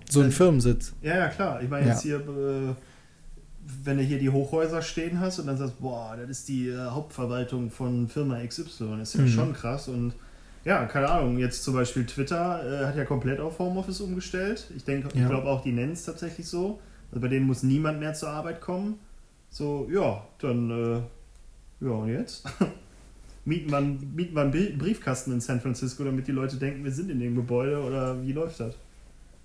So 0.08 0.20
ein 0.20 0.30
Firmensitz. 0.30 0.92
Ja, 1.00 1.16
ja, 1.16 1.28
klar. 1.28 1.62
Ich 1.62 1.70
meine 1.70 1.86
jetzt 1.86 2.04
ja. 2.04 2.18
hier, 2.18 2.28
äh, 2.28 2.74
wenn 3.84 3.96
du 3.96 4.02
hier 4.02 4.18
die 4.18 4.28
Hochhäuser 4.28 4.82
stehen 4.82 5.20
hast 5.20 5.38
und 5.38 5.46
dann 5.46 5.56
sagst, 5.56 5.80
boah, 5.80 6.16
das 6.20 6.28
ist 6.28 6.48
die 6.48 6.68
äh, 6.68 6.78
Hauptverwaltung 6.78 7.70
von 7.70 8.08
Firma 8.08 8.44
XY, 8.44 8.98
das 8.98 9.08
ist 9.08 9.14
ja 9.14 9.20
mhm. 9.22 9.28
schon 9.28 9.52
krass 9.54 9.88
und 9.88 10.12
ja, 10.64 10.84
keine 10.84 11.08
Ahnung. 11.10 11.38
Jetzt 11.38 11.64
zum 11.64 11.74
Beispiel 11.74 12.06
Twitter 12.06 12.82
äh, 12.82 12.86
hat 12.86 12.96
ja 12.96 13.04
komplett 13.04 13.40
auf 13.40 13.58
Homeoffice 13.58 14.00
umgestellt. 14.00 14.68
Ich 14.76 14.84
denke, 14.84 15.08
ja. 15.14 15.22
ich 15.22 15.28
glaube 15.28 15.48
auch, 15.48 15.62
die 15.62 15.72
nennen 15.72 15.92
es 15.92 16.04
tatsächlich 16.04 16.46
so. 16.46 16.78
Also 17.10 17.20
bei 17.20 17.28
denen 17.28 17.46
muss 17.46 17.62
niemand 17.62 17.98
mehr 17.98 18.14
zur 18.14 18.28
Arbeit 18.28 18.60
kommen. 18.60 18.98
So, 19.50 19.88
ja, 19.92 20.24
dann, 20.38 20.70
äh, 20.70 21.84
ja, 21.84 21.90
und 21.90 22.08
jetzt? 22.08 22.46
mieten 23.44 23.70
wir, 23.70 23.78
einen, 23.78 24.12
mieten 24.14 24.34
wir 24.34 24.42
einen 24.42 24.78
Briefkasten 24.78 25.32
in 25.32 25.40
San 25.40 25.60
Francisco, 25.60 26.04
damit 26.04 26.28
die 26.28 26.32
Leute 26.32 26.56
denken, 26.56 26.84
wir 26.84 26.92
sind 26.92 27.10
in 27.10 27.20
dem 27.20 27.34
Gebäude 27.34 27.82
oder 27.82 28.22
wie 28.22 28.32
läuft 28.32 28.60
das? 28.60 28.74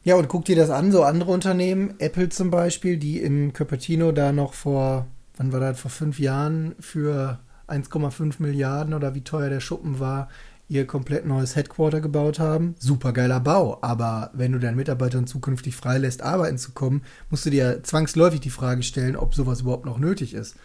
Ja, 0.03 0.15
und 0.15 0.27
guck 0.27 0.45
dir 0.45 0.55
das 0.55 0.69
an, 0.69 0.91
so 0.91 1.03
andere 1.03 1.31
Unternehmen, 1.31 1.95
Apple 1.99 2.29
zum 2.29 2.49
Beispiel, 2.49 2.97
die 2.97 3.19
in 3.19 3.51
Cupertino 3.53 4.11
da 4.11 4.31
noch 4.31 4.53
vor, 4.53 5.07
wann 5.35 5.51
war 5.51 5.59
das, 5.59 5.79
vor 5.79 5.91
fünf 5.91 6.19
Jahren 6.19 6.75
für 6.79 7.39
1,5 7.67 8.35
Milliarden 8.39 8.93
oder 8.93 9.15
wie 9.15 9.21
teuer 9.21 9.49
der 9.49 9.59
Schuppen 9.59 9.99
war, 9.99 10.29
ihr 10.69 10.85
komplett 10.85 11.25
neues 11.25 11.55
Headquarter 11.55 12.01
gebaut 12.01 12.39
haben. 12.39 12.75
Super 12.79 13.13
geiler 13.13 13.39
Bau, 13.39 13.79
aber 13.81 14.31
wenn 14.33 14.51
du 14.51 14.59
deinen 14.59 14.75
Mitarbeitern 14.75 15.27
zukünftig 15.27 15.75
freilässt, 15.75 16.21
arbeiten 16.21 16.57
zu 16.57 16.71
kommen, 16.71 17.03
musst 17.29 17.45
du 17.45 17.49
dir 17.49 17.83
zwangsläufig 17.83 18.39
die 18.39 18.49
Frage 18.49 18.83
stellen, 18.83 19.15
ob 19.15 19.33
sowas 19.33 19.61
überhaupt 19.61 19.85
noch 19.85 19.97
nötig 19.97 20.33
ist. 20.33 20.55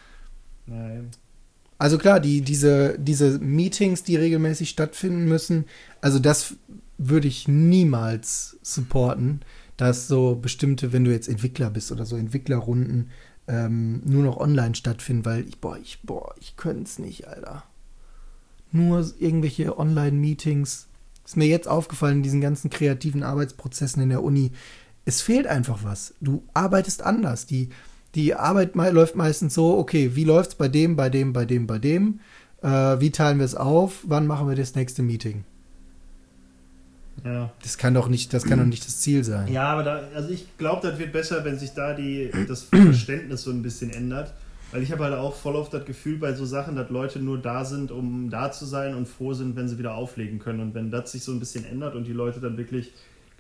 Nein. 0.67 1.11
Also 1.83 1.99
klar, 1.99 2.21
die, 2.21 2.43
diese, 2.43 2.97
diese 2.97 3.41
Meetings, 3.41 4.05
die 4.05 4.15
regelmäßig 4.15 4.69
stattfinden 4.71 5.25
müssen, 5.25 5.65
also 6.01 6.21
das 6.21 6.55
würde 6.97 7.27
ich 7.27 7.49
niemals 7.49 8.57
supporten, 8.63 9.41
dass 9.77 10.07
so 10.07 10.37
bestimmte, 10.37 10.93
wenn 10.93 11.03
du 11.03 11.11
jetzt 11.11 11.29
Entwickler 11.29 11.71
bist 11.71 11.91
oder 11.91 12.07
so 12.07 12.15
Entwicklerrunden, 12.15 13.11
ähm, 13.49 14.01
nur 14.05 14.23
noch 14.23 14.37
online 14.37 14.77
stattfinden, 14.77 15.25
weil 15.25 15.49
ich, 15.49 15.59
boah, 15.59 15.77
ich, 15.77 16.03
boah, 16.05 16.33
ich 16.39 16.55
könnte 16.57 16.85
es 16.85 17.01
nicht, 17.01 17.27
Alter. 17.27 17.65
Nur 18.71 19.05
irgendwelche 19.19 19.77
Online-Meetings. 19.77 20.87
Ist 21.25 21.37
mir 21.37 21.49
jetzt 21.49 21.67
aufgefallen 21.67 22.19
in 22.19 22.23
diesen 22.23 22.41
ganzen 22.41 22.71
kreativen 22.71 23.25
Arbeitsprozessen 23.25 24.01
in 24.05 24.11
der 24.11 24.23
Uni. 24.23 24.53
Es 25.05 25.21
fehlt 25.21 25.49
einfach 25.49 25.83
was. 25.83 26.15
Du 26.21 26.45
arbeitest 26.55 27.03
anders. 27.03 27.47
Die, 27.47 27.71
die 28.15 28.35
Arbeit 28.35 28.75
läuft 28.75 29.17
meistens 29.17 29.55
so, 29.55 29.79
okay, 29.79 30.15
wie 30.15 30.25
läuft 30.25 30.51
es 30.51 30.55
bei 30.57 30.69
dem, 30.69 30.97
bei 30.97 31.09
dem, 31.09 31.33
bei 31.33 31.45
dem, 31.45 31.67
bei 31.67 31.79
dem? 31.79 32.21
Äh, 32.63 32.69
wie 33.01 33.11
teilen 33.11 33.39
wir 33.39 33.47
es 33.47 33.55
auf? 33.55 34.01
Wann 34.05 34.27
machen 34.27 34.49
wir 34.49 34.57
das 34.57 34.75
nächste 34.75 35.03
Meeting? 35.03 35.45
Ja. 37.25 37.53
Das 37.63 37.79
kann 37.79 37.95
doch 37.95 38.09
nicht, 38.09 38.33
das 38.33 38.45
kann 38.45 38.59
doch 38.59 38.67
nicht 38.67 38.85
das 38.85 39.01
Ziel 39.01 39.23
sein. 39.23 39.53
Ja, 39.53 39.65
aber 39.65 39.83
da, 39.83 40.01
also 40.15 40.31
ich 40.31 40.57
glaube, 40.59 40.87
das 40.87 40.99
wird 40.99 41.13
besser, 41.13 41.45
wenn 41.45 41.59
sich 41.59 41.73
da 41.73 41.95
die, 41.95 42.31
das 42.49 42.63
Verständnis 42.73 43.43
so 43.43 43.51
ein 43.51 43.63
bisschen 43.63 43.91
ändert. 43.91 44.33
Weil 44.73 44.83
ich 44.83 44.91
habe 44.91 45.05
halt 45.05 45.15
auch 45.15 45.35
voll 45.35 45.55
oft 45.55 45.75
das 45.75 45.85
Gefühl 45.85 46.17
bei 46.17 46.33
so 46.33 46.47
Sachen, 46.47 46.77
dass 46.77 46.89
Leute 46.89 47.19
nur 47.19 47.37
da 47.37 47.67
sind, 47.67 47.91
um 47.91 48.31
da 48.31 48.51
zu 48.51 48.65
sein 48.65 48.95
und 48.95 49.07
froh 49.07 49.35
sind, 49.35 49.55
wenn 49.55 49.69
sie 49.69 49.79
wieder 49.79 49.95
auflegen 49.95 50.39
können. 50.39 50.61
Und 50.61 50.75
wenn 50.75 50.91
das 50.91 51.13
sich 51.13 51.23
so 51.23 51.33
ein 51.33 51.39
bisschen 51.39 51.67
ändert 51.67 51.95
und 51.95 52.05
die 52.05 52.15
Leute 52.15 52.41
dann 52.41 52.57
wirklich 52.57 52.91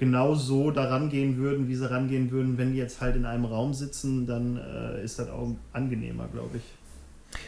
genau 0.03 0.35
so 0.35 0.73
daran 0.73 1.11
gehen 1.11 1.37
würden, 1.37 1.69
wie 1.69 1.77
sie 1.77 1.89
rangehen 1.89 2.33
würden, 2.33 2.59
wenn 2.59 2.73
die 2.73 2.79
jetzt 2.79 3.01
halt 3.01 3.15
in 3.15 3.25
einem 3.25 3.45
Raum 3.45 3.73
sitzen, 3.73 4.27
dann 4.27 4.57
äh, 4.57 5.05
ist 5.05 5.21
das 5.21 5.29
auch 5.31 5.55
angenehmer, 5.73 6.27
glaube 6.33 6.57
ich. 6.57 6.63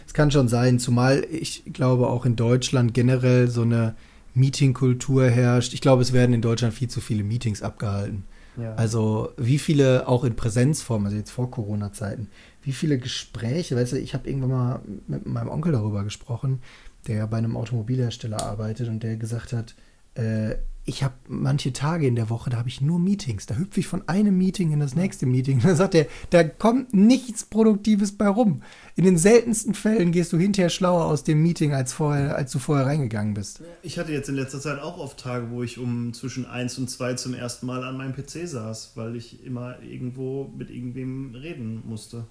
Es 0.06 0.14
kann 0.14 0.30
schon 0.30 0.46
sein, 0.46 0.78
zumal 0.78 1.26
ich 1.28 1.64
glaube 1.72 2.06
auch 2.06 2.24
in 2.24 2.36
Deutschland 2.36 2.94
generell 2.94 3.48
so 3.48 3.62
eine 3.62 3.96
Meetingkultur 4.34 5.28
herrscht. 5.28 5.74
Ich 5.74 5.80
glaube, 5.80 6.02
es 6.02 6.12
werden 6.12 6.32
in 6.32 6.42
Deutschland 6.42 6.74
viel 6.74 6.86
zu 6.86 7.00
viele 7.00 7.24
Meetings 7.24 7.60
abgehalten. 7.60 8.22
Ja. 8.56 8.76
Also 8.76 9.32
wie 9.36 9.58
viele 9.58 10.06
auch 10.06 10.22
in 10.22 10.36
Präsenzform, 10.36 11.06
also 11.06 11.16
jetzt 11.16 11.32
vor 11.32 11.50
Corona-Zeiten, 11.50 12.28
wie 12.62 12.72
viele 12.72 12.98
Gespräche, 12.98 13.74
weißt 13.74 13.94
du, 13.94 13.98
ich 13.98 14.14
habe 14.14 14.28
irgendwann 14.28 14.50
mal 14.50 14.80
mit 15.08 15.26
meinem 15.26 15.48
Onkel 15.48 15.72
darüber 15.72 16.04
gesprochen, 16.04 16.60
der 17.08 17.16
ja 17.16 17.26
bei 17.26 17.38
einem 17.38 17.56
Automobilhersteller 17.56 18.40
arbeitet 18.40 18.88
und 18.88 19.02
der 19.02 19.16
gesagt 19.16 19.52
hat, 19.52 19.74
äh, 20.14 20.54
ich 20.86 21.02
habe 21.02 21.14
manche 21.28 21.72
Tage 21.72 22.06
in 22.06 22.14
der 22.14 22.28
Woche, 22.28 22.50
da 22.50 22.58
habe 22.58 22.68
ich 22.68 22.82
nur 22.82 22.98
Meetings. 22.98 23.46
Da 23.46 23.56
hüpfe 23.56 23.80
ich 23.80 23.86
von 23.86 24.06
einem 24.06 24.36
Meeting 24.36 24.70
in 24.72 24.80
das 24.80 24.94
nächste 24.94 25.24
Meeting. 25.26 25.60
Da 25.64 25.74
sagt 25.74 25.94
er, 25.94 26.06
da 26.28 26.44
kommt 26.44 26.92
nichts 26.92 27.44
Produktives 27.44 28.16
bei 28.16 28.28
rum. 28.28 28.62
In 28.96 29.04
den 29.04 29.16
seltensten 29.16 29.72
Fällen 29.72 30.12
gehst 30.12 30.32
du 30.32 30.38
hinterher 30.38 30.68
schlauer 30.68 31.06
aus 31.06 31.24
dem 31.24 31.42
Meeting, 31.42 31.72
als, 31.72 31.94
vorher, 31.94 32.36
als 32.36 32.52
du 32.52 32.58
vorher 32.58 32.86
reingegangen 32.86 33.32
bist. 33.32 33.62
Ich 33.82 33.98
hatte 33.98 34.12
jetzt 34.12 34.28
in 34.28 34.34
letzter 34.34 34.60
Zeit 34.60 34.78
auch 34.78 34.98
oft 34.98 35.18
Tage, 35.18 35.50
wo 35.50 35.62
ich 35.62 35.78
um 35.78 36.12
zwischen 36.12 36.44
1 36.44 36.78
und 36.78 36.90
2 36.90 37.14
zum 37.14 37.32
ersten 37.32 37.64
Mal 37.66 37.82
an 37.82 37.96
meinem 37.96 38.12
PC 38.12 38.46
saß, 38.46 38.92
weil 38.94 39.16
ich 39.16 39.44
immer 39.44 39.80
irgendwo 39.80 40.52
mit 40.56 40.70
irgendwem 40.70 41.34
reden 41.34 41.82
musste. 41.86 42.26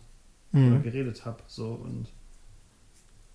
Mhm. 0.51 0.67
Oder 0.67 0.79
geredet 0.81 1.25
habe. 1.25 1.39
So 1.47 1.71
und 1.71 2.07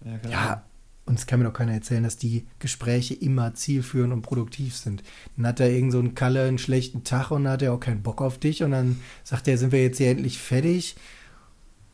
ja, 0.05 0.31
ja 0.31 0.65
und 1.09 1.19
es 1.19 1.27
kann 1.27 1.41
mir 1.41 1.47
doch 1.47 1.55
keiner 1.55 1.73
erzählen, 1.73 2.03
dass 2.03 2.19
die 2.19 2.47
Gespräche 2.59 3.15
immer 3.15 3.55
zielführend 3.55 4.13
und 4.13 4.23
produktiv 4.23 4.77
sind. 4.77 5.03
Dann 5.37 5.47
hat 5.47 5.61
er 5.61 5.71
irgend 5.71 5.93
so 5.93 5.99
einen 5.99 6.15
Kalle 6.15 6.47
einen 6.47 6.59
schlechten 6.59 7.03
Tag 7.03 7.31
und 7.31 7.45
dann 7.45 7.55
hat 7.55 7.63
er 7.63 7.73
auch 7.73 7.81
keinen 7.81 8.03
Bock 8.03 8.21
auf 8.21 8.39
dich 8.39 8.63
und 8.63 8.73
dann 8.73 9.01
sagt 9.25 9.49
er, 9.49 9.57
sind 9.57 9.73
wir 9.73 9.83
jetzt 9.83 9.99
hier 9.99 10.11
endlich 10.11 10.39
fertig. 10.39 10.97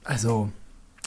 Also, 0.02 0.50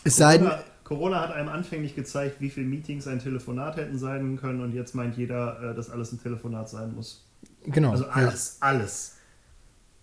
es 0.03 0.15
sei 0.15 0.37
denn. 0.37 0.49
Corona 0.85 1.19
hat 1.19 1.33
einem 1.33 1.49
anfänglich 1.49 1.95
gezeigt, 1.95 2.39
wie 2.39 2.49
viele 2.49 2.65
Meetings 2.65 3.07
ein 3.07 3.19
Telefonat 3.19 3.75
hätten 3.75 3.99
sein 3.99 4.37
können 4.37 4.61
und 4.61 4.73
jetzt 4.73 4.95
meint 4.95 5.17
jeder, 5.17 5.71
äh, 5.71 5.75
dass 5.75 5.89
alles 5.89 6.13
ein 6.13 6.21
Telefonat 6.21 6.69
sein 6.69 6.95
muss. 6.95 7.25
Genau. 7.65 7.91
Also 7.91 8.05
alles, 8.05 8.57
ja. 8.61 8.67
alles. 8.69 9.17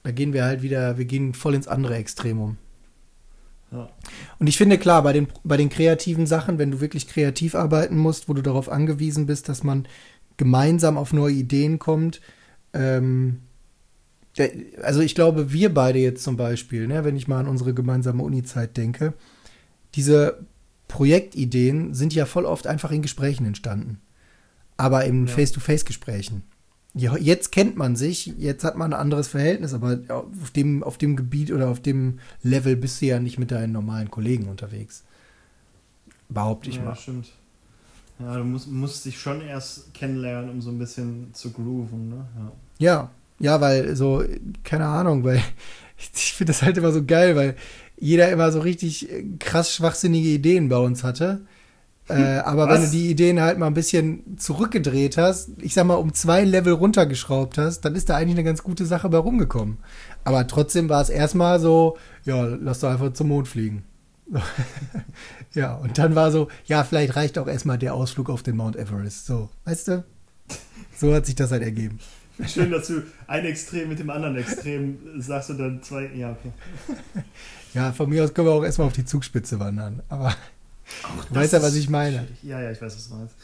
Da 0.03 0.11
gehen 0.11 0.35
wir 0.35 0.45
halt 0.45 0.61
wieder, 0.61 0.99
wir 0.99 1.07
gehen 1.07 1.33
voll 1.33 1.55
ins 1.55 1.69
andere 1.69 1.95
Extremum. 1.95 2.59
Und 4.39 4.47
ich 4.47 4.57
finde 4.57 4.79
klar, 4.79 5.03
bei 5.03 5.13
den, 5.13 5.29
bei 5.43 5.57
den 5.57 5.69
kreativen 5.69 6.27
Sachen, 6.27 6.59
wenn 6.59 6.71
du 6.71 6.81
wirklich 6.81 7.09
kreativ 7.09 7.55
arbeiten 7.55 7.97
musst, 7.97 8.29
wo 8.29 8.35
du 8.35 8.43
darauf 8.43 8.69
angewiesen 8.69 9.27
bist, 9.27 9.49
dass 9.49 9.65
man 9.65 9.87
gemeinsam 10.37 10.99
auf 10.99 11.13
neue 11.13 11.35
Ideen 11.35 11.79
kommt, 11.79 12.21
ähm, 12.73 13.41
also 14.83 15.01
ich 15.01 15.15
glaube, 15.15 15.53
wir 15.53 15.73
beide 15.73 16.01
jetzt 16.01 16.25
zum 16.25 16.37
Beispiel, 16.37 16.89
ne, 16.89 17.05
wenn 17.05 17.17
ich 17.17 17.29
mal 17.29 17.39
an 17.39 17.49
unsere 17.49 17.73
gemeinsame 17.73 18.23
Uni-Zeit 18.23 18.77
denke, 18.77 19.15
diese 19.95 20.45
Projektideen 20.89 21.95
sind 21.95 22.15
ja 22.15 22.27
voll 22.27 22.45
oft 22.45 22.67
einfach 22.67 22.91
in 22.91 23.03
Gesprächen 23.03 23.47
entstanden. 23.47 24.01
Aber 24.77 25.05
in 25.05 25.27
ja. 25.27 25.33
Face-to-Face-Gesprächen 25.33 26.43
ja, 26.95 27.17
jetzt 27.17 27.51
kennt 27.51 27.77
man 27.77 27.97
sich, 27.97 28.27
jetzt 28.39 28.63
hat 28.63 28.77
man 28.77 28.93
ein 28.93 29.01
anderes 29.01 29.27
Verhältnis, 29.27 29.75
aber 29.75 29.99
auf 30.09 30.51
dem, 30.55 30.85
auf 30.85 30.97
dem 30.97 31.17
Gebiet 31.17 31.51
oder 31.51 31.69
auf 31.69 31.81
dem 31.81 32.21
Level 32.43 32.77
bist 32.77 33.03
du 33.03 33.07
ja 33.07 33.19
nicht 33.19 33.39
mit 33.39 33.51
deinen 33.51 33.73
normalen 33.73 34.11
Kollegen 34.11 34.49
unterwegs. 34.49 35.03
Behaupte 36.29 36.71
ich 36.71 36.77
ja, 36.77 36.83
mal. 36.83 36.97
stimmt. 36.97 37.33
Ja, 38.21 38.37
du 38.37 38.45
musst, 38.45 38.71
musst 38.71 39.05
dich 39.05 39.19
schon 39.19 39.41
erst 39.41 39.93
kennenlernen, 39.93 40.51
um 40.51 40.63
so 40.63 40.71
ein 40.71 40.79
bisschen 40.79 41.35
zu 41.35 41.51
grooven, 41.51 42.11
ne? 42.11 42.25
Ja, 42.39 42.53
ja, 42.79 43.11
ja 43.41 43.61
weil 43.61 43.97
so, 43.97 44.23
keine 44.63 44.87
Ahnung, 44.87 45.25
weil 45.25 45.43
ich 46.15 46.33
finde 46.33 46.53
das 46.53 46.63
halt 46.63 46.77
immer 46.77 46.93
so 46.93 47.05
geil, 47.05 47.35
weil 47.35 47.57
jeder 47.97 48.31
immer 48.31 48.53
so 48.53 48.61
richtig 48.61 49.09
krass 49.41 49.75
schwachsinnige 49.75 50.29
Ideen 50.29 50.69
bei 50.69 50.79
uns 50.79 51.03
hatte. 51.03 51.41
Äh, 52.09 52.39
aber 52.39 52.69
Was? 52.69 52.75
wenn 52.75 52.85
du 52.85 52.91
die 52.91 53.11
Ideen 53.11 53.41
halt 53.41 53.59
mal 53.59 53.67
ein 53.67 53.75
bisschen 53.75 54.37
zurückgedreht 54.37 55.17
hast, 55.17 55.51
ich 55.59 55.73
sag 55.73 55.87
mal 55.87 55.95
um 55.95 56.13
zwei 56.13 56.45
Level 56.45 56.75
runtergeschraubt 56.75 57.57
hast, 57.57 57.81
dann 57.83 57.95
ist 57.95 58.11
da 58.11 58.17
eigentlich 58.17 58.37
eine 58.37 58.45
ganz 58.45 58.63
gute 58.63 58.85
Sache 58.85 59.09
bei 59.09 59.19
rumgekommen. 59.19 59.79
Aber 60.23 60.47
trotzdem 60.47 60.89
war 60.89 61.01
es 61.01 61.09
erstmal 61.09 61.61
so, 61.61 61.97
ja, 62.25 62.45
lass 62.45 62.81
doch 62.81 62.91
einfach 62.91 63.13
zum 63.15 63.29
Mond 63.29 63.49
fliegen. 63.49 63.85
ja, 65.55 65.75
und 65.75 65.99
dann 65.99 66.15
war 66.15 66.31
so, 66.31 66.49
ja, 66.67 66.85
vielleicht 66.85 67.17
reicht 67.17 67.39
auch 67.39 67.47
erstmal 67.47 67.79
der 67.79 67.95
Ausflug 67.95 68.29
auf 68.29 68.43
den 68.43 68.57
Mount 68.57 68.77
Everest. 68.77 69.27
So, 69.27 69.49
weißt 69.65 69.89
du? 69.89 70.05
So 70.97 71.15
hat 71.15 71.27
sich 71.27 71.35
das 71.35 71.53
halt 71.53 71.63
ergeben. 71.63 71.99
Schön, 72.47 72.71
dass 72.71 72.89
du 72.89 73.03
ein 73.27 73.45
Extrem 73.45 73.89
mit 73.89 73.99
dem 73.99 74.11
anderen 74.11 74.37
Extrem 74.37 74.99
sagst 75.21 75.51
und 75.51 75.59
dann 75.59 75.83
zwei, 75.83 76.11
ja, 76.15 76.33
okay. 76.33 76.53
Ja, 77.75 77.93
von 77.93 78.09
mir 78.09 78.25
aus 78.25 78.35
können 78.35 78.49
wir 78.49 78.53
auch 78.53 78.65
erstmal 78.65 78.89
auf 78.89 78.93
die 78.93 79.05
Zugspitze 79.05 79.59
wandern, 79.59 80.03
aber. 80.09 80.35
Ach, 81.03 81.25
du 81.25 81.35
weißt 81.35 81.53
ja, 81.53 81.63
was 81.63 81.75
ich 81.75 81.89
meine. 81.89 82.27
Ja, 82.43 82.61
ja, 82.61 82.71
ich 82.71 82.81
weiß, 82.81 82.95
was 82.97 83.09
du 83.09 83.15
meinst. 83.15 83.35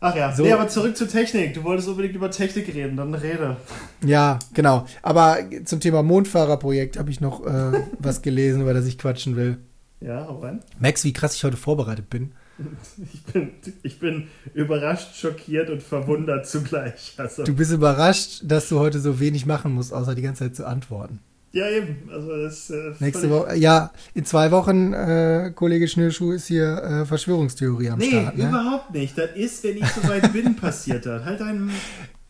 Ach 0.00 0.14
ja, 0.14 0.32
so. 0.32 0.44
nee, 0.44 0.52
aber 0.52 0.68
zurück 0.68 0.96
zur 0.96 1.08
Technik. 1.08 1.54
Du 1.54 1.64
wolltest 1.64 1.88
unbedingt 1.88 2.14
über 2.14 2.30
Technik 2.30 2.72
reden, 2.72 2.96
dann 2.96 3.14
rede. 3.14 3.56
Ja, 4.04 4.38
genau. 4.54 4.86
Aber 5.02 5.38
zum 5.64 5.80
Thema 5.80 6.04
Mondfahrerprojekt 6.04 6.98
habe 6.98 7.10
ich 7.10 7.20
noch 7.20 7.44
äh, 7.44 7.82
was 7.98 8.22
gelesen, 8.22 8.62
über 8.62 8.74
das 8.74 8.86
ich 8.86 8.96
quatschen 8.96 9.34
will. 9.34 9.58
Ja, 10.00 10.26
hau 10.28 10.38
rein. 10.38 10.60
Max, 10.78 11.02
wie 11.02 11.12
krass 11.12 11.34
ich 11.34 11.42
heute 11.42 11.56
vorbereitet 11.56 12.08
bin. 12.10 12.32
Ich 13.12 13.22
bin, 13.32 13.52
ich 13.84 14.00
bin 14.00 14.26
überrascht, 14.52 15.14
schockiert 15.14 15.70
und 15.70 15.80
verwundert 15.80 16.44
zugleich. 16.46 17.14
Also. 17.16 17.44
Du 17.44 17.54
bist 17.54 17.70
überrascht, 17.70 18.40
dass 18.42 18.68
du 18.68 18.80
heute 18.80 18.98
so 18.98 19.20
wenig 19.20 19.46
machen 19.46 19.72
musst, 19.74 19.92
außer 19.92 20.16
die 20.16 20.22
ganze 20.22 20.44
Zeit 20.44 20.56
zu 20.56 20.66
antworten. 20.66 21.20
Ja, 21.52 21.68
eben. 21.68 22.08
Also 22.10 22.36
das, 22.42 22.70
äh, 22.70 22.92
Nächste 22.98 23.30
Woche, 23.30 23.56
ja, 23.56 23.90
in 24.14 24.24
zwei 24.24 24.50
Wochen, 24.50 24.92
äh, 24.92 25.52
Kollege 25.54 25.88
Schnürschuh, 25.88 26.32
ist 26.32 26.46
hier 26.46 26.82
äh, 26.82 27.06
Verschwörungstheorie 27.06 27.90
am 27.90 27.98
nee, 27.98 28.10
Start. 28.10 28.36
Nee, 28.36 28.44
überhaupt 28.44 28.92
nicht. 28.92 29.16
Das 29.16 29.30
ist, 29.34 29.64
wenn 29.64 29.78
ich 29.78 29.86
so 29.86 30.06
weit 30.08 30.32
bin, 30.32 30.56
passiert 30.60 31.06
das. 31.06 31.24
Halt 31.24 31.40
einen. 31.40 31.70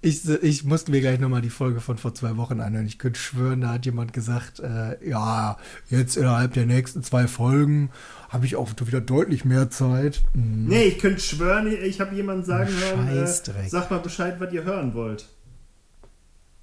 Ich, 0.00 0.28
ich 0.28 0.62
musste 0.62 0.92
mir 0.92 1.00
gleich 1.00 1.18
nochmal 1.18 1.42
die 1.42 1.50
Folge 1.50 1.80
von 1.80 1.98
vor 1.98 2.14
zwei 2.14 2.36
Wochen 2.36 2.60
anhören. 2.60 2.86
Ich 2.86 3.00
könnte 3.00 3.18
schwören, 3.18 3.62
da 3.62 3.70
hat 3.70 3.84
jemand 3.84 4.12
gesagt, 4.12 4.60
äh, 4.60 4.96
ja, 5.04 5.56
jetzt 5.90 6.16
innerhalb 6.16 6.54
der 6.54 6.66
nächsten 6.66 7.02
zwei 7.02 7.26
Folgen 7.26 7.90
habe 8.28 8.46
ich 8.46 8.54
auch 8.54 8.70
wieder 8.80 9.00
deutlich 9.00 9.44
mehr 9.44 9.70
Zeit. 9.70 10.22
Mhm. 10.34 10.66
Nee, 10.68 10.84
ich 10.84 10.98
könnte 11.00 11.20
schwören, 11.20 11.66
ich 11.66 12.00
habe 12.00 12.14
jemanden 12.14 12.44
sagen 12.44 12.68
hören, 12.68 13.08
äh, 13.08 13.26
sag 13.68 13.90
mal 13.90 13.98
Bescheid, 13.98 14.36
was 14.38 14.52
ihr 14.52 14.62
hören 14.62 14.94
wollt. 14.94 15.26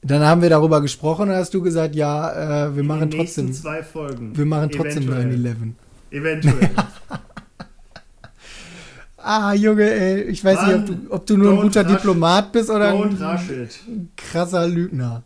Dann 0.08 0.22
haben 0.22 0.44
wir 0.44 0.52
darüber 0.52 0.82
gesprochen 0.82 1.30
und 1.30 1.36
hast 1.36 1.52
du 1.54 1.64
gesagt, 1.64 1.96
ja, 1.96 2.68
äh, 2.68 2.76
wir 2.76 2.82
In 2.82 2.88
machen 2.88 3.10
den 3.10 3.20
trotzdem. 3.20 3.52
zwei 3.52 3.82
Folgen. 3.82 4.38
Wir 4.38 4.46
machen 4.46 4.70
trotzdem 4.70 5.10
9-11. 5.10 5.74
Eventuell. 6.12 6.56
ah, 9.18 9.54
Junge, 9.54 9.90
ey, 9.90 10.22
ich 10.24 10.46
weiß 10.46 10.58
Mann, 10.58 10.68
nicht, 10.68 10.78
ob 10.80 10.86
du, 10.86 11.12
ob 11.12 11.26
du 11.26 11.38
nur 11.38 11.54
ein 11.54 11.62
guter 11.62 11.84
rush, 11.84 11.94
Diplomat 11.94 12.52
bist 12.52 12.70
oder 12.70 12.94
ein 12.94 14.10
krasser 14.16 14.68
Lügner. 14.68 15.24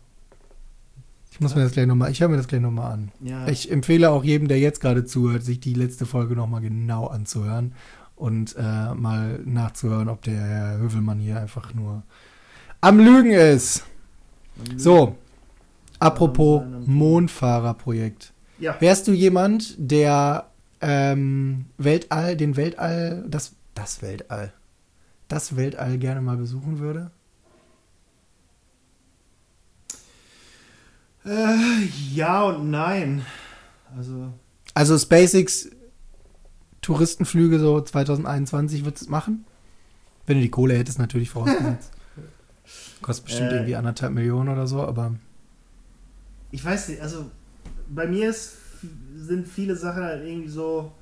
Ich 1.30 1.40
muss 1.40 1.54
mir 1.54 1.62
das 1.62 1.72
gleich 1.72 1.86
nochmal, 1.86 2.10
ich 2.10 2.22
höre 2.22 2.28
mir 2.28 2.38
das 2.38 2.48
gleich 2.48 2.62
nochmal 2.62 2.92
an. 2.92 3.12
Ja. 3.20 3.48
Ich 3.48 3.70
empfehle 3.70 4.10
auch 4.10 4.24
jedem, 4.24 4.48
der 4.48 4.60
jetzt 4.60 4.80
gerade 4.80 5.04
zuhört, 5.04 5.42
sich 5.42 5.60
die 5.60 5.74
letzte 5.74 6.06
Folge 6.06 6.34
nochmal 6.34 6.62
genau 6.62 7.06
anzuhören 7.06 7.74
und 8.16 8.56
äh, 8.56 8.94
mal 8.94 9.40
nachzuhören, 9.44 10.08
ob 10.08 10.22
der 10.22 10.40
Herr 10.40 10.78
Hövelmann 10.78 11.18
hier 11.18 11.38
einfach 11.38 11.74
nur 11.74 12.02
am 12.80 12.98
Lügen 12.98 13.32
ist. 13.32 13.84
So, 14.76 15.16
apropos 15.98 16.62
Mondfahrerprojekt. 16.86 18.32
Ja. 18.58 18.76
Wärst 18.80 19.08
du 19.08 19.12
jemand, 19.12 19.74
der 19.78 20.50
ähm, 20.80 21.66
Weltall, 21.78 22.36
den 22.36 22.56
Weltall, 22.56 23.24
das, 23.28 23.52
das 23.74 24.02
Weltall, 24.02 24.52
das 25.28 25.56
Weltall 25.56 25.98
gerne 25.98 26.20
mal 26.20 26.36
besuchen 26.36 26.78
würde? 26.78 27.10
Äh, 31.24 31.86
ja 32.12 32.42
und 32.42 32.70
nein. 32.70 33.24
Also. 33.96 34.32
Also 34.74 34.98
SpaceX 34.98 35.70
Touristenflüge 36.80 37.58
so 37.58 37.80
2021 37.80 38.84
würdest 38.84 39.06
du 39.06 39.10
machen? 39.10 39.44
Wenn 40.26 40.36
du 40.36 40.42
die 40.42 40.50
Kohle 40.50 40.74
hättest, 40.76 40.98
natürlich 40.98 41.30
vorausgesetzt. 41.30 41.92
Kostet 43.02 43.26
bestimmt 43.26 43.52
äh, 43.52 43.54
irgendwie 43.56 43.76
anderthalb 43.76 44.12
Millionen 44.12 44.48
oder 44.48 44.66
so, 44.66 44.82
aber. 44.82 45.14
Ich 46.50 46.64
weiß 46.64 46.88
nicht, 46.88 47.00
also 47.00 47.30
bei 47.88 48.06
mir 48.06 48.30
ist, 48.30 48.56
sind 49.16 49.46
viele 49.46 49.76
Sachen 49.76 50.02
halt 50.02 50.24
irgendwie 50.24 50.48
so, 50.48 50.92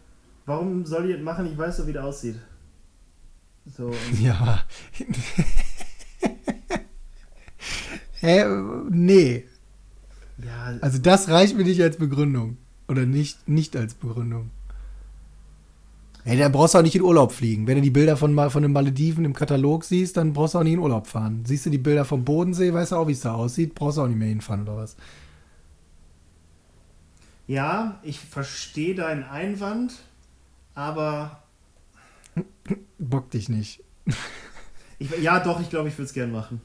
warum 0.46 0.84
soll 0.86 1.08
ich 1.08 1.16
das 1.16 1.24
machen? 1.24 1.46
Ich 1.46 1.56
weiß 1.56 1.78
doch, 1.78 1.86
wie 1.86 1.92
der 1.92 2.04
aussieht. 2.04 2.36
So. 3.76 3.92
Ja. 4.20 4.62
Hä? 8.20 8.44
Nee. 8.90 9.44
Ja. 10.38 10.78
Also 10.80 10.98
das 10.98 11.28
reicht 11.28 11.56
mir 11.56 11.64
nicht 11.64 11.80
als 11.80 11.96
Begründung. 11.96 12.56
Oder 12.88 13.06
nicht, 13.06 13.48
nicht 13.48 13.76
als 13.76 13.94
Begründung. 13.94 14.50
Ey, 16.28 16.36
da 16.36 16.50
brauchst 16.50 16.74
du 16.74 16.78
auch 16.78 16.82
nicht 16.82 16.94
in 16.94 17.00
Urlaub 17.00 17.32
fliegen. 17.32 17.66
Wenn 17.66 17.76
du 17.76 17.80
die 17.80 17.90
Bilder 17.90 18.18
von, 18.18 18.36
von 18.50 18.62
den 18.62 18.72
Malediven 18.72 19.24
im 19.24 19.32
Katalog 19.32 19.82
siehst, 19.82 20.18
dann 20.18 20.34
brauchst 20.34 20.52
du 20.52 20.58
auch 20.58 20.62
nicht 20.62 20.74
in 20.74 20.78
Urlaub 20.78 21.06
fahren. 21.06 21.42
Siehst 21.46 21.64
du 21.64 21.70
die 21.70 21.78
Bilder 21.78 22.04
vom 22.04 22.22
Bodensee, 22.22 22.74
weißt 22.74 22.92
du 22.92 22.96
auch, 22.96 23.08
wie 23.08 23.12
es 23.12 23.20
da 23.20 23.32
aussieht, 23.32 23.74
brauchst 23.74 23.96
du 23.96 24.02
auch 24.02 24.08
nicht 24.08 24.18
mehr 24.18 24.28
hinfahren 24.28 24.64
oder 24.64 24.76
was. 24.76 24.94
Ja, 27.46 27.98
ich 28.02 28.20
verstehe 28.20 28.94
deinen 28.94 29.22
Einwand, 29.22 29.94
aber. 30.74 31.44
Bock 32.98 33.30
dich 33.30 33.48
nicht. 33.48 33.82
Ich, 34.98 35.10
ja, 35.22 35.40
doch, 35.40 35.60
ich 35.62 35.70
glaube, 35.70 35.88
ich 35.88 35.94
würde 35.94 36.08
es 36.08 36.12
gerne 36.12 36.30
machen. 36.30 36.60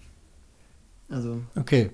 Also. 1.08 1.42
Okay. 1.56 1.92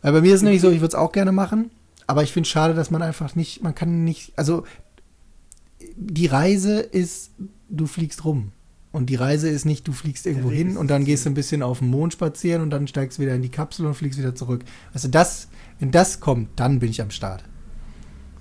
Weil 0.00 0.12
bei 0.12 0.22
mir 0.22 0.30
ist 0.30 0.38
es 0.40 0.42
nämlich 0.42 0.60
so, 0.60 0.70
ich 0.70 0.80
würde 0.80 0.88
es 0.88 0.94
auch 0.96 1.12
gerne 1.12 1.30
machen, 1.30 1.70
aber 2.08 2.24
ich 2.24 2.32
finde 2.32 2.48
es 2.48 2.50
schade, 2.50 2.74
dass 2.74 2.90
man 2.90 3.00
einfach 3.00 3.36
nicht, 3.36 3.62
man 3.62 3.76
kann 3.76 4.02
nicht, 4.02 4.32
also 4.36 4.64
die 5.96 6.26
Reise 6.26 6.80
ist, 6.80 7.30
du 7.68 7.86
fliegst 7.86 8.24
rum. 8.24 8.52
Und 8.92 9.06
die 9.08 9.14
Reise 9.14 9.48
ist 9.48 9.64
nicht, 9.64 9.88
du 9.88 9.92
fliegst 9.92 10.26
irgendwo 10.26 10.50
hin 10.50 10.76
und 10.76 10.90
dann 10.90 11.06
gehst 11.06 11.24
du 11.24 11.30
ein 11.30 11.34
bisschen 11.34 11.62
auf 11.62 11.78
den 11.78 11.88
Mond 11.88 12.12
spazieren 12.12 12.60
und 12.60 12.68
dann 12.68 12.86
steigst 12.86 13.16
du 13.16 13.22
wieder 13.22 13.34
in 13.34 13.40
die 13.40 13.48
Kapsel 13.48 13.86
und 13.86 13.94
fliegst 13.94 14.18
wieder 14.18 14.34
zurück. 14.34 14.64
Also 14.92 15.08
das, 15.08 15.48
wenn 15.78 15.90
das 15.90 16.20
kommt, 16.20 16.50
dann 16.56 16.78
bin 16.78 16.90
ich 16.90 17.00
am 17.00 17.10
Start. 17.10 17.42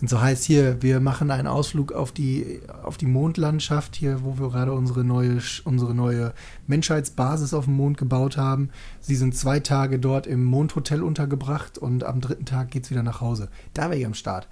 Und 0.01 0.09
so 0.09 0.19
heißt 0.19 0.43
hier, 0.43 0.81
wir 0.81 0.99
machen 0.99 1.29
einen 1.29 1.47
Ausflug 1.47 1.91
auf 1.93 2.11
die, 2.11 2.59
auf 2.83 2.97
die 2.97 3.05
Mondlandschaft 3.05 3.95
hier, 3.95 4.23
wo 4.23 4.39
wir 4.39 4.49
gerade 4.49 4.73
unsere 4.73 5.03
neue, 5.03 5.37
unsere 5.63 5.93
neue 5.93 6.33
Menschheitsbasis 6.65 7.53
auf 7.53 7.65
dem 7.65 7.75
Mond 7.75 7.97
gebaut 7.97 8.35
haben. 8.35 8.71
Sie 8.99 9.15
sind 9.15 9.35
zwei 9.35 9.59
Tage 9.59 9.99
dort 9.99 10.25
im 10.25 10.43
Mondhotel 10.43 11.03
untergebracht 11.03 11.77
und 11.77 12.03
am 12.03 12.19
dritten 12.19 12.45
Tag 12.45 12.71
geht 12.71 12.85
es 12.85 12.91
wieder 12.91 13.03
nach 13.03 13.21
Hause. 13.21 13.49
Da 13.75 13.83
wäre 13.83 13.99
ich 13.99 14.05
am 14.07 14.15
Start. 14.15 14.47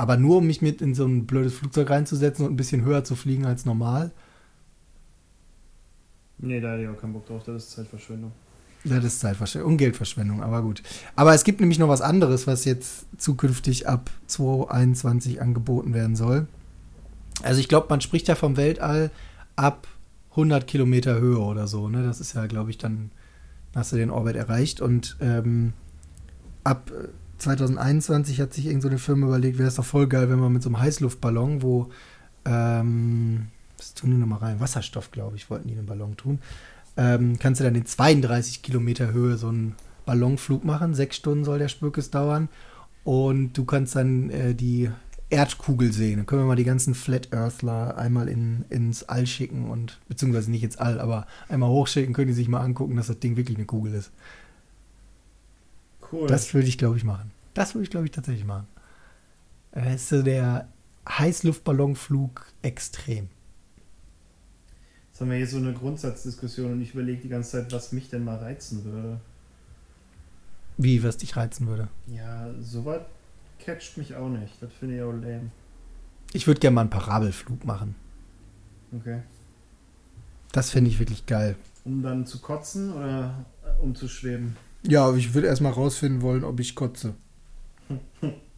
Aber 0.00 0.16
nur, 0.16 0.38
um 0.38 0.46
mich 0.46 0.62
mit 0.62 0.80
in 0.80 0.94
so 0.94 1.04
ein 1.04 1.26
blödes 1.26 1.52
Flugzeug 1.52 1.90
reinzusetzen 1.90 2.46
und 2.46 2.54
ein 2.54 2.56
bisschen 2.56 2.86
höher 2.86 3.04
zu 3.04 3.14
fliegen 3.14 3.44
als 3.44 3.66
normal. 3.66 4.12
Nee, 6.38 6.58
da 6.58 6.72
hätte 6.72 6.84
ich 6.84 6.88
auch 6.88 6.98
keinen 6.98 7.12
Bock 7.12 7.26
drauf, 7.26 7.42
das 7.44 7.64
ist 7.64 7.72
Zeitverschwendung. 7.72 8.32
Das 8.82 9.04
ist 9.04 9.20
Zeitverschwendung 9.20 9.72
und 9.72 9.76
Geldverschwendung, 9.76 10.42
aber 10.42 10.62
gut. 10.62 10.82
Aber 11.16 11.34
es 11.34 11.44
gibt 11.44 11.60
nämlich 11.60 11.78
noch 11.78 11.88
was 11.88 12.00
anderes, 12.00 12.46
was 12.46 12.64
jetzt 12.64 13.04
zukünftig 13.18 13.88
ab 13.88 14.10
2021 14.26 15.42
angeboten 15.42 15.92
werden 15.92 16.16
soll. 16.16 16.48
Also 17.42 17.60
ich 17.60 17.68
glaube, 17.68 17.88
man 17.90 18.00
spricht 18.00 18.26
ja 18.26 18.36
vom 18.36 18.56
Weltall 18.56 19.10
ab 19.56 19.86
100 20.30 20.66
Kilometer 20.66 21.20
Höhe 21.20 21.40
oder 21.40 21.66
so. 21.66 21.90
Ne? 21.90 22.02
Das 22.02 22.20
ist 22.20 22.32
ja, 22.32 22.46
glaube 22.46 22.70
ich, 22.70 22.78
dann 22.78 23.10
hast 23.74 23.92
du 23.92 23.96
den 23.96 24.10
Orbit 24.10 24.36
erreicht. 24.36 24.80
Und 24.80 25.18
ähm, 25.20 25.74
ab 26.64 26.90
2021 27.40 28.40
hat 28.40 28.54
sich 28.54 28.66
irgendeine 28.66 28.98
so 28.98 29.04
Firma 29.04 29.26
überlegt, 29.26 29.58
wäre 29.58 29.68
es 29.68 29.74
doch 29.74 29.84
voll 29.84 30.06
geil, 30.06 30.30
wenn 30.30 30.38
man 30.38 30.52
mit 30.52 30.62
so 30.62 30.68
einem 30.68 30.80
Heißluftballon, 30.80 31.62
wo, 31.62 31.90
ähm, 32.44 33.48
was 33.76 33.94
tun 33.94 34.10
die 34.10 34.16
nochmal 34.16 34.40
rein? 34.40 34.60
Wasserstoff, 34.60 35.10
glaube 35.10 35.36
ich, 35.36 35.50
wollten 35.50 35.68
die 35.68 35.74
in 35.74 35.80
den 35.80 35.86
Ballon 35.86 36.16
tun 36.16 36.38
ähm, 36.96 37.38
kannst 37.38 37.60
du 37.60 37.64
dann 37.64 37.74
in 37.74 37.86
32 37.86 38.62
Kilometer 38.62 39.12
Höhe 39.12 39.36
so 39.36 39.48
einen 39.48 39.74
Ballonflug 40.04 40.64
machen. 40.64 40.94
Sechs 40.94 41.16
Stunden 41.16 41.44
soll 41.44 41.58
der 41.58 41.68
Spökes 41.68 42.10
dauern. 42.10 42.48
Und 43.04 43.54
du 43.54 43.64
kannst 43.64 43.96
dann 43.96 44.28
äh, 44.30 44.54
die 44.54 44.90
Erdkugel 45.30 45.92
sehen. 45.92 46.18
Dann 46.18 46.26
können 46.26 46.42
wir 46.42 46.46
mal 46.46 46.56
die 46.56 46.64
ganzen 46.64 46.94
Flat 46.94 47.32
Earthler 47.32 47.96
einmal 47.96 48.28
in, 48.28 48.64
ins 48.68 49.04
All 49.04 49.26
schicken 49.26 49.70
und, 49.70 49.98
beziehungsweise 50.08 50.50
nicht 50.50 50.64
ins 50.64 50.76
All, 50.76 51.00
aber 51.00 51.26
einmal 51.48 51.70
hochschicken, 51.70 52.12
können 52.12 52.28
die 52.28 52.34
sich 52.34 52.48
mal 52.48 52.60
angucken, 52.60 52.96
dass 52.96 53.06
das 53.06 53.20
Ding 53.20 53.36
wirklich 53.36 53.56
eine 53.56 53.66
Kugel 53.66 53.94
ist. 53.94 54.10
Cool. 56.12 56.26
Das 56.28 56.52
würde 56.54 56.68
ich, 56.68 56.78
glaube 56.78 56.96
ich, 56.96 57.04
machen. 57.04 57.30
Das 57.54 57.74
würde 57.74 57.84
ich, 57.84 57.90
glaube 57.90 58.06
ich, 58.06 58.12
tatsächlich 58.12 58.44
machen. 58.44 58.66
Das 59.72 59.94
ist 59.94 60.08
so 60.08 60.22
der 60.22 60.68
Heißluftballonflug 61.08 62.46
extrem 62.62 63.28
haben 65.20 65.30
wir 65.30 65.36
hier 65.36 65.46
so 65.46 65.58
eine 65.58 65.74
Grundsatzdiskussion 65.74 66.72
und 66.72 66.80
ich 66.80 66.94
überlege 66.94 67.20
die 67.20 67.28
ganze 67.28 67.50
Zeit, 67.50 67.72
was 67.72 67.92
mich 67.92 68.08
denn 68.08 68.24
mal 68.24 68.36
reizen 68.36 68.84
würde. 68.84 69.20
Wie, 70.78 71.02
was 71.02 71.18
dich 71.18 71.36
reizen 71.36 71.66
würde? 71.66 71.88
Ja, 72.06 72.48
soweit 72.60 73.04
catcht 73.58 73.98
mich 73.98 74.14
auch 74.16 74.30
nicht. 74.30 74.54
Das 74.62 74.72
finde 74.72 74.96
ich 74.96 75.02
auch 75.02 75.12
lame. 75.12 75.50
Ich 76.32 76.46
würde 76.46 76.60
gerne 76.60 76.74
mal 76.74 76.80
einen 76.82 76.90
Parabelflug 76.90 77.64
machen. 77.66 77.94
Okay. 78.92 79.20
Das 80.52 80.70
finde 80.70 80.90
ich 80.90 80.98
wirklich 80.98 81.26
geil. 81.26 81.54
Um 81.84 82.02
dann 82.02 82.24
zu 82.24 82.40
kotzen 82.40 82.92
oder 82.92 83.44
um 83.82 83.94
zu 83.94 84.08
schweben? 84.08 84.56
Ja, 84.82 85.14
ich 85.14 85.34
würde 85.34 85.48
erstmal 85.48 85.72
rausfinden 85.72 86.22
wollen, 86.22 86.44
ob 86.44 86.60
ich 86.60 86.74
kotze. 86.74 87.14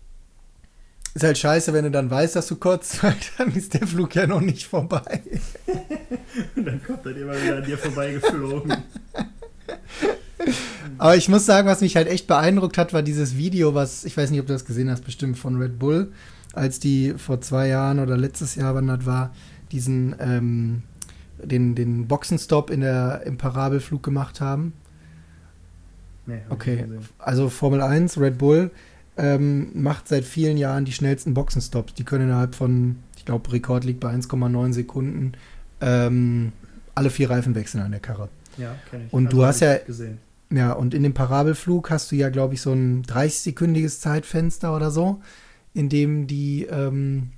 Ist 1.14 1.24
halt 1.24 1.36
scheiße, 1.36 1.74
wenn 1.74 1.84
du 1.84 1.90
dann 1.90 2.10
weißt, 2.10 2.36
dass 2.36 2.46
du 2.46 2.56
kotzt, 2.56 3.02
weil 3.02 3.14
dann 3.36 3.54
ist 3.54 3.74
der 3.74 3.86
Flug 3.86 4.14
ja 4.14 4.26
noch 4.26 4.40
nicht 4.40 4.66
vorbei. 4.66 5.22
Und 6.56 6.64
dann 6.66 6.82
kommt 6.82 7.04
er 7.04 7.16
immer 7.16 7.34
wieder 7.42 7.58
an 7.58 7.64
dir 7.64 7.76
vorbeigeflogen. 7.76 8.74
Aber 10.96 11.16
ich 11.16 11.28
muss 11.28 11.44
sagen, 11.44 11.68
was 11.68 11.82
mich 11.82 11.96
halt 11.96 12.08
echt 12.08 12.26
beeindruckt 12.26 12.78
hat, 12.78 12.94
war 12.94 13.02
dieses 13.02 13.36
Video, 13.36 13.74
was, 13.74 14.04
ich 14.04 14.16
weiß 14.16 14.30
nicht, 14.30 14.40
ob 14.40 14.46
du 14.46 14.54
das 14.54 14.64
gesehen 14.64 14.90
hast, 14.90 15.04
bestimmt 15.04 15.36
von 15.36 15.60
Red 15.60 15.78
Bull, 15.78 16.12
als 16.54 16.78
die 16.78 17.14
vor 17.16 17.40
zwei 17.40 17.68
Jahren 17.68 17.98
oder 17.98 18.16
letztes 18.16 18.54
Jahr, 18.54 18.74
wann 18.74 18.86
das 18.86 19.04
war, 19.04 19.34
diesen, 19.70 20.14
ähm, 20.18 20.82
den, 21.42 21.74
den 21.74 22.08
Boxenstopp 22.08 22.70
in 22.70 22.80
der, 22.80 23.22
im 23.26 23.36
Parabelflug 23.36 24.02
gemacht 24.02 24.40
haben. 24.40 24.72
Nee, 26.32 26.40
okay, 26.48 26.86
also 27.18 27.50
Formel 27.50 27.82
1, 27.82 28.18
Red 28.18 28.38
Bull 28.38 28.70
ähm, 29.18 29.70
macht 29.74 30.08
seit 30.08 30.24
vielen 30.24 30.56
Jahren 30.56 30.86
die 30.86 30.92
schnellsten 30.92 31.34
Boxenstops. 31.34 31.92
Die 31.94 32.04
können 32.04 32.28
innerhalb 32.28 32.54
von, 32.54 32.96
ich 33.18 33.26
glaube, 33.26 33.52
Rekord 33.52 33.84
liegt 33.84 34.00
bei 34.00 34.10
1,9 34.14 34.72
Sekunden, 34.72 35.32
ähm, 35.82 36.52
alle 36.94 37.10
vier 37.10 37.28
Reifen 37.28 37.54
wechseln 37.54 37.82
an 37.82 37.90
der 37.90 38.00
Karre. 38.00 38.30
Ja, 38.56 38.74
kenne 38.90 39.06
ich. 39.06 39.12
Und 39.12 39.26
also 39.26 39.36
du 39.36 39.44
hast 39.44 39.60
ja. 39.60 39.76
Gesehen. 39.78 40.18
Ja, 40.50 40.72
und 40.72 40.94
in 40.94 41.02
dem 41.02 41.14
Parabelflug 41.14 41.90
hast 41.90 42.12
du 42.12 42.16
ja, 42.16 42.28
glaube 42.28 42.54
ich, 42.54 42.62
so 42.62 42.72
ein 42.72 43.02
30-sekündiges 43.04 44.00
Zeitfenster 44.00 44.74
oder 44.76 44.90
so, 44.90 45.20
in 45.72 45.88
dem 45.88 46.26
die, 46.26 46.64
ähm, 46.64 47.30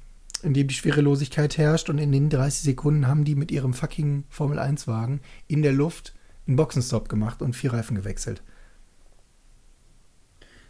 in 0.42 0.53
dem 0.55 0.66
die 0.66 0.74
Schwerelosigkeit 0.74 1.57
herrscht. 1.57 1.90
Und 1.90 1.99
in 1.99 2.11
den 2.12 2.28
30 2.28 2.62
Sekunden 2.62 3.07
haben 3.07 3.24
die 3.24 3.34
mit 3.34 3.51
ihrem 3.51 3.72
fucking 3.72 4.24
Formel-1-Wagen 4.30 5.20
in 5.47 5.62
der 5.62 5.72
Luft 5.72 6.14
einen 6.47 6.57
Boxenstopp 6.57 7.09
gemacht 7.09 7.42
und 7.42 7.55
vier 7.55 7.72
Reifen 7.72 7.97
gewechselt. 7.97 8.42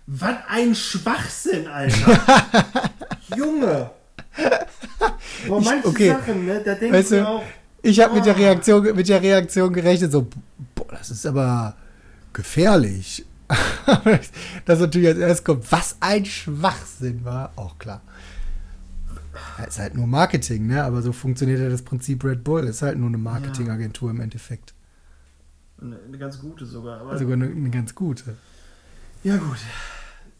Was 0.06 0.36
ein 0.48 0.74
Schwachsinn, 0.74 1.66
Alter. 1.66 2.20
Junge. 3.36 3.90
Boah, 5.46 5.60
manche 5.60 5.88
okay. 5.88 6.08
Sachen, 6.10 6.46
ne, 6.46 6.62
da 6.64 6.74
denkst 6.74 6.98
weißt 6.98 7.12
du 7.12 7.28
auch. 7.28 7.42
Ich 7.82 8.00
habe 8.00 8.14
mit 8.14 8.26
der 8.26 8.36
Reaktion 8.36 8.96
mit 8.96 9.08
der 9.08 9.22
Reaktion 9.22 9.72
gerechnet, 9.72 10.12
so, 10.12 10.26
boah, 10.74 10.86
das 10.90 11.10
ist 11.10 11.26
aber 11.26 11.76
gefährlich. 12.32 13.24
das 14.64 14.80
natürlich 14.80 15.08
als 15.08 15.18
erstes 15.18 15.44
kommt, 15.44 15.70
was 15.70 15.96
ein 16.00 16.24
Schwachsinn 16.24 17.24
war, 17.24 17.52
auch 17.56 17.78
klar. 17.78 18.00
Ja, 19.58 19.64
ist 19.64 19.78
halt 19.78 19.94
nur 19.94 20.06
Marketing, 20.06 20.66
ne? 20.66 20.82
Aber 20.84 21.02
so 21.02 21.12
funktioniert 21.12 21.60
ja 21.60 21.68
das 21.68 21.82
Prinzip 21.82 22.24
Red 22.24 22.44
Bull. 22.44 22.64
Ist 22.64 22.82
halt 22.82 22.98
nur 22.98 23.08
eine 23.08 23.18
Marketingagentur 23.18 24.10
im 24.10 24.20
Endeffekt. 24.20 24.74
Eine, 25.80 25.98
eine, 26.06 26.18
ganz 26.18 26.40
gute 26.40 26.64
sogar. 26.66 27.00
Aber 27.00 27.18
sogar 27.18 27.34
eine, 27.34 27.46
eine 27.46 27.70
ganz 27.70 27.94
gute. 27.94 28.36
Ja, 29.24 29.36
gut. 29.38 29.56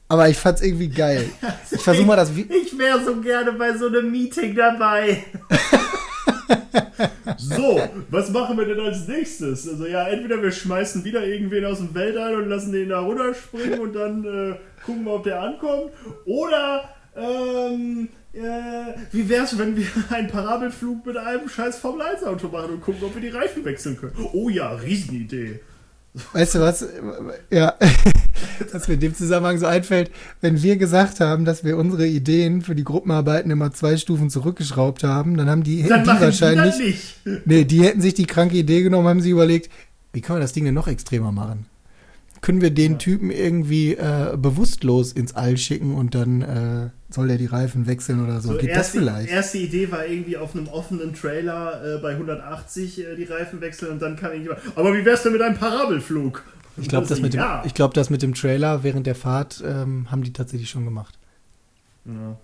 Aber 0.09 0.29
ich 0.29 0.37
fand's 0.37 0.63
irgendwie 0.63 0.89
geil. 0.89 1.29
Ich 1.71 1.81
versuche 1.81 2.07
mal 2.07 2.17
das. 2.17 2.31
Ich 2.31 2.79
wäre 2.79 3.03
so 3.03 3.17
gerne 3.17 3.53
bei 3.53 3.77
so 3.77 3.87
einem 3.87 4.13
Meeting 4.13 4.55
dabei. 4.55 5.25
so, 7.39 7.81
was 8.11 8.31
machen 8.31 8.59
wir 8.59 8.67
denn 8.67 8.81
als 8.81 9.09
nächstes? 9.09 9.67
Also 9.67 9.87
ja, 9.87 10.07
entweder 10.07 10.43
wir 10.43 10.53
schmeißen 10.53 11.03
wieder 11.03 11.27
irgendwen 11.27 11.65
aus 11.65 11.79
dem 11.79 11.95
Weltall 11.95 12.37
und 12.37 12.51
lassen 12.51 12.73
den 12.73 12.91
da 12.91 13.01
runterspringen 13.01 13.81
und 13.81 13.95
dann 13.95 14.25
äh, 14.25 14.57
gucken 14.85 15.05
wir, 15.05 15.15
ob 15.15 15.25
der 15.25 15.41
ankommt. 15.41 15.91
Oder 16.27 16.91
ähm, 17.17 18.09
äh, 18.35 18.41
wie 19.13 19.29
wär's, 19.31 19.59
wenn 19.59 19.77
wir 19.77 19.87
einen 20.11 20.29
Parabelflug 20.29 21.07
mit 21.07 21.17
einem 21.17 21.49
scheiß 21.49 21.79
Formel 21.79 22.03
1 22.03 22.23
Auto 22.25 22.49
machen 22.49 22.75
und 22.75 22.81
gucken, 22.83 23.03
ob 23.05 23.15
wir 23.15 23.23
die 23.23 23.35
Reifen 23.35 23.65
wechseln 23.65 23.97
können? 23.97 24.15
Oh 24.35 24.51
ja, 24.51 24.73
Riesenidee. 24.73 25.61
Weißt 26.33 26.55
du 26.55 26.61
was? 26.61 26.87
Ja, 27.51 27.75
was 28.73 28.87
mir 28.87 28.95
in 28.95 29.01
dem 29.01 29.15
Zusammenhang 29.17 29.59
so 29.59 29.67
einfällt, 29.67 30.13
wenn 30.41 30.63
wir 30.63 30.77
gesagt 30.77 31.19
haben, 31.19 31.45
dass 31.45 31.65
wir 31.65 31.77
unsere 31.77 32.07
Ideen 32.07 32.63
für 32.63 32.77
die 32.77 32.85
Gruppenarbeiten 32.85 33.51
immer 33.51 33.73
zwei 33.73 33.97
Stufen 33.97 34.31
zurückgeschraubt 34.31 35.03
haben, 35.03 35.37
dann 35.37 35.51
haben 35.51 35.65
die, 35.65 35.83
dann 35.83 36.05
die 36.05 36.09
wahrscheinlich. 36.09 36.77
Die 36.77 37.31
nicht. 37.31 37.47
Nee, 37.47 37.65
die 37.65 37.83
hätten 37.83 38.01
sich 38.01 38.15
die 38.15 38.27
kranke 38.27 38.57
Idee 38.57 38.83
genommen, 38.83 39.09
haben 39.09 39.21
sie 39.21 39.31
überlegt, 39.31 39.71
wie 40.13 40.21
kann 40.21 40.35
man 40.35 40.43
das 40.43 40.53
Ding 40.53 40.65
denn 40.65 40.75
noch 40.75 40.87
extremer 40.87 41.33
machen? 41.33 41.67
Können 42.45 42.61
wir 42.61 42.73
den 42.73 42.93
ja. 42.93 42.99
Typen 42.99 43.31
irgendwie 43.31 43.95
äh, 43.95 44.37
bewusstlos 44.37 45.13
ins 45.13 45.35
All 45.35 45.57
schicken 45.57 45.95
und 45.95 46.15
dann 46.15 46.43
äh, 46.43 46.91
soll 47.09 47.29
der 47.29 47.39
die 47.39 47.47
Reifen 47.47 47.87
wechseln 47.87 48.23
oder 48.23 48.43
so. 48.43 48.53
so 48.53 48.59
Geht 48.59 48.69
erste, 48.69 48.99
das 48.99 49.03
vielleicht? 49.03 49.31
Erste 49.31 49.57
Idee 49.57 49.91
war 49.91 50.07
irgendwie 50.07 50.37
auf 50.37 50.55
einem 50.55 50.69
offenen 50.69 51.15
Trailer 51.15 51.97
äh, 51.97 52.03
bei 52.03 52.11
180 52.11 53.01
äh, 53.01 53.17
die 53.17 53.25
Reifen 53.25 53.63
wechseln 53.63 53.93
und 53.93 54.03
dann 54.03 54.17
kann 54.17 54.33
irgendjemand. 54.33 54.61
Aber 54.77 54.93
wie 54.93 55.07
wär's 55.07 55.23
denn 55.23 55.33
mit 55.33 55.41
einem 55.41 55.57
Parabelflug? 55.57 56.45
Ich 56.77 56.87
glaube, 56.87 57.07
das, 57.07 57.23
mit 57.23 57.33
dem, 57.33 57.41
ja. 57.41 57.65
glaub, 57.73 57.95
das 57.95 58.11
mit 58.11 58.21
dem 58.21 58.35
Trailer 58.35 58.83
während 58.83 59.07
der 59.07 59.15
Fahrt 59.15 59.65
ähm, 59.67 60.11
haben 60.11 60.23
die 60.23 60.35
tatsächlich 60.35 60.69
schon 60.69 60.85
gemacht. 60.85 61.19
Ja. 62.05 62.39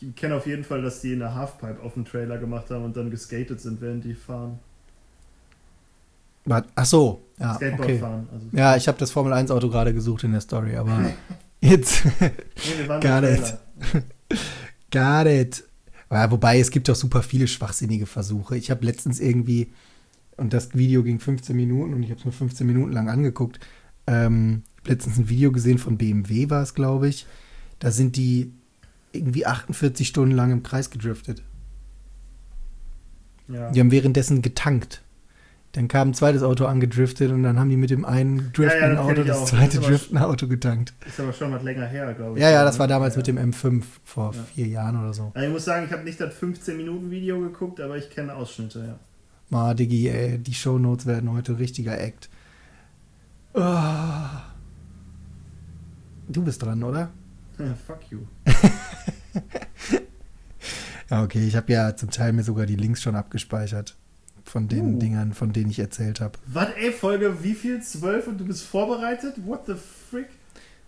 Ich 0.00 0.14
kenne 0.14 0.36
auf 0.36 0.46
jeden 0.46 0.62
Fall, 0.62 0.80
dass 0.80 1.00
die 1.00 1.14
eine 1.14 1.34
Halfpipe 1.34 1.82
auf 1.82 1.94
dem 1.94 2.04
Trailer 2.04 2.38
gemacht 2.38 2.70
haben 2.70 2.84
und 2.84 2.96
dann 2.96 3.10
geskatet 3.10 3.60
sind, 3.60 3.80
während 3.80 4.04
die 4.04 4.14
fahren. 4.14 4.60
Ach 6.74 6.86
so, 6.86 7.22
ja. 7.38 7.54
Skateboard 7.54 7.88
okay. 7.88 7.98
fahren. 7.98 8.28
Also 8.32 8.46
Ja, 8.52 8.76
ich 8.76 8.88
habe 8.88 8.98
das 8.98 9.10
Formel 9.10 9.32
1 9.32 9.50
Auto 9.50 9.68
gerade 9.68 9.94
gesucht 9.94 10.24
in 10.24 10.32
der 10.32 10.40
Story, 10.40 10.76
aber 10.76 11.12
jetzt 11.60 12.04
nee. 12.20 12.30
Trailer. 13.00 13.60
got 14.90 15.26
it. 15.26 15.64
Ja, 16.10 16.30
wobei 16.30 16.58
es 16.58 16.70
gibt 16.70 16.88
doch 16.88 16.94
super 16.94 17.22
viele 17.22 17.46
schwachsinnige 17.46 18.06
Versuche. 18.06 18.56
Ich 18.56 18.70
habe 18.70 18.84
letztens 18.84 19.20
irgendwie 19.20 19.72
und 20.36 20.52
das 20.52 20.74
Video 20.74 21.02
ging 21.02 21.18
15 21.18 21.54
Minuten 21.54 21.94
und 21.94 22.02
ich 22.02 22.10
habe 22.10 22.20
es 22.20 22.24
mir 22.24 22.32
15 22.32 22.66
Minuten 22.66 22.92
lang 22.92 23.08
angeguckt. 23.08 23.60
Ähm, 24.06 24.62
letztens 24.86 25.18
ein 25.18 25.28
Video 25.28 25.52
gesehen 25.52 25.78
von 25.78 25.98
BMW 25.98 26.48
war 26.48 26.62
es, 26.62 26.74
glaube 26.74 27.08
ich. 27.08 27.26
Da 27.78 27.90
sind 27.90 28.16
die 28.16 28.52
irgendwie 29.12 29.46
48 29.46 30.06
Stunden 30.06 30.34
lang 30.34 30.50
im 30.50 30.62
Kreis 30.62 30.90
gedriftet. 30.90 31.42
Ja. 33.48 33.70
Die 33.70 33.80
haben 33.80 33.90
währenddessen 33.90 34.42
getankt. 34.42 35.02
Dann 35.72 35.86
kam 35.86 36.08
ein 36.08 36.14
zweites 36.14 36.42
Auto 36.42 36.64
angedriftet 36.64 37.30
und 37.30 37.42
dann 37.42 37.58
haben 37.58 37.68
die 37.68 37.76
mit 37.76 37.90
dem 37.90 38.04
einen 38.06 38.52
driftenden 38.54 38.96
das 38.96 39.04
Auto 39.04 39.20
ich 39.20 39.26
das 39.26 39.36
auch. 39.36 39.40
Das 39.42 39.50
zweite 39.50 39.70
ist 39.72 39.78
aber- 39.78 39.88
driftende 39.88 40.26
Auto 40.26 40.48
getankt. 40.48 40.94
Ist 41.06 41.20
aber 41.20 41.32
schon 41.32 41.52
was 41.52 41.62
länger 41.62 41.86
her, 41.86 42.14
glaube 42.14 42.38
ich. 42.38 42.42
Ja, 42.42 42.50
ja, 42.50 42.64
das 42.64 42.78
war 42.78 42.88
damals 42.88 43.14
Ja. 43.14 43.18
mit 43.18 43.26
dem 43.26 43.36
M5 43.38 43.84
vor 44.02 44.32
Ja. 44.34 44.42
vier 44.54 44.66
Jahren 44.66 44.98
oder 44.98 45.12
so. 45.12 45.30
Also 45.34 45.46
ich 45.46 45.52
muss 45.52 45.64
sagen, 45.66 45.84
ich 45.86 45.92
habe 45.92 46.04
nicht 46.04 46.20
das 46.20 46.34
15-Minuten-Video 46.34 47.38
geguckt, 47.40 47.80
aber 47.80 47.96
ich 47.98 48.08
kenne 48.10 48.34
Ausschnitte, 48.34 48.78
ja. 48.86 48.98
Ma, 49.50 49.74
Diggi, 49.74 50.08
ey, 50.08 50.38
die 50.38 50.54
Shownotes 50.54 51.06
werden 51.06 51.32
heute 51.32 51.58
richtiger 51.58 51.98
Act. 52.00 52.28
Ah. 53.54 54.42
Du 56.28 56.42
bist 56.44 56.62
dran, 56.62 56.82
oder? 56.82 57.10
Ja, 57.58 57.74
Fuck 57.86 58.00
you. 58.10 58.18
Ja, 61.10 61.22
okay, 61.22 61.46
ich 61.46 61.56
habe 61.56 61.72
ja 61.72 61.96
zum 61.96 62.10
Teil 62.10 62.34
mir 62.34 62.42
sogar 62.42 62.66
die 62.66 62.76
Links 62.76 63.00
schon 63.02 63.16
abgespeichert. 63.16 63.96
Von 64.48 64.66
den 64.66 64.94
Uh. 64.94 64.98
Dingern, 64.98 65.34
von 65.34 65.52
denen 65.52 65.70
ich 65.70 65.78
erzählt 65.78 66.20
habe. 66.20 66.38
Was, 66.46 66.68
ey, 66.80 66.90
Folge 66.90 67.42
wie 67.42 67.54
viel? 67.54 67.82
12 67.82 68.28
und 68.28 68.38
du 68.38 68.46
bist 68.46 68.64
vorbereitet? 68.64 69.34
What 69.44 69.66
the 69.66 69.74
frick? 69.74 70.28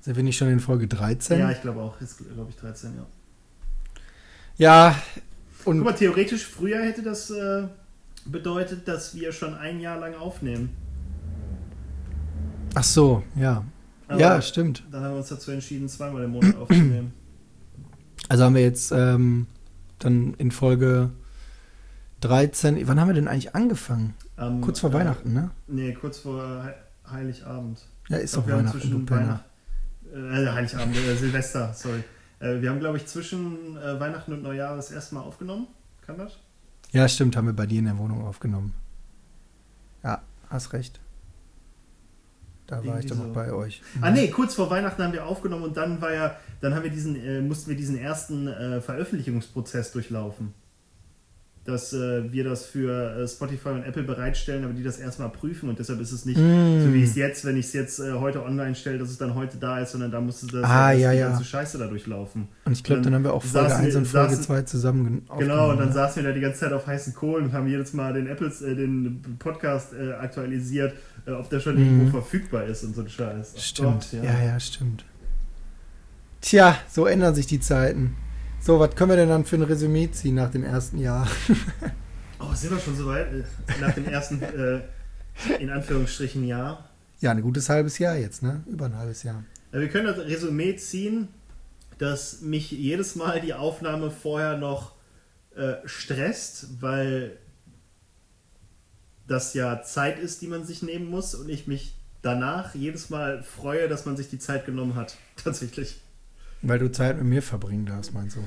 Sind 0.01 0.17
wir 0.17 0.23
nicht 0.23 0.39
schon 0.39 0.49
in 0.49 0.61
Folge 0.61 0.89
13? 0.89 1.39
Ja, 1.39 1.51
ich 1.51 1.61
glaube 1.61 1.83
auch. 1.83 2.01
Ist, 2.01 2.19
glaube 2.19 2.49
ich, 2.49 2.57
13, 2.57 2.93
ja. 2.97 3.07
ja 4.57 5.03
Guck 5.59 5.67
und 5.67 5.81
mal, 5.81 5.93
theoretisch 5.93 6.47
früher 6.47 6.83
hätte 6.83 7.03
das 7.03 7.31
äh, 7.31 7.65
bedeutet, 8.25 8.89
dass 8.89 9.15
wir 9.15 9.31
schon 9.33 9.53
ein 9.55 9.79
Jahr 9.79 9.99
lang 9.99 10.15
aufnehmen. 10.15 10.71
ach 12.75 12.85
so, 12.85 13.23
ja. 13.37 13.63
Aber 14.09 14.21
ja, 14.21 14.43
stimmt. 14.43 14.83
Dann 14.91 15.05
haben 15.05 15.13
wir 15.13 15.19
uns 15.19 15.29
dazu 15.29 15.51
entschieden, 15.51 15.87
zweimal 15.89 16.25
im 16.25 16.31
Monat 16.31 16.57
aufzunehmen. 16.61 17.13
Also 18.29 18.45
haben 18.45 18.55
wir 18.55 18.63
jetzt 18.63 18.91
ähm, 18.91 19.47
dann 19.99 20.33
in 20.39 20.51
Folge 20.51 21.11
13. 22.21 22.87
Wann 22.87 23.01
haben 23.01 23.09
wir 23.09 23.15
denn 23.15 23.29
eigentlich 23.29 23.55
angefangen? 23.55 24.15
Am, 24.37 24.61
Kurz 24.61 24.81
vor 24.81 24.91
äh, 24.91 24.95
Weihnachten, 24.95 25.33
ne? 25.33 25.51
Nee, 25.67 25.93
kurz 25.95 26.19
vor 26.19 26.65
He 26.65 26.71
Heiligabend. 27.11 27.81
Ja, 28.09 28.19
ist 28.19 28.37
Doch, 28.37 28.47
Weihnachten, 28.47 28.79
du 28.79 28.79
zwischen 28.85 29.07
Penner. 29.07 29.45
Weihnachten, 30.13 30.47
äh, 30.47 30.51
Heiligabend, 30.53 30.97
äh, 30.97 31.15
Silvester, 31.17 31.73
sorry. 31.75 32.05
Äh, 32.41 32.61
wir 32.61 32.71
haben, 32.71 32.81
glaube 32.81 32.97
ich, 32.99 33.07
zwischen 33.07 33.77
äh, 33.77 33.99
Weihnachten 33.99 34.33
und 34.33 34.43
Neujahr 34.43 34.77
das 34.77 34.91
erste 34.91 35.15
Mal 35.15 35.23
aufgenommen. 35.23 35.67
Kann 36.07 36.19
das? 36.19 36.39
Ja, 36.93 37.09
stimmt, 37.09 37.37
haben 37.37 37.47
wir 37.47 37.53
bei 37.53 37.67
dir 37.67 37.79
in 37.81 37.85
der 37.87 37.99
Wohnung 37.99 38.25
aufgenommen. 38.25 38.75
Ja, 40.03 40.23
hast 40.49 40.73
recht. 40.73 41.01
Da 42.67 42.77
war 42.77 42.85
Irgendwie 42.85 43.01
ich 43.01 43.07
doch 43.07 43.17
noch 43.17 43.27
so. 43.27 43.33
bei 43.33 43.53
euch. 43.53 43.83
Ah 44.01 44.11
nee, 44.11 44.29
kurz 44.29 44.55
vor 44.55 44.71
Weihnachten 44.71 45.03
haben 45.03 45.13
wir 45.13 45.27
aufgenommen 45.27 45.65
und 45.65 45.77
dann 45.77 46.01
war 46.01 46.13
ja, 46.13 46.37
dann 46.61 46.75
haben 46.75 46.85
wir 46.85 46.91
diesen, 46.91 47.17
äh, 47.17 47.41
mussten 47.41 47.71
wir 47.71 47.77
diesen 47.77 47.99
ersten 47.99 48.47
äh, 48.47 48.81
Veröffentlichungsprozess 48.81 49.91
durchlaufen. 49.93 50.55
Dass 51.71 51.93
äh, 51.93 52.33
wir 52.33 52.45
das 52.45 52.67
für 52.67 53.17
äh, 53.17 53.29
Spotify 53.29 53.69
und 53.71 53.85
Apple 53.85 54.03
bereitstellen, 54.03 54.65
aber 54.65 54.73
die 54.73 54.83
das 54.83 54.99
erstmal 54.99 55.29
prüfen 55.31 55.69
und 55.69 55.79
deshalb 55.79 56.01
ist 56.01 56.11
es 56.13 56.25
nicht 56.25 56.37
Mm. 56.39 56.81
so 56.85 56.93
wie 56.93 57.03
es 57.03 57.15
jetzt, 57.15 57.45
wenn 57.45 57.57
ich 57.57 57.67
es 57.67 57.73
jetzt 57.73 58.01
äh, 58.01 58.13
heute 58.15 58.43
online 58.45 58.75
stelle, 58.75 58.99
dass 58.99 59.09
es 59.11 59.19
dann 59.19 59.35
heute 59.35 59.57
da 59.59 59.79
ist, 59.79 59.93
sondern 59.93 60.11
da 60.11 60.21
musste 60.21 60.47
das 60.49 60.65
Ah, 60.65 60.91
ja, 60.93 61.13
ja. 61.13 61.29
ganze 61.29 61.45
Scheiße 61.45 61.79
da 61.79 61.87
durchlaufen. 61.87 62.49
Und 62.65 62.73
ich 62.73 62.83
glaube, 62.83 63.03
dann 63.03 63.13
dann 63.13 63.15
haben 63.15 63.25
wir 63.25 63.33
auch 63.35 63.43
Folge 63.43 63.69
saßen 63.69 63.85
1 63.85 63.95
wir- 63.95 63.99
und 64.01 64.07
Folge 64.09 64.35
saßen- 64.35 64.43
2 64.43 64.63
zusammen 64.63 65.05
gen- 65.29 65.39
Genau, 65.39 65.71
und 65.71 65.79
dann 65.79 65.93
saßen 65.93 66.23
wir 66.23 66.29
da 66.31 66.35
die 66.35 66.41
ganze 66.43 66.61
Zeit 66.61 66.73
auf 66.73 66.87
heißen 66.87 67.15
Kohlen 67.15 67.47
und 67.47 67.53
haben 67.53 67.67
jedes 67.69 67.93
Mal 67.93 68.13
den 68.15 68.27
Apples, 68.27 68.61
äh, 68.63 68.75
den 68.75 69.23
Podcast 69.39 69.93
äh, 69.93 70.13
aktualisiert, 70.13 70.95
äh, 71.27 71.31
ob 71.33 71.49
der 71.51 71.61
schon 71.61 71.77
Mhm. 71.77 71.81
irgendwo 72.01 72.11
verfügbar 72.21 72.65
ist 72.65 72.83
und 72.85 72.95
so 72.97 73.03
ein 73.03 73.09
Scheiß. 73.09 73.55
Ach 73.57 73.61
Stimmt, 73.61 74.09
Gott, 74.13 74.23
ja. 74.25 74.43
ja, 74.45 74.59
stimmt. 74.61 75.05
Tja, 76.41 76.77
so 76.91 77.07
ändern 77.07 77.35
sich 77.35 77.47
die 77.47 77.61
Zeiten. 77.61 78.17
So, 78.63 78.79
was 78.79 78.95
können 78.95 79.11
wir 79.11 79.17
denn 79.17 79.31
dann 79.31 79.47
für 79.47 79.57
ein 79.57 79.63
Resümee 79.63 80.11
ziehen 80.11 80.35
nach 80.35 80.51
dem 80.51 80.65
ersten 80.65 80.99
Jahr? 80.99 81.27
Oh, 82.43 82.55
sind 82.55 82.71
wir 82.71 82.81
schon 82.81 82.97
so 82.97 83.05
weit? 83.05 83.27
Nach 83.83 83.93
dem 83.93 84.07
ersten, 84.07 84.41
äh, 84.41 84.81
in 85.59 85.69
Anführungsstrichen, 85.69 86.43
Jahr. 86.43 86.89
Ja, 87.21 87.33
ein 87.33 87.43
gutes 87.43 87.69
halbes 87.69 87.99
Jahr 87.99 88.17
jetzt, 88.17 88.43
ne? 88.43 88.65
Über 88.67 88.87
ein 88.87 88.97
halbes 88.97 89.25
Jahr. 89.25 89.45
Wir 89.73 89.89
können 89.91 90.07
das 90.07 90.17
Resümee 90.17 90.75
ziehen, 90.77 91.29
dass 91.99 92.41
mich 92.41 92.71
jedes 92.71 93.15
Mal 93.15 93.43
die 93.43 93.53
Aufnahme 93.53 94.11
vorher 94.11 94.57
noch 94.57 94.95
äh, 95.55 95.75
stresst, 95.85 96.81
weil 96.81 97.37
das 99.27 99.53
ja 99.53 99.83
Zeit 99.83 100.19
ist, 100.19 100.41
die 100.41 100.47
man 100.47 100.65
sich 100.65 100.83
nehmen 100.83 101.11
muss 101.11 101.35
und 101.35 101.51
ich 101.51 101.67
mich 101.67 101.95
danach 102.23 102.75
jedes 102.75 103.11
Mal 103.11 103.43
freue, 103.43 103.87
dass 103.87 104.07
man 104.07 104.17
sich 104.17 104.31
die 104.31 104.39
Zeit 104.39 104.65
genommen 104.65 104.95
hat. 104.95 105.19
Tatsächlich. 105.45 106.01
Weil 106.63 106.79
du 106.79 106.91
Zeit 106.93 107.17
mit 107.17 107.27
mir 107.27 107.43
verbringen 107.43 107.87
darfst, 107.87 108.13
meinst 108.13 108.37
du? 108.37 108.45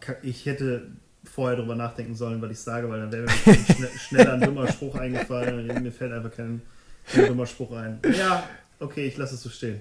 Kack, 0.00 0.18
Ich 0.22 0.46
hätte 0.46 0.88
vorher 1.24 1.56
drüber 1.56 1.74
nachdenken 1.74 2.14
sollen, 2.14 2.42
was 2.42 2.50
ich 2.50 2.60
sage, 2.60 2.88
weil 2.88 3.00
dann 3.00 3.12
wäre 3.12 3.22
mir 3.22 3.54
schne 3.54 3.88
schneller 3.98 4.34
ein 4.34 4.40
dummer 4.40 4.68
Spruch 4.68 4.94
eingefallen 4.96 5.82
mir 5.82 5.92
fällt 5.92 6.12
einfach 6.12 6.32
kein, 6.32 6.62
kein 7.06 7.26
dummer 7.26 7.46
Spruch 7.46 7.72
ein. 7.72 7.98
Ja, 8.16 8.48
okay, 8.78 9.06
ich 9.06 9.16
lasse 9.16 9.34
es 9.34 9.42
so 9.42 9.48
stehen. 9.48 9.80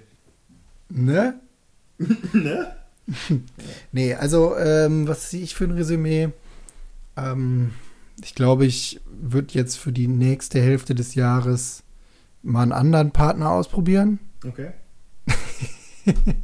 Ne? 0.89 1.39
ne? 2.33 2.75
Nee, 3.91 4.13
also, 4.13 4.55
ähm, 4.57 5.07
was 5.07 5.29
ziehe 5.29 5.43
ich 5.43 5.55
für 5.55 5.63
ein 5.63 5.71
Resümee? 5.71 6.29
Ähm, 7.17 7.71
ich 8.23 8.35
glaube, 8.35 8.65
ich 8.65 9.01
würde 9.05 9.53
jetzt 9.53 9.77
für 9.77 9.91
die 9.91 10.07
nächste 10.07 10.61
Hälfte 10.61 10.93
des 10.93 11.15
Jahres 11.15 11.83
mal 12.43 12.61
einen 12.61 12.71
anderen 12.71 13.11
Partner 13.11 13.51
ausprobieren. 13.51 14.19
Okay. 14.45 14.71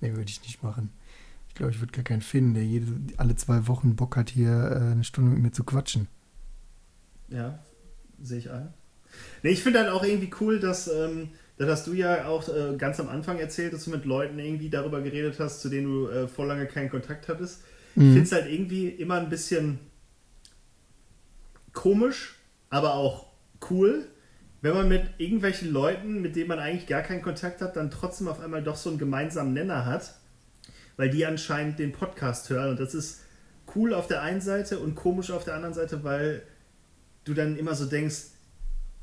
Nee, 0.00 0.12
würde 0.14 0.30
ich 0.30 0.40
nicht 0.42 0.62
machen. 0.62 0.90
Ich 1.48 1.54
glaube, 1.56 1.72
ich 1.72 1.80
würde 1.80 1.92
gar 1.92 2.04
keinen 2.04 2.22
finden, 2.22 2.54
der 2.54 2.64
jede, 2.64 2.86
alle 3.16 3.34
zwei 3.34 3.66
Wochen 3.66 3.96
Bock 3.96 4.16
hat, 4.16 4.30
hier 4.30 4.48
äh, 4.50 4.92
eine 4.92 5.02
Stunde 5.02 5.32
mit 5.32 5.42
mir 5.42 5.50
zu 5.50 5.64
quatschen. 5.64 6.06
Ja, 7.28 7.58
sehe 8.22 8.38
ich 8.38 8.50
ein. 8.50 8.72
Nee, 9.42 9.50
ich 9.50 9.62
finde 9.62 9.80
halt 9.80 9.88
auch 9.90 10.04
irgendwie 10.04 10.30
cool, 10.40 10.60
dass, 10.60 10.86
ähm, 10.86 11.30
das 11.56 11.68
hast 11.68 11.86
du 11.88 11.94
ja 11.94 12.26
auch 12.28 12.48
äh, 12.48 12.76
ganz 12.76 13.00
am 13.00 13.08
Anfang 13.08 13.38
erzählt, 13.40 13.72
dass 13.72 13.86
du 13.86 13.90
mit 13.90 14.04
Leuten 14.04 14.38
irgendwie 14.38 14.70
darüber 14.70 15.00
geredet 15.00 15.40
hast, 15.40 15.60
zu 15.60 15.68
denen 15.68 15.86
du 15.86 16.08
äh, 16.08 16.28
vor 16.28 16.46
lange 16.46 16.66
keinen 16.66 16.90
Kontakt 16.90 17.28
hattest. 17.28 17.62
Ich 17.96 18.02
Mhm. 18.02 18.12
finde 18.12 18.22
es 18.22 18.32
halt 18.32 18.46
irgendwie 18.48 18.86
immer 18.88 19.16
ein 19.16 19.28
bisschen 19.28 19.80
komisch, 21.72 22.36
aber 22.70 22.94
auch 22.94 23.26
cool, 23.70 24.06
wenn 24.60 24.74
man 24.74 24.88
mit 24.88 25.02
irgendwelchen 25.18 25.72
Leuten, 25.72 26.20
mit 26.20 26.34
denen 26.34 26.48
man 26.48 26.58
eigentlich 26.58 26.86
gar 26.86 27.02
keinen 27.02 27.22
Kontakt 27.22 27.60
hat, 27.60 27.76
dann 27.76 27.90
trotzdem 27.90 28.28
auf 28.28 28.40
einmal 28.40 28.62
doch 28.62 28.76
so 28.76 28.90
einen 28.90 28.98
gemeinsamen 28.98 29.52
Nenner 29.52 29.86
hat, 29.86 30.14
weil 30.96 31.10
die 31.10 31.24
anscheinend 31.24 31.78
den 31.78 31.92
Podcast 31.92 32.50
hören. 32.50 32.70
Und 32.70 32.80
das 32.80 32.94
ist 32.94 33.20
cool 33.74 33.94
auf 33.94 34.08
der 34.08 34.22
einen 34.22 34.40
Seite 34.40 34.78
und 34.80 34.96
komisch 34.96 35.30
auf 35.30 35.44
der 35.44 35.54
anderen 35.54 35.74
Seite, 35.74 36.02
weil 36.02 36.42
du 37.24 37.34
dann 37.34 37.56
immer 37.56 37.74
so 37.74 37.86
denkst, 37.86 38.22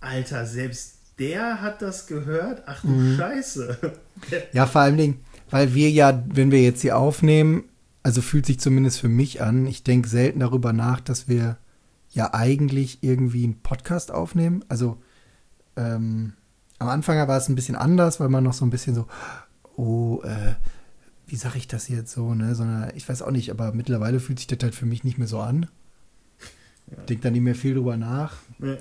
Alter, 0.01 0.45
selbst 0.45 0.95
der 1.19 1.61
hat 1.61 1.81
das 1.81 2.07
gehört? 2.07 2.63
Ach 2.65 2.81
du 2.81 2.89
Mhm. 2.89 3.17
Scheiße. 3.17 3.77
Ja, 4.53 4.65
vor 4.65 4.81
allen 4.81 4.97
Dingen, 4.97 5.19
weil 5.49 5.73
wir 5.73 5.89
ja, 5.89 6.23
wenn 6.27 6.51
wir 6.51 6.61
jetzt 6.61 6.81
hier 6.81 6.97
aufnehmen, 6.97 7.65
also 8.01 8.21
fühlt 8.21 8.45
sich 8.45 8.59
zumindest 8.59 8.99
für 8.99 9.09
mich 9.09 9.41
an, 9.41 9.67
ich 9.67 9.83
denke 9.83 10.07
selten 10.07 10.39
darüber 10.39 10.73
nach, 10.73 10.99
dass 11.01 11.27
wir 11.27 11.57
ja 12.11 12.33
eigentlich 12.33 12.99
irgendwie 13.01 13.43
einen 13.43 13.61
Podcast 13.61 14.11
aufnehmen. 14.11 14.63
Also 14.69 15.01
ähm, 15.75 16.33
am 16.79 16.89
Anfang 16.89 17.27
war 17.27 17.37
es 17.37 17.49
ein 17.49 17.55
bisschen 17.55 17.75
anders, 17.75 18.19
weil 18.19 18.29
man 18.29 18.43
noch 18.43 18.53
so 18.53 18.65
ein 18.65 18.69
bisschen 18.69 18.95
so, 18.95 19.07
oh, 19.75 20.21
äh, 20.23 20.53
wie 21.27 21.35
sage 21.35 21.57
ich 21.57 21.67
das 21.67 21.87
jetzt 21.87 22.11
so, 22.11 22.33
ne? 22.33 22.55
Sondern 22.55 22.91
ich 22.95 23.07
weiß 23.07 23.21
auch 23.21 23.31
nicht, 23.31 23.49
aber 23.49 23.71
mittlerweile 23.73 24.19
fühlt 24.19 24.39
sich 24.39 24.47
das 24.47 24.59
halt 24.61 24.75
für 24.75 24.85
mich 24.85 25.03
nicht 25.03 25.17
mehr 25.17 25.27
so 25.27 25.39
an. 25.39 25.67
Ja. 26.91 27.03
Denk 27.03 27.21
da 27.21 27.31
nicht 27.31 27.41
mehr 27.41 27.55
viel 27.55 27.73
drüber 27.73 27.97
nach. 27.97 28.33
Nee. 28.59 28.77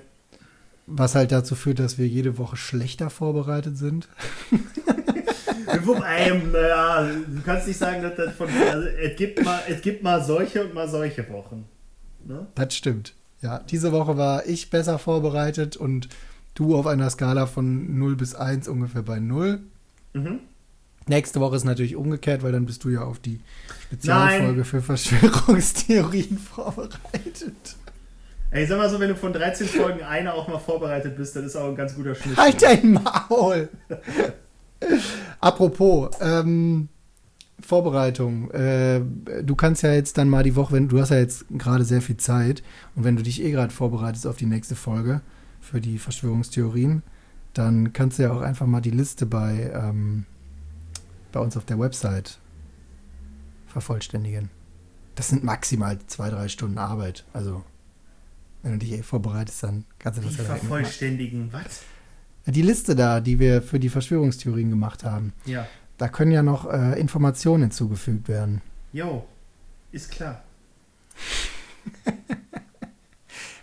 Was 0.87 1.15
halt 1.15 1.33
dazu 1.33 1.55
führt, 1.55 1.79
dass 1.79 1.97
wir 1.97 2.07
jede 2.07 2.37
Woche 2.37 2.57
schlechter 2.57 3.09
vorbereitet 3.09 3.79
sind. 3.79 4.09
Wobei, 5.83 6.31
naja, 6.53 7.11
du 7.27 7.41
kannst 7.43 7.67
nicht 7.67 7.79
sagen, 7.79 8.03
dass 8.03 8.17
das 8.17 8.35
von. 8.35 8.49
Also, 8.49 8.89
es, 8.89 9.17
gibt 9.17 9.43
mal, 9.43 9.61
es 9.69 9.81
gibt 9.81 10.03
mal 10.03 10.23
solche 10.23 10.63
und 10.65 10.75
mal 10.75 10.89
solche 10.89 11.29
Wochen. 11.31 11.65
Ne? 12.25 12.47
Das 12.55 12.75
stimmt. 12.75 13.15
Ja, 13.41 13.59
diese 13.59 13.93
Woche 13.93 14.17
war 14.17 14.47
ich 14.47 14.71
besser 14.71 14.99
vorbereitet 14.99 15.77
und 15.77 16.09
du 16.55 16.77
auf 16.77 16.87
einer 16.87 17.11
Skala 17.11 17.47
von 17.47 17.99
0 17.99 18.17
bis 18.17 18.35
1 18.35 18.69
ungefähr 18.69 19.03
bei 19.03 19.21
0. 19.21 19.61
Mhm. 20.15 20.41
Nächste 21.07 21.41
Woche 21.41 21.57
ist 21.57 21.65
natürlich 21.65 21.97
umgekehrt, 21.97 22.43
weil 22.43 22.53
dann 22.53 22.65
bist 22.65 22.83
du 22.85 22.89
ja 22.89 23.03
auf 23.03 23.19
die 23.19 23.41
Spezialfolge 23.83 24.53
Nein. 24.53 24.65
für 24.65 24.81
Verschwörungstheorien 24.81 26.39
vorbereitet. 26.55 27.77
Ey, 28.51 28.67
sag 28.67 28.79
mal 28.79 28.89
so, 28.89 29.01
wenn 29.01 29.09
du 29.09 29.17
von 29.17 29.33
13 29.33 29.67
Folgen 29.67 30.03
eine 30.03 30.33
auch 30.33 30.49
mal 30.49 30.59
vorbereitet 30.59 31.17
bist, 31.17 31.37
dann 31.37 31.45
ist 31.45 31.57
auch 31.57 31.69
ein 31.69 31.77
ganz 31.77 31.95
guter 31.95 32.15
Schnitt. 32.15 32.37
Halt 32.37 32.63
dein 32.63 32.93
Maul! 32.93 33.69
Apropos, 35.41 36.11
ähm, 36.21 36.89
Vorbereitung. 37.61 38.51
Äh, 38.53 39.01
du 39.43 39.55
kannst 39.57 39.83
ja 39.83 39.93
jetzt 39.93 40.17
dann 40.19 40.29
mal 40.29 40.43
die 40.43 40.57
Woche, 40.57 40.75
wenn 40.75 40.89
du 40.89 41.01
hast 41.01 41.11
ja 41.11 41.19
jetzt 41.19 41.47
gerade 41.51 41.85
sehr 41.85 42.01
viel 42.01 42.17
Zeit 42.17 42.63
und 42.95 43.05
wenn 43.05 43.17
du 43.17 43.23
dich 43.23 43.43
eh 43.43 43.51
gerade 43.51 43.73
vorbereitest 43.73 44.27
auf 44.27 44.37
die 44.37 44.47
nächste 44.47 44.77
Folge 44.77 45.21
für 45.65 45.81
die 45.81 45.99
Verschwörungstheorien, 45.99 47.03
dann 47.55 47.93
kannst 47.93 48.19
du 48.19 48.25
ja 48.25 48.33
auch 48.33 48.41
einfach 48.43 48.67
mal 48.67 48.81
die 48.81 48.91
Liste 48.91 49.27
bei, 49.27 49.71
ähm, 49.75 50.27
bei 51.33 51.41
uns 51.41 51.57
auf 51.57 51.65
der 51.65 51.79
Website 51.79 52.39
vervollständigen. 53.67 54.51
Das 55.15 55.29
sind 55.29 55.45
maximal 55.45 55.99
zwei, 56.07 56.31
drei 56.31 56.49
Stunden 56.49 56.79
Arbeit. 56.79 57.25
Also, 57.33 57.63
wenn 58.63 58.73
du 58.73 58.79
dich 58.79 58.93
eh 58.93 59.03
vorbereitest, 59.03 59.63
dann 59.63 59.85
kannst 59.99 60.19
du 60.19 60.23
das 60.25 60.37
ja 60.37 60.45
direkt 60.45 60.63
mitmachen. 60.65 60.69
vervollständigen, 60.85 61.53
was? 61.53 61.83
Die 62.47 62.63
Liste 62.63 62.95
da, 62.95 63.21
die 63.21 63.39
wir 63.39 63.63
für 63.63 63.79
die 63.81 63.89
Verschwörungstheorien 63.89 64.69
gemacht 64.71 65.05
haben, 65.05 65.33
Ja. 65.47 65.67
da 65.99 66.09
können 66.09 66.33
ja 66.33 66.43
noch 66.43 66.71
äh, 66.71 66.99
Informationen 67.01 67.63
hinzugefügt 67.65 68.29
werden. 68.29 68.61
Jo, 68.93 69.25
ist 69.93 70.11
klar. 70.11 70.43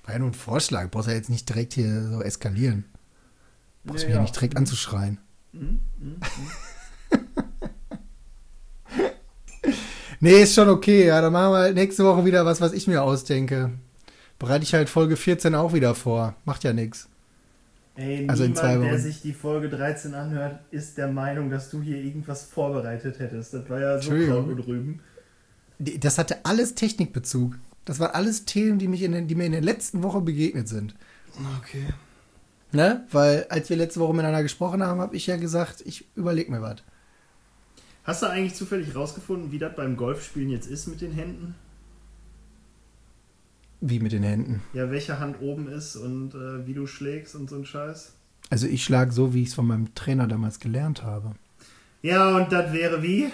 War 0.03 0.13
ja 0.13 0.19
nur 0.19 0.29
ein 0.29 0.33
Vorschlag, 0.33 0.89
brauchst 0.89 1.07
ja 1.07 1.13
jetzt 1.13 1.29
nicht 1.29 1.47
direkt 1.47 1.73
hier 1.73 2.09
so 2.09 2.21
eskalieren. 2.21 2.85
Brauchst 3.83 4.05
mich 4.05 4.15
ja 4.15 4.21
nicht 4.21 4.35
direkt 4.35 4.57
anzuschreien. 4.57 5.19
Mhm, 5.53 5.79
mhm, 5.99 6.17
Nee, 10.23 10.43
ist 10.43 10.53
schon 10.53 10.69
okay, 10.69 11.07
ja, 11.07 11.19
dann 11.19 11.33
machen 11.33 11.51
wir 11.51 11.57
halt 11.57 11.75
nächste 11.75 12.05
Woche 12.05 12.23
wieder 12.25 12.45
was, 12.45 12.61
was 12.61 12.73
ich 12.73 12.87
mir 12.87 13.01
ausdenke. 13.01 13.71
Bereite 14.37 14.63
ich 14.63 14.73
halt 14.73 14.87
Folge 14.87 15.17
14 15.17 15.55
auch 15.55 15.73
wieder 15.73 15.95
vor. 15.95 16.35
Macht 16.45 16.63
ja 16.63 16.73
nichts. 16.73 17.09
Ey, 17.95 18.27
Also 18.29 18.43
in 18.43 18.53
niemand, 18.53 18.83
der 18.83 18.99
sich 18.99 19.21
die 19.21 19.33
Folge 19.33 19.69
13 19.69 20.13
anhört, 20.13 20.59
ist 20.69 20.97
der 20.97 21.07
Meinung, 21.07 21.49
dass 21.49 21.71
du 21.71 21.81
hier 21.81 21.97
irgendwas 21.97 22.43
vorbereitet 22.43 23.19
hättest. 23.19 23.53
Das 23.53 23.69
war 23.69 23.79
ja 23.79 23.93
so 23.93 24.11
Entschuldigung. 24.11 24.45
Kraut 24.45 24.59
und 24.59 24.67
Rüben. 24.67 24.99
Das 25.79 26.17
hatte 26.19 26.45
alles 26.45 26.75
Technikbezug. 26.75 27.57
Das 27.85 27.99
waren 27.99 28.11
alles 28.11 28.45
Themen, 28.45 28.79
die, 28.79 28.87
mich 28.87 29.01
in 29.01 29.11
den, 29.11 29.27
die 29.27 29.35
mir 29.35 29.45
in 29.45 29.51
der 29.51 29.61
letzten 29.61 30.03
Woche 30.03 30.21
begegnet 30.21 30.67
sind. 30.67 30.95
Okay. 31.59 31.87
Ne? 32.71 33.05
Weil 33.11 33.45
als 33.49 33.69
wir 33.69 33.77
letzte 33.77 33.99
Woche 33.99 34.13
miteinander 34.13 34.43
gesprochen 34.43 34.83
haben, 34.83 35.01
habe 35.01 35.15
ich 35.15 35.27
ja 35.27 35.37
gesagt, 35.37 35.81
ich 35.85 36.05
überlege 36.15 36.51
mir 36.51 36.61
was. 36.61 36.77
Hast 38.03 38.21
du 38.21 38.27
eigentlich 38.27 38.55
zufällig 38.55 38.95
rausgefunden, 38.95 39.51
wie 39.51 39.59
das 39.59 39.75
beim 39.75 39.97
Golfspielen 39.97 40.49
jetzt 40.49 40.67
ist 40.67 40.87
mit 40.87 41.01
den 41.01 41.11
Händen? 41.11 41.55
Wie 43.79 43.99
mit 43.99 44.11
den 44.11 44.23
Händen. 44.23 44.61
Ja, 44.73 44.89
welche 44.91 45.19
Hand 45.19 45.41
oben 45.41 45.67
ist 45.67 45.95
und 45.95 46.33
äh, 46.35 46.65
wie 46.67 46.73
du 46.73 46.87
schlägst 46.87 47.35
und 47.35 47.49
so 47.49 47.55
ein 47.57 47.65
Scheiß? 47.65 48.13
Also 48.49 48.67
ich 48.67 48.83
schlage 48.83 49.11
so, 49.11 49.33
wie 49.33 49.41
ich 49.43 49.49
es 49.49 49.53
von 49.55 49.67
meinem 49.67 49.93
Trainer 49.95 50.27
damals 50.27 50.59
gelernt 50.59 51.03
habe. 51.03 51.33
Ja, 52.01 52.35
und 52.35 52.51
das 52.51 52.73
wäre 52.73 53.01
wie? 53.01 53.31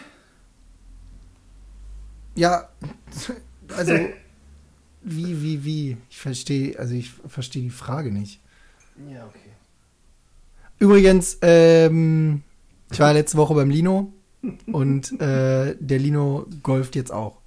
Ja, 2.35 2.69
also 3.77 3.93
wie, 5.01 5.41
wie, 5.41 5.63
wie? 5.63 5.97
Ich 6.09 6.17
verstehe, 6.17 6.77
also 6.77 6.93
ich 6.93 7.11
verstehe 7.27 7.63
die 7.63 7.69
Frage 7.69 8.11
nicht. 8.11 8.39
Ja, 9.09 9.25
okay. 9.25 9.39
Übrigens, 10.79 11.37
ähm, 11.41 12.43
ich 12.91 12.99
war 12.99 13.13
letzte 13.13 13.37
Woche 13.37 13.55
beim 13.55 13.69
Lino 13.69 14.13
und 14.67 15.19
äh, 15.19 15.75
der 15.79 15.99
Lino 15.99 16.45
golft 16.63 16.95
jetzt 16.95 17.11
auch. 17.11 17.39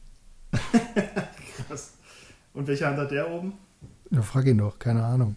Krass. 1.68 1.94
Und 2.52 2.66
welche 2.66 2.86
Hand 2.86 2.98
hat 2.98 3.10
der 3.10 3.30
oben? 3.30 3.54
Na, 4.10 4.22
frag 4.22 4.46
ihn 4.46 4.58
doch, 4.58 4.78
keine 4.78 5.04
Ahnung. 5.04 5.36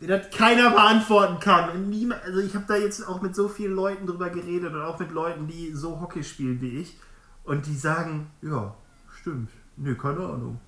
Das 0.00 0.30
keiner 0.30 0.70
beantworten 0.70 1.40
kann. 1.40 1.70
Und 1.70 1.88
niemand, 1.88 2.22
also 2.22 2.40
ich 2.40 2.54
habe 2.54 2.66
da 2.68 2.76
jetzt 2.76 3.06
auch 3.08 3.20
mit 3.20 3.34
so 3.34 3.48
vielen 3.48 3.74
Leuten 3.74 4.06
drüber 4.06 4.30
geredet 4.30 4.72
und 4.72 4.82
auch 4.82 4.98
mit 4.98 5.10
Leuten, 5.10 5.48
die 5.48 5.72
so 5.72 6.00
Hockey 6.00 6.22
spielen 6.22 6.60
wie 6.60 6.80
ich. 6.80 6.96
Und 7.44 7.66
die 7.66 7.74
sagen, 7.74 8.30
ja, 8.42 8.74
stimmt. 9.20 9.50
Nö, 9.76 9.94
keine 9.96 10.20
Ahnung. 10.20 10.58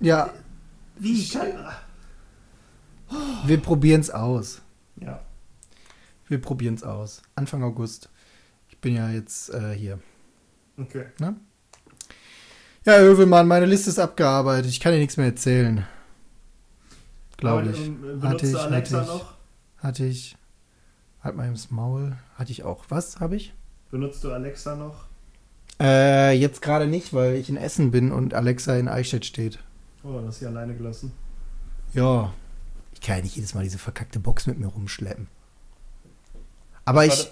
Ja, 0.00 0.32
Wie? 0.98 1.20
Ich- 1.20 1.32
Kann, 1.32 1.52
wir 3.46 3.58
probieren 3.60 4.00
es 4.00 4.10
aus. 4.10 4.62
ja. 4.96 5.20
Wir 6.28 6.40
probieren 6.40 6.74
es 6.74 6.82
aus. 6.82 7.22
Anfang 7.36 7.62
August. 7.62 8.08
Ich 8.68 8.78
bin 8.78 8.96
ja 8.96 9.10
jetzt 9.10 9.48
äh, 9.54 9.72
hier. 9.74 10.00
Okay. 10.76 11.04
Ja, 12.84 13.00
Övelmann, 13.00 13.46
meine 13.46 13.66
Liste 13.66 13.90
ist 13.90 14.00
abgearbeitet. 14.00 14.66
Ich 14.70 14.80
kann 14.80 14.90
dir 14.92 14.98
nichts 14.98 15.16
mehr 15.16 15.26
erzählen. 15.26 15.86
Glaube 17.36 17.70
ich. 17.70 17.86
ähm, 17.86 18.00
Benutzt 18.00 18.24
Hatte 18.24 18.46
ich, 18.48 18.56
Alexa 18.56 19.00
hatte 19.00 19.06
ich. 19.12 19.14
noch? 19.18 19.34
Hatte 19.78 20.04
ich. 20.06 20.36
Halt 21.22 21.36
mal 21.36 21.46
ins 21.46 21.70
Maul. 21.70 22.16
Hatte 22.34 22.50
ich 22.50 22.64
auch. 22.64 22.86
Was 22.88 23.20
habe 23.20 23.36
ich? 23.36 23.54
Benutzt 23.92 24.24
du 24.24 24.32
Alexa 24.32 24.74
noch? 24.74 25.05
Äh, 25.80 26.32
jetzt 26.32 26.62
gerade 26.62 26.86
nicht, 26.86 27.12
weil 27.12 27.34
ich 27.34 27.48
in 27.48 27.56
Essen 27.56 27.90
bin 27.90 28.12
und 28.12 28.34
Alexa 28.34 28.76
in 28.76 28.88
Eichstätt 28.88 29.26
steht. 29.26 29.58
Oh, 30.02 30.20
das 30.24 30.38
sie 30.38 30.46
alleine 30.46 30.74
gelassen. 30.74 31.12
Ja. 31.92 32.32
Ich 32.94 33.00
kann 33.00 33.18
ja 33.18 33.22
nicht 33.24 33.36
jedes 33.36 33.54
Mal 33.54 33.64
diese 33.64 33.78
verkackte 33.78 34.18
Box 34.18 34.46
mit 34.46 34.58
mir 34.58 34.68
rumschleppen. 34.68 35.28
Aber 36.84 37.04
ich. 37.04 37.30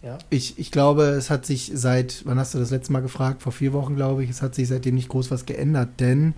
Ja. 0.00 0.18
ich, 0.30 0.58
ich 0.60 0.70
glaube, 0.70 1.04
es 1.04 1.28
hat 1.28 1.44
sich 1.44 1.72
seit, 1.74 2.24
wann 2.24 2.38
hast 2.38 2.54
du 2.54 2.58
das 2.58 2.70
letzte 2.70 2.92
Mal 2.92 3.00
gefragt? 3.00 3.42
Vor 3.42 3.50
vier 3.50 3.72
Wochen, 3.72 3.96
glaube 3.96 4.22
ich. 4.22 4.30
Es 4.30 4.42
hat 4.42 4.54
sich 4.54 4.68
seitdem 4.68 4.94
nicht 4.94 5.08
groß 5.08 5.30
was 5.32 5.44
geändert, 5.44 5.98
denn 5.98 6.34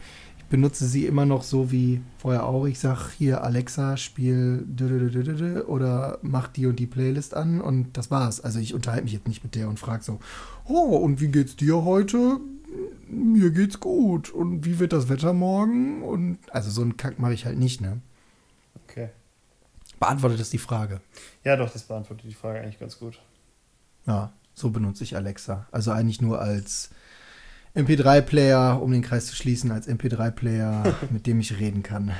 benutze 0.50 0.86
sie 0.86 1.06
immer 1.06 1.24
noch 1.24 1.44
so 1.44 1.70
wie 1.70 2.02
vorher 2.18 2.44
auch. 2.44 2.66
Ich 2.66 2.80
sag 2.80 3.12
hier, 3.12 3.42
Alexa, 3.42 3.96
spiel 3.96 4.66
oder 5.66 6.18
mach 6.22 6.48
die 6.48 6.66
und 6.66 6.78
die 6.78 6.88
Playlist 6.88 7.34
an 7.34 7.60
und 7.60 7.96
das 7.96 8.10
war's. 8.10 8.40
Also 8.40 8.58
ich 8.58 8.74
unterhalte 8.74 9.04
mich 9.04 9.12
jetzt 9.12 9.28
nicht 9.28 9.44
mit 9.44 9.54
der 9.54 9.68
und 9.68 9.78
frage 9.78 10.02
so, 10.02 10.18
oh, 10.66 10.96
und 10.96 11.20
wie 11.20 11.28
geht's 11.28 11.56
dir 11.56 11.84
heute? 11.84 12.40
Mir 13.08 13.50
geht's 13.52 13.80
gut. 13.80 14.30
Und 14.30 14.64
wie 14.64 14.78
wird 14.78 14.92
das 14.92 15.08
Wetter 15.08 15.32
morgen? 15.32 16.02
Und 16.02 16.38
also 16.50 16.70
so 16.70 16.82
einen 16.82 16.96
Kack 16.96 17.18
mache 17.18 17.32
ich 17.32 17.46
halt 17.46 17.58
nicht, 17.58 17.80
ne? 17.80 18.00
Okay. 18.84 19.08
Beantwortet 20.00 20.40
das 20.40 20.50
die 20.50 20.58
Frage. 20.58 21.00
Ja, 21.44 21.56
doch, 21.56 21.70
das 21.72 21.84
beantwortet 21.84 22.26
die 22.28 22.34
Frage 22.34 22.60
eigentlich 22.60 22.80
ganz 22.80 22.98
gut. 22.98 23.20
Ja, 24.06 24.32
so 24.54 24.70
benutze 24.70 25.04
ich 25.04 25.14
Alexa. 25.14 25.66
Also 25.70 25.92
eigentlich 25.92 26.20
nur 26.20 26.40
als 26.40 26.90
MP3-Player, 27.74 28.80
um 28.82 28.90
den 28.92 29.02
Kreis 29.02 29.26
zu 29.26 29.36
schließen, 29.36 29.70
als 29.70 29.88
MP3-Player, 29.88 30.94
mit 31.10 31.26
dem 31.26 31.40
ich 31.40 31.58
reden 31.58 31.82
kann. 31.82 32.12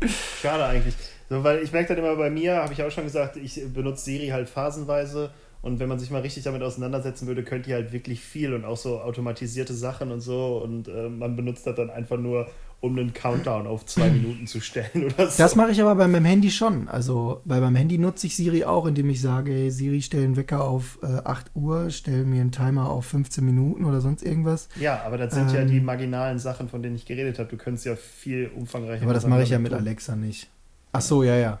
Schade 0.40 0.64
eigentlich. 0.64 0.94
So, 1.28 1.42
weil 1.42 1.62
ich 1.62 1.72
merke 1.72 1.94
dann 1.94 2.04
immer 2.04 2.16
bei 2.16 2.30
mir, 2.30 2.56
habe 2.56 2.72
ich 2.72 2.82
auch 2.82 2.90
schon 2.90 3.04
gesagt, 3.04 3.36
ich 3.36 3.60
benutze 3.72 4.04
Siri 4.04 4.28
halt 4.28 4.48
phasenweise 4.48 5.30
und 5.62 5.80
wenn 5.80 5.88
man 5.88 5.98
sich 5.98 6.10
mal 6.10 6.20
richtig 6.20 6.44
damit 6.44 6.62
auseinandersetzen 6.62 7.26
würde, 7.26 7.42
könnte 7.42 7.70
die 7.70 7.74
halt 7.74 7.92
wirklich 7.92 8.20
viel 8.20 8.54
und 8.54 8.64
auch 8.64 8.76
so 8.76 9.00
automatisierte 9.00 9.74
Sachen 9.74 10.12
und 10.12 10.20
so 10.20 10.58
und 10.58 10.86
äh, 10.86 11.08
man 11.08 11.34
benutzt 11.34 11.66
das 11.66 11.74
dann 11.74 11.90
einfach 11.90 12.18
nur, 12.18 12.48
um 12.80 12.96
einen 12.98 13.12
Countdown 13.12 13.66
auf 13.66 13.86
zwei 13.86 14.10
Minuten 14.10 14.46
zu 14.46 14.60
stellen 14.60 15.06
oder 15.06 15.28
so. 15.30 15.38
Das 15.38 15.56
mache 15.56 15.70
ich 15.70 15.80
aber 15.80 15.94
bei 15.94 16.06
meinem 16.06 16.24
Handy 16.26 16.50
schon. 16.50 16.88
Also 16.88 17.40
bei 17.44 17.58
meinem 17.60 17.74
Handy 17.74 17.98
nutze 17.98 18.26
ich 18.26 18.36
Siri 18.36 18.64
auch, 18.64 18.86
indem 18.86 19.08
ich 19.10 19.20
sage, 19.20 19.50
hey 19.52 19.70
Siri, 19.70 20.02
stell 20.02 20.22
einen 20.24 20.36
Wecker 20.36 20.62
auf 20.62 20.98
äh, 21.02 21.06
8 21.06 21.50
Uhr, 21.54 21.90
stell 21.90 22.24
mir 22.24 22.40
einen 22.42 22.52
Timer 22.52 22.88
auf 22.90 23.06
15 23.06 23.44
Minuten 23.44 23.84
oder 23.84 24.00
sonst 24.00 24.22
irgendwas. 24.22 24.68
ja, 24.78 25.02
aber 25.04 25.16
das 25.18 25.34
sind 25.34 25.50
ja 25.52 25.60
Ähm. 25.60 25.68
die 25.68 25.80
marginalen 25.80 26.38
Sachen, 26.38 26.68
von 26.68 26.82
denen 26.82 26.96
ich 26.96 27.06
geredet 27.06 27.38
habe. 27.38 27.48
Du 27.48 27.56
könntest 27.56 27.86
ja 27.86 27.96
viel 27.96 28.50
umfangreicher. 28.54 29.02
Aber 29.04 29.14
das 29.14 29.26
mache 29.26 29.42
ich 29.42 29.50
ja 29.50 29.58
mit 29.58 29.72
tun. 29.72 29.80
Alexa 29.80 30.14
nicht. 30.14 30.48
Ach 30.92 31.00
so, 31.00 31.22
ja, 31.22 31.36
ja. 31.36 31.58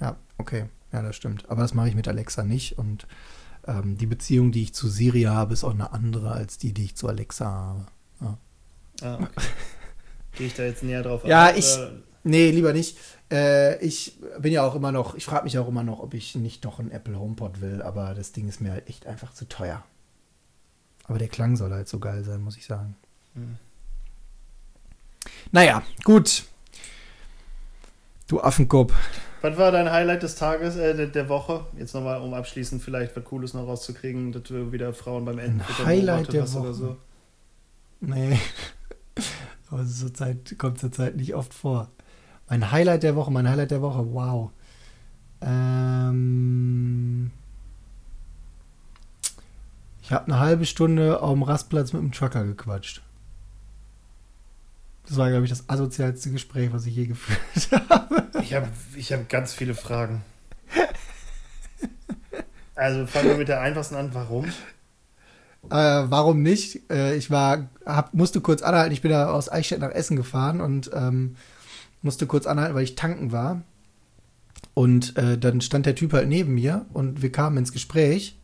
Ja, 0.00 0.16
okay. 0.38 0.64
Ja, 0.92 1.02
das 1.02 1.14
stimmt. 1.16 1.44
Aber 1.48 1.60
das 1.62 1.74
mache 1.74 1.88
ich 1.88 1.94
mit 1.94 2.08
Alexa 2.08 2.42
nicht. 2.42 2.78
Und 2.78 3.06
ähm, 3.66 3.98
die 3.98 4.06
Beziehung, 4.06 4.50
die 4.52 4.62
ich 4.62 4.72
zu 4.74 4.88
Siri 4.88 5.22
habe, 5.22 5.52
ist 5.52 5.62
auch 5.62 5.74
eine 5.74 5.92
andere 5.92 6.32
als 6.32 6.56
die, 6.58 6.72
die 6.72 6.84
ich 6.84 6.96
zu 6.96 7.06
Alexa 7.08 7.46
habe. 8.20 8.36
Ah, 9.02 9.14
okay. 9.22 9.28
Gehe 10.38 10.46
ich 10.46 10.54
da 10.54 10.62
jetzt 10.64 10.82
näher 10.82 11.02
drauf 11.02 11.24
Ja, 11.24 11.46
ein, 11.46 11.58
ich- 11.58 11.76
oder? 11.76 11.92
Nee, 12.24 12.50
lieber 12.50 12.72
nicht. 12.72 12.96
Äh, 13.30 13.78
ich 13.84 14.18
bin 14.38 14.52
ja 14.52 14.62
auch 14.66 14.74
immer 14.74 14.90
noch, 14.92 15.14
ich 15.14 15.24
frage 15.24 15.44
mich 15.44 15.58
auch 15.58 15.68
immer 15.68 15.82
noch, 15.82 16.00
ob 16.00 16.14
ich 16.14 16.34
nicht 16.34 16.64
doch 16.64 16.78
einen 16.78 16.90
Apple 16.90 17.18
HomePod 17.18 17.60
will, 17.60 17.82
aber 17.82 18.14
das 18.14 18.32
Ding 18.32 18.48
ist 18.48 18.60
mir 18.60 18.72
halt 18.72 18.88
echt 18.88 19.06
einfach 19.06 19.32
zu 19.34 19.46
teuer. 19.48 19.84
Aber 21.04 21.18
der 21.18 21.28
Klang 21.28 21.56
soll 21.56 21.70
halt 21.72 21.88
so 21.88 21.98
geil 21.98 22.24
sein, 22.24 22.42
muss 22.42 22.56
ich 22.56 22.66
sagen. 22.66 22.96
Hm. 23.34 23.56
Naja, 25.52 25.82
gut. 26.04 26.44
Du 28.26 28.40
Affenkopf. 28.40 28.92
Was 29.40 29.56
war 29.56 29.70
dein 29.72 29.90
Highlight 29.90 30.22
des 30.22 30.34
Tages, 30.34 30.76
äh, 30.76 30.94
der, 30.94 31.06
der 31.06 31.28
Woche? 31.28 31.64
Jetzt 31.78 31.94
nochmal, 31.94 32.20
um 32.20 32.34
abschließend 32.34 32.82
vielleicht 32.82 33.16
was 33.16 33.24
Cooles 33.24 33.54
noch 33.54 33.66
rauszukriegen, 33.66 34.32
dass 34.32 34.42
du 34.42 34.72
wieder 34.72 34.92
Frauen 34.92 35.24
beim 35.24 35.38
Enden 35.38 35.62
Highlight 35.86 36.32
der 36.32 36.42
oder 36.42 36.52
Woche. 36.54 36.74
so. 36.74 36.96
Nee. 38.00 38.38
Aber 39.70 39.86
zur 39.86 40.14
Zeit, 40.14 40.56
kommt 40.58 40.78
zur 40.78 40.92
Zeit 40.92 41.16
nicht 41.16 41.34
oft 41.34 41.52
vor. 41.52 41.90
Mein 42.48 42.70
Highlight 42.70 43.02
der 43.02 43.16
Woche, 43.16 43.30
mein 43.30 43.48
Highlight 43.48 43.70
der 43.70 43.82
Woche, 43.82 44.12
wow. 44.12 44.50
Ähm, 45.40 47.30
ich 50.02 50.10
habe 50.12 50.24
eine 50.26 50.40
halbe 50.40 50.64
Stunde 50.64 51.22
auf 51.22 51.32
dem 51.32 51.42
Rastplatz 51.42 51.92
mit 51.92 52.02
dem 52.02 52.12
Trucker 52.12 52.44
gequatscht. 52.44 53.02
Das 55.06 55.16
war, 55.16 55.30
glaube 55.30 55.44
ich, 55.44 55.50
das 55.50 55.68
asozialste 55.68 56.30
Gespräch, 56.30 56.72
was 56.72 56.86
ich 56.86 56.96
je 56.96 57.06
geführt 57.06 57.82
habe. 57.90 58.26
Ich 58.42 58.54
habe 58.54 58.68
ich 58.96 59.12
hab 59.12 59.28
ganz 59.28 59.54
viele 59.54 59.74
Fragen. 59.74 60.22
Also 62.74 63.06
fangen 63.06 63.28
wir 63.28 63.36
mit 63.36 63.48
der 63.48 63.60
einfachsten 63.60 63.96
an. 63.96 64.14
Warum? 64.14 64.46
Äh, 65.70 66.10
warum 66.10 66.42
nicht? 66.42 66.90
Äh, 66.90 67.16
ich 67.16 67.30
war, 67.30 67.68
hab, 67.84 68.14
musste 68.14 68.40
kurz 68.40 68.62
anhalten. 68.62 68.92
Ich 68.92 69.02
bin 69.02 69.10
da 69.10 69.30
aus 69.30 69.50
Eichstätt 69.50 69.80
nach 69.80 69.90
Essen 69.90 70.16
gefahren 70.16 70.60
und 70.60 70.90
ähm, 70.94 71.36
musste 72.02 72.26
kurz 72.26 72.46
anhalten, 72.46 72.74
weil 72.74 72.84
ich 72.84 72.94
tanken 72.94 73.32
war. 73.32 73.62
Und 74.74 75.16
äh, 75.16 75.36
dann 75.38 75.60
stand 75.60 75.86
der 75.86 75.94
Typ 75.94 76.12
halt 76.12 76.28
neben 76.28 76.54
mir 76.54 76.86
und 76.92 77.22
wir 77.22 77.32
kamen 77.32 77.56
ins 77.58 77.72
Gespräch. 77.72 78.38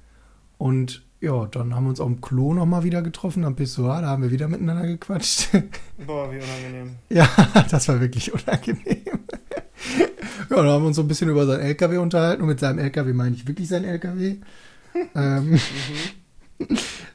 Und 0.59 1.03
ja, 1.21 1.47
dann 1.47 1.75
haben 1.75 1.85
wir 1.85 1.91
uns 1.91 2.01
auf 2.01 2.09
dem 2.09 2.21
Klo 2.21 2.53
nochmal 2.55 2.85
wieder 2.85 3.01
getroffen 3.03 3.45
am 3.45 3.57
Pissoir. 3.57 4.03
Da 4.03 4.09
haben 4.09 4.23
wir 4.23 4.31
wieder 4.31 4.49
miteinander 4.49 4.87
gequatscht. 4.87 5.49
Boah, 6.07 6.31
wie 6.33 6.37
unangenehm. 6.37 6.97
Ja, 7.09 7.29
das 7.71 7.89
war 7.89 8.01
wirklich 8.01 8.33
unangenehm. 8.33 8.83
ja, 10.51 10.57
dann 10.57 10.67
haben 10.67 10.83
wir 10.83 10.89
uns 10.89 10.97
so 10.97 11.03
ein 11.03 11.09
bisschen 11.09 11.31
über 11.31 11.47
seinen 11.47 11.61
LKW 11.61 11.99
unterhalten. 11.99 12.43
Und 12.43 12.49
mit 12.49 12.61
seinem 12.61 12.79
LKW 12.79 13.13
meine 13.13 13.35
ich 13.37 13.47
wirklich 13.47 13.69
seinen 13.69 13.85
LKW. 13.85 14.37
ähm, 15.15 15.51
Mhm. 15.51 15.59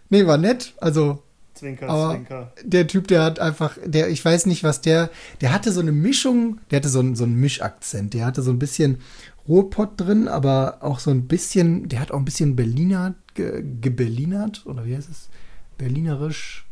Nee, 0.10 0.26
war 0.26 0.38
nett. 0.38 0.74
Also, 0.80 1.24
Zwinker, 1.54 1.90
aber 1.90 2.14
Zwinker. 2.16 2.54
der 2.64 2.88
Typ, 2.88 3.08
der 3.08 3.24
hat 3.24 3.40
einfach, 3.40 3.78
der, 3.86 4.10
ich 4.10 4.24
weiß 4.24 4.46
nicht, 4.46 4.64
was 4.64 4.82
der, 4.82 5.10
der 5.42 5.54
hatte 5.54 5.72
so 5.72 5.82
eine 5.82 5.92
Mischung, 5.92 6.60
der 6.72 6.78
hatte 6.78 6.90
so, 6.90 7.00
einen- 7.00 7.16
so 7.16 7.24
einen 7.26 7.36
Mischakzent. 7.36 8.14
Der 8.14 8.26
hatte 8.26 8.42
so 8.42 8.52
ein 8.52 8.60
bisschen 8.60 9.00
Ruhrpott 9.48 9.92
drin, 10.00 10.28
aber 10.28 10.78
auch 10.82 11.00
so 11.00 11.12
ein 11.12 11.28
bisschen, 11.28 11.90
der 11.90 12.00
hat 12.00 12.12
auch 12.12 12.18
ein 12.20 12.26
bisschen 12.26 12.56
Berliner, 12.56 13.16
ge, 13.34 13.64
geberlinert, 13.82 14.66
oder 14.66 14.86
wie 14.86 14.96
heißt 14.96 15.10
es? 15.10 15.30
Berlinerisch 15.78 16.66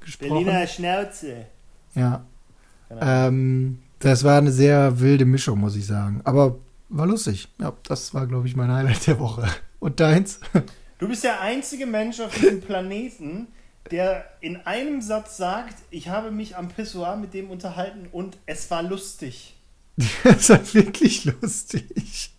gesprochen. 0.00 0.44
Berliner 0.44 0.66
Schnauze. 0.66 1.46
Ja. 1.94 2.24
Ahnung. 2.88 3.00
Ähm, 3.02 3.78
das 4.00 4.24
war 4.24 4.38
eine 4.38 4.50
sehr 4.52 4.98
wilde 5.00 5.24
Mischung, 5.24 5.60
muss 5.60 5.76
ich 5.76 5.86
sagen. 5.86 6.20
Aber 6.24 6.56
war 6.88 7.06
lustig. 7.06 7.48
Ja, 7.60 7.72
das 7.84 8.12
war, 8.14 8.26
glaube 8.26 8.48
ich, 8.48 8.56
mein 8.56 8.72
Highlight 8.72 9.06
der 9.06 9.18
Woche. 9.20 9.46
Und 9.78 10.00
deins? 10.00 10.40
Du 11.00 11.08
bist 11.08 11.24
der 11.24 11.40
einzige 11.40 11.86
Mensch 11.86 12.20
auf 12.20 12.34
diesem 12.34 12.60
Planeten, 12.66 13.48
der 13.90 14.24
in 14.40 14.58
einem 14.66 15.00
Satz 15.02 15.36
sagt, 15.36 15.74
ich 15.90 16.08
habe 16.08 16.30
mich 16.30 16.56
am 16.56 16.68
Pissoir 16.68 17.16
mit 17.16 17.34
dem 17.34 17.50
unterhalten 17.50 18.06
und 18.12 18.36
es 18.46 18.70
war 18.70 18.82
lustig. 18.82 19.56
das 20.24 20.50
war 20.50 20.74
wirklich 20.74 21.24
lustig. 21.24 22.30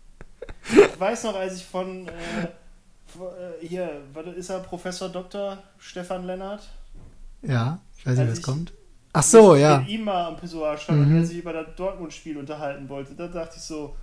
Ich 0.71 0.99
weiß 0.99 1.23
noch, 1.25 1.35
als 1.35 1.57
ich 1.57 1.65
von 1.65 2.07
äh, 2.07 2.11
äh, 2.43 3.67
hier, 3.67 4.01
was 4.13 4.27
ist 4.35 4.49
er, 4.49 4.59
Professor 4.59 5.09
Dr. 5.09 5.57
Stefan 5.79 6.25
Lennart? 6.25 6.61
Ja, 7.41 7.79
ich 7.97 8.05
weiß 8.05 8.19
nicht, 8.19 8.31
was 8.31 8.41
kommt. 8.41 8.73
Ach 9.13 9.23
so, 9.23 9.55
ja. 9.55 9.79
Mit 9.79 9.89
ihm 9.89 10.03
mal 10.05 10.27
am 10.27 10.37
Pissoir 10.37 10.77
stand 10.77 10.99
Mhm. 10.99 11.07
und 11.15 11.17
er 11.21 11.25
sich 11.25 11.39
über 11.39 11.51
das 11.51 11.75
Dortmund-Spiel 11.75 12.37
unterhalten 12.37 12.87
wollte. 12.87 13.13
Da 13.15 13.27
dachte 13.27 13.55
ich 13.57 13.63
so, 13.63 13.95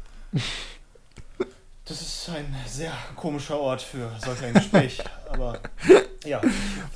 das 1.89 2.01
ist 2.03 2.29
ein 2.29 2.55
sehr 2.67 2.93
komischer 3.17 3.59
Ort 3.59 3.83
für 3.83 4.11
solch 4.25 4.43
ein 4.43 4.55
Gespräch. 4.55 4.99
Aber 5.31 5.59
ja. 6.25 6.41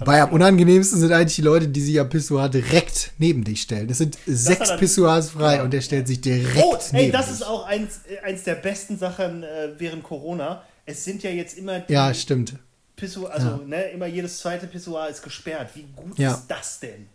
Weil 0.01 0.21
am 0.21 0.31
unangenehmsten 0.33 0.99
sind 1.01 1.13
eigentlich 1.13 1.37
die 1.37 1.43
Leute, 1.43 1.69
die 1.69 1.81
sich 1.81 1.99
am 2.01 2.09
Pissoir 2.09 2.49
direkt 2.49 3.13
neben 3.19 3.45
dich 3.45 3.63
stellen. 3.63 3.89
Es 3.91 3.99
sind 3.99 4.19
sechs 4.27 4.69
dann- 4.69 4.79
Pissoirs 4.79 5.31
frei 5.31 5.57
Ja. 5.57 5.63
und 5.63 5.73
der 5.73 5.81
stellt 5.81 6.07
sich 6.09 6.21
direkt 6.21 6.57
Oh, 6.63 6.77
ey, 6.77 6.83
neben 6.93 7.13
das 7.13 7.27
dich. 7.27 7.35
ist 7.37 7.43
auch 7.43 7.67
eins, 7.67 8.01
äh, 8.09 8.19
eins 8.25 8.45
der 8.45 8.57
besten 8.57 8.99
Sachen 8.99 9.43
äh, 9.43 9.69
während 9.79 10.03
Corona. 10.03 10.63
Es 10.87 11.05
sind 11.05 11.23
ja 11.23 11.31
jetzt 11.31 11.57
immer 11.57 11.81
die 11.81 11.93
Ja, 11.93 12.13
stimmt. 12.13 12.55
Pissoir, 12.97 13.33
also 13.33 13.47
Ja. 13.49 13.61
ne, 13.67 13.83
immer 13.91 14.07
jedes 14.07 14.39
zweite 14.39 14.67
Pissoir 14.67 15.09
ist 15.09 15.23
gesperrt. 15.23 15.71
Wie 15.75 15.85
gut 15.97 16.19
Ja. 16.19 16.33
ist 16.35 16.47
das 16.49 16.81
denn? 16.81 17.07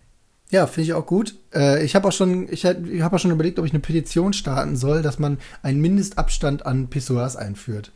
Ja, 0.49 0.65
finde 0.67 0.83
ich 0.85 0.93
auch 0.93 1.05
gut. 1.05 1.35
Äh, 1.53 1.83
ich 1.83 1.95
habe 1.95 2.07
auch 2.07 2.11
schon, 2.13 2.47
ich, 2.51 2.65
hab- 2.65 2.77
habe 3.01 3.15
auch 3.15 3.19
schon 3.19 3.31
überlegt, 3.31 3.59
ob 3.59 3.65
ich 3.65 3.71
eine 3.73 3.81
Petition 3.81 4.31
starten 4.33 4.77
soll, 4.77 5.01
dass 5.01 5.19
man 5.19 5.37
einen 5.61 5.81
Mindestabstand 5.81 6.65
an 6.65 6.87
Pissoirs 6.87 7.35
einführt. 7.35 7.91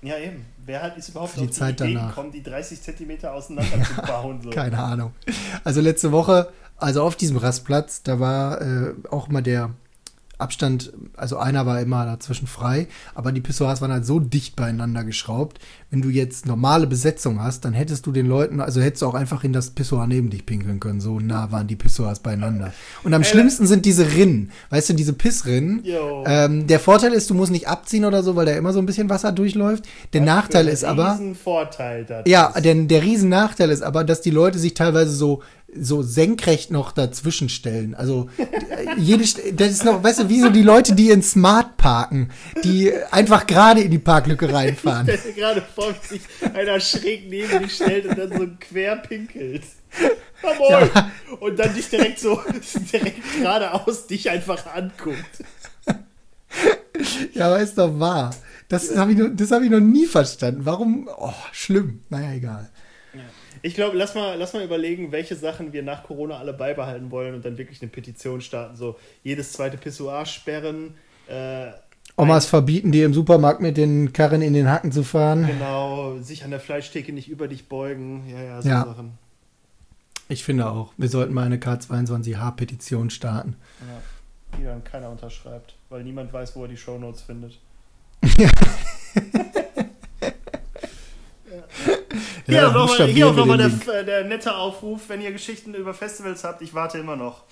Ja, 0.00 0.16
eben. 0.18 0.44
Wer 0.64 0.82
hat 0.82 0.96
ist 0.96 1.10
überhaupt 1.10 1.32
Für 1.32 1.40
die 1.40 1.44
auf 1.46 1.50
die 1.50 1.56
Zeit 1.58 1.80
Idee 1.80 1.94
danach. 1.94 2.08
gekommen, 2.10 2.32
die 2.32 2.42
30 2.42 2.80
Zentimeter 2.80 3.34
auseinander 3.34 3.82
zu 3.84 4.00
bauen? 4.06 4.40
So. 4.42 4.50
Keine 4.50 4.78
Ahnung. 4.78 5.12
Also 5.64 5.80
letzte 5.80 6.12
Woche, 6.12 6.48
also 6.76 7.02
auf 7.02 7.14
diesem 7.16 7.36
Rastplatz, 7.36 8.02
da 8.02 8.18
war 8.18 8.60
äh, 8.62 8.94
auch 9.10 9.28
mal 9.28 9.42
der 9.42 9.70
Abstand, 10.42 10.92
also 11.16 11.38
einer 11.38 11.64
war 11.64 11.80
immer 11.80 12.04
dazwischen 12.04 12.46
frei, 12.46 12.88
aber 13.14 13.32
die 13.32 13.40
Pissoirs 13.40 13.80
waren 13.80 13.92
halt 13.92 14.04
so 14.04 14.20
dicht 14.20 14.56
beieinander 14.56 15.04
geschraubt. 15.04 15.58
Wenn 15.90 16.02
du 16.02 16.08
jetzt 16.08 16.46
normale 16.46 16.86
Besetzung 16.86 17.40
hast, 17.42 17.64
dann 17.64 17.72
hättest 17.72 18.06
du 18.06 18.12
den 18.12 18.26
Leuten, 18.26 18.60
also 18.60 18.80
hättest 18.80 19.02
du 19.02 19.06
auch 19.06 19.14
einfach 19.14 19.44
in 19.44 19.52
das 19.52 19.70
Pissoir 19.70 20.06
neben 20.06 20.30
dich 20.30 20.44
pinkeln 20.46 20.80
können. 20.80 21.00
So 21.00 21.20
nah 21.20 21.52
waren 21.52 21.66
die 21.66 21.76
Pissoirs 21.76 22.20
beieinander. 22.20 22.72
Und 23.04 23.14
am 23.14 23.22
Ey, 23.22 23.28
schlimmsten 23.28 23.66
sind 23.66 23.84
diese 23.86 24.12
Rinnen. 24.12 24.50
Weißt 24.70 24.88
du, 24.88 24.94
diese 24.94 25.12
Pissrinnen. 25.12 25.84
Ähm, 26.26 26.66
der 26.66 26.80
Vorteil 26.80 27.12
ist, 27.12 27.30
du 27.30 27.34
musst 27.34 27.52
nicht 27.52 27.68
abziehen 27.68 28.04
oder 28.04 28.22
so, 28.22 28.36
weil 28.36 28.46
da 28.46 28.52
immer 28.52 28.72
so 28.72 28.78
ein 28.78 28.86
bisschen 28.86 29.08
Wasser 29.10 29.32
durchläuft. 29.32 29.84
Der 30.12 30.22
Nachteil 30.22 30.68
ist 30.68 30.84
aber. 30.84 31.12
Ein 31.12 31.34
Vorteil. 31.34 32.06
Ja, 32.26 32.52
denn 32.60 32.88
der 32.88 33.02
Riesennachteil 33.02 33.70
ist 33.70 33.82
aber, 33.82 34.04
dass 34.04 34.20
die 34.22 34.30
Leute 34.30 34.58
sich 34.58 34.74
teilweise 34.74 35.12
so 35.12 35.42
so 35.74 36.02
senkrecht 36.02 36.70
noch 36.70 36.92
dazwischen 36.92 37.48
stellen. 37.48 37.94
Also 37.94 38.28
jede, 38.98 39.24
das 39.54 39.70
ist 39.70 39.84
noch, 39.84 40.02
weißt 40.04 40.20
du, 40.20 40.28
wie 40.28 40.40
so 40.40 40.50
die 40.50 40.62
Leute, 40.62 40.94
die 40.94 41.10
in 41.10 41.22
Smart 41.22 41.76
parken, 41.78 42.30
die 42.62 42.92
einfach 43.10 43.46
gerade 43.46 43.80
in 43.80 43.90
die 43.90 43.98
Parklücke 43.98 44.52
reinfahren. 44.52 45.06
Der 45.06 45.16
gerade 45.16 45.62
vor 45.74 45.94
sich 46.08 46.20
einer 46.54 46.78
schräg 46.80 47.28
neben 47.30 47.62
dich 47.62 47.74
stellt 47.76 48.06
und 48.06 48.18
dann 48.18 48.36
so 48.38 48.46
quer 48.60 48.96
pinkelt. 48.96 49.62
Jawohl. 50.42 50.90
Und 51.40 51.58
dann 51.58 51.72
dich 51.74 51.88
direkt 51.88 52.18
so 52.20 52.40
direkt 52.92 53.20
geradeaus 53.40 54.06
dich 54.06 54.28
einfach 54.28 54.66
anguckt. 54.74 55.44
Ja, 57.32 57.46
aber 57.46 57.60
ist 57.60 57.78
doch 57.78 57.98
wahr. 57.98 58.34
Das 58.68 58.94
habe 58.96 59.12
ich, 59.12 59.18
noch- 59.18 59.30
das 59.32 59.50
hab 59.50 59.62
ich 59.62 59.70
noch 59.70 59.80
nie 59.80 60.06
verstanden. 60.06 60.62
Warum? 60.64 61.08
Oh, 61.18 61.32
schlimm. 61.52 62.00
Naja, 62.10 62.32
egal. 62.32 62.70
Ich 63.64 63.74
glaube, 63.74 63.96
lass 63.96 64.14
mal, 64.14 64.36
lass 64.36 64.52
mal 64.54 64.64
überlegen, 64.64 65.12
welche 65.12 65.36
Sachen 65.36 65.72
wir 65.72 65.82
nach 65.84 66.02
Corona 66.02 66.38
alle 66.38 66.52
beibehalten 66.52 67.10
wollen 67.12 67.34
und 67.34 67.44
dann 67.44 67.58
wirklich 67.58 67.80
eine 67.80 67.90
Petition 67.90 68.40
starten. 68.40 68.76
So 68.76 68.98
jedes 69.22 69.52
zweite 69.52 69.76
Pissoir 69.76 70.26
sperren. 70.26 70.94
Äh, 71.28 71.70
Omas 72.16 72.46
verbieten 72.46 72.90
dir 72.92 73.06
im 73.06 73.14
Supermarkt 73.14 73.60
mit 73.60 73.76
den 73.76 74.12
Karren 74.12 74.42
in 74.42 74.52
den 74.52 74.68
Hacken 74.68 74.90
zu 74.92 75.04
fahren. 75.04 75.46
genau, 75.46 76.18
sich 76.18 76.44
an 76.44 76.50
der 76.50 76.60
Fleischtheke 76.60 77.12
nicht 77.12 77.28
über 77.28 77.46
dich 77.48 77.68
beugen. 77.68 78.24
Ja, 78.28 78.42
ja, 78.42 78.62
so 78.62 78.68
Ja. 78.68 78.84
Sachen. 78.84 79.18
Ich 80.28 80.44
finde 80.44 80.68
auch, 80.70 80.92
wir 80.96 81.08
sollten 81.08 81.32
mal 81.32 81.44
eine 81.44 81.58
K22H-Petition 81.58 83.10
starten. 83.10 83.56
Ja, 83.80 84.58
die 84.58 84.64
dann 84.64 84.82
keiner 84.82 85.10
unterschreibt, 85.10 85.74
weil 85.88 86.02
niemand 86.04 86.32
weiß, 86.32 86.56
wo 86.56 86.62
er 86.62 86.68
die 86.68 86.76
Shownotes 86.76 87.22
findet. 87.22 87.58
Hier 92.46 92.68
auch 92.68 92.72
nochmal 92.72 92.86
buchstabieren 92.86 93.16
hier 93.16 93.26
auch 93.28 93.36
wir 93.36 93.46
noch 93.46 93.46
mal 93.46 93.70
der, 93.86 94.04
der 94.04 94.24
nette 94.24 94.54
Aufruf, 94.56 95.08
wenn 95.08 95.20
ihr 95.20 95.32
Geschichten 95.32 95.74
über 95.74 95.94
Festivals 95.94 96.44
habt, 96.44 96.62
ich 96.62 96.74
warte 96.74 96.98
immer 96.98 97.16
noch. 97.16 97.44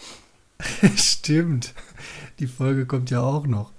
Stimmt. 0.97 1.75
Die 2.39 2.47
Folge 2.47 2.87
kommt 2.87 3.11
ja 3.11 3.21
auch 3.21 3.47
noch. 3.47 3.73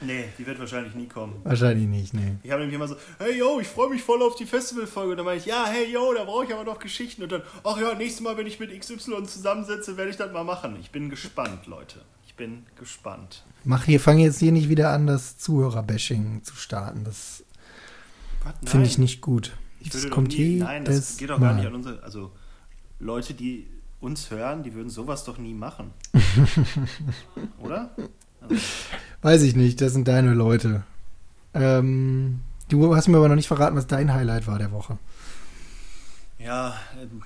Nee, 0.00 0.24
die 0.38 0.46
wird 0.46 0.58
wahrscheinlich 0.58 0.94
nie 0.94 1.06
kommen. 1.06 1.40
Wahrscheinlich 1.44 1.86
nicht, 1.86 2.14
nee. 2.14 2.36
Ich 2.42 2.50
habe 2.50 2.60
nämlich 2.60 2.76
immer 2.76 2.88
so, 2.88 2.96
hey 3.18 3.38
yo, 3.38 3.60
ich 3.60 3.66
freue 3.66 3.88
mich 3.88 4.02
voll 4.02 4.22
auf 4.22 4.36
die 4.36 4.44
Festivalfolge. 4.44 5.12
Und 5.12 5.16
dann 5.18 5.26
meine 5.26 5.38
ich, 5.38 5.46
ja, 5.46 5.66
hey 5.66 5.90
yo, 5.90 6.12
da 6.14 6.24
brauche 6.24 6.44
ich 6.44 6.52
aber 6.52 6.64
noch 6.64 6.78
Geschichten. 6.78 7.22
Und 7.22 7.32
dann, 7.32 7.42
ach 7.64 7.78
ja, 7.80 7.94
nächstes 7.94 8.20
Mal, 8.20 8.36
wenn 8.36 8.46
ich 8.46 8.60
mit 8.60 8.78
XY 8.78 9.24
zusammensetze, 9.24 9.96
werde 9.96 10.10
ich 10.10 10.16
das 10.16 10.32
mal 10.32 10.44
machen. 10.44 10.76
Ich 10.80 10.90
bin 10.90 11.08
gespannt, 11.08 11.66
Leute. 11.66 12.00
Ich 12.26 12.34
bin 12.34 12.66
gespannt. 12.78 13.44
Mach 13.64 13.84
hier, 13.84 14.00
fang 14.00 14.18
jetzt 14.18 14.38
hier 14.38 14.52
nicht 14.52 14.68
wieder 14.68 14.90
an, 14.90 15.06
das 15.06 15.38
Zuhörer-Bashing 15.38 16.42
zu 16.44 16.54
starten. 16.56 17.04
Das 17.04 17.44
finde 18.64 18.86
ich 18.86 18.98
nicht 18.98 19.22
gut. 19.22 19.52
Das 19.90 20.08
kommt 20.10 20.36
nie, 20.36 20.56
nein, 20.56 20.84
das 20.84 21.16
geht 21.16 21.30
doch 21.30 21.40
gar 21.40 21.52
Mal. 21.52 21.56
nicht 21.56 21.66
an 21.66 21.74
unsere, 21.74 22.02
also 22.02 22.32
Leute, 22.98 23.34
die 23.34 23.66
uns 24.00 24.30
hören, 24.30 24.62
die 24.62 24.74
würden 24.74 24.90
sowas 24.90 25.24
doch 25.24 25.38
nie 25.38 25.54
machen. 25.54 25.90
Oder? 27.58 27.90
Also, 28.40 28.56
Weiß 29.22 29.42
ich 29.42 29.56
nicht, 29.56 29.80
das 29.80 29.92
sind 29.92 30.06
deine 30.08 30.34
Leute. 30.34 30.84
Ähm, 31.54 32.40
du 32.68 32.94
hast 32.94 33.08
mir 33.08 33.16
aber 33.16 33.28
noch 33.28 33.34
nicht 33.34 33.48
verraten, 33.48 33.76
was 33.76 33.86
dein 33.86 34.12
Highlight 34.12 34.46
war 34.46 34.58
der 34.58 34.72
Woche. 34.72 34.98
ja, 36.38 36.76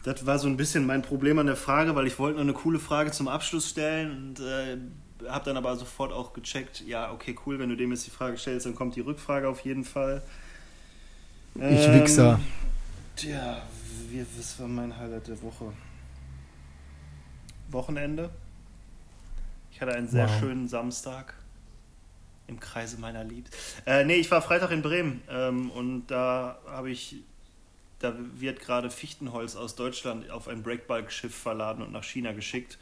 das 0.04 0.24
war 0.24 0.38
so 0.38 0.48
ein 0.48 0.56
bisschen 0.56 0.86
mein 0.86 1.02
Problem 1.02 1.38
an 1.38 1.46
der 1.46 1.56
Frage, 1.56 1.94
weil 1.94 2.06
ich 2.06 2.18
wollte 2.18 2.36
noch 2.36 2.44
eine 2.44 2.52
coole 2.52 2.78
Frage 2.78 3.11
zum 3.11 3.28
Abschluss 3.28 3.68
stellen 3.68 4.11
und 4.11 4.40
äh, 4.40 4.78
habe 5.28 5.44
dann 5.44 5.56
aber 5.56 5.76
sofort 5.76 6.12
auch 6.12 6.32
gecheckt, 6.32 6.82
ja, 6.86 7.12
okay, 7.12 7.36
cool, 7.44 7.58
wenn 7.58 7.68
du 7.68 7.76
dem 7.76 7.90
jetzt 7.90 8.06
die 8.06 8.11
Frage 8.11 8.38
stellst, 8.38 8.66
dann 8.66 8.74
kommt 8.74 8.96
die 8.96 9.00
Rückfrage 9.00 9.48
auf 9.48 9.61
jeden 9.61 9.84
Fall. 9.84 10.22
Ich 11.55 11.62
Ähm, 11.62 12.01
Wichser. 12.03 12.40
Tja, 13.16 13.62
wie, 14.09 14.24
was 14.38 14.59
war 14.59 14.68
mein 14.68 14.96
Highlight 14.96 15.28
der 15.28 15.40
Woche? 15.42 15.72
Wochenende. 17.70 18.30
Ich 19.72 19.80
hatte 19.80 19.92
einen 19.94 20.09
sehr 20.09 20.28
Wow. 20.28 20.38
schönen 20.40 20.68
Samstag 20.68 21.34
Im 22.46 22.59
Kreise 22.59 22.98
meiner 22.98 23.22
Lieb. 23.22 23.48
Äh, 23.86 24.05
nee, 24.05 24.16
ich 24.16 24.28
war 24.30 24.42
Freitag 24.42 24.72
in 24.72 24.82
Bremen 24.82 25.22
ähm, 25.28 25.70
und 25.70 26.09
da 26.09 26.59
habe 26.66 26.90
ich, 26.90 27.16
da 28.01 28.12
wird 28.18 28.59
gerade 28.61 28.90
Fichtenholz 28.90 29.55
aus 29.55 29.76
Deutschland 29.76 30.28
auf 30.30 30.48
ein 30.48 30.62
Breakbike-Schiff 30.64 31.32
verladen 31.34 31.82
und 31.84 31.92
nach 31.92 32.03
China 32.03 32.32
geschickt. 32.32 32.76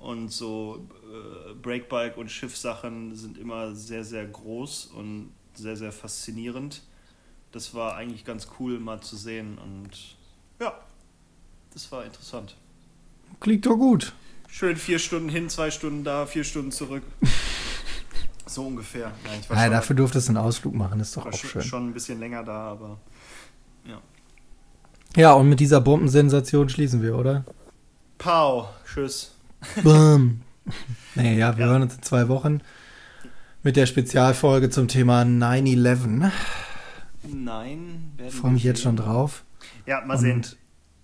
Und 0.00 0.30
so 0.30 0.88
äh, 1.04 1.54
Breakbike- 1.54 2.16
und 2.16 2.30
Schiffsachen 2.32 3.14
sind 3.14 3.38
immer 3.38 3.74
sehr, 3.76 4.02
sehr 4.04 4.26
groß 4.26 4.86
und 4.86 5.32
sehr, 5.54 5.76
sehr 5.76 5.92
faszinierend. 5.92 6.82
Das 7.56 7.72
war 7.72 7.96
eigentlich 7.96 8.26
ganz 8.26 8.48
cool 8.60 8.78
mal 8.78 9.00
zu 9.00 9.16
sehen 9.16 9.56
und 9.56 9.88
ja, 10.60 10.74
das 11.72 11.90
war 11.90 12.04
interessant. 12.04 12.54
Klingt 13.40 13.64
doch 13.64 13.76
gut. 13.76 14.12
Schön 14.46 14.76
vier 14.76 14.98
Stunden 14.98 15.30
hin, 15.30 15.48
zwei 15.48 15.70
Stunden 15.70 16.04
da, 16.04 16.26
vier 16.26 16.44
Stunden 16.44 16.70
zurück. 16.70 17.02
so 18.46 18.66
ungefähr. 18.66 19.10
Nein, 19.24 19.40
ja, 19.48 19.56
schon, 19.56 19.70
dafür 19.70 19.96
durftest 19.96 20.28
du 20.28 20.32
einen 20.32 20.36
Ausflug 20.36 20.74
machen, 20.74 21.00
ist 21.00 21.16
doch 21.16 21.24
auch 21.24 21.32
schön. 21.32 21.62
Schon 21.62 21.88
ein 21.88 21.94
bisschen 21.94 22.20
länger 22.20 22.44
da, 22.44 22.72
aber 22.72 22.98
ja. 23.86 24.02
Ja, 25.16 25.32
und 25.32 25.48
mit 25.48 25.58
dieser 25.58 25.80
Bombensensation 25.80 26.68
schließen 26.68 27.00
wir, 27.00 27.16
oder? 27.16 27.46
Pau, 28.18 28.68
tschüss. 28.84 29.32
Bam. 29.82 30.42
nee, 31.14 31.38
ja, 31.38 31.56
wir 31.56 31.64
ja. 31.64 31.72
hören 31.72 31.80
uns 31.80 31.94
in 31.94 32.02
zwei 32.02 32.28
Wochen 32.28 32.60
mit 33.62 33.76
der 33.76 33.86
Spezialfolge 33.86 34.68
zum 34.68 34.88
Thema 34.88 35.22
9-11. 35.22 36.30
Nein. 37.34 38.12
Ich 38.26 38.34
freue 38.34 38.52
mich 38.52 38.64
jetzt 38.64 38.82
schon 38.82 38.96
drauf. 38.96 39.44
Ja, 39.86 40.04
mal 40.04 40.18
sehen. 40.18 40.44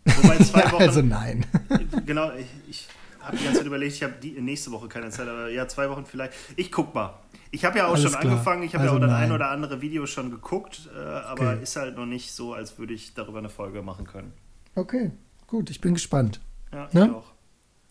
Wobei 0.04 0.38
zwei 0.38 0.62
Wochen. 0.72 0.82
also 0.82 1.02
nein. 1.02 1.46
genau, 2.06 2.32
ich, 2.32 2.46
ich 2.68 2.88
habe 3.20 3.36
die 3.36 3.44
ganze 3.44 3.58
Zeit 3.58 3.66
überlegt, 3.66 3.94
ich 3.94 4.02
habe 4.02 4.14
nächste 4.40 4.72
Woche 4.72 4.88
keine 4.88 5.10
Zeit, 5.10 5.28
aber 5.28 5.48
ja, 5.48 5.68
zwei 5.68 5.88
Wochen 5.90 6.04
vielleicht. 6.04 6.34
Ich 6.56 6.72
guck 6.72 6.94
mal. 6.94 7.18
Ich 7.50 7.64
habe 7.64 7.78
ja 7.78 7.86
auch 7.86 7.90
Alles 7.90 8.02
schon 8.02 8.12
klar. 8.12 8.24
angefangen, 8.24 8.62
ich 8.62 8.74
habe 8.74 8.84
also 8.84 8.96
ja 8.96 9.04
auch 9.04 9.06
das 9.06 9.14
ein 9.14 9.32
oder 9.32 9.50
andere 9.50 9.82
Video 9.82 10.06
schon 10.06 10.30
geguckt, 10.30 10.88
äh, 10.96 10.98
aber 10.98 11.52
okay. 11.52 11.62
ist 11.62 11.76
halt 11.76 11.96
noch 11.96 12.06
nicht 12.06 12.32
so, 12.32 12.54
als 12.54 12.78
würde 12.78 12.94
ich 12.94 13.12
darüber 13.14 13.38
eine 13.38 13.50
Folge 13.50 13.82
machen 13.82 14.06
können. 14.06 14.32
Okay, 14.74 15.10
gut, 15.46 15.68
ich 15.68 15.80
bin 15.80 15.94
gespannt. 15.94 16.40
Ja, 16.72 16.88
ne? 16.92 17.04
ich 17.04 17.10
auch. 17.10 17.32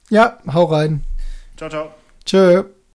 Ja, 0.10 0.40
hau 0.52 0.66
rein. 0.66 1.04
Ciao, 1.56 1.70
ciao. 1.70 1.92
Tschö. 2.26 2.66